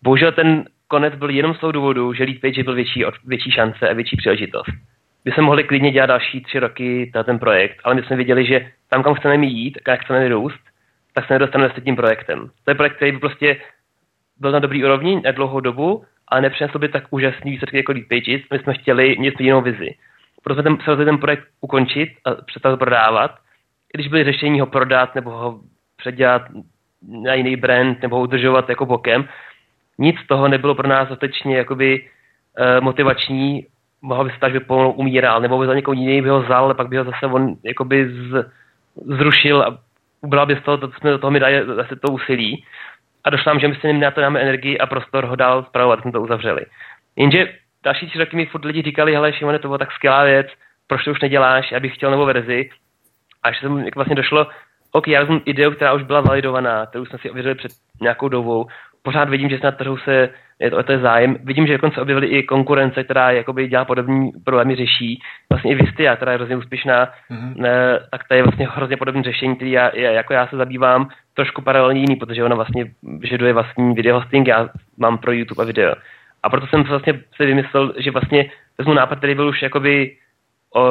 Bohužel 0.04 0.32
ten 0.32 0.66
konec 0.88 1.16
byl 1.16 1.30
jenom 1.30 1.54
z 1.56 1.60
toho 1.60 1.72
důvodu, 1.72 2.14
že 2.14 2.24
lead 2.24 2.42
page 2.42 2.64
byl 2.64 2.76
větší, 2.76 3.06
větší 3.26 3.52
šance 3.52 3.90
a 3.90 3.94
větší 3.94 4.18
příležitost 4.18 4.72
by 5.26 5.32
se 5.32 5.42
mohli 5.42 5.64
klidně 5.64 5.92
dělat 5.92 6.06
další 6.06 6.42
tři 6.42 6.60
roky 6.60 7.12
na 7.16 7.24
ten 7.24 7.40
projekt, 7.40 7.78
ale 7.84 7.96
my 7.96 8.04
jsme 8.04 8.16
viděli, 8.16 8.46
že 8.46 8.72
tam, 8.90 9.04
kam 9.04 9.14
chceme 9.14 9.46
jít, 9.46 9.78
jak 9.88 10.02
chceme 10.02 10.30
růst, 10.30 10.60
tak 11.14 11.28
se 11.28 11.34
nedostaneme 11.34 11.74
s 11.78 11.84
tím 11.84 11.96
projektem. 11.96 12.50
To 12.64 12.72
je 12.72 12.76
projekt, 12.76 12.96
který 12.96 13.12
by 13.12 13.20
prostě 13.20 13.58
byl 14.40 14.52
na 14.52 14.60
dobrý 14.60 14.84
úrovni 14.84 15.22
na 15.26 15.32
dlouhou 15.32 15.60
dobu, 15.60 16.04
ale 16.28 16.42
nepřinesl 16.42 16.80
by 16.80 16.90
tak 16.90 17.04
úžasný 17.10 17.52
výsledky 17.52 17.78
jako 17.78 17.92
Lead 17.92 18.08
Pages. 18.08 18.42
My 18.52 18.60
jsme 18.60 18.74
chtěli 18.74 19.16
mít 19.20 19.42
jinou 19.42 19.62
vizi. 19.62 19.96
Proto 20.44 20.62
jsme 20.62 20.64
ten, 20.64 20.78
se 20.78 20.84
rozhodli 20.86 21.06
ten 21.06 21.18
projekt 21.18 21.48
ukončit 21.62 22.10
a 22.26 22.36
přestat 22.36 22.80
prodávat. 22.80 23.36
Když 23.94 24.08
byly 24.08 24.24
řešení 24.24 24.60
ho 24.60 24.66
prodat 24.66 25.16
nebo 25.16 25.32
ho 25.32 25.60
předělat 25.98 26.42
na 27.24 27.34
jiný 27.34 27.56
brand 27.56 28.02
nebo 28.02 28.16
ho 28.16 28.22
udržovat 28.22 28.70
jako 28.70 28.86
bokem, 28.86 29.30
nic 29.98 30.20
z 30.20 30.28
toho 30.28 30.48
nebylo 30.48 30.76
pro 30.76 30.88
nás 30.88 31.10
dostatečně 31.10 31.58
jakoby, 31.58 32.10
uh, 32.60 32.84
motivační 32.84 33.66
mohlo 34.04 34.24
by 34.24 34.32
se 34.32 34.40
tak, 34.40 34.54
že 34.54 34.60
pomalu 34.60 34.92
umíral, 34.92 35.42
nebo 35.42 35.60
by 35.60 35.68
za 35.68 35.74
někoho 35.74 35.94
jiný 35.94 36.22
by 36.22 36.30
ho 36.30 36.42
vzal, 36.42 36.66
ale 36.66 36.74
pak 36.74 36.88
by 36.88 36.98
ho 36.98 37.04
zase 37.04 37.26
on 37.26 37.56
jakoby 37.64 38.10
z, 38.10 38.52
zrušil 38.96 39.62
a 39.62 39.78
ubral 40.22 40.46
by 40.46 40.56
z 40.56 40.64
toho, 40.64 40.78
to, 40.78 40.92
jsme 40.92 41.12
do 41.12 41.18
toho 41.18 41.32
mi 41.32 41.40
dali 41.40 41.66
zase 41.76 41.96
to 41.96 42.14
úsilí. 42.14 42.66
A 43.24 43.30
došlo 43.30 43.50
nám, 43.50 43.60
že 43.60 43.68
my 43.68 43.76
si 43.76 43.94
na 43.94 44.12
to 44.12 44.22
dáme 44.22 44.40
energii 44.40 44.78
a 44.78 44.86
prostor 44.86 45.26
ho 45.26 45.36
dál 45.36 45.64
zpravovat, 45.64 46.02
jsme 46.02 46.12
to 46.12 46.22
uzavřeli. 46.22 46.62
Jenže 47.16 47.54
další 47.84 48.08
tři 48.08 48.20
roky 48.20 48.36
mi 48.36 48.46
furt 48.46 48.66
lidi 48.66 48.82
říkali, 48.82 49.14
hele 49.14 49.34
Šimone, 49.34 49.60
to 49.60 49.68
byla 49.68 49.78
tak 49.78 49.92
skvělá 49.92 50.24
věc, 50.24 50.48
proč 50.88 51.04
to 51.04 51.12
už 51.12 51.22
neděláš, 51.22 51.72
já 51.72 51.80
bych 51.80 51.96
chtěl 51.96 52.12
novou 52.12 52.26
verzi. 52.26 52.70
Až 53.44 53.60
jsem 53.60 53.86
vlastně 53.96 54.16
došlo, 54.16 54.48
OK, 54.92 55.08
já 55.08 55.26
jsem 55.26 55.42
ideu, 55.46 55.72
která 55.72 55.94
už 55.94 56.04
byla 56.04 56.22
validovaná, 56.22 56.86
kterou 56.86 57.06
jsme 57.06 57.20
si 57.20 57.30
ověřili 57.30 57.56
před 57.56 57.72
nějakou 58.02 58.28
dobou, 58.28 58.68
pořád 59.02 59.30
vidím, 59.30 59.50
že 59.50 59.60
na 59.64 59.72
trhu 59.72 59.98
se 59.98 60.30
je 60.60 60.72
to, 60.72 60.84
to 60.84 60.92
je 60.92 61.00
zájem. 61.00 61.38
Vidím, 61.44 61.68
že 61.68 61.74
dokonce 61.74 62.02
objevili 62.02 62.28
i 62.28 62.44
konkurence, 62.44 63.04
která 63.04 63.32
jakoby 63.32 63.68
dělá 63.68 63.86
podobné 63.86 64.30
problémy, 64.44 64.76
řeší. 64.76 65.22
Vlastně 65.50 65.72
i 65.72 65.76
Vistia, 65.76 66.16
která 66.16 66.32
je 66.32 66.38
hrozně 66.38 66.56
úspěšná, 66.56 67.06
mm-hmm. 67.06 67.54
ne, 67.56 68.00
tak 68.12 68.28
to 68.28 68.34
je 68.34 68.44
vlastně 68.44 68.68
hrozně 68.68 68.98
podobné 68.98 69.24
řešení, 69.24 69.56
který 69.56 69.72
já, 69.72 69.96
jako 69.96 70.34
já 70.34 70.48
se 70.48 70.58
zabývám 70.58 71.10
trošku 71.34 71.62
paralelně 71.62 72.02
jiný, 72.02 72.16
protože 72.16 72.44
ona 72.44 72.56
vlastně 72.56 72.86
vyžaduje 73.04 73.54
vlastní 73.54 73.94
video 73.94 74.20
hosting, 74.20 74.48
já 74.48 74.70
mám 74.98 75.18
pro 75.18 75.32
YouTube 75.32 75.64
a 75.64 75.68
video. 75.68 75.96
A 76.44 76.50
proto 76.50 76.68
jsem 76.68 76.84
vlastně 76.84 77.14
si 77.36 77.46
vymyslel, 77.46 77.94
že 77.98 78.12
vlastně 78.12 78.52
vezmu 78.78 78.94
nápad, 78.94 79.18
který 79.18 79.36
byl 79.36 79.48
už 79.48 79.62
jakoby 79.62 80.18
o, 80.76 80.90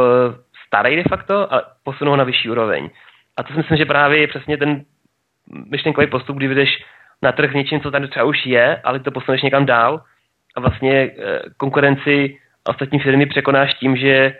starý 0.67 0.97
de 0.97 1.03
facto, 1.09 1.53
ale 1.53 1.63
posunu 1.85 2.11
ho 2.11 2.17
na 2.17 2.25
vyšší 2.25 2.51
úroveň. 2.51 2.91
A 3.37 3.43
to 3.43 3.53
si 3.53 3.59
myslím, 3.59 3.77
že 3.79 3.85
právě 3.85 4.21
je 4.21 4.27
přesně 4.27 4.57
ten 4.57 4.85
myšlenkový 5.71 6.07
postup, 6.07 6.37
kdy 6.37 6.47
vyjdeš 6.47 6.85
na 7.23 7.33
trh 7.33 7.53
něčím, 7.53 7.81
co 7.81 7.91
tady 7.91 8.09
třeba 8.09 8.25
už 8.25 8.47
je, 8.47 8.81
ale 8.85 9.01
to 9.01 9.11
posuneš 9.11 9.43
někam 9.43 9.67
dál 9.67 10.03
a 10.57 10.61
vlastně 10.61 10.93
eh, 10.93 11.41
konkurenci 11.57 12.39
a 12.65 12.71
ostatní 12.71 12.99
firmy 12.99 13.27
překonáš 13.27 13.75
tím, 13.75 13.97
že 13.97 14.37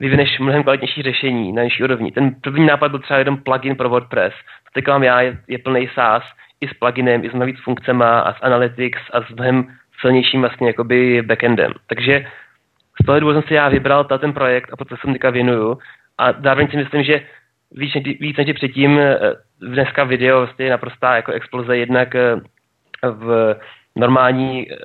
vyvineš 0.00 0.38
mnohem 0.38 0.62
kvalitnější 0.62 1.02
řešení 1.02 1.52
na 1.52 1.62
nižší 1.62 1.82
úrovni. 1.82 2.12
Ten 2.12 2.34
první 2.40 2.66
nápad 2.66 2.90
byl 2.90 3.00
třeba 3.00 3.18
jeden 3.18 3.36
plugin 3.36 3.76
pro 3.76 3.88
WordPress. 3.88 4.34
To 4.34 4.70
teď 4.72 4.86
mám 4.86 5.02
já, 5.02 5.20
je, 5.20 5.38
je 5.48 5.58
plný 5.58 5.88
SaaS, 5.94 6.22
i 6.60 6.68
s 6.68 6.72
pluginem, 6.72 7.24
i 7.24 7.30
s 7.30 7.32
mnoha 7.32 7.46
víc 7.46 7.60
funkcema 7.60 8.20
a 8.20 8.32
s 8.34 8.42
Analytics 8.42 9.02
a 9.12 9.22
s 9.22 9.28
mnohem 9.28 9.66
silnějším 10.00 10.40
vlastně 10.40 10.66
jakoby 10.66 11.22
backendem. 11.22 11.72
Takže 11.86 12.26
z 13.02 13.06
toho 13.06 13.20
důvodu 13.20 13.40
jsem 13.40 13.48
si 13.48 13.54
já 13.54 13.68
vybral 13.68 14.04
ten 14.04 14.32
projekt 14.32 14.72
a 14.72 14.76
proto 14.76 14.96
se 14.96 15.12
teďka 15.12 15.30
věnuju. 15.30 15.78
A 16.18 16.32
zároveň 16.32 16.68
si 16.68 16.76
myslím, 16.76 17.02
že 17.02 17.22
víc, 17.74 17.92
víc 18.20 18.36
než 18.36 18.52
předtím 18.52 18.98
eh, 18.98 19.18
dneska 19.60 20.04
video 20.04 20.38
vlastně 20.38 20.64
je 20.64 20.70
naprostá 20.70 21.16
jako 21.16 21.32
exploze 21.32 21.76
jednak 21.76 22.14
eh, 22.14 22.40
v 23.02 23.56
normální 23.96 24.72
eh, 24.72 24.76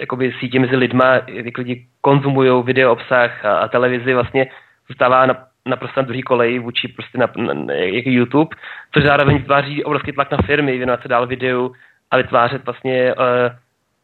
jakoby 0.00 0.34
sítě 0.40 0.60
mezi 0.60 0.76
lidma, 0.76 1.20
jak 1.26 1.58
lidi 1.58 1.86
konzumují 2.00 2.62
video 2.62 2.92
obsah 2.92 3.44
a, 3.44 3.58
a 3.58 3.68
televizi 3.68 4.14
vlastně 4.14 4.46
zůstává 4.88 5.26
na, 5.26 5.44
naprosto 5.66 6.00
na 6.00 6.06
druhý 6.06 6.22
kolej 6.22 6.58
vůči 6.58 6.88
prostě 6.88 7.18
na, 7.18 7.28
na, 7.36 7.54
na 7.54 7.74
jako 7.74 8.10
YouTube, 8.10 8.56
což 8.94 9.04
zároveň 9.04 9.36
vytváří 9.36 9.84
obrovský 9.84 10.12
tlak 10.12 10.30
na 10.30 10.38
firmy, 10.46 10.76
věnovat 10.76 11.02
se 11.02 11.08
dál 11.08 11.26
videu 11.26 11.72
a 12.10 12.16
vytvářet 12.16 12.64
vlastně 12.64 13.14
uh, 13.14 13.24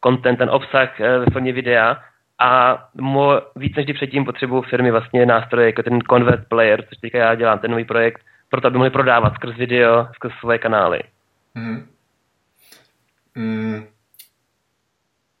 content, 0.03 0.37
ten 0.37 0.49
obsah 0.49 0.99
uh, 0.99 1.05
ve 1.05 1.25
formě 1.33 1.53
videa. 1.53 1.97
a 2.39 2.83
mo, 3.01 3.41
víc 3.55 3.75
než 3.75 3.85
předtím 3.93 4.25
potřebují 4.25 4.63
firmy 4.63 4.91
vlastně 4.91 5.25
nástroje 5.25 5.65
jako 5.65 5.83
ten 5.83 6.01
Convert 6.01 6.47
Player, 6.47 6.83
což 6.89 6.97
teďka 6.97 7.17
já 7.17 7.35
dělám, 7.35 7.59
ten 7.59 7.71
nový 7.71 7.85
projekt, 7.85 8.21
proto 8.55 8.67
aby 8.67 8.77
mohli 8.77 8.89
prodávat 8.89 9.33
skrz 9.33 9.57
video, 9.57 10.07
skrz 10.15 10.31
svoje 10.39 10.59
kanály. 10.59 10.99
Mm. 11.55 11.87
Mm. 13.35 13.87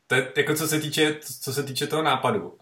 To 0.07 0.15
je, 0.15 0.31
jako 0.37 0.53
co 0.53 0.67
se 0.67 0.79
týče, 0.79 1.15
co 1.41 1.53
se 1.53 1.63
týče 1.63 1.87
toho 1.87 2.03
nápadu. 2.03 2.47
Uh, 2.47 2.57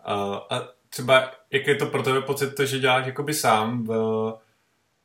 a 0.50 0.62
třeba, 0.90 1.32
jak 1.52 1.68
je 1.68 1.76
to 1.76 1.86
pro 1.86 2.04
tebe 2.04 2.22
pocit 2.22 2.56
to, 2.56 2.66
že 2.66 2.80
děláš 2.80 3.06
jakoby 3.06 3.34
sám 3.34 3.84
v, 3.84 3.94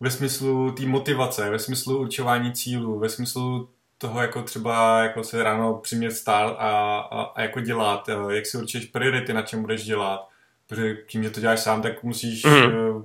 ve 0.01 0.11
smyslu 0.11 0.73
té 0.73 0.87
motivace, 0.87 1.51
ve 1.51 1.59
smyslu 1.59 1.99
určování 1.99 2.53
cílů, 2.53 2.99
ve 2.99 3.09
smyslu 3.09 3.69
toho 3.99 4.21
jako 4.21 4.43
třeba 4.43 5.03
jako 5.03 5.25
se 5.25 5.43
ráno 5.43 5.75
přimět 5.75 6.13
stát 6.13 6.57
a, 6.59 6.99
a, 6.99 7.23
a 7.23 7.43
jako 7.43 7.61
dělat, 7.61 8.09
jak 8.31 8.47
si 8.47 8.59
určíš 8.59 8.85
priority, 8.85 9.33
na 9.33 9.43
čem 9.43 9.61
budeš 9.61 9.85
dělat, 9.85 10.29
protože 10.69 10.95
tím, 10.95 11.23
že 11.23 11.31
to 11.31 11.41
děláš 11.41 11.61
sám, 11.61 11.83
tak 11.83 12.03
musíš 12.03 12.45
mm. 12.45 13.05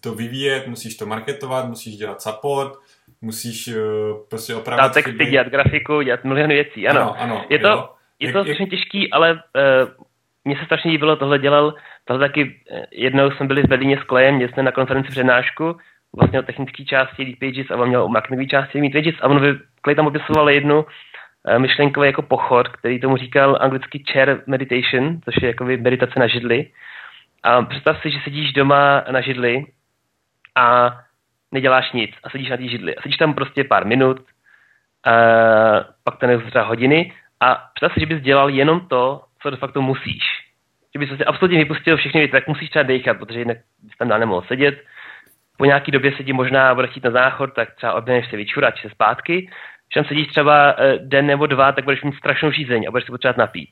to 0.00 0.14
vyvíjet, 0.14 0.66
musíš 0.66 0.96
to 0.96 1.06
marketovat, 1.06 1.68
musíš 1.68 1.96
dělat 1.96 2.22
support, 2.22 2.72
musíš 3.20 3.68
eh, 3.68 3.74
prostě 4.30 4.54
opravdu... 4.54 4.82
Dát 4.82 4.94
texty, 4.94 5.26
dělat 5.26 5.46
grafiku, 5.46 6.02
dělat 6.02 6.24
miliony 6.24 6.54
věcí, 6.54 6.88
ano. 6.88 7.00
ano, 7.00 7.14
ano 7.18 7.44
je 7.48 7.58
to, 7.58 7.68
jo. 7.68 7.88
je 8.20 8.32
to 8.32 8.44
strašně 8.44 8.66
těžký, 8.66 9.12
ale 9.12 9.32
uh, 9.32 9.38
mně 10.44 10.56
se 10.56 10.64
strašně 10.64 10.90
líbilo, 10.90 11.16
tohle 11.16 11.38
dělal, 11.38 11.74
tohle 12.04 12.28
taky 12.28 12.60
jednou 12.90 13.30
jsme 13.30 13.46
byli 13.46 13.62
v 13.62 13.68
Berlíně 13.68 13.98
s 13.98 14.04
Klejem, 14.04 14.34
měli 14.34 14.52
jsme 14.52 14.62
na 14.62 14.72
konferenci 14.72 15.10
přednášku 15.10 15.76
vlastně 16.16 16.38
o 16.38 16.42
technické 16.42 16.84
části 16.84 17.22
Lead 17.22 17.38
Pages 17.38 17.70
a 17.70 17.76
on 17.76 17.88
měl 17.88 18.02
o 18.02 18.08
marketingové 18.08 18.46
části 18.46 18.80
Lead 18.80 18.92
Pages 18.92 19.14
a 19.20 19.28
on 19.28 19.58
Clay 19.84 19.94
tam 19.94 20.06
opisoval 20.06 20.50
jednu 20.50 20.84
myšlenkový 21.58 22.06
jako 22.06 22.22
pochod, 22.22 22.68
který 22.68 23.00
tomu 23.00 23.16
říkal 23.16 23.58
anglicky 23.60 24.04
chair 24.12 24.42
meditation, 24.46 25.20
což 25.24 25.34
je 25.42 25.48
jako 25.48 25.64
meditace 25.64 26.20
na 26.20 26.26
židli. 26.26 26.66
A 27.42 27.62
představ 27.62 28.02
si, 28.02 28.10
že 28.10 28.18
sedíš 28.24 28.52
doma 28.52 29.04
na 29.10 29.20
židli 29.20 29.64
a 30.54 30.98
neděláš 31.52 31.92
nic 31.92 32.10
a 32.22 32.30
sedíš 32.30 32.50
na 32.50 32.56
té 32.56 32.68
židli. 32.68 32.96
A 32.96 33.02
sedíš 33.02 33.16
tam 33.16 33.34
prostě 33.34 33.64
pár 33.64 33.86
minut, 33.86 34.20
uh, 34.20 34.24
pak 36.04 36.18
to 36.18 36.50
třeba 36.50 36.64
hodiny 36.64 37.12
a 37.40 37.54
představ 37.74 37.94
si, 37.94 38.00
že 38.00 38.06
bys 38.06 38.22
dělal 38.22 38.50
jenom 38.50 38.80
to, 38.80 39.24
co 39.42 39.50
de 39.50 39.56
facto 39.56 39.82
musíš. 39.82 40.22
Že 40.94 40.98
bys 40.98 41.08
si 41.08 41.24
absolutně 41.24 41.58
vypustil 41.58 41.96
všechny 41.96 42.20
věci, 42.20 42.32
tak 42.32 42.48
musíš 42.48 42.70
třeba 42.70 42.82
dechat, 42.82 43.18
protože 43.18 43.38
jinak 43.38 43.58
bys 43.82 43.96
tam 43.96 44.08
dál 44.08 44.18
nemohl 44.18 44.46
sedět 44.46 44.84
po 45.60 45.64
nějaký 45.64 45.90
době 45.92 46.12
sedí 46.16 46.32
možná 46.32 46.74
bude 46.74 46.86
chtít 46.86 47.04
na 47.04 47.10
záchod, 47.10 47.54
tak 47.54 47.74
třeba 47.74 47.92
oběhneš 47.92 48.30
se 48.30 48.36
vyčurat 48.36 48.74
se 48.82 48.90
zpátky. 48.90 49.36
Když 49.40 49.94
tam 49.94 50.04
sedíš 50.04 50.26
třeba 50.26 50.74
eh, 50.78 50.98
den 50.98 51.26
nebo 51.26 51.46
dva, 51.46 51.72
tak 51.72 51.84
budeš 51.84 52.02
mít 52.02 52.14
strašnou 52.14 52.50
žízeň 52.50 52.84
a 52.88 52.90
budeš 52.90 53.06
se 53.06 53.12
potřebovat 53.12 53.36
napít. 53.36 53.70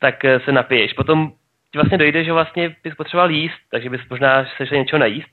Tak 0.00 0.24
eh, 0.24 0.40
se 0.40 0.52
napiješ. 0.52 0.92
Potom 0.92 1.32
ti 1.72 1.78
vlastně 1.78 1.98
dojde, 1.98 2.24
že 2.24 2.32
vlastně 2.32 2.76
bys 2.84 2.94
potřeboval 2.94 3.30
jíst, 3.30 3.58
takže 3.70 3.90
bys 3.90 4.00
možná 4.10 4.44
se 4.56 4.66
šel 4.66 4.78
něčeho 4.78 5.00
najíst. 5.00 5.28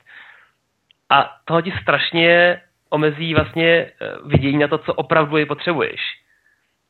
A 1.10 1.36
toho 1.44 1.62
ti 1.62 1.72
strašně 1.82 2.60
omezí 2.90 3.34
vlastně 3.34 3.68
eh, 3.68 3.92
vidění 4.24 4.58
na 4.58 4.68
to, 4.68 4.78
co 4.78 4.94
opravdu 4.94 5.36
je 5.36 5.46
potřebuješ. 5.46 6.00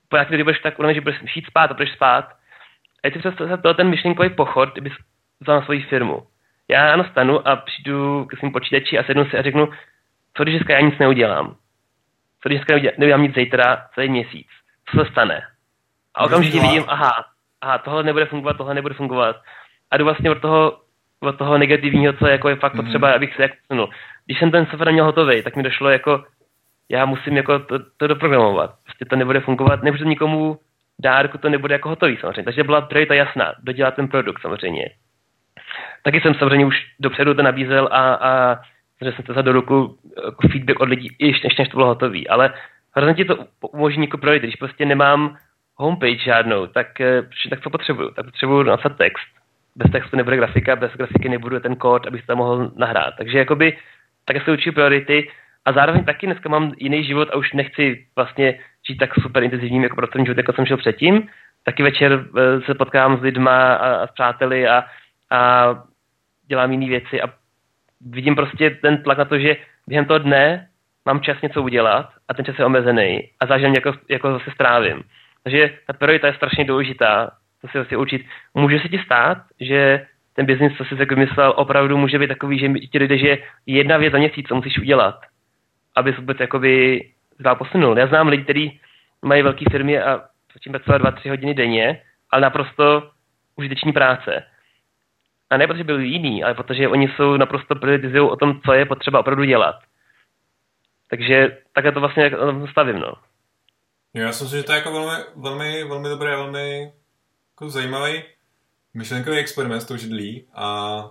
Po 0.09 0.16
nějaký 0.16 0.31
době 0.31 0.44
budeš 0.44 0.60
tak 0.60 0.78
unavený, 0.78 0.94
že 0.94 1.01
budeš 1.01 1.36
jít 1.36 1.47
spát 1.47 1.70
a 1.70 1.74
budeš 1.74 1.93
spát. 1.93 2.24
A 3.02 3.06
je 3.06 3.12
si 3.12 3.18
představ 3.18 3.77
ten 3.77 3.89
myšlenkový 3.89 4.31
pochod, 4.31 4.72
kdybys 4.72 4.93
vzal 5.40 5.60
na 5.60 5.64
svoji 5.64 5.82
firmu 5.82 6.27
já 6.70 6.93
ano 6.93 7.05
stanu 7.05 7.48
a 7.48 7.56
přijdu 7.56 8.24
k 8.24 8.39
svým 8.39 8.52
počítači 8.52 8.98
a 8.98 9.05
sednu 9.05 9.24
si 9.24 9.39
a 9.39 9.43
řeknu, 9.43 9.68
co 10.35 10.43
když 10.43 10.55
dneska 10.55 10.72
já 10.72 10.81
nic 10.81 10.98
neudělám? 10.98 11.56
Co 12.43 12.48
když 12.48 12.60
dneska 12.60 12.93
neudělám 12.98 13.22
nic 13.22 13.35
zítra, 13.35 13.86
celý 13.94 14.09
měsíc? 14.09 14.47
Co 14.90 15.05
se 15.05 15.10
stane? 15.10 15.43
A 16.14 16.24
okamžitě 16.24 16.60
vidím, 16.60 16.85
aha, 16.89 17.24
aha, 17.60 17.78
tohle 17.78 18.02
nebude 18.02 18.26
fungovat, 18.26 18.56
tohle 18.56 18.74
nebude 18.74 18.94
fungovat. 18.94 19.36
A 19.90 19.96
jdu 19.96 20.04
vlastně 20.04 20.30
od 20.30 20.40
toho, 20.40 20.78
od 21.20 21.38
toho 21.38 21.58
negativního, 21.58 22.12
co 22.12 22.26
jako 22.26 22.48
je 22.48 22.56
fakt 22.56 22.74
mm-hmm. 22.74 22.84
potřeba, 22.84 23.12
abych 23.12 23.34
se 23.34 23.42
jak 23.42 23.52
posunul. 23.68 23.90
Když 24.26 24.38
jsem 24.38 24.50
ten 24.50 24.66
software 24.66 24.92
měl 24.92 25.04
hotový, 25.04 25.42
tak 25.42 25.56
mi 25.56 25.62
došlo 25.62 25.90
jako, 25.90 26.24
já 26.88 27.04
musím 27.04 27.36
jako 27.36 27.58
to, 27.58 27.78
to 27.96 28.06
doprogramovat. 28.06 28.74
Prostě 28.84 29.04
to 29.04 29.16
nebude 29.16 29.40
fungovat, 29.40 29.82
nemůžu 29.82 30.04
nikomu 30.04 30.58
dárku, 30.98 31.38
to 31.38 31.48
nebude 31.48 31.74
jako 31.74 31.88
hotový 31.88 32.16
samozřejmě. 32.16 32.44
Takže 32.44 32.64
byla 32.64 32.80
priorita 32.80 33.14
jasná, 33.14 33.52
dodělat 33.62 33.94
ten 33.94 34.08
produkt 34.08 34.42
samozřejmě 34.42 34.90
taky 36.02 36.20
jsem 36.20 36.34
samozřejmě 36.34 36.66
už 36.66 36.76
dopředu 37.00 37.34
to 37.34 37.42
nabízel 37.42 37.88
a, 37.92 38.14
a 38.14 38.60
že 39.04 39.12
jsem 39.12 39.24
to 39.24 39.34
za 39.34 39.42
do 39.42 39.52
ruku 39.52 39.98
jako 40.24 40.48
feedback 40.48 40.80
od 40.80 40.88
lidí, 40.88 41.16
ještě 41.18 41.48
než, 41.48 41.56
než 41.56 41.68
to 41.68 41.76
bylo 41.76 41.86
hotový. 41.86 42.28
Ale 42.28 42.54
hrozně 42.96 43.14
ti 43.14 43.24
to 43.24 43.44
umožní 43.72 44.02
jako 44.02 44.18
projít. 44.18 44.42
Když 44.42 44.56
prostě 44.56 44.86
nemám 44.86 45.36
homepage 45.81 46.24
žádnou, 46.24 46.66
tak, 46.66 47.01
eh, 47.01 47.23
tak 47.51 47.61
co 47.61 47.70
potřebuju? 47.70 48.11
Tak 48.11 48.24
potřebuju 48.24 48.62
napsat 48.62 48.97
text. 48.97 49.28
Bez 49.77 49.90
textu 49.93 50.16
nebude 50.16 50.36
grafika, 50.36 50.77
bez 50.77 50.93
grafiky 50.93 51.28
nebudu 51.28 51.61
ten 51.61 51.77
kód, 51.77 52.07
abych 52.07 52.27
to 52.27 52.36
mohl 52.36 52.70
nahrát. 52.77 53.15
Takže 53.19 53.39
jakoby 53.39 53.77
tak 54.24 54.44
se 54.44 54.52
učí 54.52 54.70
priority 54.70 55.31
a 55.65 55.73
zároveň 55.73 56.05
taky 56.05 56.27
dneska 56.27 56.48
mám 56.48 56.73
jiný 56.78 57.05
život 57.05 57.28
a 57.32 57.36
už 57.36 57.52
nechci 57.52 58.07
vlastně 58.16 58.59
žít 58.89 58.97
tak 58.97 59.15
super 59.15 59.43
intenzivním 59.43 59.82
jako 59.82 59.97
pracovní 59.97 60.27
život, 60.27 60.36
jako 60.36 60.52
jsem 60.52 60.66
žil 60.66 60.77
předtím. 60.77 61.28
Taky 61.65 61.82
večer 61.82 62.12
eh, 62.12 62.61
se 62.61 62.74
potkám 62.74 63.19
s 63.19 63.23
lidma 63.23 63.74
a, 63.74 63.94
a 63.94 64.07
s 64.07 64.11
přáteli 64.11 64.69
a, 64.69 64.85
a 65.31 65.74
dělám 66.47 66.73
jiné 66.73 66.86
věci 66.86 67.23
a 67.23 67.31
vidím 68.01 68.35
prostě 68.35 68.70
ten 68.70 69.02
tlak 69.02 69.19
na 69.19 69.24
to, 69.24 69.39
že 69.39 69.57
během 69.86 70.05
toho 70.05 70.19
dne 70.19 70.69
mám 71.07 71.20
čas 71.20 71.43
něco 71.43 71.62
udělat 71.62 72.11
a 72.28 72.35
ten 72.35 72.44
čas 72.44 72.59
je 72.59 72.65
omezený 72.65 73.31
a 73.40 73.47
zážem 73.47 73.74
jako, 73.74 73.93
jako 74.09 74.32
zase 74.32 74.51
strávím. 74.51 75.02
Takže 75.44 75.78
ta 75.86 75.92
priorita 75.92 76.26
je 76.26 76.34
strašně 76.34 76.64
důležitá, 76.64 77.30
to 77.60 77.68
si 77.68 77.78
vlastně 77.78 77.96
učit. 77.96 78.26
Může 78.54 78.78
se 78.78 78.88
ti 78.88 78.98
stát, 78.98 79.38
že 79.60 80.06
ten 80.34 80.46
biznis, 80.46 80.76
co 80.76 80.84
jsi 80.84 80.96
si 80.96 81.16
myslel, 81.16 81.54
opravdu 81.56 81.96
může 81.96 82.18
být 82.18 82.28
takový, 82.28 82.58
že 82.58 82.68
ti 82.68 82.98
dojde, 82.98 83.18
že 83.18 83.38
jedna 83.66 83.96
věc 83.96 84.12
za 84.12 84.18
měsíc, 84.18 84.48
co 84.48 84.54
musíš 84.54 84.78
udělat, 84.78 85.20
aby 85.96 86.12
se 86.12 86.20
vůbec 86.20 86.40
jakoby 86.40 87.00
dál 87.40 87.56
posunul. 87.56 87.98
Já 87.98 88.06
znám 88.06 88.28
lidi, 88.28 88.44
kteří 88.44 88.80
mají 89.22 89.42
velké 89.42 89.64
firmy 89.70 90.00
a 90.00 90.20
tím 90.60 90.72
pracovat 90.72 90.98
dva, 90.98 91.10
tři 91.10 91.28
hodiny 91.28 91.54
denně, 91.54 92.02
ale 92.30 92.42
naprosto 92.42 93.10
užiteční 93.56 93.92
práce. 93.92 94.44
A 95.50 95.56
ne 95.56 95.66
protože 95.66 95.84
byli 95.84 96.06
jiný, 96.06 96.44
ale 96.44 96.54
protože 96.54 96.88
oni 96.88 97.08
jsou 97.08 97.36
naprosto 97.36 97.74
prioritizují 97.74 98.30
o 98.30 98.36
tom, 98.36 98.60
co 98.60 98.72
je 98.72 98.86
potřeba 98.86 99.20
opravdu 99.20 99.44
dělat. 99.44 99.76
Takže 101.10 101.58
takhle 101.72 101.92
to 101.92 102.00
vlastně 102.00 102.30
stavím, 102.70 102.98
no. 102.98 103.12
Jo, 104.14 104.22
já 104.22 104.32
si 104.32 104.44
myslím, 104.44 104.60
že 104.60 104.66
to 104.66 104.72
je 104.72 104.78
jako 104.78 104.92
velmi, 104.92 105.24
velmi, 105.36 105.84
velmi 105.84 106.08
dobré, 106.08 106.36
velmi 106.36 106.92
jako 107.50 107.70
zajímavý 107.70 108.22
myšlenkový 108.94 109.38
experiment 109.38 109.82
s 109.82 109.86
tou 109.86 109.96
židlí 109.96 110.46
a 110.54 111.10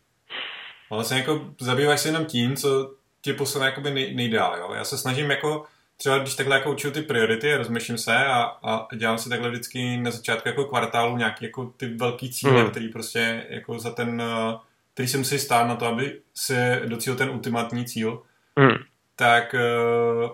vlastně 0.90 1.18
jako 1.18 1.54
zabýváš 1.60 2.00
se 2.00 2.08
jenom 2.08 2.24
tím, 2.24 2.56
co 2.56 2.94
tě 3.20 3.34
posune 3.34 3.66
jakoby 3.66 3.90
nej, 3.90 4.14
nejdál, 4.14 4.58
jo. 4.58 4.72
Já 4.74 4.84
se 4.84 4.98
snažím 4.98 5.30
jako 5.30 5.64
třeba 5.96 6.18
když 6.18 6.34
takhle 6.34 6.56
jako 6.56 6.72
učil 6.72 6.90
ty 6.90 7.02
priority, 7.02 7.56
rozmýšlím 7.56 7.98
se 7.98 8.16
a, 8.16 8.42
a 8.42 8.88
dělám 8.96 9.18
si 9.18 9.28
takhle 9.28 9.50
vždycky 9.50 9.96
na 9.96 10.10
začátku 10.10 10.48
jako 10.48 10.64
kvartálu 10.64 11.16
nějaký 11.16 11.44
jako 11.44 11.66
ty 11.76 11.86
velký 11.86 12.32
cíle, 12.32 12.62
mm. 12.62 12.70
který 12.70 12.88
prostě 12.88 13.46
jako 13.48 13.78
za 13.78 13.90
ten, 13.90 14.22
eh, 14.22 14.56
který 14.94 15.08
se 15.08 15.18
musí 15.18 15.38
stát 15.38 15.68
na 15.68 15.76
to, 15.76 15.86
aby 15.86 16.20
se 16.34 16.82
docílil 16.86 17.18
ten 17.18 17.30
ultimátní 17.30 17.84
cíl, 17.84 18.22
mm. 18.56 18.76
tak 19.16 19.54
uh, 19.54 20.30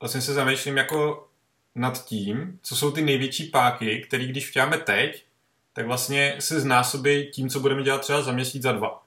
vlastně 0.00 0.20
se 0.20 0.34
zamýšlím 0.34 0.76
jako 0.76 1.28
nad 1.74 2.04
tím, 2.04 2.58
co 2.62 2.76
jsou 2.76 2.90
ty 2.90 3.02
největší 3.02 3.44
páky, 3.44 4.04
který 4.08 4.26
když 4.26 4.50
vtěláme 4.50 4.78
teď, 4.78 5.24
tak 5.72 5.86
vlastně 5.86 6.36
se 6.38 6.60
znásobí 6.60 7.26
tím, 7.26 7.48
co 7.48 7.60
budeme 7.60 7.82
dělat 7.82 8.00
třeba 8.00 8.22
za 8.22 8.32
měsíc, 8.32 8.62
za 8.62 8.72
dva. 8.72 9.02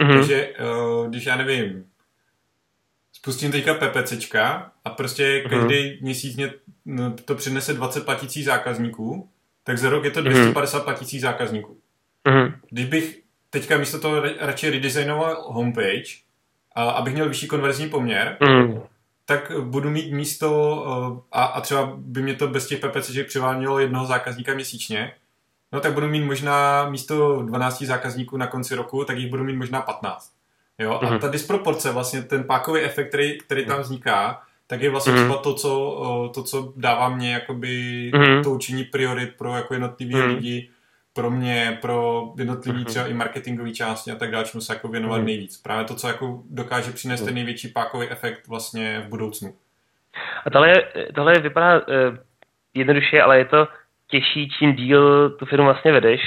Mm-hmm. 0.00 0.18
Takže 0.18 0.54
uh, 0.54 1.08
když 1.08 1.26
já 1.26 1.36
nevím, 1.36 1.84
spustím 3.12 3.52
teďka 3.52 3.74
PPCčka 3.74 4.72
a 4.84 4.90
prostě 4.90 5.42
mhm. 5.46 5.50
každý 5.50 5.74
mm-hmm. 5.74 6.02
měsíc 6.02 6.36
mě 6.36 6.52
to 7.24 7.34
přinese 7.34 7.74
20 7.74 8.04
platících 8.04 8.44
zákazníků, 8.44 9.28
tak 9.64 9.78
za 9.78 9.90
rok 9.90 10.04
je 10.04 10.10
to 10.10 10.22
250 10.22 10.78
mm-hmm. 10.78 10.84
platících 10.84 11.20
zákazníků. 11.20 11.76
Mm-hmm. 12.26 12.54
Když 12.70 12.86
bych 12.86 13.20
teďka 13.50 13.78
místo 13.78 14.00
toho 14.00 14.22
radši 14.40 14.70
redesignoval 14.70 15.44
homepage, 15.52 16.22
a 16.74 16.90
abych 16.90 17.14
měl 17.14 17.28
vyšší 17.28 17.46
konverzní 17.46 17.88
poměr, 17.88 18.36
mm-hmm. 18.40 18.82
Tak 19.26 19.52
budu 19.60 19.90
mít 19.90 20.12
místo 20.12 20.84
eh, 20.86 21.20
a, 21.32 21.44
a 21.44 21.60
třeba 21.60 21.92
by 21.96 22.22
mě 22.22 22.34
to 22.34 22.48
bez 22.48 22.66
těch 22.66 22.80
PPCček 22.80 23.26
přivádělo 23.26 23.78
jednoho 23.78 24.06
zákazníka 24.06 24.54
měsíčně, 24.54 25.12
no 25.72 25.80
tak 25.80 25.92
budu 25.92 26.08
mít 26.08 26.24
možná 26.24 26.88
místo 26.90 27.42
12 27.42 27.82
zákazníků 27.82 28.36
na 28.36 28.46
konci 28.46 28.74
roku, 28.74 29.04
tak 29.04 29.18
jich 29.18 29.30
budu 29.30 29.44
mít 29.44 29.56
možná 29.56 29.80
15. 29.80 30.32
Jo? 30.78 30.92
A 30.92 31.04
mm-hmm. 31.04 31.18
ta 31.18 31.28
disproporce, 31.28 31.92
vlastně 31.92 32.22
ten 32.22 32.44
pákový 32.44 32.80
efekt, 32.80 33.08
který, 33.08 33.38
který 33.38 33.66
tam 33.66 33.80
vzniká, 33.80 34.42
tak 34.66 34.82
je 34.82 34.90
vlastně 34.90 35.12
mm-hmm. 35.12 35.24
třeba 35.24 35.36
to 35.36 35.54
co, 35.54 36.30
to, 36.34 36.42
co 36.42 36.72
dává 36.76 37.08
mě 37.08 37.32
jakoby 37.32 38.10
mm-hmm. 38.14 38.42
to 38.42 38.50
učení 38.50 38.84
priorit 38.84 39.34
pro 39.38 39.56
jako 39.56 39.74
jednotlivý 39.74 40.14
mm-hmm. 40.14 40.34
lidi, 40.34 40.70
pro 41.14 41.30
mě, 41.30 41.78
pro 41.80 42.22
jednotlivý 42.38 42.78
mm-hmm. 42.78 42.86
třeba 42.86 43.06
i 43.06 43.14
marketingový 43.14 43.72
části 43.72 44.10
a 44.10 44.14
tak 44.14 44.30
dále, 44.30 44.44
čemu 44.44 44.60
se 44.60 44.74
jako 44.74 44.88
věnovat 44.88 45.20
mm-hmm. 45.20 45.24
nejvíc. 45.24 45.62
Právě 45.62 45.84
to, 45.84 45.94
co 45.94 46.08
jako 46.08 46.42
dokáže 46.50 46.92
přinést 46.92 47.22
ten 47.22 47.34
největší 47.34 47.68
pákový 47.68 48.08
efekt 48.10 48.48
vlastně 48.48 49.00
v 49.00 49.08
budoucnu. 49.08 49.54
A 50.46 50.50
tohle, 50.50 50.74
tohle 51.14 51.32
vypadá 51.32 51.78
uh, 51.78 51.84
jednoduše, 52.74 53.22
ale 53.22 53.38
je 53.38 53.44
to 53.44 53.68
těžší, 54.08 54.48
čím 54.48 54.74
díl 54.74 55.30
tu 55.30 55.46
firmu 55.46 55.64
vlastně 55.64 55.92
vedeš. 55.92 56.20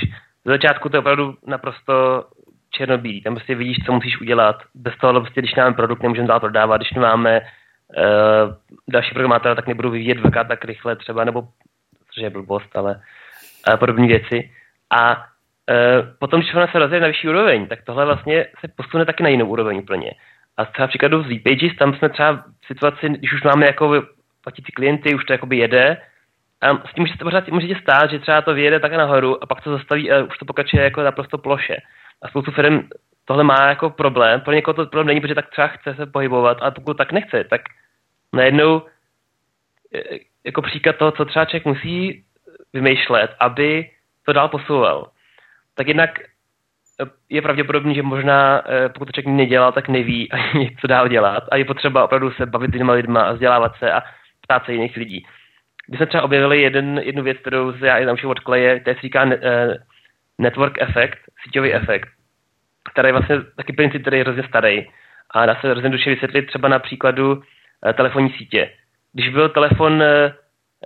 Ze 0.45 0.52
začátku 0.52 0.90
to 0.90 0.95
je 0.95 0.99
opravdu 0.99 1.36
naprosto 1.48 2.26
černobílý. 2.72 3.22
Tam 3.22 3.36
prostě 3.36 3.56
vidíš, 3.56 3.78
co 3.86 3.94
musíš 3.94 4.22
udělat. 4.22 4.56
Bez 4.76 4.94
toho, 5.02 5.22
prostě, 5.22 5.41
když 5.41 5.56
máme 5.56 5.74
produkt, 5.74 6.03
nemůžeme 6.03 6.28
dál 6.28 6.40
prodávat. 6.40 6.78
Když 6.78 6.94
máme 6.94 7.41
uh, 7.41 8.53
další 8.88 9.14
programátora, 9.14 9.56
tak 9.56 9.68
nebudu 9.68 9.90
vyvíjet 9.90 10.18
dvakrát 10.18 10.48
tak 10.48 10.66
rychle 10.66 10.95
třeba, 10.95 11.24
nebo 11.24 11.48
což 12.14 12.24
je 12.24 12.30
blbost, 12.30 12.76
ale 12.76 13.02
uh, 13.70 13.76
podobné 13.76 14.07
věci. 14.07 14.52
A 14.90 15.16
uh, 15.16 15.24
potom, 16.20 16.40
když 16.40 16.53
ona 16.53 16.68
se 16.68 16.80
rozjede 16.80 17.02
na 17.02 17.07
vyšší 17.07 17.30
úroveň, 17.30 17.68
tak 17.68 17.80
tohle 17.86 18.06
vlastně 18.06 18.45
se 18.60 18.68
posune 18.76 19.06
taky 19.06 19.24
na 19.24 19.30
jinou 19.30 19.45
úroveň 19.45 19.78
úplně. 19.78 20.12
A 20.57 20.66
třeba 20.66 20.88
příkladu 20.88 21.24
z 21.24 21.44
Pages, 21.44 21.78
tam 21.80 21.95
jsme 21.95 22.10
třeba 22.10 22.34
v 22.34 22.66
situaci, 22.68 23.10
když 23.10 23.34
už 23.34 23.44
máme 23.44 23.66
jako 23.66 24.03
platící 24.44 24.72
klienty, 24.72 25.16
už 25.16 25.26
to 25.26 25.34
jakoby 25.34 25.57
jede, 25.57 25.98
a 26.62 26.88
s 26.88 26.94
tím 26.94 27.02
může 27.02 27.14
se 27.18 27.24
pořád 27.24 27.48
může 27.48 27.76
stát, 27.82 28.12
že 28.12 28.20
třeba 28.20 28.41
to 28.41 28.53
vyjede 28.53 28.80
tak 28.80 28.94
nahoru 28.94 29.44
a 29.44 29.45
pak 29.45 29.62
to 29.62 29.78
zastaví 29.78 30.12
a 30.12 30.24
už 30.24 30.38
to 30.38 30.45
pokračuje 30.45 30.84
jako 30.84 31.03
naprosto 31.03 31.38
ploše. 31.38 31.78
A 32.22 32.28
spoustu 32.28 32.52
firm 32.52 32.90
tohle 33.26 33.44
má 33.44 33.70
jako 33.70 33.90
problém. 33.90 34.41
Pro 34.41 34.53
někoho 34.53 34.74
to 34.74 34.86
problém 34.86 35.07
není, 35.07 35.22
protože 35.22 35.36
tak 35.36 35.49
třeba 35.49 35.68
chce 35.68 35.95
se 35.95 36.06
pohybovat, 36.06 36.57
a 36.62 36.72
pokud 36.72 36.98
tak 36.98 37.12
nechce, 37.12 37.44
tak 37.44 37.62
najednou 38.34 38.82
e, 39.95 40.18
jako 40.44 40.62
příklad 40.62 40.95
toho, 40.95 41.12
co 41.12 41.26
třeba 41.26 41.45
člověk 41.45 41.66
musí 41.66 42.24
vymýšlet, 42.74 43.36
aby 43.40 43.90
to 44.26 44.34
dál 44.34 44.49
posouval. 44.49 45.10
Tak 45.76 45.88
jednak 45.88 46.19
e, 46.19 46.23
je 47.30 47.41
pravděpodobné, 47.41 47.93
že 47.93 48.03
možná 48.03 48.61
e, 48.72 48.89
pokud 48.89 49.06
to 49.06 49.11
člověk 49.11 49.35
nedělal, 49.35 49.72
tak 49.72 49.88
neví 49.88 50.31
ani 50.53 50.76
co 50.81 50.88
dál 50.88 51.07
dělat 51.07 51.43
a 51.52 51.56
je 51.56 51.65
potřeba 51.65 52.03
opravdu 52.03 52.31
se 52.31 52.45
bavit 52.45 52.72
s 52.72 52.73
jinými 52.73 52.91
lidma 52.91 53.22
a 53.22 53.31
vzdělávat 53.31 53.76
se 53.76 53.91
a 53.91 54.03
ptát 54.41 54.65
se 54.65 54.73
jiných 54.73 54.97
lidí. 54.97 55.26
My 55.91 55.97
jsme 55.97 56.06
třeba 56.06 56.23
objevili 56.23 56.61
jeden, 56.61 57.02
jednu 57.03 57.23
věc, 57.23 57.38
kterou 57.38 57.73
já 57.77 58.06
naučil 58.06 58.31
od 58.31 58.39
Kleje, 58.39 58.80
to 58.80 58.93
se 58.93 58.99
říká 59.02 59.26
network 60.38 60.81
effect, 60.81 61.19
síťový 61.43 61.73
efekt, 61.73 62.10
který 62.91 63.07
je 63.07 63.11
vlastně 63.11 63.35
taky 63.57 63.73
princip, 63.73 64.02
který 64.02 64.18
je 64.18 64.23
hrozně 64.23 64.43
starý 64.43 64.88
a 65.31 65.45
dá 65.45 65.56
se 65.56 65.69
hrozně 65.69 65.89
duše 65.89 66.10
vysvětlit 66.10 66.47
třeba 66.47 66.68
na 66.68 66.80
příkladu 66.80 67.41
eh, 67.85 67.93
telefonní 67.93 68.30
sítě. 68.30 68.72
Když 69.14 69.30
byl 69.30 69.49
telefon, 69.49 70.02
eh, 70.02 70.34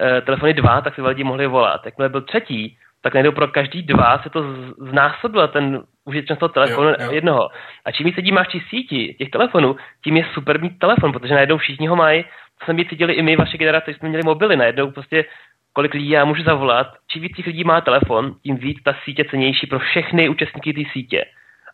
eh, 0.01 0.21
telefony 0.21 0.53
dva, 0.53 0.81
tak 0.81 0.95
si 0.95 1.01
lidi 1.01 1.23
mohli 1.23 1.47
volat. 1.47 1.85
Jakmile 1.85 2.09
byl 2.09 2.21
třetí, 2.21 2.77
tak 3.01 3.13
najednou 3.13 3.31
pro 3.31 3.47
každý 3.47 3.81
dva 3.81 4.19
se 4.23 4.29
to 4.29 4.43
znásobilo 4.77 5.47
ten 5.47 5.83
užitečnost 6.05 6.39
toho 6.39 6.49
telefonu 6.49 6.89
jo, 6.89 6.95
jo. 6.99 7.11
jednoho. 7.11 7.49
A 7.85 7.91
čím 7.91 8.05
víc 8.05 8.15
lidí 8.15 8.31
máš 8.31 8.47
v 8.47 8.69
síti 8.69 9.15
těch 9.17 9.29
telefonů, 9.29 9.75
tím 10.03 10.17
je 10.17 10.25
super 10.33 10.61
mít 10.61 10.79
telefon, 10.79 11.11
protože 11.11 11.33
najednou 11.33 11.57
všichni 11.57 11.87
ho 11.87 11.95
mají. 11.95 12.23
To 12.59 12.65
jsme 12.65 12.85
cítili 12.85 13.13
i 13.13 13.21
my, 13.21 13.35
vaše 13.35 13.57
generace, 13.57 13.93
jsme 13.93 14.09
měli 14.09 14.23
mobily, 14.23 14.55
najednou 14.57 14.91
prostě 14.91 15.25
kolik 15.73 15.93
lidí 15.93 16.09
já 16.09 16.25
můžu 16.25 16.43
zavolat. 16.43 16.87
Čím 17.07 17.21
víc 17.21 17.35
těch 17.35 17.47
lidí 17.47 17.63
má 17.63 17.81
telefon, 17.81 18.35
tím 18.43 18.57
víc 18.57 18.77
ta 18.83 18.95
sítě 19.03 19.25
cenější 19.31 19.67
pro 19.67 19.79
všechny 19.79 20.29
účastníky 20.29 20.73
té 20.73 20.81
sítě. 20.93 21.23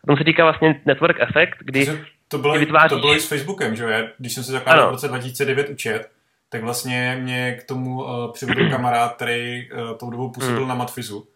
A 0.04 0.06
tomu 0.06 0.16
se 0.16 0.24
týká 0.24 0.42
vlastně 0.42 0.80
network 0.84 1.20
effect, 1.20 1.58
kdy 1.60 1.86
to 2.28 2.38
bylo, 2.38 2.54
vytváříš... 2.54 2.90
to 2.90 2.98
bylo 2.98 3.14
i 3.14 3.20
s 3.20 3.28
Facebookem, 3.28 3.76
že 3.76 3.84
jo? 3.84 3.90
Když 4.18 4.32
jsem 4.32 4.44
se 4.44 4.52
zakládal 4.52 4.88
v 4.88 4.90
roce 4.90 5.08
2009 5.08 5.68
učet, 5.68 6.10
tak 6.48 6.62
vlastně 6.62 7.18
mě 7.22 7.52
k 7.52 7.64
tomu 7.64 8.04
uh, 8.04 8.32
přivedl 8.32 8.70
kamarád, 8.70 9.14
který 9.14 9.68
uh, 9.72 9.96
tou 9.96 10.10
dobou 10.10 10.30
působil 10.30 10.62
mm. 10.62 10.68
na 10.68 10.74
Matfizu. 10.74 11.28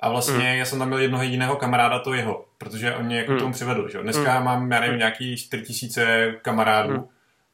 A 0.00 0.08
vlastně 0.08 0.50
mm. 0.50 0.58
já 0.58 0.64
jsem 0.64 0.78
tam 0.78 0.88
měl 0.88 1.00
jednoho 1.00 1.22
jediného 1.22 1.56
kamaráda, 1.56 1.98
to 1.98 2.14
jeho, 2.14 2.44
protože 2.58 2.94
on 2.94 3.04
mě 3.04 3.16
jako 3.16 3.32
mm. 3.32 3.38
tomu 3.38 3.52
přivedl. 3.52 3.88
Že? 3.88 4.02
Dneska 4.02 4.38
mm. 4.38 4.44
mám, 4.44 4.72
já 4.72 4.80
nevím, 4.80 4.98
nějaký 4.98 5.36
4000 5.36 6.34
kamarádů 6.42 6.94
mm. 6.94 7.04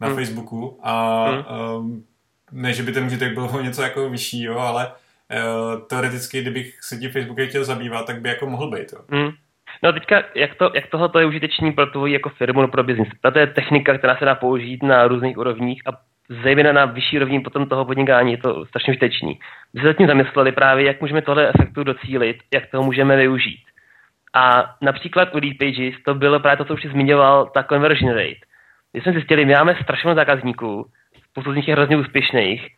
na 0.01 0.09
mm. 0.09 0.15
Facebooku 0.15 0.81
a 0.83 1.25
mm. 1.31 1.45
um, 1.77 2.05
ne, 2.53 2.73
že 2.73 2.83
by 2.83 2.93
ten 2.93 3.05
užitek 3.05 3.35
byl 3.35 3.51
něco 3.63 3.83
jako 3.83 4.11
vyšší, 4.11 4.43
jo, 4.43 4.59
ale 4.59 4.87
uh, 4.87 5.81
teoreticky, 5.87 6.41
kdybych 6.41 6.79
se 6.83 6.97
tím 6.97 7.11
Facebookem 7.11 7.49
chtěl 7.49 7.65
zabývat, 7.65 8.07
tak 8.07 8.21
by 8.21 8.29
jako 8.29 8.47
mohl 8.47 8.71
být. 8.71 8.93
Jo. 8.93 8.99
Mm. 9.09 9.31
No 9.83 9.93
teďka, 9.93 10.23
jak, 10.35 10.55
to, 10.55 10.71
jak 10.75 10.87
tohle 10.87 11.11
je 11.19 11.27
užitečný 11.27 11.73
pro 11.73 11.87
tvoji 11.87 12.13
jako 12.13 12.29
firmu 12.29 12.61
nebo 12.61 12.71
pro 12.71 12.85
biznis? 12.85 13.09
To 13.21 13.39
je 13.39 13.47
technika, 13.47 13.99
která 13.99 14.17
se 14.17 14.25
dá 14.25 14.35
použít 14.35 14.83
na 14.83 15.09
různých 15.09 15.39
úrovních 15.39 15.83
a 15.87 15.91
zejména 16.29 16.73
na 16.73 16.85
vyšší 16.85 17.17
úrovni 17.17 17.41
potom 17.41 17.69
toho 17.69 17.85
podnikání 17.85 18.33
je 18.33 18.39
to 18.39 18.67
strašně 18.67 18.91
užitečný. 18.91 19.39
My 19.75 19.81
se 19.81 19.87
zatím 19.87 20.07
zamysleli 20.07 20.53
právě, 20.53 20.87
jak 20.87 21.01
můžeme 21.01 21.23
tohle 21.23 21.49
efektu 21.49 21.85
docílit, 21.85 22.37
jak 22.55 22.67
toho 22.71 22.83
můžeme 22.83 23.17
využít. 23.17 23.65
A 24.35 24.75
například 24.81 25.35
u 25.35 25.39
Lead 25.39 25.57
Pages 25.59 25.95
to 26.05 26.15
bylo 26.15 26.41
právě 26.41 26.57
to, 26.57 26.65
co 26.65 26.75
už 26.75 26.83
jsi 26.83 26.89
zmiňoval, 26.89 27.47
ta 27.47 27.63
conversion 27.63 28.13
rate. 28.13 28.41
My 28.95 29.01
jsme 29.01 29.13
zjistili, 29.13 29.45
my 29.45 29.53
máme 29.53 29.77
strašně 29.83 30.09
moc 30.09 30.17
zákazníků, 30.17 30.87
spoustu 31.31 31.53
z 31.53 31.57
nich 31.57 31.69
je 31.69 31.75
hrozně 31.75 31.97
úspěšných, 31.97 32.69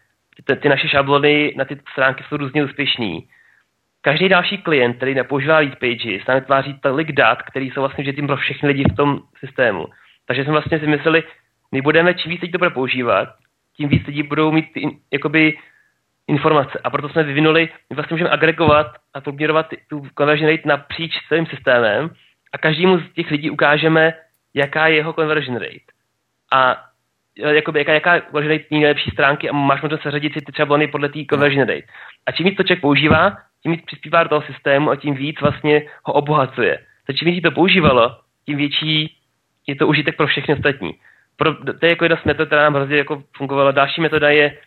ty, 0.44 0.56
ty 0.56 0.68
naše 0.68 0.89
šablony 0.89 1.55
na 1.56 1.64
ty 1.64 1.81
stránky 1.93 2.24
jsou 2.28 2.36
různě 2.36 2.64
úspěšný. 2.64 3.28
Každý 4.01 4.28
další 4.28 4.59
klient, 4.59 4.97
který 4.97 5.14
nepoužívá 5.14 5.59
lead 5.59 5.78
pages, 5.78 6.27
nám 6.28 6.40
vytváří 6.40 6.78
tolik 6.82 7.12
dat, 7.12 7.43
který 7.43 7.70
jsou 7.70 7.81
vlastně 7.81 8.02
vždycky 8.02 8.27
pro 8.27 8.36
všechny 8.36 8.68
lidi 8.68 8.85
v 8.93 8.97
tom 8.97 9.18
systému. 9.39 9.86
Takže 10.27 10.43
jsme 10.43 10.52
vlastně 10.52 10.78
si 10.78 10.86
mysleli, 10.86 11.23
my 11.72 11.82
budeme, 11.82 12.14
čím 12.14 12.30
víc 12.30 12.40
lidí 12.40 12.52
to 12.52 12.59
bude 12.59 12.70
používat, 12.70 13.28
tím 13.76 13.88
víc 13.88 14.06
lidí 14.06 14.22
budou 14.22 14.52
mít 14.52 14.72
ty, 14.72 14.98
jakoby 15.12 15.59
informace. 16.28 16.80
A 16.84 16.90
proto 16.90 17.09
jsme 17.09 17.22
vyvinuli, 17.22 17.68
my 17.90 17.97
vlastně 17.97 18.14
můžeme 18.14 18.30
agregovat 18.30 18.86
a 19.14 19.20
poměrovat 19.20 19.66
tu 19.88 20.09
conversion 20.18 20.51
rate 20.51 20.68
napříč 20.68 21.12
celým 21.28 21.47
systémem 21.47 22.10
a 22.52 22.59
každému 22.59 22.98
z 22.98 23.12
těch 23.12 23.30
lidí 23.30 23.51
ukážeme, 23.51 24.14
jaká 24.55 24.86
je 24.86 24.97
jeho 24.97 25.12
conversion 25.12 25.56
rate. 25.56 25.86
A 26.52 26.82
jakoby, 27.36 27.78
jaká, 27.78 27.93
jaká 27.93 28.20
conversion 28.20 28.52
rate 28.52 28.64
nejlepší 28.70 29.10
stránky 29.10 29.51
a 29.51 29.52
máš 29.52 29.82
možnost 29.82 30.02
seřadit 30.02 30.32
si 30.32 30.40
ty 30.40 30.52
šablony 30.56 30.86
podle 30.86 31.09
té 31.09 31.18
conversion 31.30 31.68
rate. 31.68 31.86
A 32.26 32.32
čím 32.32 32.47
víc 32.47 32.56
to 32.56 32.62
člověk 32.62 32.80
používá, 32.80 33.36
tím 33.62 33.72
víc 33.72 33.84
přispívá 33.86 34.22
do 34.22 34.28
toho 34.28 34.43
systému 34.43 34.90
a 34.90 34.97
tím 34.97 35.14
víc 35.14 35.40
vlastně 35.40 35.82
ho 36.02 36.12
obohacuje. 36.12 36.78
Takže 37.06 37.18
čím 37.18 37.34
víc 37.34 37.43
to 37.43 37.51
používalo, 37.51 38.16
tím 38.47 38.56
větší 38.59 39.16
je 39.66 39.76
to 39.76 39.86
užitek 39.86 40.16
pro 40.16 40.26
všechny 40.26 40.55
ostatní. 40.55 40.94
Pro, 41.36 41.54
to 41.54 41.86
je 41.86 41.90
jako 41.90 42.04
jedna 42.04 42.16
z 42.16 42.24
metod, 42.24 42.46
která 42.46 42.62
nám 42.62 42.74
hrozně 42.74 42.96
jako 42.96 43.22
fungovala. 43.36 43.70
Další 43.70 44.00
metoda 44.00 44.30
je 44.30 44.58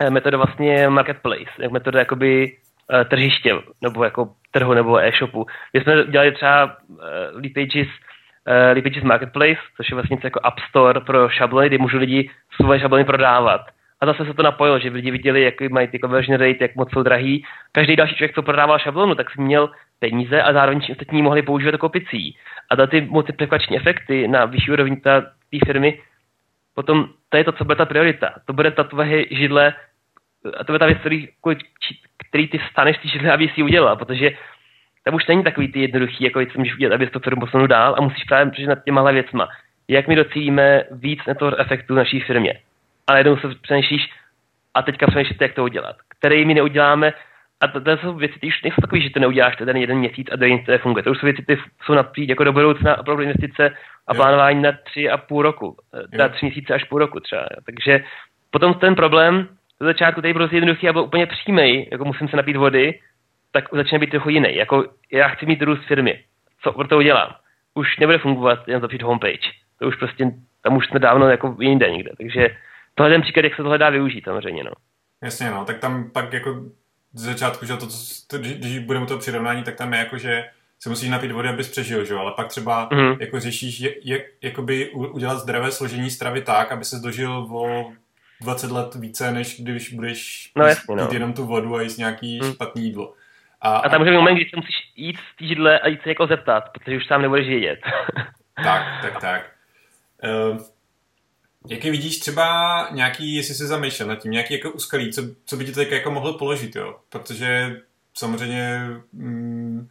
eh, 0.00 0.10
metoda 0.10 0.36
vlastně 0.36 0.88
marketplace, 0.88 1.68
metoda 1.70 1.98
jakoby 1.98 2.56
uh, 2.92 3.04
tržiště, 3.04 3.54
nebo 3.82 4.04
jako 4.04 4.28
trhu, 4.50 4.74
nebo 4.74 4.98
e-shopu. 4.98 5.46
My 5.74 5.80
jsme 5.80 6.04
dělali 6.04 6.32
třeba 6.32 6.64
uh, 6.88 6.96
lead 7.32 7.52
pages, 7.54 7.88
uh, 7.88 8.72
lead 8.72 8.84
pages 8.84 9.02
marketplace, 9.02 9.60
což 9.76 9.90
je 9.90 9.94
vlastně 9.94 10.14
něco 10.14 10.26
jako 10.26 10.40
app 10.42 10.60
store 10.68 11.00
pro 11.00 11.28
šablony, 11.28 11.68
kde 11.68 11.78
můžou 11.78 11.98
lidi 11.98 12.30
svoje 12.60 12.80
šablony 12.80 13.04
prodávat. 13.04 13.60
A 14.00 14.06
zase 14.06 14.24
se 14.24 14.34
to 14.34 14.42
napojilo, 14.42 14.78
že 14.78 14.88
lidi 14.88 15.10
viděli, 15.10 15.42
jak 15.42 15.60
mají 15.70 15.88
ty 15.88 15.98
conversion 15.98 16.38
rate, 16.38 16.64
jak 16.64 16.76
moc 16.76 16.92
jsou 16.92 17.02
drahý. 17.02 17.44
Každý 17.72 17.96
další 17.96 18.14
člověk, 18.14 18.34
co 18.34 18.42
prodával 18.42 18.78
šablonu, 18.78 19.14
tak 19.14 19.30
si 19.30 19.40
měl 19.40 19.70
peníze 19.98 20.42
a 20.42 20.52
zároveň 20.52 20.80
ostatní 20.90 21.22
mohli 21.22 21.42
používat 21.42 21.72
jako 21.72 21.88
kopicí. 21.88 22.36
A 22.70 22.76
ta 22.76 22.86
ty 22.86 23.00
multiplikační 23.00 23.76
efekty 23.76 24.28
na 24.28 24.44
vyšší 24.44 24.70
úrovni 24.70 24.96
té 24.96 25.22
firmy, 25.66 26.02
potom 26.74 27.08
to 27.28 27.36
je 27.36 27.44
to, 27.44 27.52
co 27.52 27.64
bude 27.64 27.76
ta 27.76 27.86
priorita. 27.86 28.34
To 28.44 28.52
bude 28.52 28.70
ta 28.70 28.84
tvoje 28.84 29.24
židle, 29.30 29.74
a 30.58 30.64
to 30.64 30.72
bude 30.72 30.78
ta 30.78 30.86
věc, 30.86 30.98
který, 30.98 31.28
který 32.28 32.48
ty 32.48 32.60
staneš 32.70 32.98
té 32.98 33.08
židle, 33.08 33.32
aby 33.32 33.48
si 33.48 33.62
udělal, 33.62 33.96
protože 33.96 34.30
tam 35.04 35.14
už 35.14 35.26
není 35.26 35.44
takový 35.44 35.72
ty 35.72 35.80
jednoduchý, 35.80 36.24
jako 36.24 36.46
co 36.52 36.58
můžeš 36.58 36.74
udělat, 36.74 36.94
aby 36.94 37.06
to 37.06 37.20
firmu 37.20 37.40
posunul 37.40 37.66
dál 37.66 37.94
a 37.98 38.00
musíš 38.00 38.24
právě 38.24 38.52
přijít 38.52 38.66
nad 38.66 38.84
těma 38.84 39.10
věcma. 39.10 39.48
Jak 39.88 40.08
my 40.08 40.16
docílíme 40.16 40.84
víc 40.90 41.20
network 41.26 41.60
efektu 41.60 41.94
v 41.94 41.96
naší 41.96 42.20
firmě 42.20 42.60
a 43.06 43.12
najednou 43.12 43.36
se 43.36 43.48
přemýšlíš 43.62 44.10
a 44.74 44.82
teďka 44.82 45.06
přemýšlíte, 45.06 45.44
jak 45.44 45.54
to 45.54 45.64
udělat. 45.64 45.96
Který 46.18 46.44
my 46.44 46.54
neuděláme, 46.54 47.12
a 47.60 47.68
to, 47.68 47.80
to 47.80 47.96
jsou 47.96 48.14
věci, 48.14 48.34
které 48.34 48.48
už 48.48 48.62
nejsou 48.62 48.80
takové, 48.80 49.00
že 49.00 49.10
to 49.10 49.20
neuděláš 49.20 49.56
ten 49.56 49.76
jeden 49.76 49.98
měsíc 49.98 50.28
a 50.32 50.36
den 50.36 50.64
to 50.64 50.78
funguje. 50.78 51.02
To 51.02 51.10
už 51.10 51.18
jsou 51.18 51.26
věci, 51.26 51.42
které 51.42 51.62
jsou 51.84 51.94
napříč 51.94 52.28
jako 52.28 52.44
do 52.44 52.52
budoucna 52.52 52.98
opravdu 52.98 53.22
investice 53.22 53.74
a 54.06 54.14
plánování 54.14 54.62
na 54.62 54.72
tři 54.72 55.10
a 55.10 55.16
půl 55.16 55.42
roku. 55.42 55.76
Na 56.18 56.28
tři 56.28 56.46
měsíce 56.46 56.74
až 56.74 56.84
půl 56.84 56.98
roku 56.98 57.20
třeba. 57.20 57.46
Takže 57.66 58.04
potom 58.50 58.74
ten 58.74 58.94
problém 58.94 59.48
do 59.80 59.86
začátku 59.86 60.20
tady 60.20 60.32
byl 60.32 60.48
jednoduchý 60.52 60.88
a 60.88 60.92
byl 60.92 61.02
úplně 61.02 61.26
přímý, 61.26 61.88
jako 61.92 62.04
musím 62.04 62.28
se 62.28 62.36
napít 62.36 62.56
vody, 62.56 63.00
tak 63.52 63.64
začne 63.72 63.98
být 63.98 64.10
trochu 64.10 64.28
jiný. 64.28 64.56
Jako 64.56 64.84
já 65.12 65.28
chci 65.28 65.46
mít 65.46 65.62
růst 65.62 65.86
firmy. 65.86 66.24
Co 66.62 66.72
pro 66.72 66.88
to 66.88 66.96
udělám? 66.96 67.34
Už 67.74 67.98
nebude 67.98 68.18
fungovat 68.18 68.68
jen 68.68 68.80
zapřít 68.80 69.02
homepage. 69.02 69.50
To 69.78 69.88
už 69.88 69.96
prostě, 69.96 70.30
tam 70.62 70.76
už 70.76 70.86
jsme 70.86 71.00
dávno 71.00 71.28
jako 71.28 71.56
jinde 71.60 71.90
někde. 71.90 72.10
Takže 72.16 72.48
tohle 72.94 73.10
je 73.10 73.14
ten 73.14 73.22
příklad, 73.22 73.44
jak 73.44 73.54
se 73.54 73.62
tohle 73.62 73.78
dá 73.78 73.90
využít 73.90 74.24
samozřejmě, 74.24 74.64
no. 74.64 74.70
Jasně, 75.24 75.50
no, 75.50 75.64
tak 75.64 75.78
tam 75.78 76.10
pak 76.10 76.32
jako 76.32 76.64
z 77.18 77.22
začátku, 77.22 77.66
že 77.66 77.76
to, 77.76 77.86
to, 78.26 78.38
když 78.38 78.78
budeme 78.78 79.06
to 79.06 79.18
přirovnání, 79.18 79.62
tak 79.62 79.76
tam 79.76 79.92
je 79.92 79.98
jako, 79.98 80.18
že 80.18 80.44
se 80.80 80.88
musíš 80.88 81.08
napít 81.08 81.32
vody, 81.32 81.48
abys 81.48 81.68
přežil, 81.68 82.04
že 82.04 82.14
ale 82.14 82.32
pak 82.36 82.48
třeba 82.48 82.88
mm-hmm. 82.88 83.16
jako 83.20 83.40
řešíš, 83.40 83.80
jak, 83.80 83.92
jak 84.04 84.22
jakoby 84.42 84.90
udělat 84.90 85.38
zdravé 85.38 85.72
složení 85.72 86.10
stravy 86.10 86.42
tak, 86.42 86.72
aby 86.72 86.84
se 86.84 86.98
dožil 86.98 87.32
o 87.32 87.92
20 88.40 88.70
let 88.70 88.94
více, 88.94 89.32
než 89.32 89.60
když 89.60 89.92
budeš 89.92 90.52
no, 90.56 90.66
jasně, 90.66 90.96
no. 90.96 91.08
jenom 91.12 91.32
tu 91.32 91.46
vodu 91.46 91.76
a 91.76 91.82
jíst 91.82 91.96
nějaký 91.96 92.40
mm. 92.42 92.52
špatný 92.52 92.84
jídlo. 92.84 93.14
A, 93.60 93.76
a 93.76 93.88
tam 93.88 94.00
může 94.00 94.10
být 94.10 94.16
moment, 94.16 94.36
kdy 94.36 94.44
se 94.50 94.56
musíš 94.56 94.76
jít 94.96 95.16
z 95.16 95.38
té 95.38 95.46
židle 95.46 95.78
a 95.78 95.88
jít 95.88 96.02
se 96.02 96.08
jako 96.08 96.26
zeptat, 96.26 96.64
protože 96.72 96.96
už 96.96 97.06
sám 97.06 97.22
nebudeš 97.22 97.46
vědět. 97.46 97.80
tak, 98.64 98.82
tak, 99.02 99.20
tak. 99.20 99.50
Uh, 100.24 100.58
Jaký 101.66 101.90
vidíš 101.90 102.18
třeba 102.18 102.88
nějaký, 102.90 103.34
jestli 103.34 103.54
jsi 103.54 103.66
zamýšlel 103.66 104.08
nad 104.08 104.16
tím, 104.16 104.32
nějaký 104.32 104.54
jako 104.54 104.70
úskalí, 104.70 105.12
co, 105.12 105.22
co 105.44 105.56
by 105.56 105.64
ti 105.64 105.72
teď 105.72 105.90
jako 105.90 106.10
mohlo 106.10 106.38
položit, 106.38 106.76
jo? 106.76 106.98
Protože 107.08 107.80
samozřejmě 108.14 108.86
mm, 109.12 109.88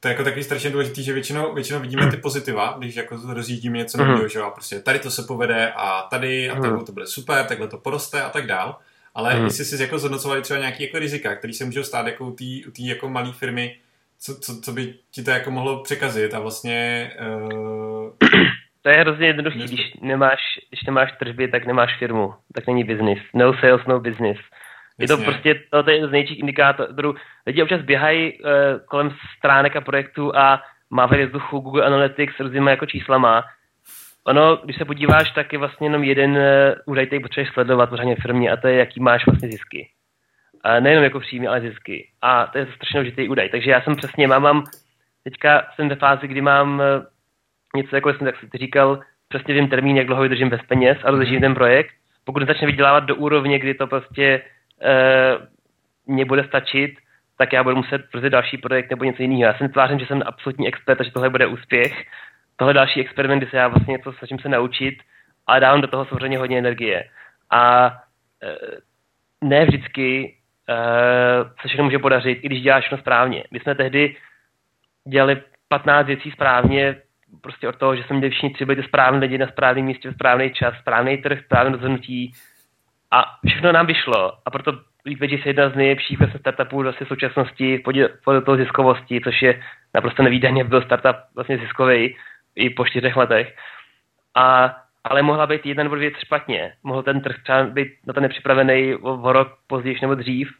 to 0.00 0.08
je 0.08 0.12
jako 0.12 0.24
takový 0.24 0.44
strašně 0.44 0.70
důležitý, 0.70 1.02
že 1.02 1.12
většinou, 1.12 1.54
většinou 1.54 1.80
vidíme 1.80 2.10
ty 2.10 2.16
pozitiva, 2.16 2.74
když 2.78 2.96
jako 2.96 3.18
rozjíždíme 3.26 3.78
něco 3.78 3.98
mm. 3.98 4.08
nového, 4.08 4.28
že 4.28 4.38
jo, 4.38 4.50
prostě 4.54 4.80
tady 4.80 4.98
to 4.98 5.10
se 5.10 5.22
povede 5.22 5.72
a 5.76 6.02
tady 6.02 6.50
a 6.50 6.54
mm. 6.54 6.62
takhle 6.62 6.84
to 6.84 6.92
bude 6.92 7.06
super, 7.06 7.46
takhle 7.46 7.68
to 7.68 7.78
poroste 7.78 8.22
a 8.22 8.30
tak 8.30 8.46
dál. 8.46 8.78
Ale 9.14 9.36
mm. 9.36 9.44
jestli 9.44 9.64
jsi 9.64 9.82
jako 9.82 9.98
zhodnocovali 9.98 10.42
třeba 10.42 10.60
nějaký 10.60 10.82
jako 10.82 10.98
rizika, 10.98 11.36
který 11.36 11.54
se 11.54 11.64
můžou 11.64 11.82
stát 11.82 12.06
jako 12.06 12.26
u 12.26 12.32
té 12.32 12.82
jako 12.82 13.08
malé 13.08 13.32
firmy, 13.32 13.76
co, 14.18 14.34
co, 14.34 14.60
co, 14.60 14.72
by 14.72 14.94
ti 15.10 15.22
to 15.22 15.30
jako 15.30 15.50
mohlo 15.50 15.82
překazit 15.82 16.34
a 16.34 16.38
vlastně... 16.38 17.10
Uh... 17.44 18.10
To 18.82 18.88
je 18.88 18.96
hrozně 18.96 19.26
jednoduchý, 19.26 19.64
když 19.64 19.94
nemáš, 20.00 20.40
když 20.68 20.82
nemáš 20.82 21.12
tržby, 21.12 21.48
tak 21.48 21.66
nemáš 21.66 21.98
firmu, 21.98 22.34
tak 22.54 22.66
není 22.66 22.84
business. 22.84 23.18
No 23.34 23.54
sales, 23.54 23.86
no 23.86 24.00
business. 24.00 24.38
Je 24.98 25.08
to 25.08 25.16
prostě, 25.16 25.54
to, 25.70 25.82
to 25.82 25.90
je 25.90 26.08
z 26.08 26.10
nejčích 26.10 26.38
indikátorů. 26.38 27.14
Lidi 27.46 27.62
občas 27.62 27.82
běhají 27.82 28.32
uh, 28.32 28.50
kolem 28.84 29.10
stránek 29.38 29.76
a 29.76 29.80
projektů 29.80 30.36
a 30.36 30.62
mávají 30.90 31.24
vzduchu 31.24 31.58
Google 31.58 31.84
Analytics 31.84 32.36
s 32.36 32.40
různýma 32.40 32.70
jako 32.70 32.86
číslama. 32.86 33.44
Ono, 34.26 34.56
když 34.56 34.76
se 34.76 34.84
podíváš, 34.84 35.30
tak 35.30 35.52
je 35.52 35.58
vlastně 35.58 35.86
jenom 35.86 36.04
jeden 36.04 36.30
uh, 36.30 36.38
údaj, 36.86 37.06
který 37.06 37.22
potřebuješ 37.22 37.52
sledovat 37.52 37.90
pořádně 37.90 38.16
firmě 38.16 38.50
a 38.50 38.56
to 38.56 38.68
je, 38.68 38.76
jaký 38.76 39.00
máš 39.00 39.26
vlastně 39.26 39.48
zisky. 39.48 39.88
A 40.64 40.80
nejenom 40.80 41.04
jako 41.04 41.20
příjmy, 41.20 41.46
ale 41.46 41.60
zisky. 41.60 42.08
A 42.22 42.46
to 42.46 42.58
je 42.58 42.66
strašně 42.66 43.00
důležitý 43.00 43.28
údaj. 43.28 43.48
Takže 43.48 43.70
já 43.70 43.80
jsem 43.80 43.96
přesně, 43.96 44.26
mám, 44.26 44.42
mám 44.42 44.64
teďka 45.24 45.66
jsem 45.74 45.88
ve 45.88 45.94
fázi, 45.94 46.28
kdy 46.28 46.40
mám 46.40 46.74
uh, 46.74 47.04
něco, 47.76 47.96
jako 47.96 48.14
jsem 48.14 48.26
tak 48.26 48.36
si 48.36 48.58
říkal, 48.58 49.00
přesně 49.28 49.54
vím 49.54 49.68
termín, 49.68 49.96
jak 49.96 50.06
dlouho 50.06 50.22
vydržím 50.22 50.48
bez 50.48 50.60
peněz 50.62 50.98
a 51.04 51.10
rozložím 51.10 51.40
ten 51.40 51.54
projekt. 51.54 51.94
Pokud 52.24 52.46
začne 52.46 52.66
vydělávat 52.66 53.04
do 53.04 53.16
úrovně, 53.16 53.58
kdy 53.58 53.74
to 53.74 53.86
prostě 53.86 54.42
uh, 54.82 55.46
mě 56.06 56.24
bude 56.24 56.44
stačit, 56.44 56.94
tak 57.38 57.52
já 57.52 57.62
budu 57.62 57.76
muset 57.76 58.02
prostě 58.10 58.30
další 58.30 58.58
projekt 58.58 58.90
nebo 58.90 59.04
něco 59.04 59.22
jiného. 59.22 59.42
Já 59.42 59.54
jsem 59.54 59.68
tvářím, 59.68 59.98
že 59.98 60.06
jsem 60.06 60.22
absolutní 60.26 60.68
expert 60.68 61.00
a 61.00 61.04
že 61.04 61.12
tohle 61.12 61.30
bude 61.30 61.46
úspěch. 61.46 62.06
Tohle 62.56 62.74
další 62.74 63.00
experiment, 63.00 63.42
kdy 63.42 63.50
se 63.50 63.56
já 63.56 63.68
vlastně 63.68 63.92
něco 63.92 64.12
snažím 64.12 64.38
se 64.38 64.48
naučit, 64.48 64.94
ale 65.46 65.60
dávám 65.60 65.80
do 65.80 65.88
toho 65.88 66.04
samozřejmě 66.04 66.38
hodně 66.38 66.58
energie. 66.58 67.04
A 67.50 67.86
uh, 67.90 69.48
ne 69.48 69.64
vždycky 69.64 70.36
uh, 70.68 71.50
se 71.62 71.68
všechno 71.68 71.84
může 71.84 71.98
podařit, 71.98 72.38
i 72.42 72.46
když 72.46 72.62
děláš 72.62 72.82
všechno 72.84 72.98
správně. 72.98 73.44
My 73.50 73.60
jsme 73.60 73.74
tehdy 73.74 74.16
dělali 75.08 75.42
15 75.68 76.06
věcí 76.06 76.30
správně, 76.30 76.96
prostě 77.40 77.68
od 77.68 77.76
toho, 77.76 77.96
že 77.96 78.02
jsme 78.02 78.16
měli 78.16 78.30
všichni 78.30 78.50
tři 78.50 78.64
byli 78.64 78.82
správní 78.82 79.20
lidi 79.20 79.38
na 79.38 79.46
správném 79.46 79.84
místě, 79.84 80.10
v 80.10 80.14
správný 80.14 80.50
čas, 80.50 80.74
správný 80.80 81.16
trh, 81.18 81.38
správné 81.44 81.72
rozhodnutí, 81.72 82.32
a 83.10 83.24
všechno 83.46 83.72
nám 83.72 83.86
vyšlo. 83.86 84.32
A 84.46 84.50
proto 84.50 84.72
Leadpage 85.06 85.32
je 85.32 85.40
jedna 85.44 85.68
z 85.68 85.74
nejlepších 85.74 86.18
vlastně 86.18 86.40
startupů 86.40 86.82
vlastně 86.82 87.04
v 87.04 87.08
současnosti 87.08 87.82
podle 88.24 88.42
toho 88.42 88.56
ziskovosti, 88.56 89.20
což 89.24 89.42
je 89.42 89.62
naprosto 89.94 90.22
nevýdaně, 90.22 90.64
byl 90.64 90.82
startup 90.82 91.16
vlastně 91.34 91.58
ziskový 91.58 92.16
i 92.56 92.70
po 92.70 92.84
čtyřech 92.84 93.16
letech. 93.16 93.56
A, 94.34 94.76
ale 95.04 95.22
mohla 95.22 95.46
být 95.46 95.66
jedna 95.66 95.82
nebo 95.82 95.94
dvě 95.94 96.10
špatně. 96.18 96.72
Mohl 96.82 97.02
ten 97.02 97.20
trh 97.20 97.36
třeba 97.42 97.64
být 97.64 97.88
na 98.06 98.12
to 98.12 98.20
nepřipravený 98.20 98.94
o 98.94 99.32
rok 99.32 99.58
později 99.66 99.98
nebo 100.02 100.14
dřív 100.14 100.52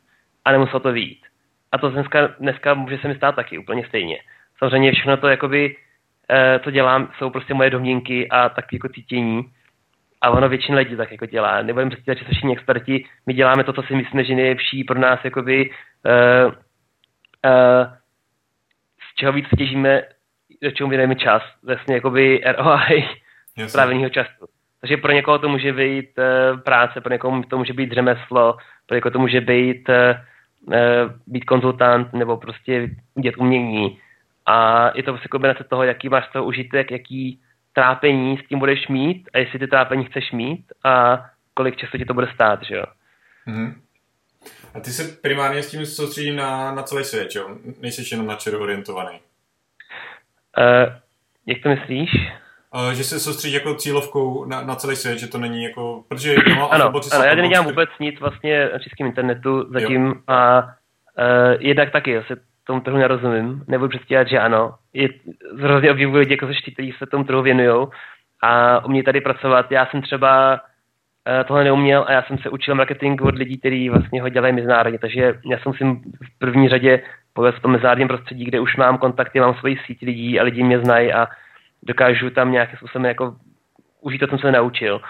a 0.44 0.52
nemusel 0.52 0.80
to 0.80 0.92
vít. 0.92 1.26
A 1.72 1.78
to 1.78 1.90
dneska, 1.90 2.26
dneska 2.26 2.74
může 2.74 2.98
se 2.98 3.09
mi 3.09 3.14
stát 3.14 3.34
taky 3.34 3.59
úplně 3.59 3.86
stejně. 3.86 4.18
Samozřejmě 4.59 4.92
všechno 4.92 5.16
to, 5.16 5.28
jakoby, 5.28 5.76
co 6.65 6.70
dělám, 6.70 7.11
jsou 7.19 7.31
prostě 7.31 7.55
moje 7.55 7.70
domněnky 7.70 8.28
a 8.28 8.48
taky 8.48 8.77
jako 8.77 8.89
cítění 8.89 9.51
a 10.20 10.31
ono 10.31 10.48
většina 10.48 10.78
lidí 10.78 10.97
tak 10.97 11.12
jako 11.12 11.27
dělá. 11.27 11.62
Nebudeme 11.62 11.90
předstírat, 11.90 12.19
že 12.19 12.24
jsou 12.24 12.31
všichni 12.31 12.52
experti, 12.52 13.05
my 13.27 13.35
děláme 13.35 13.65
to, 13.65 13.73
co 13.73 13.82
si 13.82 13.94
myslíme, 13.94 14.24
že 14.24 14.35
nejlepší 14.35 14.85
pro 14.85 14.98
nás, 14.98 15.20
jakoby, 15.24 15.70
uh, 15.70 16.52
uh, 16.52 17.93
z 19.11 19.15
čeho 19.15 19.32
víc 19.32 19.47
těžíme, 19.59 20.02
do 20.62 20.70
čeho 20.70 20.89
věnujeme 20.89 21.15
čas, 21.15 21.43
vlastně 21.62 21.94
jakoby 21.94 22.43
ROI 22.44 23.09
stráveného 23.66 24.09
času. 24.09 24.47
Takže 24.81 24.97
pro 24.97 25.12
někoho 25.12 25.39
to 25.39 25.48
může 25.48 25.73
být 25.73 26.11
uh, 26.19 26.61
práce, 26.61 27.01
pro 27.01 27.12
někoho 27.12 27.43
to 27.43 27.59
může 27.59 27.73
být 27.73 27.93
řemeslo, 27.93 28.57
pro 28.86 28.94
někoho 28.94 29.12
to 29.12 29.19
může 29.19 29.40
být 29.40 29.89
uh, 29.89 29.94
být 31.27 31.44
konzultant 31.44 32.12
nebo 32.12 32.36
prostě 32.36 32.90
dělat 33.20 33.36
umění. 33.39 33.98
A 34.51 34.90
je 34.94 35.02
to 35.02 35.12
prostě 35.12 35.28
kombinace 35.28 35.64
toho, 35.64 35.82
jaký 35.82 36.09
máš 36.09 36.28
z 36.28 36.32
toho 36.32 36.44
užitek, 36.44 36.90
jaký 36.90 37.40
trápení 37.72 38.39
s 38.39 38.48
tím 38.48 38.59
budeš 38.59 38.89
mít 38.89 39.28
a 39.35 39.39
jestli 39.39 39.59
ty 39.59 39.66
trápení 39.66 40.05
chceš 40.05 40.32
mít 40.32 40.64
a 40.85 41.24
kolik 41.55 41.77
času 41.77 41.98
ti 41.98 42.05
to 42.05 42.14
bude 42.14 42.28
stát, 42.35 42.62
že 42.62 42.74
jo. 42.74 42.85
Mm-hmm. 43.48 43.74
A 44.74 44.81
ty 44.81 44.90
se 44.90 45.16
primárně 45.22 45.62
s 45.62 45.70
tím 45.70 45.86
soustředí 45.86 46.32
na, 46.32 46.74
na 46.74 46.82
celý 46.82 47.05
svět, 47.05 47.35
jo? 47.35 47.48
Nejsi 47.81 48.14
jenom 48.14 48.27
na 48.27 48.35
čeru 48.35 48.62
orientovaný. 48.62 49.20
Uh, 50.59 50.94
jak 51.47 51.62
to 51.62 51.68
myslíš? 51.68 52.10
Uh, 52.74 52.90
že 52.90 53.05
se 53.05 53.20
soustředí 53.20 53.55
jako 53.55 53.74
cílovkou 53.74 54.44
na, 54.44 54.62
na 54.62 54.74
celý 54.74 54.97
svět, 54.97 55.18
že 55.18 55.27
to 55.27 55.39
není 55.39 55.64
jako... 55.64 56.05
Protože 56.09 56.35
no, 56.56 56.72
ano, 56.72 56.93
ano 57.12 57.24
já 57.24 57.35
nedělám 57.35 57.64
vůbec 57.64 57.90
nic 58.01 58.20
vlastně 58.20 58.68
na 58.72 58.78
českém 58.78 59.06
internetu 59.06 59.72
zatím 59.72 60.06
jo. 60.06 60.14
a 60.27 60.62
uh, 60.62 60.70
jednak 61.59 61.93
taky, 61.93 62.22
se 62.27 62.49
tomu 62.70 62.80
trhu 62.80 62.98
nerozumím, 62.98 63.64
nebudu 63.68 63.88
předstírat, 63.88 64.28
že 64.28 64.38
ano. 64.38 64.74
Je 64.92 65.09
hrozně 65.59 65.90
obdivuji 65.90 66.18
lidi, 66.18 66.32
jako 66.32 66.47
ty, 66.47 66.72
kteří 66.72 66.94
se 66.98 67.06
tomu 67.06 67.24
trhu 67.24 67.42
věnují 67.42 67.86
a 68.42 68.84
umějí 68.84 69.05
tady 69.05 69.20
pracovat. 69.20 69.72
Já 69.72 69.86
jsem 69.86 70.02
třeba 70.02 70.52
uh, 70.52 71.44
tohle 71.47 71.64
neuměl 71.64 72.05
a 72.09 72.12
já 72.12 72.22
jsem 72.22 72.38
se 72.38 72.51
učil 72.51 72.74
marketing 72.74 73.22
od 73.22 73.34
lidí, 73.34 73.59
kteří 73.59 73.90
vlastně 73.90 74.22
ho 74.22 74.28
dělají 74.28 74.55
mezinárodně, 74.55 74.98
takže 74.98 75.34
já 75.51 75.59
jsem 75.59 75.72
si 75.72 75.84
v 76.24 76.38
první 76.38 76.68
řadě 76.68 77.02
povést 77.32 77.59
v 77.59 77.62
tom 77.62 77.72
mezinárodním 77.72 78.09
prostředí, 78.09 78.44
kde 78.44 78.60
už 78.60 78.76
mám 78.76 78.98
kontakty, 78.98 79.40
mám 79.40 79.55
svoji 79.55 79.78
síť 79.86 80.02
lidí 80.02 80.40
a 80.40 80.42
lidi 80.42 80.62
mě 80.62 80.78
znají 80.78 81.12
a 81.12 81.26
dokážu 81.82 82.30
tam 82.30 82.52
nějakým 82.52 82.76
způsobem 82.76 83.05
jako 83.05 83.36
užít 84.01 84.20
to, 84.20 84.26
co 84.26 84.30
jsem 84.30 84.40
se 84.40 84.52
naučil. 84.52 85.01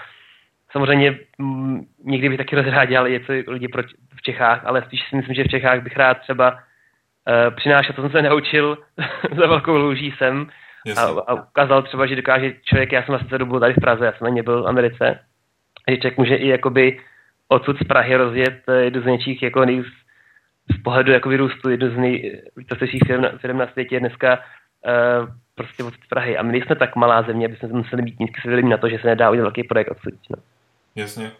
Samozřejmě 0.73 1.19
m, 1.39 1.81
někdy 2.05 2.28
bych 2.28 2.39
taky 2.39 2.57
rozráděl 2.62 3.09
něco 3.09 3.32
lidi 3.47 3.69
v 4.15 4.23
Čechách, 4.23 4.65
ale 4.65 4.82
spíš 4.82 5.01
si 5.09 5.16
myslím, 5.16 5.35
že 5.35 5.45
v 5.45 5.49
Čechách 5.49 5.82
bych 5.82 5.97
rád 5.97 6.19
třeba 6.19 6.59
uh, 7.31 7.55
přinášel, 7.55 7.94
to 7.94 8.02
jsem 8.02 8.11
se 8.11 8.23
naučil 8.23 8.78
za 9.39 9.47
velkou 9.47 9.77
lůží 9.77 10.15
sem 10.19 10.47
a, 10.97 11.02
a, 11.02 11.35
ukázal 11.35 11.82
třeba, 11.82 12.07
že 12.07 12.16
dokáže 12.16 12.52
člověk, 12.65 12.93
já 12.93 13.02
jsem 13.02 13.12
vlastně 13.12 13.39
dobu 13.39 13.61
tady 13.61 13.74
v 13.74 13.81
Praze, 13.81 14.05
já 14.05 14.12
jsem 14.12 14.27
ani 14.27 14.36
nebyl 14.36 14.62
v 14.62 14.66
Americe, 14.66 15.19
že 15.90 15.97
člověk 15.97 16.19
může 16.19 16.36
i 16.36 16.48
jakoby 16.48 17.01
odsud 17.48 17.77
z 17.78 17.85
Prahy 17.85 18.16
rozjet 18.16 18.62
eh, 18.69 18.74
jednu 18.74 19.02
z 19.02 19.07
něčích 19.07 19.43
jako 19.43 19.65
nej, 19.65 19.82
z 20.78 20.82
pohledu 20.82 21.12
jakoby 21.12 21.36
růstu, 21.36 21.70
jednu 21.70 21.90
z 21.90 21.97
nejvýtostnějších 21.97 23.02
firm, 23.07 23.24
firm 23.39 23.59
na 23.59 23.66
světě 23.66 24.01
dneska 24.01 24.39
uh, 24.39 25.28
prostě 25.55 25.85
od 25.85 25.94
Prahy. 26.09 26.36
A 26.36 26.43
my 26.43 26.52
nejsme 26.52 26.77
tak 26.77 26.97
malá 26.97 27.23
země, 27.23 27.47
aby 27.47 27.57
jsme 27.57 27.69
museli 27.69 28.02
mít 28.02 28.20
nízký 28.20 28.40
svědomí 28.40 28.70
na 28.70 28.77
to, 28.77 28.89
že 28.89 28.98
se 28.98 29.07
nedá 29.07 29.31
udělat 29.31 29.44
velký 29.44 29.65
projekt 29.65 29.90
odsud. 29.90 30.15
No. 30.31 30.36
Jasně. 30.94 31.32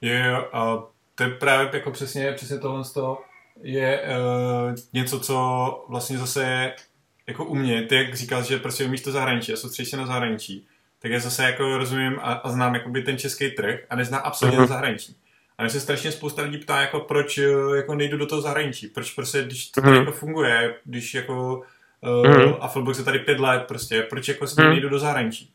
Je, 0.00 0.36
a 0.52 0.82
to 1.14 1.22
je 1.22 1.28
právě 1.28 1.70
jako 1.72 1.90
přesně, 1.90 2.32
přesně 2.32 2.58
tohle 2.58 2.84
z 2.84 2.92
toho, 2.92 3.18
je 3.62 4.02
uh, 4.02 4.74
něco, 4.92 5.20
co 5.20 5.36
vlastně 5.88 6.18
zase 6.18 6.42
je 6.42 6.74
jako 7.26 7.44
u 7.44 7.54
mě, 7.54 7.82
ty 7.82 7.94
jak 7.94 8.14
říkal, 8.14 8.42
že 8.42 8.58
prostě 8.58 8.84
umíš 8.84 9.00
to 9.00 9.12
zahraničí 9.12 9.52
a 9.52 9.56
soustředíš 9.56 9.90
se 9.90 9.96
na 9.96 10.06
zahraničí, 10.06 10.66
tak 10.98 11.10
já 11.10 11.20
zase 11.20 11.44
jako 11.44 11.78
rozumím 11.78 12.18
a, 12.22 12.32
a 12.32 12.50
znám 12.50 12.74
jakoby 12.74 13.02
ten 13.02 13.18
český 13.18 13.50
trh 13.50 13.80
a 13.90 13.96
neznám 13.96 14.20
absolutně 14.24 14.60
uh-huh. 14.60 14.68
zahraničí. 14.68 15.16
A 15.58 15.62
mě 15.62 15.70
se 15.70 15.80
strašně 15.80 16.12
spousta 16.12 16.42
lidí 16.42 16.58
ptá, 16.58 16.80
jako 16.80 17.00
proč 17.00 17.38
eh, 17.38 17.76
jako 17.76 17.94
nejdu 17.94 18.16
do 18.18 18.26
toho 18.26 18.42
zahraničí, 18.42 18.86
proč 18.88 19.10
prostě, 19.10 19.42
když 19.42 19.70
to 19.70 19.80
tady 19.80 19.92
uh-huh. 19.92 19.98
jako 19.98 20.12
funguje, 20.12 20.74
když 20.84 21.14
jako 21.14 21.62
uh. 22.00 22.56
Afflebox 22.60 22.98
je 22.98 23.04
tady 23.04 23.18
pět 23.18 23.40
let 23.40 23.64
prostě, 23.68 24.02
proč 24.02 24.28
jako 24.28 24.46
se 24.46 24.62
uh-huh. 24.62 24.70
nejdu 24.70 24.88
do 24.88 24.98
zahraničí. 24.98 25.52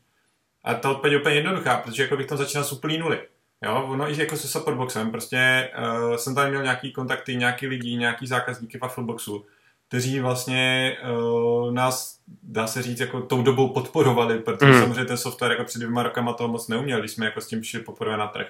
A 0.64 0.74
ta 0.74 0.90
odpověď 0.90 1.12
je 1.12 1.20
úplně 1.20 1.34
jednoduchá, 1.34 1.76
protože 1.76 2.02
jako 2.02 2.16
bych 2.16 2.26
tam 2.26 2.38
začínal 2.38 2.64
s 2.64 2.72
úplný 2.72 2.98
nuly. 2.98 3.18
Jo, 3.62 3.86
ono 3.88 4.10
i 4.10 4.20
jako 4.20 4.36
se 4.36 4.48
supportboxem, 4.48 5.10
prostě 5.10 5.70
uh, 5.78 6.16
jsem 6.16 6.34
tam 6.34 6.48
měl 6.48 6.62
nějaký 6.62 6.92
kontakty, 6.92 7.36
nějaký 7.36 7.66
lidi, 7.66 7.96
nějaký 7.96 8.26
zákazníky 8.26 8.78
v 8.78 8.82
Affleboxu, 8.82 9.46
kteří 9.88 10.20
vlastně 10.20 10.96
uh, 11.10 11.72
nás, 11.72 12.18
dá 12.42 12.66
se 12.66 12.82
říct, 12.82 13.00
jako 13.00 13.20
tou 13.20 13.42
dobou 13.42 13.68
podporovali, 13.68 14.38
protože 14.38 14.72
mm. 14.72 14.80
samozřejmě 14.80 15.04
ten 15.04 15.16
software 15.16 15.52
jako 15.52 15.64
před 15.64 15.78
dvěma 15.78 16.02
rokama 16.02 16.32
toho 16.32 16.48
moc 16.48 16.68
neuměl, 16.68 16.98
když 16.98 17.10
jsme 17.10 17.26
jako 17.26 17.40
s 17.40 17.46
tím 17.46 17.64
šli 17.64 17.80
poprvé 17.80 18.16
na 18.16 18.26
trh. 18.26 18.46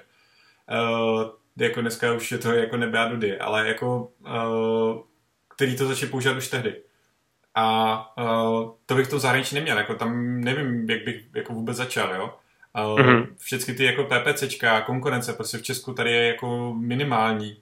Uh, 0.72 1.22
jako 1.56 1.80
dneska 1.80 2.12
už 2.12 2.32
je 2.32 2.38
to 2.38 2.52
jako 2.52 2.76
nebe 2.76 2.98
a 2.98 3.08
dudy, 3.08 3.38
ale 3.38 3.68
jako 3.68 4.12
uh, 4.20 5.00
který 5.48 5.76
to 5.76 5.86
začali 5.86 6.10
používat 6.10 6.36
už 6.36 6.48
tehdy. 6.48 6.76
A 7.54 7.96
uh, 8.22 8.70
to 8.86 8.94
bych 8.94 9.08
to 9.08 9.18
zahraničí 9.18 9.54
neměl, 9.54 9.78
jako 9.78 9.94
tam 9.94 10.40
nevím, 10.40 10.90
jak 10.90 11.04
bych 11.04 11.24
jako 11.34 11.52
vůbec 11.52 11.76
začal, 11.76 12.14
jo. 12.14 12.34
Mm-hmm. 12.74 13.26
Všechny 13.38 13.74
ty 13.74 13.84
jako 13.84 14.04
PPCčka, 14.04 14.80
konkurence 14.80 15.32
prostě 15.32 15.58
v 15.58 15.62
Česku 15.62 15.92
tady 15.92 16.12
je 16.12 16.26
jako 16.26 16.74
minimální 16.78 17.56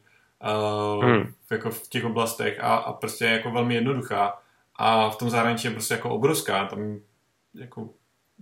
uh, 0.99 1.05
mm. 1.05 1.33
jako 1.51 1.71
v 1.71 1.89
těch 1.89 2.05
oblastech 2.05 2.61
a, 2.61 2.75
a 2.75 2.93
prostě 2.93 3.25
jako 3.25 3.51
velmi 3.51 3.75
jednoduchá 3.75 4.39
a 4.77 5.11
v 5.11 5.17
tom 5.17 5.31
zahraničí 5.31 5.67
je 5.67 5.73
prostě 5.73 5.95
jako 5.95 6.11
obrovská, 6.11 6.67
tam 6.67 6.99
jako 7.55 7.89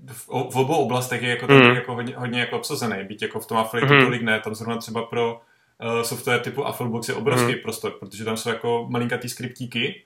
v, 0.06 0.28
v 0.28 0.56
obou 0.56 0.76
oblastech 0.76 1.22
je 1.22 1.28
jako, 1.28 1.46
mm. 1.46 1.62
jako 1.62 1.94
hodně, 1.94 2.16
hodně 2.16 2.40
jako 2.40 2.56
obsazený, 2.56 3.04
byť 3.04 3.22
jako 3.22 3.40
v 3.40 3.46
tom 3.46 3.58
Affiliate 3.58 3.94
mm. 3.94 4.04
tolik 4.04 4.22
ne, 4.22 4.40
tam 4.40 4.54
zrovna 4.54 4.76
třeba 4.76 5.02
pro 5.02 5.34
uh, 5.34 6.02
software 6.02 6.40
typu 6.40 6.66
Afflebox 6.66 7.08
je 7.08 7.14
obrovský 7.14 7.52
mm. 7.52 7.58
prostor, 7.62 7.92
protože 8.00 8.24
tam 8.24 8.36
jsou 8.36 8.48
jako 8.48 8.86
malinkatý 8.90 9.28
skriptíky, 9.28 10.04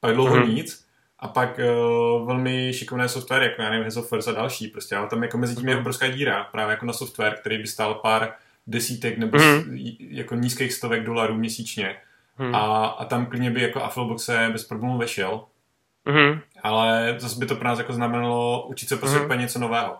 pak 0.00 0.14
dlouho 0.14 0.36
mm. 0.36 0.54
nic 0.54 0.85
a 1.18 1.28
pak 1.28 1.58
uh, 1.58 2.26
velmi 2.26 2.72
šikovné 2.72 3.08
software, 3.08 3.42
jako 3.42 3.62
já 3.62 3.70
nevím, 3.70 3.84
Hezofers 3.84 4.28
a 4.28 4.32
další, 4.32 4.68
prostě, 4.68 4.96
ale 4.96 5.08
tam 5.08 5.22
jako 5.22 5.38
mezi 5.38 5.56
tím 5.56 5.68
je 5.68 5.74
mhm. 5.74 5.80
obrovská 5.80 6.08
díra, 6.08 6.44
právě 6.44 6.70
jako 6.70 6.86
na 6.86 6.92
software, 6.92 7.36
který 7.40 7.58
by 7.58 7.66
stál 7.66 7.94
pár 7.94 8.34
desítek 8.66 9.18
nebo 9.18 9.38
mm. 9.38 9.76
jako 9.98 10.34
nízkých 10.34 10.72
stovek 10.72 11.04
dolarů 11.04 11.34
měsíčně. 11.34 11.96
Mm. 12.38 12.54
A, 12.54 12.86
a 12.86 13.04
tam 13.04 13.26
klidně 13.26 13.50
by 13.50 13.62
jako 13.62 13.82
Affleboxe 13.82 14.48
bez 14.52 14.64
problémů 14.64 14.98
vešel. 14.98 15.44
Mm. 16.04 16.40
Ale 16.62 17.14
zase 17.18 17.38
by 17.38 17.46
to 17.46 17.56
pro 17.56 17.68
nás 17.68 17.78
jako 17.78 17.92
znamenalo 17.92 18.66
učit 18.66 18.88
se 18.88 18.96
prostě 18.96 19.18
mm. 19.18 19.40
něco 19.40 19.58
nového. 19.58 19.98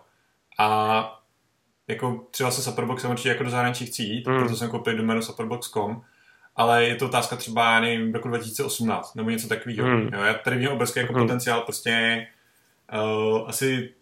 A 0.59 1.21
jako 1.87 2.27
třeba 2.31 2.51
se 2.51 2.61
Supperboxem 2.61 3.11
určitě 3.11 3.29
jako 3.29 3.43
do 3.43 3.49
zahraničí 3.49 3.85
chci 3.85 4.03
jít, 4.03 4.27
mm. 4.27 4.37
proto 4.39 4.55
jsem 4.55 4.69
koupil 4.69 4.97
doménu 4.97 5.21
supperbox.com, 5.21 6.01
ale 6.57 6.85
je 6.85 6.95
to 6.95 7.05
otázka 7.05 7.35
třeba, 7.35 7.73
já 7.73 7.79
nevím, 7.79 8.13
roku 8.13 8.27
2018 8.27 9.15
nebo 9.15 9.29
něco 9.29 9.47
takového. 9.47 9.87
Mm. 9.87 10.09
Jo, 10.13 10.21
já 10.21 10.33
tady 10.33 10.55
vidím 10.55 10.71
obrovský 10.71 10.99
jako 10.99 11.13
mm. 11.13 11.19
potenciál 11.19 11.61
prostě 11.61 12.27
uh, 12.93 13.49
asi 13.49 13.93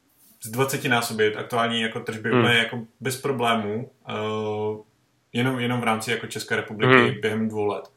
z 0.43 0.51
20 0.51 0.85
násobit 0.85 1.37
aktuální 1.37 1.81
jako 1.81 1.99
tržby 1.99 2.31
mm. 2.31 2.39
úplně 2.39 2.57
jako 2.57 2.81
bez 2.99 3.21
problémů, 3.21 3.91
uh, 4.09 4.81
jenom, 5.33 5.59
jenom 5.59 5.81
v 5.81 5.83
rámci 5.83 6.11
jako 6.11 6.27
České 6.27 6.55
republiky 6.55 6.95
mm. 6.95 7.21
během 7.21 7.49
dvou 7.49 7.65
let. 7.65 7.91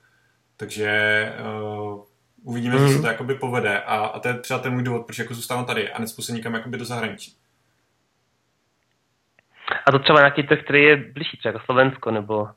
Takže 0.57 1.33
uh, 1.63 2.05
uvidíme, 2.43 2.79
mm. 2.79 2.87
co 2.87 2.93
se 2.93 3.01
to 3.03 3.07
jakoby 3.07 3.35
povede 3.35 3.81
a, 3.81 3.97
a 3.97 4.21
to 4.21 4.29
je 4.29 4.35
třeba 4.35 4.61
ten 4.61 4.73
můj 4.73 4.83
důvod, 4.83 5.07
proč 5.07 5.19
jako 5.19 5.35
zůstávám 5.35 5.65
tady 5.65 5.93
a 5.93 6.07
se 6.07 6.33
nikam 6.33 6.55
jakoby 6.55 6.79
do 6.79 6.85
zahraničí. 6.85 7.37
A 9.87 9.93
to 9.93 9.99
třeba 9.99 10.19
nějaký 10.19 10.43
trh, 10.43 10.59
který 10.65 10.83
je 10.83 10.97
blížší, 10.97 11.37
třeba 11.37 11.53
jako 11.53 11.65
Slovensko, 11.65 12.11
nebo... 12.11 12.49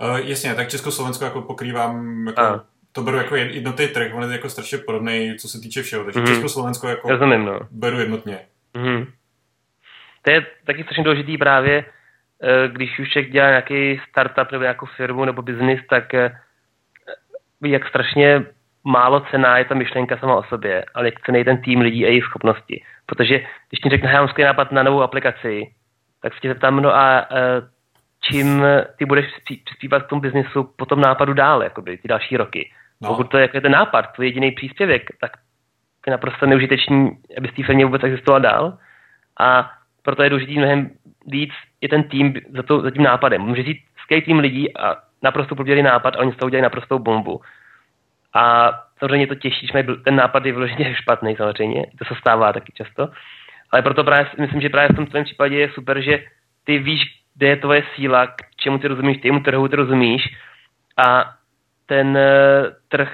Uh, 0.00 0.16
jasně, 0.16 0.54
tak 0.54 0.68
Československo 0.68 1.24
jako 1.24 1.42
pokrývám, 1.42 2.26
jako, 2.26 2.40
a. 2.40 2.64
to 2.92 3.02
beru 3.02 3.16
jako 3.16 3.36
jednotný 3.36 3.88
trh, 3.88 4.14
on 4.14 4.22
je 4.22 4.32
jako 4.32 4.50
strašně 4.50 4.78
podobný, 4.78 5.34
co 5.38 5.48
se 5.48 5.60
týče 5.60 5.82
všeho, 5.82 6.04
takže 6.04 6.20
mm. 6.20 6.26
Československo 6.26 6.88
jako 6.88 7.08
Rozumím, 7.08 7.44
no. 7.44 7.60
beru 7.70 8.00
jednotně. 8.00 8.38
Mm. 8.74 9.06
To 10.22 10.30
je 10.30 10.46
taky 10.64 10.82
strašně 10.82 11.04
důležitý 11.04 11.38
právě, 11.38 11.84
eh, 12.42 12.68
když 12.68 12.98
už 12.98 13.10
člověk 13.10 13.32
dělá 13.32 13.48
nějaký 13.48 14.00
startup 14.08 14.52
nebo 14.52 14.62
nějakou 14.62 14.86
firmu 14.86 15.24
nebo 15.24 15.42
biznis, 15.42 15.80
tak 15.90 16.14
eh, 16.14 16.36
jak 17.64 17.88
strašně 17.88 18.44
málo 18.84 19.20
cená 19.30 19.58
je 19.58 19.64
ta 19.64 19.74
myšlenka 19.74 20.18
sama 20.18 20.36
o 20.36 20.44
sobě, 20.44 20.84
ale 20.94 21.06
jak 21.06 21.20
cený 21.20 21.44
ten 21.44 21.62
tým 21.62 21.80
lidí 21.80 22.04
a 22.04 22.08
jejich 22.08 22.24
schopnosti. 22.24 22.84
Protože 23.06 23.38
když 23.68 23.80
ti 23.82 23.88
řekne, 23.88 24.10
já 24.10 24.20
mám 24.20 24.34
nápad 24.38 24.72
na 24.72 24.82
novou 24.82 25.02
aplikaci, 25.02 25.72
tak 26.22 26.34
se 26.34 26.40
tě 26.40 26.48
zeptám, 26.48 26.80
no 26.80 26.94
a 26.94 27.28
čím 28.20 28.62
ty 28.96 29.04
budeš 29.04 29.26
přispívat 29.64 30.02
k 30.02 30.08
tomu 30.08 30.20
biznisu 30.20 30.72
po 30.76 30.86
tom 30.86 31.00
nápadu 31.00 31.32
dál, 31.32 31.62
jakoby, 31.62 31.98
ty 31.98 32.08
další 32.08 32.36
roky. 32.36 32.70
No. 33.00 33.08
Pokud 33.08 33.30
to 33.30 33.36
je 33.36 33.42
jako 33.42 33.60
ten 33.60 33.72
nápad, 33.72 34.02
tvůj 34.02 34.26
jediný 34.26 34.52
příspěvek, 34.52 35.02
tak 35.20 35.32
je 36.06 36.10
naprosto 36.10 36.46
neužitečný, 36.46 37.10
aby 37.38 37.48
z 37.48 37.52
té 37.52 37.62
firmě 37.62 37.84
vůbec 37.84 38.04
existoval 38.04 38.40
dál. 38.40 38.78
A 39.38 39.70
proto 40.02 40.22
je 40.22 40.30
důležitý 40.30 40.58
mnohem 40.58 40.90
víc 41.26 41.50
je 41.80 41.88
ten 41.88 42.02
tým 42.02 42.34
za, 42.56 42.62
to, 42.62 42.80
za 42.80 42.90
tím 42.90 43.02
nápadem. 43.02 43.42
Může 43.42 43.62
říct 43.62 43.84
skvělý 44.02 44.22
tým 44.22 44.38
lidí 44.38 44.76
a 44.76 44.96
naprosto 45.22 45.54
průběrný 45.54 45.82
nápad 45.82 46.16
a 46.16 46.18
oni 46.18 46.32
z 46.32 46.36
toho 46.36 46.46
udělají 46.46 46.62
naprostou 46.62 46.98
bombu. 46.98 47.40
A 48.34 48.72
samozřejmě 48.98 49.26
to 49.26 49.34
těší, 49.34 49.66
že 49.66 49.84
ten 50.04 50.16
nápad 50.16 50.46
je 50.46 50.52
vyloženě 50.52 50.94
špatný 51.02 51.36
samozřejmě, 51.36 51.86
to 51.98 52.04
se 52.04 52.14
stává 52.20 52.52
taky 52.52 52.72
často. 52.72 53.08
Ale 53.70 53.82
proto 53.82 54.04
právě 54.04 54.30
myslím, 54.38 54.60
že 54.60 54.68
právě 54.68 54.88
v 54.88 54.96
tom 54.96 55.06
tvém 55.06 55.24
případě 55.24 55.58
je 55.58 55.70
super, 55.70 56.00
že 56.00 56.24
ty 56.64 56.78
víš, 56.78 57.02
kde 57.40 57.48
je 57.48 57.56
tvoje 57.56 57.82
síla, 57.94 58.26
k 58.26 58.36
čemu 58.56 58.78
ty 58.78 58.88
rozumíš, 58.88 59.20
ty 59.20 59.30
mu 59.30 59.40
trhu 59.40 59.68
ty 59.68 59.76
rozumíš 59.76 60.22
a 60.96 61.32
ten 61.86 62.08
uh, 62.08 62.68
trh 62.88 63.08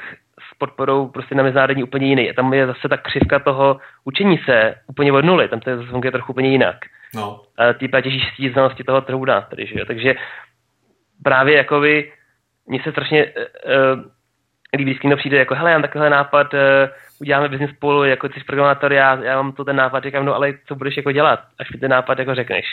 s 0.51 0.59
podporou 0.59 1.09
prostě 1.09 1.35
na 1.35 1.43
mezinárodní 1.43 1.83
úplně 1.83 2.07
jiný. 2.07 2.31
A 2.31 2.35
tam 2.35 2.55
je 2.55 2.67
zase 2.67 2.89
ta 2.89 2.97
křivka 2.97 3.39
toho 3.39 3.81
učení 4.05 4.39
se 4.39 4.75
úplně 4.87 5.13
od 5.13 5.25
nuly, 5.25 5.49
tam 5.49 5.61
to 5.61 5.71
je 5.71 5.77
zase 5.77 6.11
trochu 6.11 6.33
úplně 6.33 6.49
jinak. 6.49 6.77
No. 7.15 7.41
A 7.59 7.73
ty 7.73 7.89
těžíš 8.03 8.23
z 8.39 8.53
znalosti 8.53 8.85
toho 8.85 9.01
trhu 9.01 9.25
dát 9.25 9.49
tady, 9.49 9.67
že 9.67 9.79
jo? 9.79 9.85
Takže 9.85 10.15
právě 11.23 11.57
jakoby 11.57 12.13
mně 12.67 12.81
se 12.83 12.91
strašně 12.91 13.27
uh, 13.27 13.33
líbí, 14.79 14.91
když 14.91 15.03
někdo 15.03 15.17
přijde 15.17 15.39
jako, 15.39 15.55
hele, 15.55 15.71
já 15.71 15.77
mám 15.77 15.83
takovýhle 15.83 16.11
nápad, 16.11 16.55
uh, 16.55 16.61
uděláme 17.21 17.49
biznis 17.49 17.71
spolu, 17.71 18.05
jako 18.05 18.29
jsi 18.29 18.45
programátor, 18.47 18.93
já, 18.93 19.23
já 19.23 19.43
mám 19.43 19.53
to 19.53 19.65
ten 19.65 19.77
nápad, 19.77 20.05
říkám, 20.05 20.25
no 20.25 20.35
ale 20.35 20.53
co 20.67 20.75
budeš 20.75 20.97
jako 20.97 21.13
dělat, 21.13 21.41
až 21.59 21.73
mi 21.73 21.79
ten 21.79 21.91
nápad 21.91 22.19
jako 22.19 22.35
řekneš. 22.35 22.67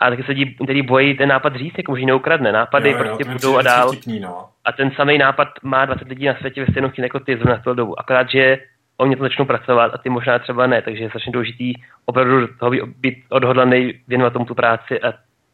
A 0.00 0.10
taky 0.10 0.22
se 0.22 0.32
lidi, 0.32 0.82
bojí 0.82 1.16
ten 1.16 1.28
nápad 1.28 1.56
říct, 1.56 1.74
jako 1.78 1.92
možná 1.92 2.06
neukradne. 2.06 2.52
Nápady 2.52 2.90
jo, 2.90 2.98
jo, 2.98 3.04
prostě 3.04 3.24
budou 3.24 3.56
a 3.56 3.62
dál. 3.62 3.88
Vtipný, 3.88 4.20
no. 4.20 4.48
A 4.64 4.72
ten 4.72 4.90
samý 4.96 5.18
nápad 5.18 5.48
má 5.62 5.84
20 5.84 6.08
lidí 6.08 6.26
na 6.26 6.34
světě 6.34 6.64
ve 6.64 6.66
stejnou 6.72 6.88
chvíli 6.88 7.06
jako 7.06 7.20
ty 7.20 7.36
zrovna 7.36 7.62
v 7.66 7.74
dobu. 7.74 8.00
Akorát, 8.00 8.30
že 8.30 8.58
oni 8.96 9.16
to 9.16 9.22
začnou 9.22 9.44
pracovat 9.44 9.94
a 9.94 9.98
ty 9.98 10.08
možná 10.08 10.38
třeba 10.38 10.66
ne, 10.66 10.82
takže 10.82 11.02
je 11.02 11.08
strašně 11.08 11.32
důležitý 11.32 11.72
opravdu 12.04 12.46
toho 12.46 12.72
být 12.86 13.24
odhodlaný 13.28 13.94
věnovat 14.08 14.32
tomu 14.32 14.44
tu 14.44 14.54
práci 14.54 15.00
a 15.00 15.12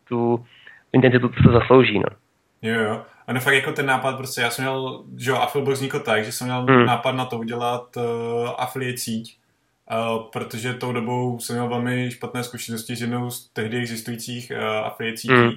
tu 0.09 0.45
intenzitu, 0.93 1.29
co 1.29 1.43
se 1.43 1.53
zaslouží. 1.53 1.99
No. 1.99 2.09
Jo, 2.63 2.81
jo. 2.81 3.03
A 3.27 3.33
ne 3.33 3.41
fakt 3.41 3.55
jako 3.55 3.73
ten 3.73 3.87
nápad, 3.87 4.17
prostě 4.17 4.41
já 4.41 4.51
jsem 4.51 4.65
měl, 4.65 5.05
že 5.19 5.31
jo, 5.31 5.37
Affiliate 5.37 5.73
vznikl 5.73 6.01
tak, 6.01 6.25
že 6.25 6.33
jsem 6.33 6.47
měl 6.47 6.63
hmm. 6.63 6.87
nápad 6.87 7.13
na 7.13 7.25
to 7.25 7.39
udělat 7.39 7.97
uh, 7.97 8.51
affiliate 8.59 8.99
síť, 8.99 9.37
uh, 9.91 10.23
protože 10.33 10.75
tou 10.75 10.93
dobou 10.93 11.39
jsem 11.39 11.57
měl 11.57 11.69
velmi 11.69 12.11
špatné 12.11 12.45
zkušenosti 12.45 12.97
s 12.97 13.01
jednou 13.01 13.31
z 13.31 13.49
tehdy 13.49 13.79
existujících 13.79 14.53
uh, 14.57 14.87
affiliate 14.87 15.17
sítí 15.17 15.35
hmm. 15.35 15.53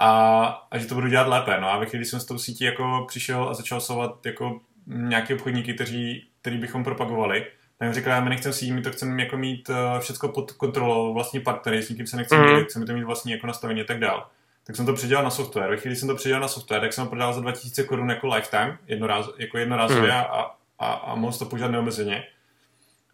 a, 0.00 0.44
a 0.70 0.78
že 0.78 0.86
to 0.86 0.94
budu 0.94 1.08
dělat 1.08 1.28
lépe. 1.28 1.60
No 1.60 1.68
a 1.68 1.78
ve 1.78 1.86
chvíli, 1.86 2.02
kdy 2.02 2.10
jsem 2.10 2.20
s 2.20 2.24
tou 2.24 2.38
sítí 2.38 2.64
jako 2.64 3.04
přišel 3.08 3.48
a 3.48 3.54
začal 3.54 3.80
sovat 3.80 4.26
jako 4.26 4.60
nějaké 4.86 5.34
obchodníky, 5.34 5.74
kteří, 5.74 6.26
který 6.40 6.58
bychom 6.58 6.84
propagovali, 6.84 7.46
tak 7.78 7.94
říkal, 7.94 8.12
já 8.12 8.20
my 8.20 8.30
nechcem 8.30 8.52
si 8.52 8.72
my 8.72 8.82
to 8.82 8.92
chceme 8.92 9.22
jako 9.22 9.36
mít 9.36 9.68
uh, 9.68 9.76
všechno 9.98 10.28
pod 10.28 10.52
kontrolou, 10.52 11.14
vlastní 11.14 11.40
partnery, 11.40 11.82
s 11.82 11.88
nikým 11.88 12.06
se 12.06 12.16
nechceme 12.16 12.42
mm. 12.42 12.48
dělit, 12.48 12.64
chceme 12.64 12.86
to 12.86 12.92
mít 12.92 13.04
vlastní 13.04 13.32
jako 13.32 13.46
nastavení 13.46 13.80
a 13.80 13.84
tak 13.84 13.98
dál 13.98 14.26
tak 14.66 14.76
jsem 14.76 14.86
to 14.86 14.92
předělal 14.92 15.24
na 15.24 15.30
software. 15.30 15.70
Ve 15.70 15.76
chvíli 15.76 15.96
jsem 15.96 16.08
to 16.08 16.14
předělal 16.14 16.42
na 16.42 16.48
software, 16.48 16.80
tak 16.80 16.92
jsem 16.92 17.04
ho 17.04 17.10
prodal 17.10 17.32
za 17.32 17.40
2000 17.40 17.84
korun 17.84 18.10
jako 18.10 18.26
lifetime, 18.26 18.78
jednoraz, 18.86 19.26
jako 19.38 19.58
jednorázově 19.58 20.12
mm. 20.12 20.18
a, 20.18 20.56
a, 20.78 20.92
a 20.92 21.14
mohl 21.14 21.38
to 21.38 21.44
používat 21.44 21.70
neomezeně. 21.70 22.24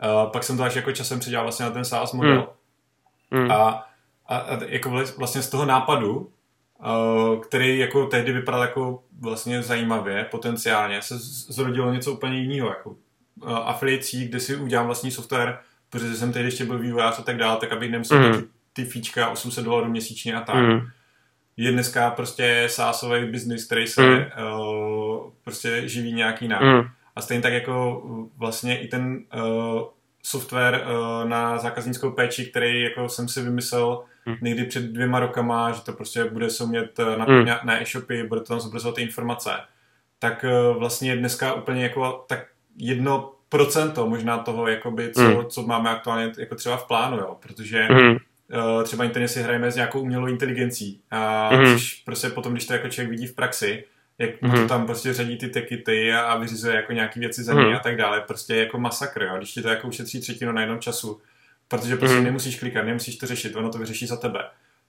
Uh, 0.02 0.30
pak 0.30 0.44
jsem 0.44 0.56
to 0.56 0.62
až 0.62 0.76
jako 0.76 0.92
časem 0.92 1.20
předělal 1.20 1.44
vlastně 1.44 1.66
na 1.66 1.72
ten 1.72 1.84
SaaS 1.84 2.12
model. 2.12 2.48
Mm. 3.30 3.50
A, 3.50 3.86
a, 4.26 4.36
a 4.36 4.64
jako 4.64 4.90
vlastně 5.18 5.42
z 5.42 5.50
toho 5.50 5.64
nápadu, 5.66 6.16
uh, 6.16 7.40
který 7.40 7.78
jako 7.78 8.06
tehdy 8.06 8.32
vypadal 8.32 8.62
jako 8.62 9.02
vlastně 9.20 9.62
zajímavě, 9.62 10.24
potenciálně, 10.24 11.02
se 11.02 11.14
zrodilo 11.52 11.92
něco 11.92 12.12
úplně 12.12 12.38
jiného, 12.38 12.68
jako 12.68 12.90
uh, 12.90 12.96
affiliací, 13.52 14.28
kde 14.28 14.40
si 14.40 14.56
udělám 14.56 14.86
vlastní 14.86 15.10
software, 15.10 15.58
protože 15.90 16.14
jsem 16.14 16.32
tehdy 16.32 16.48
ještě 16.48 16.64
byl 16.64 16.78
vývojář 16.78 17.18
a 17.18 17.22
tak 17.22 17.36
dále, 17.36 17.56
tak 17.56 17.72
abych 17.72 17.90
nemusel 17.90 18.18
mm. 18.18 18.40
ty, 18.40 18.48
ty 18.72 18.84
fíčka 18.84 19.28
800 19.28 19.64
dolarů 19.64 19.88
měsíčně 19.88 20.34
a 20.34 20.40
tak. 20.40 20.56
Mm 20.56 20.80
je 21.56 21.72
dneska 21.72 22.10
prostě 22.10 22.64
sásový 22.66 23.26
biznis, 23.26 23.64
který 23.64 23.86
se 23.86 24.02
mm. 24.02 24.24
uh, 24.58 25.30
prostě 25.44 25.88
živí 25.88 26.12
nějaký 26.12 26.48
nám. 26.48 26.76
Mm. 26.76 26.82
A 27.16 27.20
stejně 27.20 27.42
tak 27.42 27.52
jako 27.52 28.02
vlastně 28.36 28.80
i 28.80 28.88
ten 28.88 29.24
uh, 29.34 29.82
software 30.22 30.84
uh, 30.86 31.28
na 31.28 31.58
zákaznickou 31.58 32.10
péči, 32.10 32.46
který 32.46 32.82
jako 32.82 33.08
jsem 33.08 33.28
si 33.28 33.42
vymyslel 33.42 34.04
mm. 34.26 34.34
někdy 34.40 34.64
před 34.64 34.84
dvěma 34.84 35.20
rokama, 35.20 35.72
že 35.72 35.80
to 35.80 35.92
prostě 35.92 36.24
bude 36.24 36.50
se 36.50 36.64
umět 36.64 36.98
na, 37.18 37.24
mm. 37.24 37.46
na 37.64 37.82
e-shopy, 37.82 38.22
bude 38.22 38.40
to 38.40 38.46
tam 38.46 38.60
zobrazovat 38.60 38.94
ty 38.94 39.02
informace, 39.02 39.50
tak 40.18 40.44
uh, 40.44 40.78
vlastně 40.78 41.16
dneska 41.16 41.54
úplně 41.54 41.82
jako 41.82 42.24
tak 42.28 42.46
jedno 42.76 43.32
procento 43.48 44.08
možná 44.08 44.38
toho, 44.38 44.68
jakoby, 44.68 45.12
co, 45.12 45.22
mm. 45.22 45.46
co 45.46 45.62
máme 45.62 45.90
aktuálně 45.90 46.32
jako 46.38 46.54
třeba 46.54 46.76
v 46.76 46.86
plánu, 46.86 47.16
jo, 47.16 47.36
protože 47.40 47.88
mm 47.90 48.16
uh, 48.52 48.82
třeba 48.84 49.04
interně 49.04 49.28
si 49.28 49.42
hrajeme 49.42 49.70
s 49.70 49.74
nějakou 49.74 50.00
umělou 50.00 50.26
inteligencí 50.26 51.00
a 51.10 51.50
mm-hmm. 51.52 51.72
což 51.72 51.94
prostě 51.94 52.28
potom, 52.28 52.52
když 52.52 52.66
to 52.66 52.72
jako 52.72 52.88
člověk 52.88 53.10
vidí 53.10 53.26
v 53.26 53.34
praxi, 53.34 53.84
jak 54.22 54.42
mm-hmm. 54.42 54.62
to 54.62 54.68
tam 54.68 54.86
prostě 54.86 55.12
řadí 55.12 55.38
ty 55.38 55.48
tekity 55.48 56.12
a, 56.12 56.20
a 56.20 56.38
vyřizuje 56.38 56.76
jako 56.76 56.92
nějaký 56.92 57.20
věci 57.20 57.42
za 57.42 57.54
mm-hmm. 57.54 57.76
a 57.76 57.78
tak 57.78 57.96
dále, 57.96 58.20
prostě 58.20 58.56
jako 58.56 58.78
masakr, 58.78 59.22
jo, 59.22 59.36
když 59.36 59.52
ti 59.52 59.62
to 59.62 59.68
jako 59.68 59.88
ušetří 59.88 60.20
třetinu 60.20 60.52
na 60.52 60.60
jednom 60.60 60.78
času, 60.78 61.20
protože 61.68 61.96
prostě 61.96 62.16
mm-hmm. 62.16 62.24
nemusíš 62.24 62.58
klikat, 62.58 62.84
nemusíš 62.84 63.16
to 63.16 63.26
řešit, 63.26 63.56
ono 63.56 63.70
to 63.70 63.78
vyřeší 63.78 64.06
za 64.06 64.16
tebe 64.16 64.40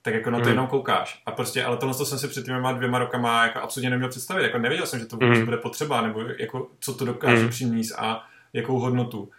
tak 0.04 0.14
jako 0.14 0.30
na 0.30 0.38
to 0.38 0.44
mm. 0.44 0.50
jenom 0.50 0.66
koukáš. 0.66 1.22
A 1.26 1.30
prostě, 1.30 1.64
ale 1.64 1.76
tohle 1.76 1.94
to 1.94 2.06
jsem 2.06 2.18
si 2.18 2.28
před 2.28 2.44
těma 2.44 2.72
dvěma 2.72 2.98
rokama 2.98 3.42
jako 3.42 3.58
absolutně 3.58 3.90
neměl 3.90 4.08
představit. 4.08 4.42
Jako 4.42 4.58
nevěděl 4.58 4.86
jsem, 4.86 5.00
že 5.00 5.06
to 5.06 5.16
mm. 5.16 5.44
bude 5.44 5.56
potřeba, 5.56 6.00
nebo 6.00 6.20
jako 6.38 6.68
co 6.80 6.94
to 6.94 7.04
dokáže 7.04 7.42
mm. 7.42 7.48
přinést 7.48 7.92
a 7.98 8.26
jakou 8.52 8.78
hodnotu. 8.78 9.30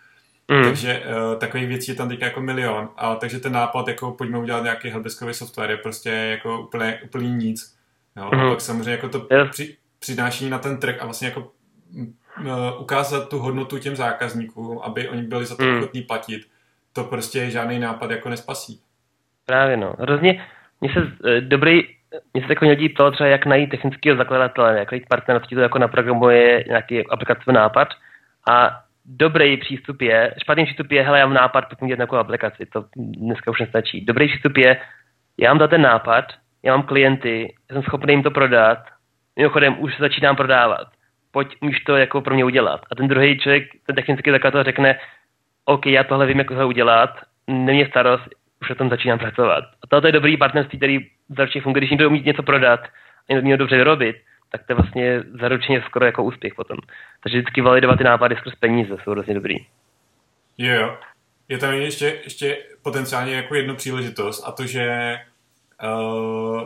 Mm. 0.51 0.63
Takže 0.63 1.03
uh, 1.05 1.39
takových 1.39 1.67
věcí 1.67 1.91
je 1.91 1.95
tam 1.95 2.09
teď 2.09 2.21
jako 2.21 2.41
milion. 2.41 2.89
A 2.97 3.15
takže 3.15 3.39
ten 3.39 3.51
nápad, 3.51 3.87
jako 3.87 4.11
pojďme 4.11 4.37
udělat 4.37 4.63
nějaký 4.63 4.89
helpdeskový 4.89 5.33
software, 5.33 5.71
je 5.71 5.77
prostě 5.77 6.09
jako 6.09 6.61
úplně, 6.61 6.99
úplně 7.03 7.29
nic. 7.29 7.75
Jo? 8.15 8.29
Mm. 8.33 8.39
A 8.39 8.49
pak 8.49 8.61
samozřejmě 8.61 8.91
jako 8.91 9.09
to 9.09 9.27
při, 9.51 9.77
přináší 10.05 10.49
na 10.49 10.59
ten 10.59 10.77
trh 10.79 11.01
a 11.01 11.05
vlastně 11.05 11.27
jako 11.27 11.39
uh, 11.41 12.81
ukázat 12.81 13.29
tu 13.29 13.39
hodnotu 13.39 13.79
těm 13.79 13.95
zákazníkům, 13.95 14.79
aby 14.83 15.09
oni 15.09 15.23
byli 15.23 15.45
za 15.45 15.55
to 15.55 15.63
mm. 15.63 15.77
ochotní 15.77 16.01
platit, 16.01 16.41
to 16.93 17.03
prostě 17.03 17.49
žádný 17.49 17.79
nápad 17.79 18.11
jako 18.11 18.29
nespasí. 18.29 18.79
Právě 19.45 19.77
no. 19.77 19.95
Hrozně, 19.99 20.45
mně 20.81 20.93
se 20.93 20.99
uh, 20.99 21.07
dobrý, 21.39 21.81
mně 22.33 22.41
se 22.41 22.47
takový 22.47 22.69
lidí 22.71 22.89
ptalo 22.89 23.11
třeba, 23.11 23.29
jak 23.29 23.45
najít 23.45 23.69
technického 23.69 24.17
zakladatele, 24.17 24.79
jak 24.79 24.91
najít 24.91 25.09
partnera, 25.09 25.39
který 25.39 25.55
to 25.55 25.61
jako 25.61 25.79
naprogramuje 25.79 26.63
nějaký 26.67 27.07
aplikační 27.07 27.53
nápad. 27.53 27.87
A 28.49 28.81
dobrý 29.05 29.57
přístup 29.57 30.01
je, 30.01 30.35
špatný 30.43 30.65
přístup 30.65 30.91
je, 30.91 31.03
hele, 31.03 31.19
já 31.19 31.25
mám 31.25 31.35
nápad, 31.35 31.65
pojďme 31.69 31.87
dělat 31.87 31.97
nějakou 31.97 32.15
aplikaci, 32.15 32.65
to 32.65 32.85
dneska 32.97 33.51
už 33.51 33.59
nestačí. 33.59 34.05
Dobrý 34.05 34.27
přístup 34.27 34.57
je, 34.57 34.77
já 35.37 35.53
mám 35.53 35.69
ten 35.69 35.81
nápad, 35.81 36.25
já 36.63 36.77
mám 36.77 36.85
klienty, 36.85 37.55
já 37.69 37.73
jsem 37.73 37.83
schopný 37.83 38.13
jim 38.13 38.23
to 38.23 38.31
prodat, 38.31 38.94
mimochodem 39.35 39.75
už 39.79 39.97
začínám 39.99 40.35
prodávat, 40.35 40.87
pojď, 41.31 41.55
můžeš 41.61 41.79
to 41.79 41.95
jako 41.95 42.21
pro 42.21 42.33
mě 42.33 42.45
udělat. 42.45 42.81
A 42.91 42.95
ten 42.95 43.07
druhý 43.07 43.39
člověk, 43.39 43.63
ten 43.85 43.95
technický 43.95 44.31
zakladatel 44.31 44.63
řekne, 44.63 44.99
OK, 45.65 45.85
já 45.85 46.03
tohle 46.03 46.25
vím, 46.25 46.39
jak 46.39 46.47
to 46.47 46.67
udělat, 46.67 47.09
není 47.47 47.85
starost, 47.85 48.29
už 48.61 48.69
o 48.69 48.75
tom 48.75 48.89
začínám 48.89 49.19
pracovat. 49.19 49.63
A 49.83 49.87
tohle 49.87 50.09
je 50.09 50.13
dobrý 50.13 50.37
partnerství, 50.37 50.77
který 50.77 50.99
začne 51.29 51.61
funguje, 51.61 51.79
když 51.79 51.91
někdo 51.91 52.09
umí 52.09 52.21
něco 52.21 52.43
prodat 52.43 52.79
a 53.29 53.33
někdo 53.33 53.57
dobře 53.57 53.75
vyrobit, 53.77 54.15
tak 54.51 54.65
to 54.65 54.71
je 54.71 54.75
vlastně 54.75 55.23
zaručeně 55.39 55.81
skoro 55.85 56.05
jako 56.05 56.23
úspěch 56.23 56.55
potom. 56.55 56.77
Takže 57.23 57.37
vždycky 57.37 57.61
validovat 57.61 57.97
ty 57.97 58.03
nápady 58.03 58.35
skrz 58.35 58.55
peníze 58.55 58.95
jsou 59.03 59.11
hrozně 59.11 59.33
dobrý. 59.33 59.55
Jo, 60.57 60.73
jo. 60.73 60.97
Je 61.49 61.57
tam 61.57 61.73
ještě, 61.73 62.19
ještě 62.23 62.57
potenciálně 62.83 63.35
jako 63.35 63.55
jednu 63.55 63.75
příležitost 63.75 64.43
a 64.47 64.51
to, 64.51 64.65
že 64.65 65.17
uh, 65.83 66.61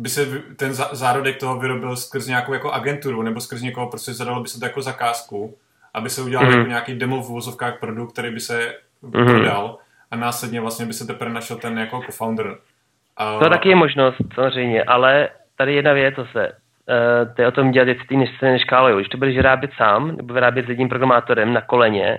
by 0.00 0.08
se 0.08 0.42
ten 0.56 0.74
zárodek 0.74 1.36
toho 1.36 1.58
vyrobil 1.58 1.96
skrz 1.96 2.26
nějakou 2.26 2.52
jako 2.52 2.72
agenturu 2.72 3.22
nebo 3.22 3.40
skrz 3.40 3.62
někoho, 3.62 3.90
prostě 3.90 4.12
zadalo 4.12 4.42
by 4.42 4.48
se 4.48 4.58
to 4.58 4.64
jako 4.64 4.82
zakázku, 4.82 5.56
aby 5.94 6.10
se 6.10 6.22
udělal 6.22 6.46
mm. 6.46 6.52
jako 6.52 6.68
nějaký 6.68 6.94
demo 6.94 7.22
v 7.22 7.28
vozovkách 7.28 7.80
produkt, 7.80 8.12
který 8.12 8.30
by 8.30 8.40
se 8.40 8.74
mm. 9.02 9.12
prodal 9.12 9.78
a 10.10 10.16
následně 10.16 10.60
vlastně 10.60 10.86
by 10.86 10.92
se 10.92 11.06
teprve 11.06 11.32
našel 11.32 11.56
ten 11.56 11.78
jako 11.78 12.02
co-founder. 12.06 12.46
Uh, 12.46 13.42
to 13.42 13.50
taky 13.50 13.68
je 13.68 13.76
možnost, 13.76 14.16
samozřejmě, 14.34 14.84
ale 14.84 15.28
tady 15.56 15.74
jedna 15.74 15.92
věc, 15.92 16.14
co 16.14 16.26
se, 16.32 16.48
uh, 16.48 17.34
to 17.34 17.42
je 17.42 17.48
o 17.48 17.52
tom 17.52 17.70
dělat 17.70 17.84
věci, 17.84 18.16
než 18.16 18.30
se 18.38 18.46
neškálují. 18.46 18.96
Když 18.96 19.08
to 19.08 19.18
budeš 19.18 19.36
vyrábět 19.36 19.70
sám, 19.76 20.16
nebo 20.16 20.34
vyrábět 20.34 20.66
s 20.66 20.68
jedním 20.68 20.88
programátorem 20.88 21.52
na 21.52 21.60
koleně, 21.60 22.18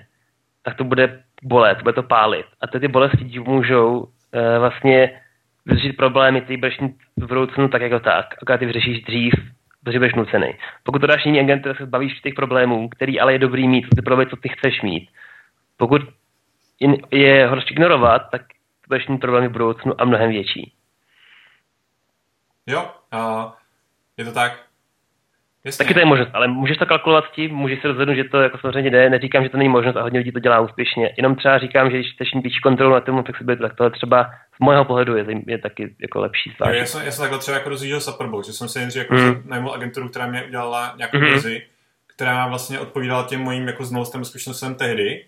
tak 0.63 0.75
to 0.75 0.83
bude 0.83 1.23
bolet, 1.43 1.81
bude 1.81 1.93
to 1.93 2.03
pálit. 2.03 2.45
A 2.61 2.67
ty, 2.67 2.79
ty 2.79 2.87
bolesti 2.87 3.39
můžou 3.39 3.99
uh, 3.99 4.05
vlastně 4.59 5.20
vyřešit 5.65 5.97
problémy, 5.97 6.41
ty 6.41 6.57
budeš 6.57 6.79
mít 6.79 6.95
v 7.17 7.27
budoucnu 7.27 7.67
tak 7.67 7.81
jako 7.81 7.99
tak, 7.99 8.35
akorát 8.41 8.57
ty 8.57 8.65
vyřešíš 8.65 9.03
dřív, 9.03 9.33
protože 9.83 9.99
budeš 9.99 10.13
nucený. 10.13 10.53
Pokud 10.83 10.99
to 10.99 11.07
dáš 11.07 11.25
jiný 11.25 11.39
agent, 11.39 11.61
tak 11.61 11.77
se 11.77 11.85
zbavíš 11.85 12.19
těch 12.19 12.33
problémů, 12.33 12.89
který 12.89 13.19
ale 13.19 13.33
je 13.33 13.39
dobrý 13.39 13.67
mít, 13.67 13.85
ty 13.95 14.01
problémy, 14.01 14.29
co 14.29 14.35
ty 14.35 14.49
chceš 14.49 14.81
mít. 14.81 15.09
Pokud 15.77 16.01
je 17.11 17.47
horší 17.47 17.73
ignorovat, 17.73 18.21
tak 18.31 18.41
budeš 18.87 19.07
mít 19.07 19.17
problémy 19.17 19.47
v 19.47 19.51
budoucnu 19.51 20.01
a 20.01 20.05
mnohem 20.05 20.29
větší. 20.29 20.73
Jo, 22.67 22.91
uh, 23.13 23.51
je 24.17 24.25
to 24.25 24.31
tak. 24.31 24.70
Jasně. 25.65 25.85
Taky 25.85 25.93
to 25.93 25.99
je 25.99 26.05
možnost, 26.05 26.29
ale 26.33 26.47
můžeš 26.47 26.77
to 26.77 26.85
kalkulovat 26.85 27.25
s 27.25 27.31
tím, 27.31 27.55
můžeš 27.55 27.81
se 27.81 27.87
rozhodnout, 27.87 28.15
že 28.15 28.23
to 28.23 28.41
jako 28.41 28.57
samozřejmě 28.57 28.89
jde, 28.89 29.09
neříkám, 29.09 29.43
že 29.43 29.49
to 29.49 29.57
není 29.57 29.69
možnost 29.69 29.95
a 29.95 30.01
hodně 30.01 30.19
lidí 30.19 30.31
to 30.31 30.39
dělá 30.39 30.59
úspěšně. 30.59 31.13
Jenom 31.17 31.35
třeba 31.35 31.57
říkám, 31.57 31.91
že 31.91 31.97
když 31.97 32.13
chceš 32.13 32.33
mít 32.33 32.41
větší 32.41 32.59
kontrolu 32.59 32.93
nad 32.93 33.03
tomu 33.03 33.23
flexibilitu, 33.23 33.63
tak 33.63 33.75
to 33.75 33.89
třeba 33.89 34.31
z 34.55 34.65
mého 34.65 34.85
pohledu 34.85 35.17
je, 35.17 35.25
je 35.47 35.57
taky 35.57 35.95
jako 36.01 36.19
lepší 36.19 36.53
zvážit. 36.57 36.79
Já 36.79 36.85
jsem, 36.85 37.05
já 37.05 37.11
jsem 37.11 37.23
takhle 37.23 37.39
třeba 37.39 37.57
jako 37.57 37.69
rozjížděl 37.69 38.01
Superbowl, 38.01 38.43
že 38.43 38.53
jsem 38.53 38.69
si 38.69 38.79
nejdřív 38.79 38.99
jako 38.99 39.13
mm. 39.13 39.43
najmul 39.45 39.73
agenturu, 39.73 40.09
která 40.09 40.27
mě 40.27 40.43
udělala 40.43 40.93
nějakou 40.97 41.17
mm. 41.17 41.23
verzi, 41.23 41.61
která 42.07 42.47
vlastně 42.47 42.79
odpovídala 42.79 43.27
těm 43.27 43.41
mojím 43.41 43.67
jako 43.67 43.85
znalostem 43.85 44.21
a 44.21 44.23
zkušenostem 44.23 44.75
tehdy. 44.75 45.25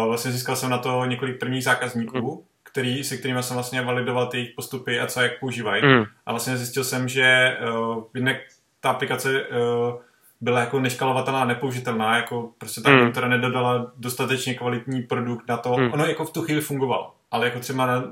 Uh, 0.00 0.06
vlastně 0.06 0.30
získal 0.30 0.56
jsem 0.56 0.70
na 0.70 0.78
to 0.78 1.04
několik 1.04 1.38
prvních 1.40 1.64
zákazníků, 1.64 2.34
mm 2.36 2.50
který, 2.72 3.04
se 3.04 3.16
kterými 3.16 3.42
jsem 3.42 3.56
vlastně 3.56 3.82
validoval 3.82 4.26
ty 4.26 4.36
jejich 4.36 4.52
postupy 4.56 5.00
a 5.00 5.06
co 5.06 5.20
jak 5.20 5.40
používají. 5.40 5.82
Mm. 5.84 6.04
A 6.26 6.30
vlastně 6.32 6.56
zjistil 6.56 6.84
jsem, 6.84 7.08
že 7.08 7.56
uh, 7.74 8.04
jednak 8.14 8.36
ta 8.80 8.90
aplikace 8.90 9.42
uh, 9.42 10.00
byla 10.40 10.60
jako 10.60 10.80
neškalovatelná, 10.80 11.44
nepoužitelná, 11.44 12.16
jako 12.16 12.50
prostě 12.58 12.80
ta 12.80 12.90
mm. 12.90 13.10
která 13.10 13.28
nedodala 13.28 13.92
dostatečně 13.96 14.54
kvalitní 14.54 15.02
produkt 15.02 15.48
na 15.48 15.56
to. 15.56 15.76
Mm. 15.76 15.92
Ono 15.92 16.06
jako 16.06 16.24
v 16.24 16.32
tu 16.32 16.42
chvíli 16.42 16.60
fungovalo, 16.60 17.14
ale 17.30 17.46
jako 17.46 17.60
třeba 17.60 17.86
na, 17.86 18.04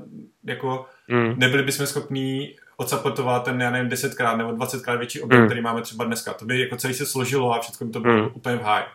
jako 0.43 0.85
mm. 1.07 1.33
nebyli 1.37 1.63
bychom 1.63 1.87
schopní 1.87 2.55
odsaportovat 2.77 3.43
ten, 3.43 3.61
já 3.61 3.71
nevím, 3.71 3.91
10krát 3.91 4.37
nebo 4.37 4.49
20krát 4.49 4.97
větší 4.97 5.21
objem, 5.21 5.41
mm. 5.41 5.47
který 5.47 5.61
máme 5.61 5.81
třeba 5.81 6.05
dneska. 6.05 6.33
To 6.33 6.45
by 6.45 6.59
jako 6.59 6.77
celý 6.77 6.93
se 6.93 7.05
složilo 7.05 7.53
a 7.55 7.59
všechno 7.59 7.87
by 7.87 7.93
to 7.93 7.99
bylo 7.99 8.17
mm. 8.17 8.29
úplně 8.33 8.55
v 8.55 8.63
high. 8.63 8.85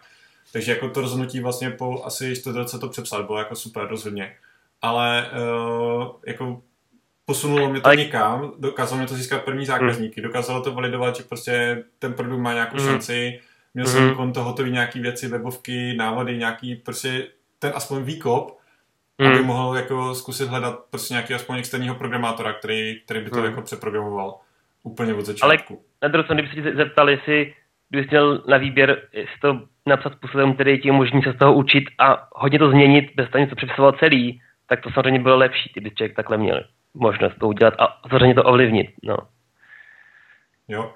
Takže 0.53 0.73
jako 0.73 0.89
to 0.89 1.01
rozhodnutí 1.01 1.41
vlastně 1.41 1.71
po 1.71 2.05
asi 2.05 2.37
100 2.37 2.53
roce 2.53 2.79
to 2.79 2.89
přepsat 2.89 3.27
bylo 3.27 3.39
jako 3.39 3.57
super 3.57 3.87
rozhodně 3.87 4.35
ale 4.85 5.31
uh, 5.33 6.07
jako 6.27 6.63
posunulo 7.25 7.71
mě 7.71 7.81
to 7.81 7.87
ale... 7.87 7.97
někam, 7.97 8.53
dokázalo 8.59 8.99
mě 8.99 9.09
to 9.09 9.15
získat 9.15 9.43
první 9.43 9.67
zákazníky, 9.67 10.21
mm. 10.21 10.27
dokázalo 10.27 10.63
to 10.63 10.73
validovat, 10.73 11.17
že 11.17 11.23
prostě 11.23 11.85
ten 11.99 12.13
produkt 12.13 12.41
má 12.41 12.53
nějakou 12.53 12.77
mm. 12.77 12.87
šanci, 12.87 13.41
měl 13.75 13.87
jsem 13.87 14.05
mm. 14.05 14.15
kolem 14.15 14.33
toho 14.33 14.51
hotový 14.51 14.71
nějaký 14.71 15.01
věci, 15.01 15.29
webovky, 15.29 15.95
návody, 15.97 16.39
nějaký 16.39 16.77
prostě 16.77 17.27
ten 17.59 17.73
aspoň 17.75 18.03
výkop, 18.03 18.59
mm. 19.19 19.27
aby 19.27 19.43
mohl 19.43 19.77
jako 19.77 20.15
zkusit 20.15 20.49
hledat 20.49 20.79
prostě 20.91 21.15
nějaký 21.15 21.35
aspoň 21.35 21.59
externího 21.59 21.95
programátora, 21.95 22.53
který, 22.53 23.01
který 23.05 23.21
by 23.21 23.31
to 23.31 23.39
mm. 23.39 23.45
jako 23.45 23.63
přeprogramoval 23.63 24.37
úplně 24.83 25.15
od 25.15 25.27
začátku. 25.27 25.75
Ale 25.75 25.83
na 26.03 26.09
druhou 26.09 26.25
stranu, 26.25 26.43
kdyby 26.43 26.71
se 26.71 26.77
zeptali, 26.77 27.13
jestli 27.13 27.55
kdybys 27.89 28.11
měl 28.11 28.43
na 28.49 28.57
výběr, 28.57 29.03
jestli 29.13 29.41
to 29.41 29.61
napsat 29.87 30.13
způsobem, 30.13 30.55
který 30.55 30.81
ti 30.81 30.91
umožní 30.91 31.23
se 31.23 31.33
z 31.33 31.39
toho 31.39 31.55
učit 31.55 31.85
a 31.99 32.29
hodně 32.33 32.59
to 32.59 32.71
změnit, 32.71 33.13
bez 33.17 33.31
toho 33.31 33.45
něco 33.45 33.57
přepisoval 33.57 33.93
celý, 33.93 34.41
tak 34.67 34.81
to 34.81 34.91
samozřejmě 34.91 35.21
bylo 35.21 35.37
lepší, 35.37 35.71
kdyby 35.73 35.91
člověk 35.91 36.17
takhle 36.17 36.39
měl 36.39 36.65
možnost 36.95 37.35
to 37.41 37.49
udělat 37.49 37.75
a 37.79 38.09
samozřejmě 38.09 38.35
to 38.35 38.45
ovlivnit. 38.45 38.91
No. 39.03 39.17
Jo. 40.69 40.95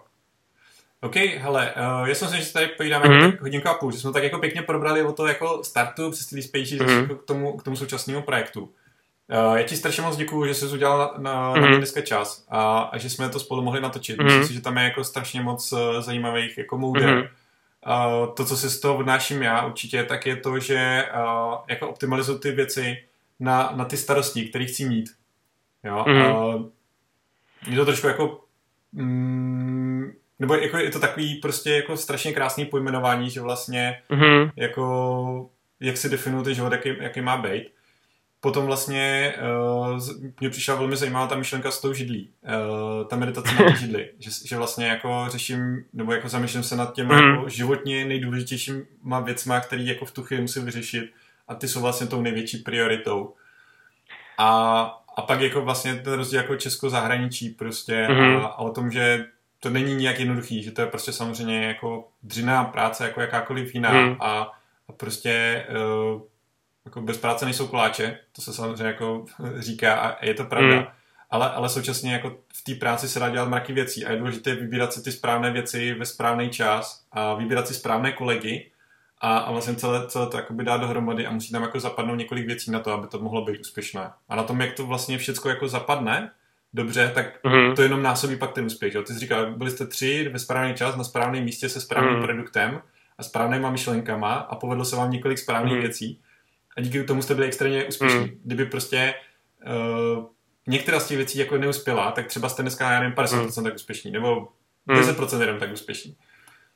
OK, 1.01 1.17
hele, 1.17 1.73
uh, 2.01 2.09
já 2.09 2.15
jsem 2.15 2.29
si, 2.29 2.37
že 2.37 2.43
se 2.43 2.53
tady 2.53 2.67
pojídáme 2.67 3.05
mm-hmm. 3.05 3.25
jako 3.25 3.45
hodinku 3.45 3.69
a 3.69 3.75
půl, 3.75 3.93
že 3.93 3.99
jsme 3.99 4.13
tak 4.13 4.23
jako 4.23 4.39
pěkně 4.39 4.63
probrali 4.63 5.03
o 5.03 5.13
to 5.13 5.27
jako 5.27 5.65
startu 5.65 6.11
přes 6.11 6.27
ty 6.27 6.43
Space 6.43 6.65
mm-hmm. 6.65 7.19
k 7.19 7.25
tomu, 7.25 7.57
k 7.57 7.63
tomu 7.63 7.77
současnému 7.77 8.23
projektu. 8.23 8.63
Uh, 8.63 9.55
já 9.55 9.63
ti 9.63 9.77
strašně 9.77 10.03
moc 10.03 10.17
děkuju, 10.17 10.47
že 10.47 10.55
jsi 10.55 10.67
udělal 10.67 10.99
na, 10.99 11.33
na, 11.33 11.55
mm-hmm. 11.55 11.61
na 11.61 11.69
mě 11.69 11.77
dneska 11.77 12.01
čas 12.01 12.47
a, 12.49 12.79
a 12.79 12.99
že 12.99 13.11
jsme 13.11 13.29
to 13.29 13.41
spolu 13.41 13.63
mohli 13.63 13.81
natočit. 13.81 14.19
Mm-hmm. 14.19 14.25
Myslím 14.25 14.47
si, 14.47 14.55
že 14.55 14.61
tam 14.61 14.79
je 14.79 14.85
jako 14.85 15.05
strašně 15.05 15.41
moc 15.41 15.73
uh, 15.73 16.01
zajímavých 16.01 16.59
jako 16.59 16.79
můder. 16.79 17.11
Mm-hmm. 17.11 17.29
Uh, 17.87 18.35
to, 18.35 18.45
co 18.45 18.57
si 18.57 18.71
z 18.71 18.81
toho 18.81 18.97
odnáším 18.97 19.43
já 19.43 19.67
určitě, 19.67 20.05
tak 20.05 20.27
je 20.27 20.37
to, 20.37 20.59
že 20.59 21.09
uh, 21.15 21.55
jako 21.69 21.89
optimalizuju 21.89 22.39
ty 22.39 22.53
věci, 22.53 23.05
na, 23.41 23.73
na 23.77 23.85
ty 23.85 23.97
starosti, 23.97 24.49
které 24.49 24.65
chci 24.65 24.85
mít. 24.89 25.11
Jo? 25.85 26.05
Mm. 26.09 26.23
A 26.23 26.55
je 27.67 27.77
to 27.77 27.85
trošku 27.85 28.07
jako 28.07 28.45
mm, 28.93 30.13
nebo 30.39 30.55
jako 30.55 30.77
je 30.77 30.91
to 30.91 31.01
takový 31.01 31.35
prostě 31.35 31.71
jako 31.71 31.97
strašně 31.97 32.33
krásný 32.33 32.65
pojmenování, 32.65 33.31
že 33.31 33.41
vlastně 33.41 34.03
mm. 34.09 34.51
jako 34.57 35.51
jak 35.81 35.97
si 35.97 36.09
definuju 36.09 36.45
ten 36.45 36.55
život, 36.55 36.73
jaký, 36.73 36.93
jaký 37.01 37.21
má 37.21 37.37
být. 37.37 37.73
Potom 38.41 38.67
vlastně 38.67 39.35
uh, 39.91 40.01
mě 40.41 40.51
přišla 40.51 40.75
velmi 40.75 40.97
zajímavá 40.97 41.27
ta 41.27 41.37
myšlenka 41.37 41.71
s 41.71 41.81
tou 41.81 41.93
židlí, 41.93 42.31
uh, 42.43 43.09
ta 43.09 43.17
meditace 43.17 43.65
na 43.65 43.75
židli, 43.77 44.11
že, 44.19 44.31
že 44.45 44.57
vlastně 44.57 44.87
jako 44.87 45.27
řeším, 45.29 45.85
nebo 45.93 46.13
jako 46.13 46.29
zamýšlím 46.29 46.63
se 46.63 46.77
nad 46.77 46.95
těmi 46.95 47.15
mm. 47.15 47.21
jako 47.21 47.49
životně 47.49 48.05
nejdůležitějšíma 48.05 49.21
věcma, 49.21 49.61
které 49.61 49.83
jako 49.83 50.05
v 50.05 50.11
tu 50.11 50.23
chvíli 50.23 50.43
musím 50.43 50.65
vyřešit 50.65 51.13
a 51.49 51.55
ty 51.55 51.69
jsou 51.69 51.81
vlastně 51.81 52.07
tou 52.07 52.23
největší 52.23 52.59
prioritou. 52.59 53.35
A, 54.39 54.83
a 55.19 55.23
pak 55.23 55.41
jako 55.41 55.63
vlastně 55.63 55.95
ten 55.95 56.13
rozdíl 56.13 56.41
jako 56.41 56.57
česko-zahraničí 56.57 57.49
prostě 57.49 58.07
mm-hmm. 58.11 58.45
a, 58.45 58.47
a 58.47 58.59
o 58.59 58.71
tom, 58.71 58.91
že 58.91 59.27
to 59.61 59.71
není 59.71 59.95
nějak 59.95 60.19
jednoduchý, 60.19 60.63
že 60.63 60.71
to 60.71 60.81
je 60.81 60.87
prostě 60.87 61.13
samozřejmě 61.13 61.65
jako 61.65 62.09
dřiná 62.23 62.65
práce 62.65 63.05
jako 63.05 63.21
jakákoliv 63.21 63.75
jiná 63.75 63.93
mm. 63.93 64.17
a, 64.21 64.53
a 64.89 64.93
prostě 64.93 65.65
uh, 65.71 66.23
jako 66.85 67.01
bez 67.01 67.19
práce 67.19 67.45
nejsou 67.45 67.67
koláče, 67.67 68.19
to 68.33 68.43
se 68.43 68.53
samozřejmě 68.53 68.85
jako 68.85 69.25
říká 69.59 69.95
a 69.95 70.25
je 70.25 70.35
to 70.35 70.45
pravda. 70.45 70.77
Mm. 70.77 70.87
Ale, 71.31 71.51
ale 71.51 71.69
současně 71.69 72.13
jako 72.13 72.37
v 72.55 72.65
té 72.65 72.75
práci 72.75 73.09
se 73.09 73.21
dá 73.21 73.31
dělat 73.31 73.49
mraky 73.49 73.73
věcí 73.73 74.07
a 74.07 74.13
je 74.13 74.19
důležité 74.19 74.55
vybírat 74.55 74.93
si 74.93 75.03
ty 75.03 75.13
správné 75.13 75.51
věci 75.51 75.95
ve 75.95 76.07
správný 76.07 76.51
čas 76.51 77.05
a 77.13 77.35
vybírat 77.35 77.69
si 77.69 77.75
správné 77.75 78.13
kolegy 78.13 78.71
a, 79.21 79.39
a 79.39 79.53
vlastně 79.53 79.75
celé, 79.75 80.07
celé 80.09 80.27
to 80.27 80.37
jakoby 80.37 80.65
dát 80.65 80.77
dohromady 80.77 81.27
a 81.27 81.31
musí 81.31 81.53
tam 81.53 81.63
jako 81.63 81.81
zapadnout 81.81 82.15
několik 82.15 82.47
věcí 82.47 82.71
na 82.71 82.81
to, 82.81 82.93
aby 82.93 83.07
to 83.07 83.19
mohlo 83.19 83.45
být 83.45 83.61
úspěšné. 83.61 84.11
A 84.29 84.37
na 84.37 84.43
tom, 84.43 84.61
jak 84.61 84.73
to 84.73 84.87
vlastně 84.87 85.19
všechno 85.19 85.51
jako 85.51 85.69
zapadne, 85.69 86.31
dobře, 86.75 87.13
tak 87.15 87.45
mm-hmm. 87.45 87.75
to 87.75 87.83
jenom 87.83 88.03
násobí 88.03 88.37
pak 88.37 88.53
ten 88.53 88.65
úspěch. 88.65 88.95
Jo? 88.95 89.03
Ty 89.03 89.13
jsi 89.13 89.19
říkal, 89.19 89.53
byli 89.53 89.71
jste 89.71 89.87
tři 89.87 90.29
ve 90.33 90.39
správný 90.39 90.75
čas, 90.75 90.97
na 90.97 91.05
správném 91.05 91.45
místě 91.45 91.69
se 91.69 91.81
správným 91.81 92.15
mm-hmm. 92.15 92.25
produktem 92.25 92.81
a 93.19 93.23
správnýma 93.23 93.71
myšlenkama 93.71 94.35
a 94.35 94.57
povedlo 94.57 94.85
se 94.85 94.97
vám 94.97 95.11
několik 95.11 95.39
správných 95.39 95.75
mm-hmm. 95.75 95.81
věcí 95.81 96.21
a 96.77 96.81
díky 96.81 97.05
tomu 97.05 97.23
jste 97.23 97.35
byli 97.35 97.47
extrémně 97.47 97.85
úspěšní. 97.85 98.21
Mm-hmm. 98.21 98.39
Kdyby 98.45 98.67
prostě 98.67 99.15
uh, 99.67 100.25
některá 100.67 101.01
z 101.01 101.09
těch 101.09 101.17
věcí 101.17 101.39
jako 101.39 101.59
neuspěla, 101.59 102.11
tak 102.11 102.27
třeba 102.27 102.49
jste 102.49 102.63
dneska, 102.63 102.93
já 102.93 103.01
nevím, 103.01 103.15
50% 103.15 103.27
mm-hmm. 103.27 103.63
tak 103.63 103.75
úspěšní, 103.75 104.11
nebo 104.11 104.49
10% 104.89 105.37
mm. 105.37 105.41
jenom 105.41 105.59
tak 105.59 105.73
úspěšní. 105.73 106.17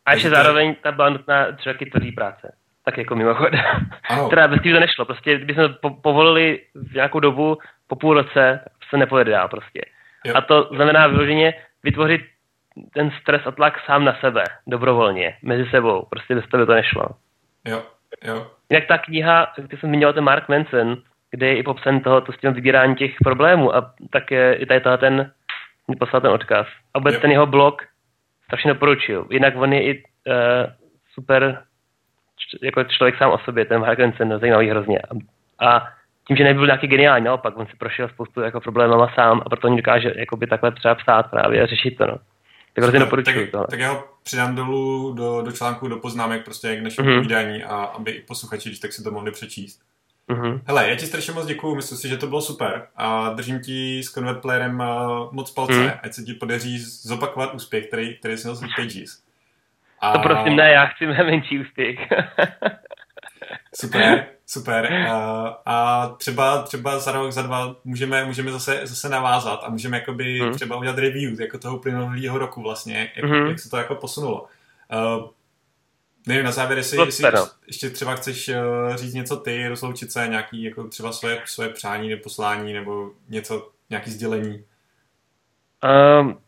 A 0.07 0.13
ještě 0.13 0.31
zároveň 0.31 0.75
ta 0.83 0.93
byla 0.93 1.09
nutná 1.09 1.53
tři 1.53 1.73
roky 1.73 1.87
tvrdý 1.87 2.13
práce. 2.13 2.55
Tak 2.85 2.99
jako 2.99 3.17
mimochodem. 3.17 3.61
Teda 4.31 4.49
bez 4.49 4.63
to 4.63 4.81
nešlo. 4.81 5.05
Prostě, 5.05 5.37
kdyby 5.37 5.55
jsme 5.55 5.69
po, 5.69 5.91
povolili 5.91 6.61
v 6.75 6.95
nějakou 6.95 7.21
dobu, 7.21 7.59
po 7.87 7.97
půl 7.97 8.15
roce, 8.15 8.61
se 8.89 8.97
nepojede 8.97 9.31
dál 9.31 9.49
prostě. 9.49 9.81
Jo. 10.25 10.35
A 10.37 10.41
to 10.41 10.71
znamená 10.75 11.07
vyloženě 11.07 11.55
vytvořit 11.83 12.21
ten 12.95 13.11
stres 13.21 13.43
a 13.47 13.51
tlak 13.51 13.81
sám 13.87 14.05
na 14.05 14.17
sebe, 14.21 14.45
dobrovolně, 14.67 15.37
mezi 15.43 15.71
sebou. 15.71 16.07
Prostě 16.11 16.35
bez 16.35 16.49
toho 16.49 16.67
to 16.67 16.75
nešlo. 16.75 17.07
Jo. 17.65 17.83
Jo. 18.25 18.51
Jinak 18.71 18.89
ta 18.89 18.99
kniha, 18.99 19.53
ty 19.69 19.77
jsem 19.77 19.89
zmiňoval 19.91 20.13
ten 20.13 20.25
Mark 20.25 20.49
Manson, 20.49 20.97
kde 21.31 21.47
je 21.47 21.57
i 21.57 21.63
popsan 21.63 22.01
toho, 22.01 22.21
to 22.21 22.33
s 22.33 22.37
tím 22.37 22.53
vybírání 22.53 22.97
těch 22.97 23.15
problémů 23.25 23.77
a 23.77 23.95
tak 24.11 24.31
je 24.31 24.55
i 24.55 24.67
tady 24.67 24.81
ten, 24.99 25.33
mi 25.91 25.97
poslal 25.97 26.21
ten 26.21 26.31
odkaz. 26.31 26.67
A 26.95 26.99
vůbec 26.99 27.15
Jo. 27.15 27.21
ten 27.21 27.31
jeho 27.31 27.47
blog 27.47 27.83
strašně 28.53 28.73
doporučuju. 28.73 29.27
Jinak 29.31 29.55
on 29.57 29.73
je 29.73 29.83
i 29.83 30.03
uh, 30.03 30.73
super 31.15 31.63
jako 32.63 32.85
člověk 32.85 33.19
sám 33.19 33.31
o 33.31 33.39
sobě, 33.39 33.65
ten 33.65 33.81
Mark 33.81 33.99
Manson, 33.99 34.39
zajímavý 34.41 34.71
hrozně. 34.71 34.99
A, 34.99 35.69
a 35.69 35.89
tím, 36.29 36.37
že 36.37 36.45
nebyl 36.45 36.67
nějaký 36.67 36.87
geniální, 36.87 37.25
naopak, 37.25 37.57
on 37.57 37.67
si 37.67 37.77
prošel 37.77 38.09
spoustu 38.09 38.41
jako 38.41 38.61
problémama 38.61 39.13
sám 39.15 39.43
a 39.47 39.49
proto 39.49 39.69
on 39.69 39.77
dokáže 39.77 40.13
jakoby 40.17 40.47
takhle 40.47 40.73
třeba 40.73 40.95
psát 40.95 41.23
právě 41.31 41.63
a 41.63 41.67
řešit 41.67 41.91
to. 41.99 42.07
No. 42.07 42.17
Tak 42.75 42.83
hrozně 42.83 43.01
doporučuju 43.01 43.45
tak, 43.45 43.51
tohle. 43.51 43.67
tak 43.71 43.81
já 43.81 43.93
ho 43.93 44.05
přidám 44.23 44.55
dolů 44.55 45.13
do, 45.15 45.43
do 45.43 45.53
článku, 45.53 45.89
do 45.89 45.97
poznámek 45.97 46.45
prostě 46.45 46.77
k 46.77 46.83
našemu 46.83 47.09
Mhm. 47.09 47.17
mm-hmm. 47.17 47.23
povídání 47.23 47.65
a 47.65 47.75
aby 47.77 48.11
i 48.11 48.21
posluchači, 48.21 48.69
když 48.69 48.79
tak 48.79 48.93
si 48.93 49.03
to 49.05 49.11
mohli 49.11 49.31
přečíst. 49.33 49.81
Mhm. 50.29 50.61
Hele, 50.67 50.89
já 50.89 50.97
ti 50.97 51.07
strašně 51.07 51.33
moc 51.33 51.47
děkuju, 51.47 51.75
myslím 51.75 51.99
si, 51.99 52.09
že 52.09 52.17
to 52.17 52.27
bylo 52.27 52.41
super 52.43 52.87
a 52.97 53.29
držím 53.33 53.61
ti 53.61 54.03
s 54.03 54.13
Convert 54.13 54.41
Playerem 54.43 54.81
uh, 54.81 55.33
moc 55.33 55.51
palce, 55.51 55.73
mm. 55.81 55.91
ať 56.03 56.13
se 56.13 56.23
ti 56.23 56.35
podaří 56.35 56.79
zopakovat 56.85 57.55
úspěch, 57.55 57.87
který, 57.87 58.17
který 58.19 58.37
jsi 58.37 58.47
měl 58.49 58.57
s 58.57 58.61
Pages. 58.77 59.23
A... 60.01 60.13
To 60.13 60.19
prosím 60.19 60.57
ne, 60.57 60.71
já 60.71 60.87
chci 60.87 61.07
menší 61.07 61.59
úspěch. 61.61 61.99
Super, 63.75 64.27
super. 64.47 64.93
A, 65.11 65.47
a 65.67 66.09
třeba, 66.09 66.63
třeba 66.63 66.99
za 66.99 67.13
rok, 67.13 67.33
za 67.33 67.43
dva 67.43 67.77
můžeme, 67.85 68.25
můžeme 68.25 68.51
zase, 68.53 68.81
zase 68.87 69.09
navázat 69.09 69.61
a 69.65 69.71
můžeme 69.71 69.97
jakoby 69.99 70.39
Hmm. 70.39 70.53
třeba 70.55 70.77
udělat 70.77 70.99
review 70.99 71.41
jako 71.41 71.59
toho 71.59 71.79
plynulého 71.79 72.39
roku 72.39 72.63
vlastně, 72.63 73.11
jak, 73.17 73.25
Mhm. 73.25 73.47
jak 73.47 73.59
se 73.59 73.71
to 73.71 73.77
jako 73.77 73.95
posunulo. 73.95 74.47
Uh, 74.93 75.29
nevím, 76.27 76.45
na 76.45 76.53
závěr, 76.53 76.79
jestli, 76.79 76.97
To 76.97 77.05
jestli 77.05 77.31
no. 77.35 77.47
ještě 77.67 77.91
třeba 77.91 78.15
chceš 78.15 78.49
uh, 78.49 78.97
říct 78.97 79.15
něco 79.15 79.37
ty, 79.37 79.69
rozloučit 79.69 80.13
se, 80.13 80.29
nějaký 80.29 80.63
jako 80.63 80.89
třeba 80.89 81.13
svoje, 81.13 81.43
svoje 81.45 81.69
přání 81.69 82.09
nebo 82.09 82.23
poslání 82.23 82.73
nebo 82.73 83.11
něco, 83.29 83.71
nějaký 83.91 84.11
sdělení. 84.11 84.65
Um, 86.21 86.39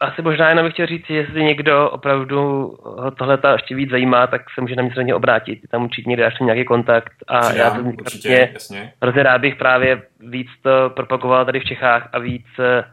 asi 0.00 0.22
možná 0.22 0.48
jenom 0.48 0.64
bych 0.64 0.72
chtěl 0.72 0.86
říct, 0.86 1.10
jestli 1.10 1.44
někdo 1.44 1.90
opravdu 1.90 2.68
tohle 3.18 3.38
ještě 3.52 3.74
víc 3.74 3.90
zajímá, 3.90 4.26
tak 4.26 4.42
se 4.54 4.60
může 4.60 4.76
na 4.76 4.82
mě 4.82 4.90
samozřejmě 4.90 5.14
obrátit. 5.14 5.60
Tam 5.70 5.84
určitě 5.84 6.10
někde 6.10 6.22
dáš 6.22 6.38
nějaký 6.40 6.64
kontakt 6.64 7.12
a 7.28 7.40
Přidám, 7.40 7.76
já 7.76 7.82
to 7.82 7.88
určitě, 7.88 8.28
hrozně, 8.28 8.50
jasně. 8.52 8.92
hrozně 9.02 9.22
rád 9.22 9.40
bych 9.40 9.56
právě 9.56 10.02
víc 10.20 10.48
to 10.62 10.90
propagoval 10.96 11.44
tady 11.44 11.60
v 11.60 11.64
Čechách 11.64 12.08
a 12.12 12.18
víc 12.18 12.46
eh, 12.58 12.84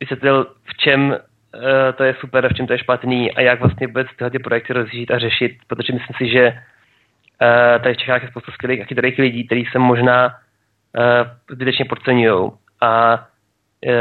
vysvětlil, 0.00 0.46
v 0.64 0.76
čem 0.76 1.12
eh, 1.12 1.18
to 1.96 2.04
je 2.04 2.14
super 2.14 2.52
v 2.52 2.56
čem 2.56 2.66
to 2.66 2.72
je 2.72 2.78
špatný 2.78 3.32
a 3.32 3.40
jak 3.40 3.60
vlastně 3.60 3.86
vůbec 3.86 4.06
tyhle 4.16 4.30
ty 4.30 4.38
projekty 4.38 4.72
rozjíždit 4.72 5.10
a 5.10 5.18
řešit, 5.18 5.52
protože 5.66 5.92
myslím 5.92 6.16
si, 6.16 6.32
že 6.32 6.58
eh, 7.42 7.78
tady 7.78 7.94
v 7.94 7.96
Čechách 7.96 8.22
je 8.22 8.28
spoustu 8.28 8.52
skvělých 8.52 8.86
chytrých 8.86 9.18
lidí, 9.18 9.46
kteří 9.46 9.64
se 9.72 9.78
možná 9.78 10.34
eh, 10.98 11.54
zbytečně 11.54 11.84
podceňují 11.84 12.50
a 12.80 13.26
eh, 13.86 13.92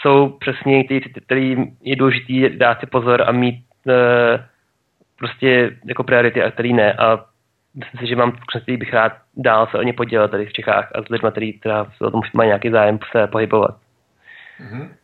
jsou 0.00 0.28
přesně 0.28 0.84
ty, 0.88 1.00
kterým 1.00 1.76
je 1.82 1.96
důležité 1.96 2.56
dát 2.56 2.80
si 2.80 2.86
pozor 2.86 3.22
a 3.26 3.32
mít 3.32 3.64
eh, 3.88 4.46
prostě 5.18 5.76
jako 5.84 6.04
priority 6.04 6.42
a 6.42 6.50
který 6.50 6.72
ne. 6.72 6.92
A 6.92 7.24
myslím 7.74 8.00
si, 8.00 8.06
že 8.06 8.16
mám 8.16 8.32
zkušenosti, 8.32 8.76
bych 8.76 8.92
rád 8.92 9.12
dál 9.36 9.66
se 9.66 9.78
o 9.78 9.82
ně 9.82 9.92
podělil 9.92 10.28
tady 10.28 10.46
v 10.46 10.52
Čechách 10.52 10.90
a 10.94 11.02
s 11.02 11.08
lidmi, 11.08 11.30
kteří 11.30 11.60
o 12.00 12.10
tom 12.10 12.20
mají 12.34 12.48
nějaký 12.48 12.70
zájem 12.70 12.98
se 13.10 13.26
pohybovat. 13.26 13.76
Mhm. 14.60 15.01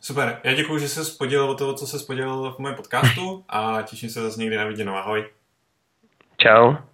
Super, 0.00 0.40
já 0.44 0.54
děkuji, 0.54 0.78
že 0.78 0.88
jsi 0.88 1.16
podělil 1.18 1.50
o 1.50 1.54
to, 1.54 1.74
co 1.74 1.86
se 1.86 2.06
podělil 2.06 2.52
v 2.52 2.58
mém 2.58 2.74
podcastu 2.74 3.44
a 3.48 3.82
těším 3.82 4.10
se 4.10 4.22
zase 4.22 4.40
někdy 4.40 4.56
na 4.56 4.64
viděnou. 4.64 4.94
Ahoj. 4.94 5.30
Čau. 6.36 6.89